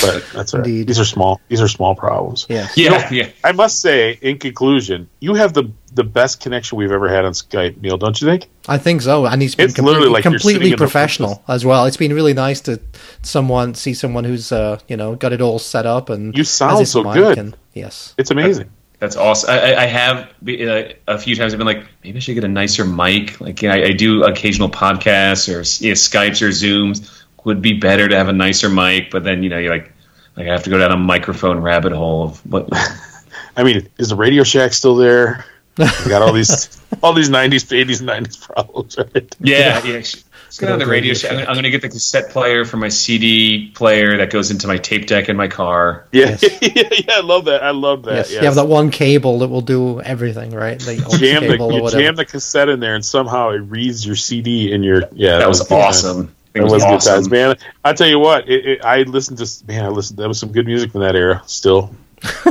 But 0.00 0.24
that's 0.32 0.54
all 0.54 0.60
right. 0.60 0.66
Indeed. 0.68 0.86
These 0.86 1.00
are 1.00 1.04
small. 1.04 1.40
These 1.48 1.60
are 1.60 1.68
small 1.68 1.94
problems. 1.94 2.46
Yeah. 2.48 2.68
Yeah, 2.76 3.08
yeah. 3.12 3.30
I 3.42 3.52
must 3.52 3.80
say, 3.80 4.18
in 4.22 4.38
conclusion, 4.38 5.08
you 5.20 5.34
have 5.34 5.54
the 5.54 5.70
the 5.94 6.04
best 6.04 6.40
connection 6.40 6.78
we've 6.78 6.92
ever 6.92 7.08
had 7.08 7.24
on 7.24 7.32
Skype, 7.32 7.80
Neil. 7.80 7.96
Don't 7.96 8.20
you 8.20 8.28
think? 8.28 8.48
I 8.68 8.78
think 8.78 9.02
so, 9.02 9.26
and 9.26 9.40
he's 9.40 9.54
been 9.54 9.70
It's 9.70 9.78
literally 9.78 10.06
completely, 10.06 10.12
like 10.12 10.22
completely 10.22 10.76
professional 10.76 11.42
as 11.48 11.64
well. 11.64 11.86
It's 11.86 11.96
been 11.96 12.12
really 12.14 12.34
nice 12.34 12.60
to 12.62 12.80
someone 13.22 13.74
see 13.74 13.94
someone 13.94 14.24
who's 14.24 14.52
uh, 14.52 14.78
you 14.86 14.96
know 14.96 15.16
got 15.16 15.32
it 15.32 15.40
all 15.40 15.58
set 15.58 15.86
up 15.86 16.10
and 16.10 16.36
You 16.36 16.44
sound 16.44 16.72
has 16.72 16.80
his 16.80 16.90
so 16.92 17.02
mic 17.02 17.14
good. 17.14 17.38
And, 17.38 17.56
yes, 17.72 18.14
It's 18.18 18.30
amazing. 18.30 18.70
That's 18.98 19.16
awesome. 19.16 19.50
I, 19.50 19.72
I- 19.74 19.82
I 19.82 19.86
have 19.86 20.18
uh, 20.48 20.92
a 21.06 21.18
few 21.18 21.36
times. 21.36 21.52
I've 21.52 21.58
been 21.58 21.66
like, 21.66 21.84
maybe 22.02 22.16
I 22.16 22.20
should 22.20 22.34
get 22.34 22.44
a 22.44 22.48
nicer 22.48 22.84
mic. 22.84 23.40
Like, 23.40 23.62
you 23.62 23.68
know, 23.68 23.74
I, 23.76 23.84
I 23.86 23.92
do 23.92 24.24
occasional 24.24 24.68
podcasts 24.68 25.48
or 25.48 25.62
you 25.84 25.90
know, 25.90 25.94
Skypes 25.94 26.42
or 26.42 26.48
Zooms. 26.48 27.14
Would 27.44 27.62
be 27.62 27.72
better 27.72 28.08
to 28.08 28.16
have 28.16 28.28
a 28.28 28.32
nicer 28.32 28.68
mic, 28.68 29.10
but 29.10 29.24
then 29.24 29.42
you 29.42 29.48
know, 29.48 29.58
you're 29.58 29.70
like, 29.72 29.92
like 30.36 30.48
I 30.48 30.52
have 30.52 30.64
to 30.64 30.70
go 30.70 30.76
down 30.78 30.90
a 30.92 30.96
microphone 30.98 31.60
rabbit 31.60 31.92
hole 31.92 32.24
of 32.24 32.44
what. 32.50 32.68
I 33.56 33.62
mean, 33.62 33.88
is 33.96 34.10
the 34.10 34.16
Radio 34.16 34.42
Shack 34.42 34.72
still 34.74 34.96
there? 34.96 35.44
We 35.78 35.86
got 36.08 36.20
all 36.20 36.32
these 36.32 36.78
all 37.02 37.12
these 37.14 37.30
nineties, 37.30 37.72
eighties, 37.72 38.02
nineties 38.02 38.36
problems, 38.36 38.98
right? 38.98 39.34
Yeah, 39.40 39.82
yeah. 39.86 40.02
Let's 40.48 40.58
get 40.60 40.70
on 40.70 40.78
the 40.78 40.86
radio 40.86 41.10
Radio 41.10 41.14
show. 41.14 41.28
I'm, 41.28 41.44
going 41.44 41.64
to 41.64 41.70
get 41.70 41.82
the 41.82 41.90
cassette 41.90 42.30
player 42.30 42.64
for 42.64 42.78
my 42.78 42.88
CD 42.88 43.70
player 43.74 44.16
that 44.16 44.30
goes 44.30 44.50
into 44.50 44.66
my 44.66 44.78
tape 44.78 45.06
deck 45.06 45.28
in 45.28 45.36
my 45.36 45.46
car. 45.46 46.06
Yeah, 46.10 46.38
yeah, 46.40 46.48
yeah. 46.62 47.02
I 47.10 47.20
love 47.20 47.44
that. 47.44 47.62
I 47.62 47.72
love 47.72 48.04
that. 48.04 48.14
yes. 48.14 48.32
yes. 48.32 48.40
You 48.40 48.46
have 48.46 48.54
that 48.54 48.66
one 48.66 48.90
cable 48.90 49.40
that 49.40 49.48
will 49.48 49.60
do 49.60 50.00
everything, 50.00 50.52
right? 50.52 50.80
The 50.80 51.04
old 51.04 51.18
jam 51.18 51.42
the 51.42 51.50
cable 51.50 51.66
or 51.66 51.72
you 51.74 51.82
whatever. 51.82 52.02
jam 52.02 52.16
the 52.16 52.24
cassette 52.24 52.70
in 52.70 52.80
there, 52.80 52.94
and 52.94 53.04
somehow 53.04 53.50
it 53.50 53.58
reads 53.58 54.06
your 54.06 54.16
CD 54.16 54.72
in 54.72 54.82
your 54.82 55.02
yeah. 55.12 55.36
That 55.36 55.48
was 55.48 55.60
good 55.60 55.68
times. 55.68 55.96
awesome. 55.96 56.34
That 56.54 56.60
It 56.60 56.62
was, 56.62 56.72
was 56.72 56.84
good 56.84 57.00
times, 57.02 57.28
man. 57.28 57.56
I 57.84 57.92
tell 57.92 58.08
you 58.08 58.18
what, 58.18 58.48
it, 58.48 58.66
it, 58.66 58.84
I 58.84 59.02
listened 59.02 59.36
to 59.38 59.66
man. 59.66 59.84
I 59.84 59.88
listened. 59.88 60.18
That 60.18 60.28
was 60.28 60.40
some 60.40 60.52
good 60.52 60.64
music 60.64 60.92
from 60.92 61.02
that 61.02 61.14
era. 61.14 61.42
Still, 61.44 61.94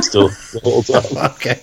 still 0.00 0.28
the 0.28 0.60
whole 0.62 0.82
time. 0.84 1.32
Okay. 1.32 1.60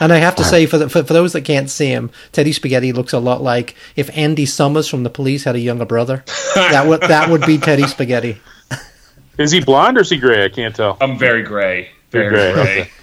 And 0.00 0.12
I 0.12 0.16
have 0.18 0.36
to 0.36 0.44
say, 0.44 0.66
for, 0.66 0.78
the, 0.78 0.88
for 0.88 1.02
for 1.04 1.12
those 1.12 1.32
that 1.32 1.42
can't 1.44 1.68
see 1.70 1.88
him, 1.88 2.10
Teddy 2.32 2.52
Spaghetty 2.52 2.92
looks 2.94 3.12
a 3.12 3.18
lot 3.18 3.42
like 3.42 3.74
if 3.96 4.10
Andy 4.16 4.46
Summers 4.46 4.88
from 4.88 5.02
the 5.02 5.10
Police 5.10 5.44
had 5.44 5.54
a 5.56 5.60
younger 5.60 5.84
brother. 5.84 6.24
that 6.54 6.86
would 6.86 7.00
that 7.02 7.28
would 7.30 7.42
be 7.46 7.58
Teddy 7.58 7.82
Spaghetty. 7.84 8.38
Is 9.38 9.52
he 9.52 9.60
blonde 9.60 9.96
or 9.98 10.00
is 10.00 10.10
he 10.10 10.16
gray? 10.16 10.44
I 10.44 10.48
can't 10.48 10.74
tell. 10.74 10.96
I'm 11.00 11.16
very 11.16 11.42
gray. 11.42 11.90
Very 12.10 12.24
You're 12.24 12.32
gray, 12.32 12.52
gray. 12.52 12.80
okay. 12.80 12.90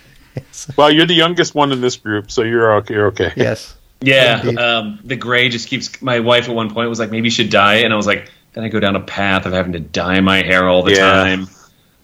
Well, 0.76 0.92
you're 0.92 1.06
the 1.06 1.14
youngest 1.14 1.56
one 1.56 1.72
in 1.72 1.80
this 1.80 1.96
group, 1.96 2.30
so 2.30 2.42
you're 2.42 2.76
okay. 2.78 2.94
You're 2.94 3.08
okay. 3.08 3.32
Yes. 3.38 3.74
Yeah, 4.02 4.42
um, 4.58 5.00
the 5.04 5.16
gray 5.16 5.48
just 5.48 5.70
keeps. 5.70 6.02
My 6.02 6.20
wife 6.20 6.50
at 6.50 6.54
one 6.56 6.74
point 6.74 6.90
was 6.90 7.00
like, 7.00 7.10
maybe 7.10 7.28
you 7.28 7.32
should 7.32 7.50
dye 7.50 7.76
and 7.76 7.94
I 7.94 7.96
was 7.96 8.06
like, 8.06 8.30
then 8.52 8.66
I 8.66 8.68
go 8.68 8.82
down 8.82 8.98
a 8.98 9.00
path 9.00 9.46
of 9.46 9.54
having 9.54 9.72
to 9.74 9.80
dye 9.80 10.20
my 10.20 10.44
hair 10.44 10.68
all 10.68 10.84
the 10.84 10.92
Yeah. 10.92 11.10
time. 11.10 11.48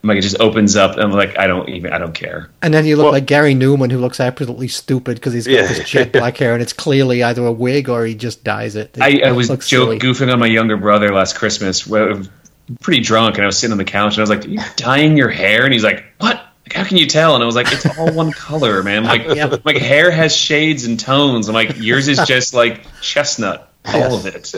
I'm 0.04 0.08
like, 0.10 0.18
it 0.18 0.22
just 0.22 0.40
opens 0.40 0.76
up, 0.76 0.94
and 0.94 1.02
I'm 1.04 1.12
like, 1.12 1.38
I 1.38 1.46
don't 1.46 1.70
even, 1.70 1.94
I 1.94 2.00
don't 2.00 2.14
care. 2.16 2.50
And 2.64 2.74
then 2.74 2.86
you 2.86 2.96
look 2.96 3.04
Well- 3.06 3.14
like 3.14 3.26
Gary 3.28 3.54
Numan, 3.54 3.92
who 3.92 4.00
looks 4.00 4.20
absolutely 4.20 4.68
stupid 4.68 5.16
because 5.16 5.34
he's 5.34 5.46
got 5.46 5.54
Yeah. 5.54 5.68
this 5.68 5.88
jet 5.90 6.12
black 6.12 6.38
hair, 6.38 6.54
and 6.54 6.62
it's 6.62 6.74
clearly 6.74 7.22
either 7.24 7.46
a 7.46 7.52
wig 7.52 7.88
or 7.88 8.06
he 8.06 8.16
just 8.16 8.44
dyes 8.44 8.76
it. 8.76 8.98
It 8.98 9.02
I, 9.24 9.30
I 9.30 9.32
was 9.34 9.50
looks 9.50 9.68
joke 9.70 9.86
silly. 9.86 10.00
goofing 10.00 10.34
on 10.34 10.40
my 10.40 10.48
younger 10.48 10.76
brother 10.78 11.14
last 11.14 11.36
Christmas. 11.36 11.86
Where 11.86 12.10
I 12.10 12.14
was 12.18 12.30
pretty 12.82 13.02
drunk, 13.02 13.36
and 13.36 13.44
I 13.44 13.46
was 13.46 13.58
sitting 13.60 13.74
on 13.74 13.78
the 13.78 13.84
couch, 13.84 14.14
and 14.14 14.20
I 14.20 14.22
was 14.22 14.30
like, 14.32 14.46
Are 14.46 14.50
you 14.50 14.60
dyeing 14.76 15.18
your 15.18 15.30
hair? 15.30 15.66
And 15.66 15.74
he's 15.74 15.84
like, 15.84 16.04
What? 16.20 16.36
Like, 16.66 16.74
how 16.74 16.84
can 16.84 16.98
you 16.98 17.06
tell? 17.06 17.36
And 17.36 17.44
I 17.44 17.46
was 17.46 17.56
like, 17.56 17.72
It's 17.72 17.86
all 18.00 18.12
one 18.14 18.32
color, 18.32 18.82
man. 18.82 19.04
Like, 19.04 19.24
Yeah. 19.36 19.56
like 19.64 19.78
hair 19.78 20.10
has 20.10 20.36
shades 20.36 20.86
and 20.86 21.00
tones. 21.00 21.48
I'm 21.48 21.54
like, 21.54 21.78
yours 21.78 22.08
is 22.08 22.20
just 22.26 22.54
like 22.56 22.82
chestnut, 23.02 23.72
all 23.86 24.16
of 24.16 24.26
it. 24.26 24.52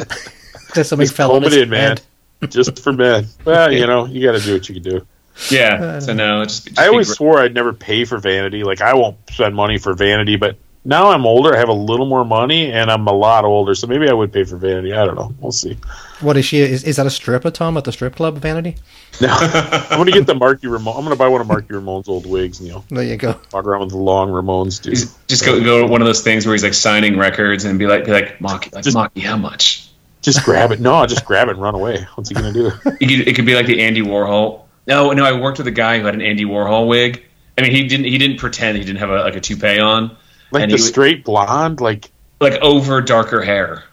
Just 0.74 0.90
something 0.90 1.08
fell 1.08 1.32
on 1.34 1.42
comb 1.42 1.52
his 1.52 1.56
it 1.58 1.64
in, 1.64 1.70
man. 1.70 1.98
head. 2.42 2.50
Just 2.52 2.80
for 2.80 2.92
men. 2.94 3.28
Well, 3.46 3.72
you 3.72 3.86
know, 3.88 4.06
you 4.06 4.22
got 4.26 4.38
to 4.38 4.44
do 4.46 4.54
what 4.54 4.68
you 4.70 4.76
can 4.76 4.84
do. 4.84 5.08
Yeah. 5.50 5.76
Uh, 5.76 6.00
so 6.02 6.14
no, 6.14 6.42
it's 6.42 6.60
just, 6.62 6.68
just 6.68 6.80
I 6.80 6.88
always 6.88 7.08
gr- 7.08 7.14
swore 7.16 7.40
I'd 7.40 7.54
never 7.54 7.74
pay 7.74 8.06
for 8.06 8.18
vanity. 8.18 8.64
Like 8.64 8.82
I 8.82 8.94
won't 8.94 9.18
spend 9.32 9.56
money 9.56 9.78
for 9.78 9.94
vanity, 9.94 10.36
but 10.36 10.58
now 10.86 11.12
I'm 11.12 11.26
older. 11.26 11.54
I 11.56 11.58
have 11.60 11.70
a 11.70 11.74
little 11.74 12.06
more 12.06 12.26
money, 12.26 12.70
and 12.72 12.92
I'm 12.92 13.08
a 13.08 13.14
lot 13.14 13.46
older, 13.46 13.74
so 13.74 13.88
maybe 13.88 14.10
I 14.10 14.14
would 14.14 14.34
pay 14.34 14.44
for 14.44 14.58
vanity. 14.58 14.92
I 14.94 15.06
don't 15.06 15.16
know. 15.16 15.34
We'll 15.40 15.54
see. 15.54 15.78
What 16.20 16.36
is 16.36 16.44
she? 16.46 16.60
Is, 16.60 16.84
is 16.84 16.98
that 16.98 17.06
a 17.06 17.10
stripper, 17.10 17.52
Tom, 17.52 17.78
at 17.78 17.86
the 17.86 17.92
strip 17.94 18.16
club, 18.18 18.38
Vanity? 18.38 18.76
No, 19.22 19.28
I'm 19.30 19.98
gonna 19.98 20.12
get 20.12 20.26
the 20.28 20.36
Marky 20.36 20.68
Ramone. 20.68 20.96
I'm 20.98 21.04
gonna 21.04 21.16
buy 21.16 21.30
one 21.30 21.40
of 21.40 21.48
Marky 21.48 21.74
Ramone's 21.74 22.10
old 22.10 22.26
wigs. 22.26 22.60
Neil, 22.60 22.84
There 22.90 23.02
you 23.04 23.16
go. 23.16 23.40
walk 23.54 23.66
around 23.66 23.82
with 23.82 23.90
the 23.92 23.98
long 23.98 24.30
Ramones, 24.30 24.82
dude. 24.82 24.98
He's- 24.98 25.18
just 25.28 25.46
go 25.46 25.64
go 25.64 25.82
to 25.82 25.88
one 25.88 26.02
of 26.02 26.06
those 26.08 26.22
things 26.22 26.46
where 26.46 26.54
he's 26.54 26.64
like 26.64 26.74
signing 26.74 27.18
records 27.18 27.64
and 27.66 27.80
be 27.80 27.88
like, 27.88 28.04
be 28.06 28.12
like, 28.12 28.42
Mocky, 28.42 28.70
like, 28.74 28.84
Just- 28.84 28.96
Mocky, 28.96 29.22
how 29.22 29.38
much? 29.38 29.88
Just 30.22 30.44
grab 30.44 30.72
it. 30.72 30.80
No, 30.80 31.06
just 31.06 31.26
grab 31.26 31.48
it 31.50 31.52
and 31.52 31.62
run 31.62 31.76
away. 31.76 32.06
What's 32.16 32.30
he 32.30 32.36
gonna 32.36 32.52
do? 32.54 32.68
It 32.86 33.08
could, 33.08 33.28
it 33.28 33.36
could 33.36 33.46
be 33.46 33.56
like 33.56 33.66
the 33.68 33.82
Andy 33.82 34.02
Warhol. 34.02 34.63
No, 34.88 35.12
no, 35.12 35.24
I 35.24 35.34
worked 35.40 35.58
with 35.60 35.68
a 35.68 35.72
guy 35.72 36.00
who 36.00 36.06
had 36.06 36.16
an 36.16 36.22
Andy 36.22 36.46
Warhol 36.46 36.88
wig. 36.88 37.24
I 37.58 37.62
mean, 37.62 37.72
he 37.72 37.88
didn't 37.88 38.06
he 38.06 38.18
didn't 38.18 38.38
pretend 38.38 38.78
he 38.78 38.84
didn't 38.84 39.00
have 39.00 39.10
a, 39.12 39.20
like 39.22 39.36
a 39.36 39.40
toupee 39.42 39.80
on, 39.80 40.16
Like 40.52 40.64
And 40.64 40.72
the 40.72 40.78
he- 40.78 40.82
straight 40.84 41.24
blonde, 41.24 41.80
like 41.82 42.12
like 42.42 42.54
over 42.62 43.02
darker 43.02 43.42
hair. 43.42 43.84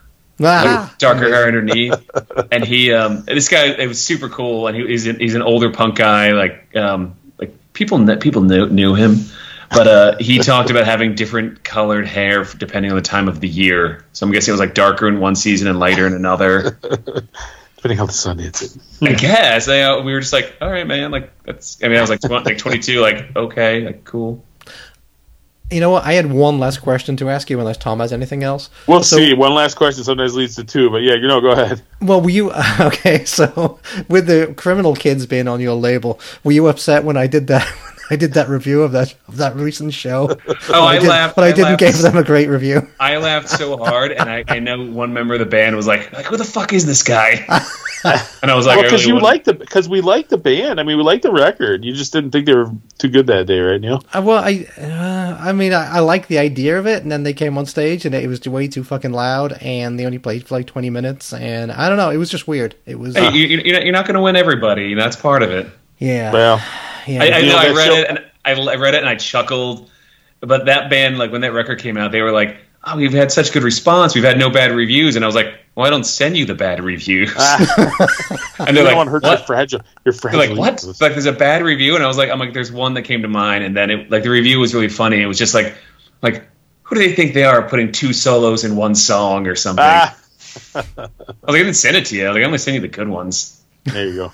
Ah, 0.43 0.87
Like, 0.89 0.97
darker 0.97 1.29
hair 1.29 1.45
underneath. 1.45 1.93
And 2.51 2.65
he, 2.65 2.91
um, 2.93 3.23
this 3.25 3.47
guy, 3.47 3.67
it 3.67 3.87
was 3.87 4.03
super 4.03 4.27
cool. 4.27 4.67
And 4.67 4.75
he, 4.75 4.87
he's 4.87 5.05
an, 5.05 5.19
he's 5.19 5.35
an 5.35 5.43
older 5.43 5.69
punk 5.69 5.95
guy. 5.95 6.31
Like, 6.31 6.75
um, 6.75 7.15
like 7.37 7.53
people, 7.73 8.03
people 8.17 8.41
knew, 8.41 8.67
knew 8.67 8.95
him, 8.95 9.17
but 9.69 9.87
uh, 9.87 10.17
he 10.17 10.39
talked 10.39 10.71
about 10.71 10.85
having 10.85 11.13
different 11.13 11.63
colored 11.63 12.07
hair 12.07 12.43
depending 12.43 12.91
on 12.91 12.95
the 12.97 13.03
time 13.03 13.27
of 13.29 13.39
the 13.39 13.47
year. 13.47 14.03
So 14.13 14.25
I'm 14.25 14.31
guessing 14.33 14.51
it 14.51 14.53
was 14.53 14.59
like 14.59 14.73
darker 14.73 15.07
in 15.07 15.19
one 15.19 15.35
season 15.35 15.67
and 15.67 15.79
lighter 15.79 16.07
in 16.07 16.13
another. 16.13 16.79
depending 17.81 17.97
how 17.97 18.05
the 18.05 18.13
sun 18.13 18.37
hits 18.37 18.61
it. 18.61 18.77
I 19.01 19.13
guess 19.13 19.67
I, 19.67 19.81
uh, 19.81 20.01
we 20.03 20.13
were 20.13 20.19
just 20.19 20.33
like, 20.33 20.55
all 20.61 20.69
right, 20.69 20.85
man. 20.85 21.09
Like 21.09 21.31
that's. 21.43 21.83
I 21.83 21.87
mean, 21.87 21.97
I 21.97 22.01
was 22.01 22.11
like, 22.11 22.19
tw- 22.19 22.29
like 22.45 22.59
22. 22.59 23.01
Like, 23.01 23.35
okay, 23.35 23.81
like 23.83 24.03
cool. 24.03 24.45
you 25.71 25.79
know 25.79 25.89
what? 25.89 26.03
I 26.05 26.13
had 26.13 26.31
one 26.31 26.59
last 26.59 26.81
question 26.83 27.17
to 27.17 27.29
ask 27.29 27.49
you, 27.49 27.57
unless 27.59 27.77
Tom 27.77 27.99
has 27.99 28.13
anything 28.13 28.43
else. 28.43 28.69
We'll 28.85 29.01
So- 29.01 29.17
see. 29.17 29.33
One 29.33 29.55
last 29.55 29.75
question 29.77 30.03
sometimes 30.03 30.35
leads 30.35 30.55
to 30.57 30.63
two, 30.63 30.91
but 30.91 30.97
yeah, 30.97 31.15
you 31.15 31.27
know, 31.27 31.41
go 31.41 31.51
ahead. 31.51 31.81
Well, 32.01 32.21
were 32.21 32.29
you 32.29 32.51
okay? 32.79 33.25
So, 33.25 33.79
with 34.07 34.27
the 34.27 34.53
criminal 34.57 34.95
kids 34.95 35.25
being 35.25 35.47
on 35.47 35.59
your 35.59 35.73
label, 35.75 36.19
were 36.43 36.51
you 36.51 36.67
upset 36.67 37.03
when 37.03 37.17
I 37.17 37.25
did 37.25 37.47
that? 37.47 37.67
I 38.11 38.15
did 38.17 38.33
that 38.33 38.49
review 38.49 38.83
of 38.83 38.91
that 38.91 39.15
of 39.27 39.37
that 39.37 39.55
recent 39.55 39.93
show. 39.93 40.37
Oh, 40.73 40.83
I, 40.85 40.99
did, 40.99 41.07
laughed. 41.09 41.35
but 41.35 41.43
I, 41.45 41.49
didn't 41.51 41.63
laughed, 41.63 41.79
give 41.79 41.97
them 41.99 42.15
a 42.17 42.23
great 42.23 42.47
review. 42.47 42.87
I 42.99 43.17
laughed 43.17 43.49
so 43.49 43.77
hard, 43.77 44.11
and 44.11 44.29
I, 44.29 44.43
I 44.47 44.59
know 44.59 44.85
one 44.85 45.11
member 45.13 45.33
of 45.33 45.39
the 45.39 45.45
band 45.45 45.75
was 45.75 45.87
like, 45.87 46.11
"Like, 46.13 46.25
who 46.27 46.37
the 46.37 46.43
fuck 46.45 46.71
is 46.73 46.85
this 46.85 47.01
guy?" 47.03 47.45
and 48.41 48.51
I 48.51 48.55
was 48.55 48.65
like, 48.65 48.79
I 48.79 48.83
because 48.83 49.01
really 49.01 49.07
you 49.07 49.13
wouldn't- 49.15 49.23
like 49.23 49.43
the 49.45 49.53
because 49.53 49.89
we 49.89 50.01
like 50.01 50.29
the 50.29 50.37
band. 50.37 50.79
I 50.79 50.83
mean, 50.83 50.97
we 50.97 51.03
like 51.03 51.21
the 51.23 51.31
record. 51.31 51.83
You 51.83 51.93
just 51.93 52.13
didn't 52.13 52.31
think 52.31 52.45
they 52.45 52.55
were 52.55 52.69
too 52.99 53.09
good 53.09 53.27
that 53.27 53.47
day, 53.47 53.59
right, 53.59 53.79
Neil? 53.81 54.03
Uh, 54.13 54.21
well, 54.23 54.43
I, 54.43 54.65
uh, 54.77 55.37
I 55.39 55.51
mean, 55.53 55.73
I, 55.73 55.97
I 55.97 55.99
like 55.99 56.27
the 56.27 56.37
idea 56.39 56.77
of 56.79 56.85
it, 56.87 57.01
and 57.03 57.11
then 57.11 57.23
they 57.23 57.33
came 57.33 57.57
on 57.57 57.65
stage, 57.65 58.05
and 58.05 58.13
it 58.15 58.27
was 58.27 58.41
way 58.47 58.67
too 58.67 58.83
fucking 58.83 59.11
loud, 59.11 59.53
and 59.61 59.97
they 59.99 60.05
only 60.05 60.19
played 60.19 60.47
for 60.47 60.55
like 60.55 60.67
twenty 60.67 60.89
minutes, 60.89 61.33
and 61.33 61.71
I 61.71 61.87
don't 61.89 61.97
know, 61.97 62.09
it 62.11 62.17
was 62.17 62.29
just 62.29 62.47
weird. 62.47 62.75
It 62.85 62.99
was, 62.99 63.15
Hey, 63.15 63.27
uh, 63.27 63.31
you, 63.31 63.47
you- 63.47 63.61
you're 63.65 63.73
not- 63.75 63.83
you're 63.83 63.93
not 63.93 64.05
going 64.05 64.15
to 64.15 64.21
win 64.21 64.35
everybody. 64.35 64.89
You 64.89 64.95
know, 64.95 65.03
that's 65.03 65.15
part 65.17 65.43
of 65.43 65.51
it. 65.51 65.67
yeah, 65.99 66.31
Well, 66.31 66.61
yeah. 67.07 67.23
I, 67.23 67.25
I 67.27 67.41
know. 67.41 67.47
know, 67.49 67.57
I 67.57 67.69
read 67.73 67.87
show- 67.87 67.93
it, 67.97 68.07
and 68.09 68.19
I, 68.45 68.51
I 68.51 68.75
read 68.75 68.93
it, 68.95 68.99
and 68.99 69.09
I 69.09 69.15
chuckled. 69.15 69.89
But 70.39 70.65
that 70.65 70.89
band, 70.89 71.17
like 71.17 71.31
when 71.31 71.41
that 71.41 71.53
record 71.53 71.79
came 71.79 71.97
out, 71.97 72.11
they 72.11 72.21
were 72.21 72.31
like, 72.31 72.57
"Oh, 72.83 72.97
we've 72.97 73.13
had 73.13 73.31
such 73.31 73.51
good 73.53 73.63
response. 73.63 74.15
We've 74.15 74.23
had 74.23 74.39
no 74.39 74.49
bad 74.49 74.71
reviews." 74.71 75.15
And 75.15 75.23
I 75.23 75.27
was 75.27 75.35
like, 75.35 75.53
"Well, 75.75 75.85
I 75.85 75.89
don't 75.91 76.03
send 76.03 76.35
you 76.35 76.45
the 76.45 76.55
bad 76.55 76.83
reviews." 76.83 77.31
and 77.37 77.59
you 78.69 78.73
they're 78.73 78.83
don't 78.85 78.95
want 78.95 79.09
to 79.09 79.13
like, 79.13 79.21
hurt 79.21 79.23
your 79.23 79.31
"What?" 79.33 79.45
fragile, 79.47 79.81
your 80.03 80.13
They're 80.13 80.13
fragile. 80.13 80.39
like, 80.39 80.57
"What?" 80.57 80.83
Like, 80.99 81.11
there's 81.13 81.27
a 81.27 81.31
bad 81.31 81.61
review, 81.63 81.93
and 81.95 82.03
I 82.03 82.07
was 82.07 82.17
like, 82.17 82.29
"I'm 82.31 82.39
like, 82.39 82.53
there's 82.53 82.71
one 82.71 82.95
that 82.95 83.03
came 83.03 83.21
to 83.21 83.27
mind." 83.27 83.63
And 83.63 83.77
then 83.77 83.91
it, 83.91 84.09
like 84.09 84.23
the 84.23 84.29
review 84.31 84.59
was 84.59 84.73
really 84.73 84.89
funny. 84.89 85.21
It 85.21 85.27
was 85.27 85.37
just 85.37 85.53
like, 85.53 85.75
like, 86.23 86.43
who 86.83 86.95
do 86.95 87.01
they 87.07 87.13
think 87.13 87.33
they 87.35 87.43
are 87.43 87.61
putting 87.69 87.91
two 87.91 88.11
solos 88.13 88.63
in 88.63 88.75
one 88.75 88.95
song 88.95 89.45
or 89.47 89.55
something? 89.55 89.83
Ah, 89.85 90.17
I 90.75 90.79
was 90.79 90.87
like, 90.97 91.19
I 91.47 91.51
didn't 91.51 91.75
send 91.75 91.97
it 91.97 92.07
to 92.07 92.17
you. 92.17 92.29
Like, 92.31 92.41
I 92.41 92.45
only 92.45 92.57
send 92.57 92.75
you 92.75 92.81
the 92.81 92.87
good 92.87 93.07
ones. 93.07 93.61
there 93.85 94.07
you 94.07 94.15
go. 94.15 94.33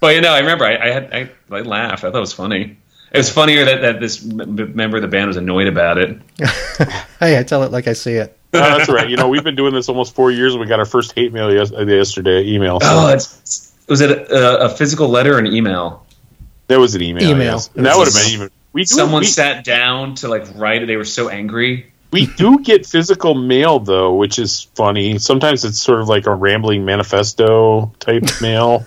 But 0.00 0.14
you 0.14 0.20
know, 0.22 0.32
I 0.32 0.40
remember 0.40 0.64
I, 0.64 0.76
I 0.76 0.90
had 0.90 1.12
I, 1.12 1.30
I 1.54 1.60
laughed. 1.60 2.04
I 2.04 2.10
thought 2.10 2.16
it 2.16 2.20
was 2.20 2.32
funny. 2.32 2.76
It 3.12 3.18
was 3.18 3.28
funnier 3.30 3.64
that, 3.64 3.80
that 3.82 4.00
this 4.00 4.24
m- 4.24 4.40
m- 4.40 4.76
member 4.76 4.96
of 4.96 5.02
the 5.02 5.08
band 5.08 5.26
was 5.28 5.36
annoyed 5.36 5.66
about 5.66 5.98
it. 5.98 6.16
hey, 7.20 7.38
I 7.38 7.42
tell 7.42 7.64
it 7.64 7.72
like 7.72 7.86
I 7.88 7.92
see 7.92 8.12
it. 8.14 8.36
No, 8.52 8.58
that's 8.78 8.90
right. 8.90 9.08
You 9.08 9.16
know, 9.16 9.28
we've 9.28 9.44
been 9.44 9.54
doing 9.54 9.72
this 9.72 9.88
almost 9.88 10.12
four 10.12 10.32
years, 10.32 10.54
and 10.54 10.60
we 10.60 10.66
got 10.66 10.80
our 10.80 10.84
first 10.84 11.12
hate 11.12 11.32
mail 11.32 11.54
yes- 11.54 11.70
uh, 11.72 11.86
yesterday. 11.86 12.44
Email. 12.48 12.80
So 12.80 12.86
Oh, 12.90 13.06
it's, 13.08 13.72
was 13.88 14.00
it 14.00 14.10
a, 14.10 14.64
a 14.64 14.68
physical 14.68 15.08
letter 15.08 15.36
or 15.36 15.38
an 15.38 15.46
email? 15.46 16.04
that 16.66 16.78
was 16.80 16.96
an 16.96 17.02
email. 17.02 17.22
Email. 17.30 17.52
yes. 17.54 17.70
And 17.76 17.86
that 17.86 17.96
would 17.96 18.06
have 18.08 18.14
been 18.14 18.32
even. 18.32 18.50
We 18.72 18.82
do, 18.82 18.94
Someone 18.94 19.20
we, 19.20 19.26
sat 19.26 19.64
down 19.64 20.16
to 20.16 20.28
like 20.28 20.44
write 20.56 20.82
it. 20.82 20.86
They 20.86 20.96
were 20.96 21.04
so 21.04 21.28
angry. 21.28 21.92
we 22.12 22.26
do 22.26 22.58
get 22.60 22.86
physical 22.86 23.34
mail 23.36 23.78
though, 23.78 24.14
which 24.14 24.38
is 24.40 24.62
funny. 24.74 25.18
Sometimes 25.18 25.64
it's 25.64 25.80
sort 25.80 26.00
of 26.00 26.08
like 26.08 26.26
a 26.26 26.34
rambling 26.34 26.84
manifesto 26.84 27.92
type 28.00 28.24
mail. 28.40 28.84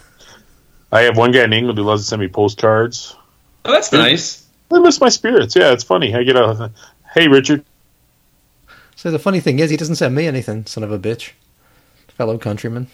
I 0.94 1.02
have 1.02 1.18
one 1.18 1.32
guy 1.32 1.44
in 1.44 1.54
England 1.54 1.78
who 1.78 1.84
loves 1.84 2.04
to 2.04 2.08
send 2.08 2.22
me 2.22 2.28
postcards. 2.28 3.16
Oh, 3.66 3.72
that's 3.72 3.92
nice. 3.92 4.46
I 4.72 4.80
miss 4.80 5.02
my 5.02 5.10
spirits. 5.10 5.56
Yeah, 5.56 5.72
it's 5.72 5.84
funny. 5.84 6.16
I 6.16 6.24
get 6.24 6.36
a 6.36 6.72
hey 7.14 7.28
Richard. 7.28 7.66
So 8.96 9.12
the 9.12 9.20
funny 9.20 9.40
thing 9.40 9.60
is, 9.60 9.70
he 9.70 9.78
doesn't 9.78 9.96
send 9.96 10.14
me 10.16 10.28
anything, 10.28 10.66
son 10.66 10.84
of 10.84 10.92
a 10.92 11.00
bitch, 11.00 11.32
fellow 12.10 12.38
countryman. 12.38 12.88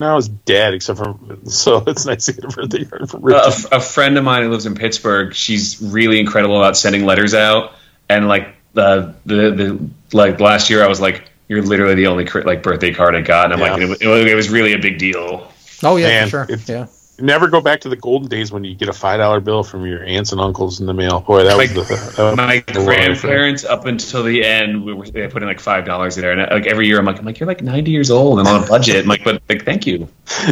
Now 0.00 0.16
is 0.16 0.28
dead, 0.28 0.74
except 0.74 0.98
for 0.98 1.16
so 1.44 1.84
it's 1.86 2.04
nice 2.04 2.26
to 2.26 2.32
get 2.32 2.44
a 2.44 2.48
birthday 2.48 2.84
card 2.84 3.08
from 3.10 3.24
Uh, 3.24 3.28
a, 3.28 3.46
Richard. 3.50 3.82
friend 3.82 4.18
of 4.18 4.24
mine 4.24 4.42
who 4.42 4.50
lives 4.50 4.66
in 4.66 4.74
Pittsburgh, 4.74 5.34
she's 5.34 5.80
really 5.80 6.18
incredible 6.18 6.56
about 6.56 6.76
sending 6.76 7.04
letters 7.04 7.34
out. 7.34 7.72
And 8.08 8.26
like 8.26 8.48
the 8.74 9.14
the, 9.26 9.50
the 9.50 9.88
like 10.16 10.40
last 10.40 10.70
year, 10.70 10.82
I 10.82 10.88
was 10.88 11.00
like, 11.00 11.24
"You're 11.48 11.62
literally 11.62 11.94
the 11.94 12.06
only 12.08 12.24
cri- 12.24 12.42
like 12.42 12.62
birthday 12.62 12.92
card 12.92 13.14
I 13.14 13.20
got," 13.20 13.52
and 13.52 13.54
I'm 13.54 13.60
like, 13.60 13.80
it, 14.00 14.02
it 14.02 14.28
it 14.28 14.34
was 14.34 14.48
really 14.48 14.72
a 14.72 14.78
big 14.78 14.98
deal. 14.98 15.52
Oh 15.82 15.96
yeah, 15.96 16.06
Man, 16.08 16.24
for 16.26 16.30
sure. 16.30 16.42
it's- 16.44 16.68
Yeah, 16.68 16.86
Never 17.20 17.48
go 17.48 17.60
back 17.60 17.80
to 17.80 17.88
the 17.88 17.96
golden 17.96 18.28
days 18.28 18.52
when 18.52 18.62
you 18.62 18.76
get 18.76 18.88
a 18.88 18.92
five 18.92 19.18
dollar 19.18 19.40
bill 19.40 19.64
from 19.64 19.84
your 19.84 20.04
aunts 20.04 20.30
and 20.30 20.40
uncles 20.40 20.78
in 20.78 20.86
the 20.86 20.94
mail. 20.94 21.18
Boy, 21.18 21.42
that 21.42 21.56
was 21.58 21.66
Like, 21.74 21.74
the 21.88 22.12
that 22.16 22.22
was 22.22 22.36
my 22.36 22.62
the 22.68 22.74
grandparents 22.84 23.64
up 23.64 23.86
until 23.86 24.22
the 24.22 24.44
end 24.44 24.84
we 24.84 24.92
were 24.94 25.04
they 25.10 25.26
put 25.26 25.42
in 25.42 25.48
like 25.48 25.58
five 25.58 25.84
dollars 25.84 26.16
in 26.16 26.22
there 26.22 26.30
and 26.30 26.48
like 26.48 26.66
every 26.68 26.86
year 26.86 26.96
i'm 27.00 27.04
like 27.04 27.18
i'm 27.18 27.24
like 27.24 27.40
you're 27.40 27.48
like 27.48 27.60
90 27.60 27.90
years 27.90 28.08
old 28.08 28.38
and 28.38 28.46
on 28.46 28.62
a 28.62 28.66
budget 28.68 29.02
i'm 29.02 29.08
like 29.08 29.24
but 29.24 29.42
like 29.48 29.64
thank 29.64 29.84
you 29.84 30.06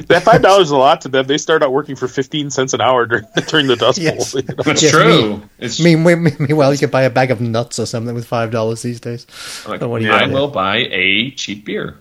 That 0.09 0.25
five 0.25 0.43
dollars 0.43 0.65
is 0.67 0.71
a 0.73 0.77
lot 0.77 1.03
to 1.03 1.09
them. 1.09 1.27
They 1.29 1.39
start 1.39 1.63
out 1.63 1.73
working 1.73 1.95
for 1.95 2.09
fifteen 2.09 2.51
cents 2.51 2.75
an 2.75 2.81
hour 2.81 3.07
during, 3.07 3.25
during 3.47 3.69
the 3.69 3.77
Dust 3.77 3.99
Yes. 3.99 4.33
Bowl. 4.33 4.43
you 4.43 4.49
know? 4.57 4.63
that's 4.65 4.83
Yes, 4.83 4.91
true 4.91 5.43
it's 5.61 5.79
Me- 5.81 5.95
me- 5.95 6.17
me- 6.17 6.33
meanwhile, 6.41 6.73
you 6.73 6.79
could 6.81 6.91
buy 6.91 7.03
a 7.03 7.11
bag 7.11 7.31
of 7.31 7.41
nuts 7.41 7.79
or 7.79 7.87
something 7.87 8.13
with 8.15 8.27
five 8.27 8.51
dollars 8.51 8.83
these 8.83 8.99
days. 8.99 9.25
I'm 9.67 9.71
like, 9.71 9.81
what 9.83 10.01
do 10.01 10.07
you 10.07 10.11
i 10.13 10.27
will 10.27 10.49
buy 10.49 10.79
a 10.91 11.31
cheap 11.33 11.65
beer 11.65 11.97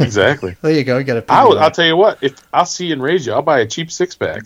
Exactly. 0.00 0.56
There 0.62 0.72
you 0.72 0.84
go. 0.84 0.98
You 0.98 1.04
got 1.04 1.16
a. 1.18 1.24
I'll, 1.28 1.58
I'll 1.58 1.70
tell 1.70 1.86
you 1.86 1.96
what. 1.96 2.18
If 2.22 2.34
I'll 2.52 2.66
see 2.66 2.86
you 2.86 2.92
and 2.94 3.02
raise 3.02 3.26
you, 3.26 3.32
I'll 3.32 3.42
buy 3.42 3.60
a 3.60 3.66
cheap 3.66 3.90
six 3.92 4.14
pack. 4.14 4.44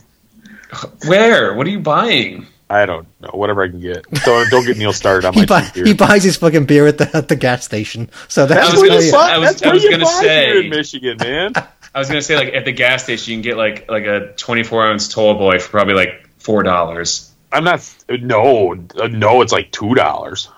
where 1.06 1.54
what 1.54 1.66
are 1.66 1.70
you 1.70 1.80
buying 1.80 2.46
I 2.70 2.84
don't 2.84 3.08
know. 3.20 3.30
Whatever 3.32 3.62
I 3.62 3.68
can 3.68 3.80
get. 3.80 4.04
Don't 4.26 4.50
don't 4.50 4.66
get 4.66 4.76
Neil 4.76 4.92
started 4.92 5.26
on 5.26 5.34
my 5.34 5.40
He, 5.40 5.46
buy, 5.46 5.70
beer. 5.72 5.86
he 5.86 5.94
buys 5.94 6.22
his 6.22 6.36
fucking 6.36 6.66
beer 6.66 6.86
at 6.86 6.98
the 6.98 7.10
at 7.16 7.28
the 7.28 7.36
gas 7.36 7.64
station. 7.64 8.10
So 8.28 8.44
that's 8.44 8.60
That's 8.60 8.68
I 8.68 8.72
was 8.72 8.80
where 8.82 8.90
gonna 8.90 9.06
you. 9.06 9.14
I 9.16 9.38
was- 9.38 9.48
That's 9.50 9.62
I 9.62 9.72
was 9.72 9.82
you 9.84 9.90
gonna 9.90 10.04
buy 10.04 10.10
say- 10.20 10.52
beer 10.52 10.62
in 10.64 10.70
Michigan, 10.70 11.16
man. 11.18 11.52
i 11.94 11.98
was 11.98 12.08
gonna 12.08 12.20
say 12.20 12.36
like 12.36 12.52
at 12.52 12.66
the 12.66 12.72
gas 12.72 13.04
station 13.04 13.30
you 13.32 13.36
can 13.38 13.42
get 13.42 13.56
like 13.56 13.90
like 13.90 14.04
a 14.04 14.34
24 14.36 14.86
ounce 14.86 15.08
tall 15.08 15.34
boy 15.34 15.58
for 15.58 15.70
probably 15.70 15.94
like 15.94 16.28
four 16.36 16.62
dollars 16.62 17.32
I'm 17.50 17.64
not. 17.64 17.90
No, 18.10 18.74
uh, 19.00 19.06
no. 19.06 19.40
It's 19.40 19.52
like 19.52 19.72
two 19.72 19.94
dollars. 19.94 20.50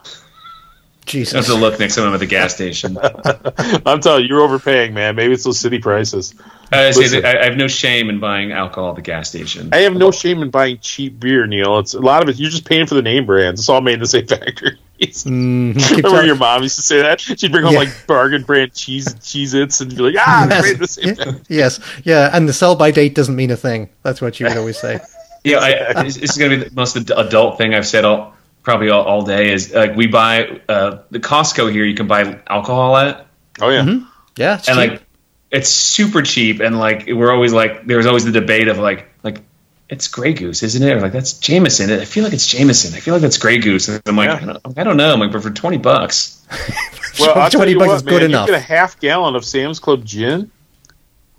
I 1.15 1.19
have 1.19 1.27
Jesus. 1.28 1.47
to 1.47 1.55
look 1.55 1.78
next 1.78 1.97
time 1.97 2.07
I'm 2.09 2.15
at 2.15 2.20
the 2.20 2.27
gas 2.27 2.55
station. 2.55 2.97
I'm 3.87 4.01
telling 4.01 4.23
you, 4.23 4.28
you're 4.28 4.41
overpaying, 4.43 4.95
man. 4.95 5.16
Maybe 5.16 5.32
it's 5.35 5.45
those 5.45 5.59
city 5.59 5.78
prices. 5.78 6.35
I, 6.73 6.91
say 6.93 7.01
Listen. 7.01 7.24
I 7.24 7.41
I 7.41 7.45
have 7.45 7.57
no 7.57 7.66
shame 7.69 8.09
in 8.11 8.20
buying 8.20 8.53
alcohol 8.53 8.91
at 8.91 8.97
the 8.97 9.03
gas 9.03 9.28
station. 9.28 9.70
I 9.73 9.78
have 9.78 9.97
no 9.97 10.11
shame 10.11 10.43
in 10.43 10.51
buying 10.51 10.78
cheap 10.78 11.19
beer, 11.19 11.47
Neil. 11.47 11.78
It's 11.78 11.95
a 11.95 12.01
lot 12.01 12.23
of 12.23 12.28
it. 12.28 12.39
You're 12.39 12.51
just 12.51 12.65
paying 12.65 12.87
for 12.87 12.95
the 12.95 13.03
name 13.03 13.27
brands. 13.27 13.61
It's 13.61 13.69
all 13.69 13.81
made 13.81 13.95
in 13.95 14.01
the 14.01 14.07
same 14.07 14.27
factory. 14.28 14.78
Keep 15.01 15.24
Remember 15.27 16.01
telling- 16.03 16.27
your 16.27 16.37
mom 16.37 16.62
used 16.62 16.77
to 16.77 16.82
say 16.82 17.01
that? 17.03 17.20
She'd 17.20 17.51
bring 17.51 17.65
home 17.65 17.73
Yeah. 17.73 17.78
like 17.81 18.07
bargain 18.07 18.43
brand 18.43 18.74
cheese 18.74 19.07
Cheez-Its 19.15 19.81
and 19.81 19.91
be 19.97 20.03
like, 20.03 20.15
ah, 20.19 20.47
Yes. 20.49 20.62
made 20.65 20.73
in 20.74 20.78
the 20.78 20.87
same 20.87 21.15
factory. 21.16 21.41
yes, 21.49 21.81
yeah, 22.05 22.31
and 22.32 22.49
the 22.49 22.53
sell 22.53 22.77
by 22.77 22.91
date 22.91 23.15
doesn't 23.15 23.35
mean 23.35 23.51
a 23.51 23.57
thing. 23.57 23.89
That's 24.03 24.20
what 24.20 24.39
you 24.39 24.47
would 24.47 24.57
always 24.57 24.78
say. 24.78 25.01
Yeah, 25.43 25.59
I, 25.61 26.03
this 26.05 26.16
this 26.16 26.32
is 26.32 26.37
going 26.37 26.51
to 26.51 26.57
be 26.59 26.69
the 26.69 26.74
most 26.74 26.97
adult 26.97 27.57
thing 27.57 27.74
I've 27.74 27.87
said 27.87 28.05
all 28.05 28.35
probably 28.62 28.91
all, 28.91 29.03
all 29.05 29.23
day. 29.23 29.53
Is 29.53 29.73
like 29.73 29.97
we 29.97 30.07
buy 30.07 30.61
uh, 30.69 31.03
the 31.11 31.20
Costco 31.20 31.70
here. 31.73 31.85
You 31.85 31.95
can 31.95 32.07
buy 32.07 32.41
alcohol 32.47 32.97
at, 32.97 33.27
Oh 33.61 33.69
yeah. 33.70 34.01
Yeah, 34.37 34.55
it's 34.57 34.69
and 34.69 34.78
cheap. 34.78 34.91
like 34.91 35.03
it's 35.51 35.69
super 35.69 36.23
cheap. 36.23 36.61
And 36.61 36.78
like 36.78 37.07
we're 37.07 37.32
always 37.32 37.53
like, 37.53 37.87
there's 37.87 38.07
always 38.07 38.24
the 38.24 38.32
debate 38.32 38.69
of 38.69 38.78
like, 38.78 39.09
like 39.23 39.43
it's 39.89 40.09
Grey 40.09 40.32
Goose, 40.32 40.62
isn't 40.62 40.82
it? 40.82 40.97
Or 40.97 41.01
like 41.01 41.12
that's 41.12 41.39
Jameson. 41.39 41.91
I 41.91 42.05
feel 42.05 42.24
like 42.24 42.32
it's 42.32 42.47
Jameson. 42.47 42.95
I 42.95 43.01
feel 43.01 43.15
like 43.15 43.23
that's 43.23 43.39
Grey 43.39 43.59
Goose. 43.59 43.89
And 43.89 44.01
I'm 44.07 44.16
like, 44.16 44.28
Yeah. 44.28 44.37
I, 44.37 44.53
don't, 44.53 44.78
I 44.78 44.85
don't 44.85 44.97
know. 44.97 45.12
I'm 45.12 45.20
like, 45.20 45.32
but 45.32 45.43
for 45.43 45.51
twenty 45.51 45.78
bucks, 45.78 46.47
Well, 47.19 47.39
I'll 47.39 47.51
20 47.51 47.74
bucks 47.74 47.87
what, 47.89 47.97
is 47.97 48.03
good 48.03 48.23
man, 48.23 48.31
enough. 48.31 48.49
You 48.49 48.55
get 48.55 48.62
a 48.62 48.65
half 48.65 48.99
gallon 49.01 49.35
of 49.35 49.45
Sam's 49.45 49.78
Club 49.78 50.05
gin, 50.05 50.51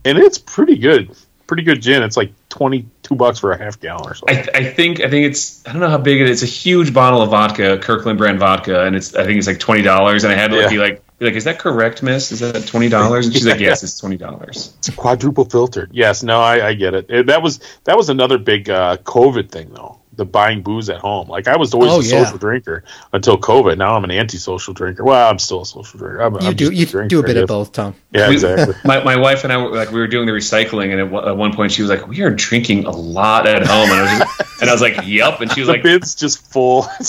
and 0.06 0.18
it's 0.18 0.38
pretty 0.38 0.78
good. 0.78 1.16
Pretty 1.48 1.64
good 1.64 1.82
gin. 1.82 2.04
It's 2.04 2.18
like 2.18 2.34
twenty 2.52 2.86
two 3.02 3.16
bucks 3.16 3.40
for 3.40 3.52
a 3.52 3.58
half 3.58 3.80
gallon 3.80 4.06
or 4.12 4.14
something. 4.14 4.38
I, 4.54 4.60
I 4.60 4.64
think 4.66 5.00
I 5.00 5.10
think 5.10 5.26
it's 5.26 5.66
I 5.68 5.72
don't 5.72 5.82
know 5.82 5.90
how 5.90 5.98
big 5.98 6.22
it 6.22 6.30
is. 6.30 6.44
It's 6.44 6.52
a 6.52 6.54
huge 6.56 6.94
bottle 6.94 7.24
of 7.24 7.32
vodka, 7.32 7.80
Kirkland 7.80 8.20
brand 8.20 8.38
vodka, 8.40 8.86
and 8.86 8.96
it's 8.96 9.16
I 9.16 9.24
think 9.24 9.40
it's 9.40 9.48
like 9.48 9.60
twenty 9.60 9.82
dollars. 9.82 10.24
And 10.24 10.32
I 10.32 10.36
had 10.36 10.52
to 10.52 10.58
Yeah. 10.58 10.70
be 10.70 10.78
like, 10.78 11.02
be 11.18 11.26
like, 11.26 11.36
is 11.36 11.46
that 11.46 11.58
correct, 11.58 12.04
Miss? 12.04 12.32
Is 12.32 12.42
that 12.42 12.68
twenty 12.68 12.90
dollars? 12.90 13.26
And 13.26 13.34
she's 13.34 13.46
like, 13.48 13.60
yes, 13.70 13.82
it's 13.84 13.98
twenty 14.00 14.18
dollars. 14.18 14.74
It's 14.80 14.90
quadruple 14.92 15.46
filtered. 15.46 15.90
Yes, 15.94 16.22
no, 16.22 16.40
I, 16.42 16.68
I 16.68 16.74
get 16.74 16.94
it. 16.94 17.06
It- 17.10 17.28
That 17.28 17.42
was 17.42 17.60
that 17.86 17.96
was 17.98 18.10
another 18.10 18.38
big 18.38 18.70
uh, 18.70 18.98
COVID 18.98 19.50
thing 19.50 19.72
though. 19.74 20.01
The 20.14 20.26
buying 20.26 20.62
booze 20.62 20.90
at 20.90 21.00
home. 21.00 21.30
Like 21.30 21.48
I 21.48 21.56
was 21.56 21.74
always 21.74 21.90
Oh, 21.92 22.00
a 22.02 22.04
yeah. 22.04 22.24
social 22.26 22.38
drinker 22.38 22.84
until 23.14 23.38
COVID. 23.38 23.78
Now 23.78 23.96
I'm 23.96 24.04
an 24.04 24.12
antisocial 24.12 24.74
drinker. 24.74 25.06
Well, 25.06 25.30
I'm 25.30 25.40
still 25.40 25.62
a 25.62 25.66
social 25.66 25.98
drinker. 26.00 26.20
I'm, 26.20 26.34
you 26.34 26.40
I'm 26.50 26.54
do 26.56 26.66
just 26.70 26.74
you 26.80 26.86
drinker, 26.86 27.08
do 27.08 27.20
a 27.22 27.24
bit 27.24 27.38
of 27.38 27.48
both, 27.48 27.72
Tom. 27.72 27.96
Yeah, 28.12 28.28
We- 28.28 28.34
exactly. 28.34 28.76
My, 28.84 29.02
my 29.04 29.16
wife 29.16 29.46
and 29.46 29.54
I 29.54 29.58
were 29.58 29.70
like 29.70 29.92
we 29.92 30.02
were 30.02 30.08
doing 30.08 30.26
the 30.26 30.34
recycling, 30.34 30.92
and 30.92 31.00
at, 31.00 31.10
one- 31.10 31.28
at 31.28 31.38
one 31.38 31.54
point 31.54 31.72
she 31.72 31.82
was 31.82 31.90
like, 31.90 32.06
"We 32.10 32.22
are 32.24 32.30
drinking 32.30 32.86
a 32.86 32.92
lot 32.92 33.48
at 33.48 33.66
home," 33.66 33.90
and 33.90 34.00
I 34.00 34.02
was 34.02 34.20
just, 34.38 34.62
and 34.62 34.70
I 34.70 34.74
was 34.74 34.82
like, 34.82 35.00
"Yep," 35.08 35.40
and 35.42 35.52
she 35.54 35.62
was 35.62 35.68
the 35.68 35.74
like, 35.74 35.84
bid's 35.84 36.14
just 36.14 36.52
full. 36.52 36.88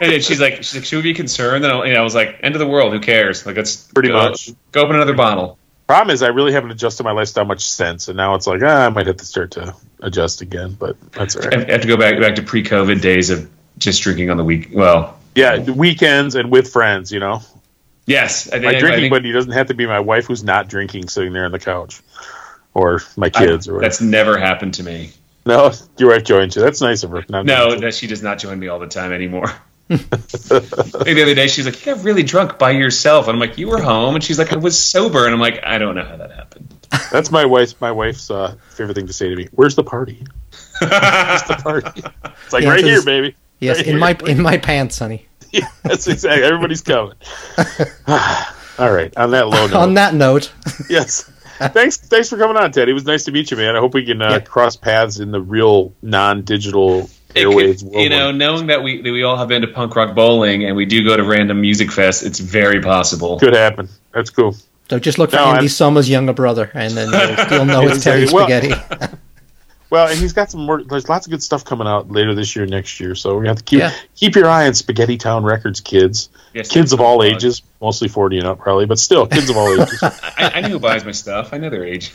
and 0.00 0.12
then 0.12 0.20
she's 0.20 0.40
like, 0.40 0.56
she's 0.58 0.76
like, 0.76 0.84
"Should 0.84 0.96
we 0.98 1.02
be 1.10 1.14
concerned?" 1.14 1.64
And 1.64 1.72
I, 1.72 1.86
and 1.88 1.98
I 1.98 2.02
was 2.02 2.14
like, 2.14 2.38
"End 2.44 2.54
of 2.54 2.60
the 2.60 2.68
world, 2.68 2.92
who 2.92 3.00
cares?" 3.00 3.44
Like, 3.46 3.56
let's 3.56 3.76
Pretty 3.92 4.10
go, 4.10 4.14
much. 4.14 4.50
go 4.70 4.82
open 4.82 4.94
another 4.94 5.14
bottle. 5.14 5.58
Problem 5.88 6.14
is, 6.14 6.22
I 6.22 6.28
really 6.28 6.52
haven't 6.52 6.70
adjusted 6.70 7.02
my 7.02 7.12
lifestyle 7.12 7.46
much 7.46 7.68
since, 7.68 8.06
and 8.08 8.16
now 8.16 8.34
it's 8.36 8.46
like 8.46 8.62
ah, 8.62 8.86
I 8.86 8.88
might 8.90 9.06
have 9.08 9.16
to 9.16 9.24
start 9.24 9.50
to 9.52 9.74
adjust 10.00 10.40
again. 10.40 10.76
But 10.78 10.96
that's 11.12 11.36
all 11.36 11.42
I 11.52 11.64
have 11.70 11.80
to 11.82 11.88
go 11.88 11.96
back 11.96 12.20
back 12.20 12.34
to 12.36 12.42
pre-COVID 12.42 13.00
days 13.00 13.30
of 13.30 13.48
just 13.78 14.02
drinking 14.02 14.30
on 14.30 14.36
the 14.36 14.44
week. 14.44 14.70
Well, 14.72 15.18
Yeah, 15.34 15.56
the 15.58 15.72
weekends 15.72 16.34
and 16.34 16.50
with 16.50 16.70
friends. 16.72 17.12
You 17.12 17.20
know, 17.20 17.42
yes, 18.06 18.48
I, 18.52 18.56
my 18.56 18.62
think- 18.62 18.74
I 18.76 18.78
drinking 18.80 19.00
think 19.02 19.12
buddy 19.12 19.32
doesn't 19.32 19.52
have 19.52 19.68
to 19.68 19.74
be 19.74 19.86
my 19.86 20.00
wife 20.00 20.26
who's 20.26 20.42
not 20.44 20.68
drinking, 20.68 21.08
sitting 21.08 21.32
there 21.32 21.44
on 21.44 21.52
the 21.52 21.58
couch, 21.58 22.00
or 22.74 23.00
my 23.16 23.26
I- 23.26 23.30
kids, 23.30 23.68
or 23.68 23.74
whatever. 23.74 23.80
that's 23.80 24.00
never 24.00 24.36
happened 24.38 24.74
to 24.74 24.82
me. 24.82 25.10
No, 25.46 25.72
your 25.96 26.10
wife 26.10 26.24
joins 26.24 26.56
you. 26.56 26.62
That's 26.62 26.80
nice 26.82 27.04
of 27.04 27.10
her. 27.12 27.24
Not 27.28 27.46
No, 27.46 27.74
that 27.78 27.94
she 27.94 28.06
does 28.06 28.22
not 28.22 28.38
join 28.38 28.58
me 28.58 28.68
all 28.68 28.78
the 28.78 28.86
time 28.86 29.12
anymore. 29.12 29.46
like 29.88 30.00
the 30.10 31.22
other 31.22 31.34
day, 31.34 31.46
she's 31.46 31.64
like, 31.64 31.84
"You 31.86 31.94
got 31.94 32.04
really 32.04 32.22
drunk 32.22 32.58
by 32.58 32.72
yourself," 32.72 33.26
and 33.28 33.34
I'm 33.34 33.40
like, 33.40 33.56
"You 33.56 33.68
were 33.68 33.80
home," 33.80 34.14
and 34.14 34.22
she's 34.22 34.38
like, 34.38 34.52
"I 34.52 34.56
was 34.56 34.78
sober," 34.78 35.24
and 35.24 35.32
I'm 35.34 35.40
like, 35.40 35.60
"I 35.64 35.78
don't 35.78 35.94
know 35.94 36.04
how 36.04 36.16
that 36.16 36.30
happened." 36.32 36.67
That's 37.12 37.30
my 37.30 37.44
wife's 37.44 37.80
my 37.80 37.92
wife's 37.92 38.30
uh, 38.30 38.54
favorite 38.70 38.94
thing 38.94 39.06
to 39.06 39.12
say 39.12 39.28
to 39.28 39.36
me. 39.36 39.48
Where's 39.52 39.74
the 39.76 39.84
party? 39.84 40.24
It's 40.80 41.42
the 41.48 41.58
party. 41.62 42.02
It's 42.44 42.52
like 42.52 42.62
Yeah, 42.64 42.70
right 42.70 42.84
here, 42.84 43.02
baby. 43.02 43.36
Yes, 43.60 43.76
Right 43.78 43.86
in 43.86 43.92
here. 43.92 44.00
my 44.00 44.16
in 44.26 44.40
my 44.42 44.56
pants, 44.58 44.98
honey. 44.98 45.26
Yeah, 45.52 45.66
that's 45.82 46.06
exactly. 46.06 46.44
Everybody's 46.44 46.82
coming. 46.82 47.14
All 48.78 48.92
right. 48.92 49.14
On 49.16 49.30
that 49.32 49.48
low 49.48 49.66
note, 49.68 49.74
On 49.74 49.94
that 49.94 50.14
note, 50.14 50.52
yes. 50.88 51.30
Thanks, 51.58 51.96
thanks 51.96 52.28
for 52.28 52.36
coming 52.38 52.56
on, 52.56 52.70
Ted. 52.70 52.88
It 52.88 52.92
was 52.92 53.04
nice 53.04 53.24
to 53.24 53.32
meet 53.32 53.50
you, 53.50 53.56
man. 53.56 53.74
I 53.74 53.80
hope 53.80 53.92
we 53.92 54.04
can 54.04 54.22
uh, 54.22 54.30
Yeah. 54.34 54.38
cross 54.40 54.76
paths 54.76 55.18
in 55.18 55.32
the 55.32 55.40
real 55.40 55.92
non-digital 56.02 57.10
It 57.34 57.44
airwaves 57.46 57.82
could- 57.82 58.00
you 58.00 58.08
know, 58.10 58.30
knowing 58.30 58.68
that 58.68 58.82
we 58.84 59.02
that 59.02 59.10
we 59.10 59.24
all 59.24 59.36
have 59.36 59.48
been 59.48 59.62
to 59.62 59.68
punk 59.68 59.96
rock 59.96 60.14
bowling 60.14 60.64
and 60.64 60.76
we 60.76 60.84
do 60.84 61.02
go 61.02 61.16
to 61.16 61.24
random 61.24 61.60
music 61.60 61.90
fest, 61.90 62.22
it's 62.24 62.38
very 62.38 62.80
possible. 62.80 63.40
could 63.40 63.54
happen. 63.54 63.88
That's 64.12 64.30
cool. 64.30 64.54
So 64.90 64.98
just 64.98 65.18
look 65.18 65.30
for 65.30 65.36
No, 65.36 65.44
Andy 65.46 65.58
I'm- 65.60 65.68
Summers' 65.68 66.08
younger 66.08 66.32
brother, 66.32 66.70
and 66.74 66.94
then 66.94 67.10
you'll, 67.10 67.46
you'll 67.58 67.64
know 67.66 67.82
it's 67.88 68.04
Teddy 68.04 68.26
Spaghetty. 68.26 69.18
Well, 69.90 70.06
and 70.08 70.18
he's 70.18 70.34
got 70.34 70.50
some 70.50 70.66
more. 70.66 70.82
There's 70.84 71.08
lots 71.08 71.26
of 71.26 71.30
good 71.30 71.42
stuff 71.42 71.64
coming 71.64 71.86
out 71.86 72.10
later 72.10 72.34
this 72.34 72.54
year, 72.54 72.66
next 72.66 73.00
year. 73.00 73.14
So 73.14 73.38
we 73.38 73.48
have 73.48 73.56
to 73.56 73.62
keep 73.64 73.78
Yeah. 73.78 73.94
keep 74.14 74.34
your 74.36 74.46
eye 74.46 74.66
on 74.66 74.72
Spaghetty 74.72 75.18
Town 75.18 75.44
Records, 75.44 75.80
kids. 75.80 76.28
Yes, 76.52 76.68
kids 76.68 76.92
of 76.92 77.00
all 77.00 77.16
plug. 77.20 77.32
ages, 77.32 77.62
mostly 77.80 78.06
forty 78.08 78.36
and 78.36 78.46
up, 78.46 78.58
probably, 78.58 78.84
but 78.84 78.98
still, 78.98 79.26
kids 79.26 79.48
of 79.48 79.56
all 79.56 79.72
ages. 79.72 79.98
I, 80.02 80.52
I 80.56 80.60
know 80.60 80.68
who 80.68 80.78
buys 80.78 81.06
my 81.06 81.12
stuff. 81.12 81.54
I 81.54 81.56
know 81.56 81.70
their 81.70 81.86
age. 81.86 82.14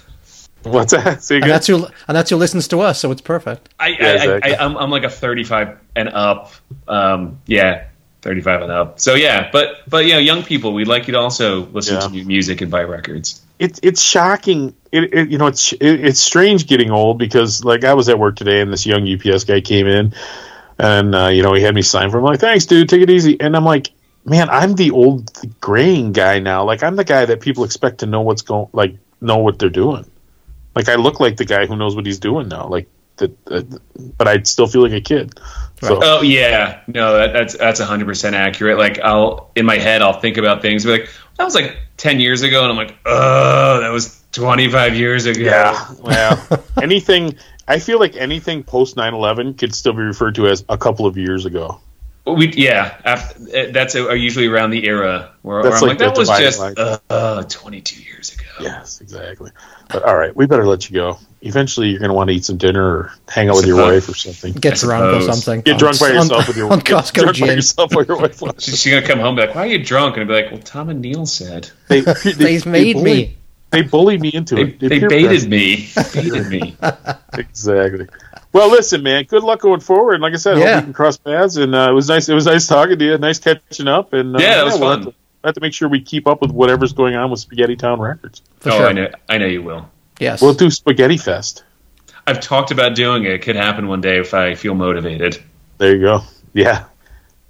What's 0.62 0.94
that? 0.94 1.24
Say 1.24 1.38
and 1.38 1.46
that's 1.50 1.66
who 1.66 1.88
and 2.08 2.16
that's 2.16 2.30
who 2.30 2.36
listens 2.36 2.68
to 2.68 2.80
us, 2.82 3.00
so 3.00 3.10
it's 3.10 3.22
perfect. 3.22 3.70
I, 3.80 3.88
Yeah, 3.88 3.96
I, 3.98 4.12
exactly. 4.14 4.56
I, 4.56 4.64
I'm, 4.66 4.78
I'm 4.78 4.92
like 4.92 5.04
a 5.04 5.10
35 5.10 5.76
and 5.96 6.10
up. 6.10 6.52
Um, 6.88 7.40
yeah, 7.48 7.86
35 8.24 8.62
and 8.64 8.72
up. 8.72 9.00
So 9.00 9.16
yeah, 9.16 9.50
but 9.52 9.82
but 9.88 10.06
you 10.06 10.14
know, 10.14 10.20
young 10.20 10.44
people, 10.44 10.74
we'd 10.74 10.88
like 10.88 11.08
you 11.08 11.14
to 11.14 11.20
also 11.20 11.66
listen 11.68 11.96
Yeah. 11.96 12.02
to 12.02 12.10
new 12.10 12.26
music 12.26 12.62
and 12.62 12.72
buy 12.72 12.84
records. 12.84 13.42
it's 13.60 13.80
it's 13.84 14.02
shocking. 14.02 14.74
It, 14.92 15.14
it 15.14 15.30
you 15.30 15.38
know 15.38 15.48
it's 15.48 15.74
it, 15.74 15.80
it's 15.82 16.20
strange 16.20 16.68
getting 16.68 16.90
old 16.92 17.20
because 17.20 17.64
like 17.64 17.84
I 17.84 17.94
was 17.94 18.10
at 18.10 18.18
work 18.18 18.36
today 18.36 18.62
and 18.62 18.72
this 18.72 18.86
young 18.86 19.08
UPS 19.08 19.44
guy 19.44 19.62
came 19.62 19.86
in 19.88 20.14
and 20.80 21.14
uh, 21.14 21.28
you 21.28 21.44
know 21.44 21.54
he 21.54 21.62
had 21.62 21.76
me 21.76 21.82
sign 21.82 22.10
for 22.10 22.18
him. 22.18 22.26
I'm 22.26 22.32
like 22.32 22.40
thanks, 22.40 22.66
dude, 22.66 22.90
take 22.90 23.02
it 23.02 23.10
easy. 23.10 23.40
And 23.40 23.56
I'm 23.56 23.66
like, 23.66 23.92
man, 24.26 24.50
I'm 24.50 24.74
the 24.76 24.92
old 24.92 25.32
graying 25.60 26.14
guy 26.14 26.40
now. 26.40 26.64
Like 26.64 26.82
I'm 26.82 26.96
the 26.96 27.04
guy 27.04 27.26
that 27.26 27.42
people 27.42 27.64
expect 27.66 28.00
to 28.00 28.06
know 28.06 28.22
what's 28.22 28.42
going 28.42 28.68
like 28.74 28.96
know 29.22 29.38
what 29.40 29.60
they're 29.60 29.70
doing. 29.70 30.06
Like 30.76 30.88
I 30.90 30.96
look 30.96 31.20
like 31.20 31.38
the 31.38 31.46
guy 31.46 31.66
who 31.68 31.76
knows 31.76 31.96
what 31.96 32.06
he's 32.06 32.20
doing 32.20 32.48
now. 32.48 32.68
Like 32.68 32.88
that, 33.18 33.32
uh, 33.48 33.62
but 34.18 34.28
I 34.28 34.42
still 34.44 34.68
feel 34.68 34.84
like 34.84 34.94
a 34.94 35.02
kid. 35.02 35.40
So 35.82 36.00
Oh 36.02 36.22
yeah, 36.22 36.82
no, 36.88 37.18
that, 37.18 37.34
that's 37.34 37.58
that's 37.58 37.80
100 37.80 38.06
percent 38.06 38.36
accurate. 38.36 38.78
Like 38.78 39.00
I'll 39.00 39.52
in 39.56 39.66
my 39.66 39.78
head, 39.78 40.02
I'll 40.02 40.20
think 40.20 40.38
about 40.38 40.62
things, 40.62 40.86
be 40.86 40.92
like 40.92 41.10
that 41.38 41.44
was 41.44 41.56
like 41.56 41.78
10 41.98 42.20
years 42.20 42.42
ago, 42.42 42.62
and 42.64 42.72
I'm 42.72 42.78
like, 42.78 42.96
oh, 43.06 43.80
that 43.82 43.90
was 43.90 44.22
25 44.34 44.96
years 44.96 45.26
ago. 45.26 45.42
Yeah. 45.42 45.94
Well, 46.02 46.64
anything. 46.82 47.38
I 47.66 47.80
feel 47.80 47.98
like 47.98 48.18
anything 48.18 48.64
post 48.64 48.98
9/11 48.98 49.58
could 49.58 49.74
still 49.74 49.94
be 49.94 50.02
referred 50.02 50.36
to 50.36 50.48
as 50.48 50.66
a 50.68 50.78
couple 50.78 51.06
of 51.06 51.18
years 51.18 51.46
ago. 51.46 51.80
We 52.26 52.54
yeah, 52.54 52.98
after, 53.04 53.72
that's 53.72 53.96
uh 53.96 54.12
usually 54.14 54.48
around 54.48 54.72
the 54.72 54.86
era 54.86 55.34
where, 55.42 55.62
where 55.62 55.74
I'm 55.74 55.82
like 55.82 55.90
like, 55.90 55.98
that 56.00 56.18
was 56.18 56.30
just 56.30 56.62
uh, 56.62 57.00
uh, 57.10 57.44
22 57.44 58.02
years 58.02 58.34
ago. 58.34 58.46
Yes, 58.62 59.02
exactly. 59.02 59.52
But 59.90 60.04
all 60.04 60.16
right, 60.16 60.36
we 60.36 60.46
better 60.46 60.66
let 60.66 60.90
you 60.90 60.96
go. 60.96 61.20
Eventually, 61.46 61.90
you're 61.90 62.00
going 62.00 62.10
to 62.10 62.16
want 62.16 62.30
to 62.30 62.36
eat 62.36 62.46
some 62.46 62.58
dinner 62.58 62.84
or 62.84 63.14
hang 63.28 63.50
out 63.50 63.56
with 63.58 63.66
your 63.66 63.76
wife 63.78 64.08
or 64.08 64.14
something. 64.16 64.54
Get 64.54 64.78
drunk 64.78 65.22
or 65.22 65.22
something. 65.34 65.62
Get 65.62 65.78
drunk 65.78 66.00
by 66.00 66.10
On- 66.10 66.16
yourself 66.16 66.48
with 66.48 66.56
your 66.58 66.72
on 66.72 66.80
Costco 66.82 67.14
drunk 67.14 67.40
by 67.40 67.46
yourself 67.54 67.94
while 67.94 68.06
your 68.06 68.18
wife 68.18 68.42
watches. 68.42 68.80
She's 68.82 68.92
going 68.92 69.04
to 69.04 69.08
come 69.08 69.20
home 69.20 69.30
and 69.30 69.38
be 69.38 69.46
like, 69.48 69.56
why 69.56 69.64
are 69.64 69.68
you 69.68 69.84
drunk? 69.84 70.16
And 70.16 70.22
I'd 70.24 70.28
be 70.28 70.42
like, 70.42 70.52
well, 70.52 70.62
Tom 70.62 70.90
and 70.90 71.02
Neil 71.02 71.26
said. 71.26 71.70
They, 71.90 72.00
They've 72.24 72.66
made 72.66 72.94
bullied, 72.94 73.04
me. 73.04 73.38
They 73.72 73.82
bullied 73.82 74.22
me 74.22 74.30
into 74.34 74.56
They, 74.56 74.62
it. 74.62 74.80
they 74.80 75.00
peer 75.00 75.10
baited 75.10 75.30
pressed 75.30 75.48
me. 75.48 75.90
baited 76.14 76.48
me. 76.48 76.78
Exactly. 77.34 78.08
Well, 78.54 78.70
listen, 78.70 79.02
man. 79.04 79.24
Good 79.26 79.44
luck 79.44 79.60
going 79.62 79.80
forward. 79.80 80.22
Like 80.22 80.34
I 80.34 80.38
said, 80.38 80.58
I 80.58 80.60
hope 80.60 80.76
we 80.76 80.84
can 80.84 80.94
cross 80.94 81.18
paths. 81.18 81.58
And 81.58 81.74
uh, 81.74 81.90
it 81.90 81.94
was 81.94 82.08
nice. 82.08 82.30
It 82.30 82.36
was 82.36 82.46
nice 82.46 82.68
talking 82.68 83.00
to 83.00 83.06
you. 83.06 83.18
Nice 83.18 83.40
catching 83.40 83.88
up. 83.88 84.14
And 84.14 84.36
uh, 84.36 84.40
Yeah, 84.40 84.56
that 84.58 84.66
was 84.66 84.74
we'll 84.76 84.82
fun. 84.82 84.92
Have 84.92 85.02
to, 85.02 85.06
we'll 85.08 85.50
have 85.50 85.56
to 85.56 85.62
make 85.62 85.74
sure 85.74 85.90
we 85.90 86.02
keep 86.02 86.28
up 86.28 86.42
with 86.42 86.52
whatever's 86.52 86.94
going 86.94 87.16
on 87.16 87.32
with 87.32 87.46
Spaghetty 87.48 87.78
Town 87.80 88.00
Records. 88.00 88.44
For 88.60 88.70
oh, 88.72 88.78
sure. 88.78 88.88
I 88.88 88.94
know. 88.94 89.10
I 89.28 89.38
know 89.40 89.48
you 89.48 89.64
will. 89.64 89.90
Yes. 90.24 90.42
We'll 90.42 90.54
do 90.54 90.68
Spaghetty 90.68 91.22
Fest. 91.22 91.66
I've 92.26 92.40
talked 92.40 92.72
about 92.72 92.96
doing 92.96 93.26
it. 93.26 93.34
It 93.34 93.42
could 93.42 93.58
happen 93.58 93.90
one 93.90 94.00
day 94.00 94.20
if 94.20 94.34
I 94.34 94.56
feel 94.56 94.74
motivated. 94.74 95.44
There 95.78 95.94
you 95.94 96.02
go. 96.02 96.22
Yeah. 96.54 96.86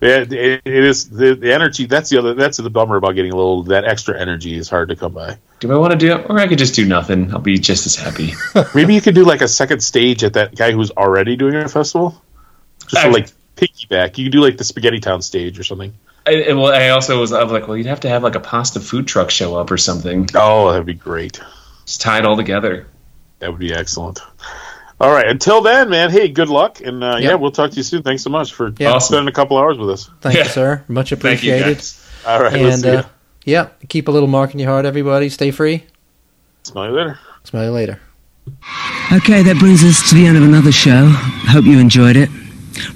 Yeah, 0.01 0.17
it, 0.17 0.33
it 0.33 0.61
is 0.65 1.07
the, 1.07 1.35
the 1.35 1.53
energy. 1.53 1.85
That's 1.85 2.09
the 2.09 2.17
other. 2.17 2.33
That's 2.33 2.57
the 2.57 2.69
bummer 2.71 2.95
about 2.95 3.11
getting 3.13 3.31
a 3.31 3.35
little. 3.35 3.63
That 3.63 3.85
extra 3.85 4.19
energy 4.19 4.57
is 4.57 4.69
hard 4.69 4.89
to 4.89 4.95
come 4.95 5.13
by. 5.13 5.37
Do 5.59 5.71
I 5.71 5.77
want 5.77 5.91
to 5.91 5.97
do 5.97 6.13
it? 6.13 6.25
Or 6.29 6.39
I 6.39 6.47
could 6.47 6.57
just 6.57 6.73
do 6.73 6.85
nothing. 6.85 7.31
I'll 7.31 7.39
be 7.39 7.59
just 7.59 7.85
as 7.85 7.95
happy. 7.95 8.33
Maybe 8.75 8.95
you 8.95 9.01
could 9.01 9.15
do 9.15 9.23
like 9.23 9.41
a 9.41 9.47
second 9.47 9.81
stage 9.81 10.23
at 10.23 10.33
that 10.33 10.55
guy 10.55 10.71
who's 10.71 10.89
already 10.89 11.35
doing 11.35 11.55
a 11.55 11.69
festival. 11.69 12.21
Just 12.81 13.03
to 13.03 13.07
I- 13.07 13.11
like 13.11 13.29
piggyback. 13.55 14.17
You 14.17 14.25
could 14.25 14.33
do 14.33 14.41
like 14.41 14.57
the 14.57 14.63
Spaghetty 14.63 15.01
Town 15.01 15.21
stage 15.21 15.59
or 15.59 15.63
something. 15.63 15.93
I, 16.25 16.31
and, 16.31 16.59
well, 16.59 16.73
I 16.73 16.89
also 16.89 17.19
was, 17.19 17.31
I 17.31 17.43
was 17.43 17.51
like, 17.51 17.67
well, 17.67 17.77
you'd 17.77 17.85
have 17.85 17.99
to 18.01 18.09
have 18.09 18.23
like 18.23 18.35
a 18.35 18.39
pasta 18.39 18.79
food 18.79 19.07
truck 19.07 19.29
show 19.29 19.55
up 19.55 19.69
or 19.71 19.77
something. 19.77 20.27
Oh, 20.33 20.71
that'd 20.71 20.85
be 20.85 20.95
great. 20.95 21.39
Just 21.85 22.01
tie 22.01 22.19
it 22.19 22.25
all 22.25 22.35
together. 22.37 22.87
That 23.39 23.49
would 23.51 23.59
be 23.59 23.73
excellent. 23.73 24.19
All 24.99 25.11
right. 25.11 25.27
Until 25.27 25.61
then, 25.61 25.89
man. 25.89 26.11
Hey, 26.11 26.29
good 26.29 26.47
luck, 26.49 26.79
and 26.81 27.03
uh, 27.03 27.17
Yep. 27.19 27.21
yeah, 27.23 27.35
we'll 27.35 27.51
talk 27.51 27.71
to 27.71 27.77
you 27.77 27.83
soon. 27.83 28.03
Thanks 28.03 28.23
so 28.23 28.29
much 28.29 28.53
for 28.53 28.73
Yeah. 28.77 28.91
Awesome. 28.93 29.15
spending 29.15 29.27
a 29.27 29.33
couple 29.35 29.57
hours 29.57 29.77
with 29.77 29.89
us. 29.89 30.09
Thank 30.21 30.37
you, 30.37 30.45
sir. 30.45 30.83
Much 30.87 31.09
Thank 31.09 31.23
you, 31.23 31.29
appreciated. 31.53 31.75
guys. 31.77 32.09
All 32.25 32.41
right. 32.41 32.53
let's 32.53 32.75
and 32.75 32.83
see 32.83 32.89
uh, 32.89 33.03
yeah, 33.45 33.67
keep 33.89 34.07
a 34.07 34.11
little 34.11 34.29
mark 34.29 34.53
in 34.53 34.59
your 34.59 34.69
heart, 34.69 34.85
everybody. 34.85 35.27
Stay 35.27 35.51
free. 35.51 35.83
Smell 36.63 36.85
you 36.85 36.91
later. 36.91 37.19
Smell 37.43 37.65
you 37.65 37.71
later. 37.71 37.99
Okay, 39.11 39.43
that 39.43 39.57
brings 39.59 39.83
us 39.83 40.07
to 40.09 40.15
the 40.15 40.25
end 40.25 40.37
of 40.37 40.43
another 40.43 40.71
show. 40.71 41.07
Hope 41.49 41.65
you 41.65 41.77
enjoyed 41.79 42.15
it. 42.15 42.29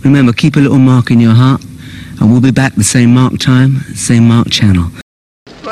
Remember, 0.06 0.32
keep 0.32 0.56
a 0.56 0.60
little 0.60 0.80
mark 0.80 1.12
in 1.12 1.20
your 1.20 1.34
heart, 1.34 1.62
and 2.22 2.32
we'll 2.32 2.40
be 2.42 2.52
back 2.52 2.76
the 2.76 2.84
same 2.86 3.14
mark 3.14 3.38
time, 3.40 3.80
same 3.94 4.26
mark 4.28 4.50
channel. 4.50 4.90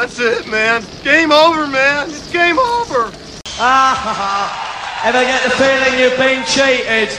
That's 0.05 0.19
it, 0.19 0.47
man. 0.47 0.83
Game 1.03 1.31
over, 1.31 1.65
man. 1.65 2.11
It's 2.11 2.31
game 2.31 2.59
over. 2.59 3.11
Ah, 3.57 5.01
ever 5.03 5.19
get 5.21 5.43
the 5.43 5.49
feeling 5.49 5.99
you've 5.99 6.15
been 6.15 6.45
cheated? 6.45 7.09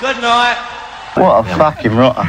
Good 0.00 0.20
night. 0.20 0.56
What 1.14 1.46
a 1.46 1.56
fucking 1.56 1.94
rotter. 1.94 2.28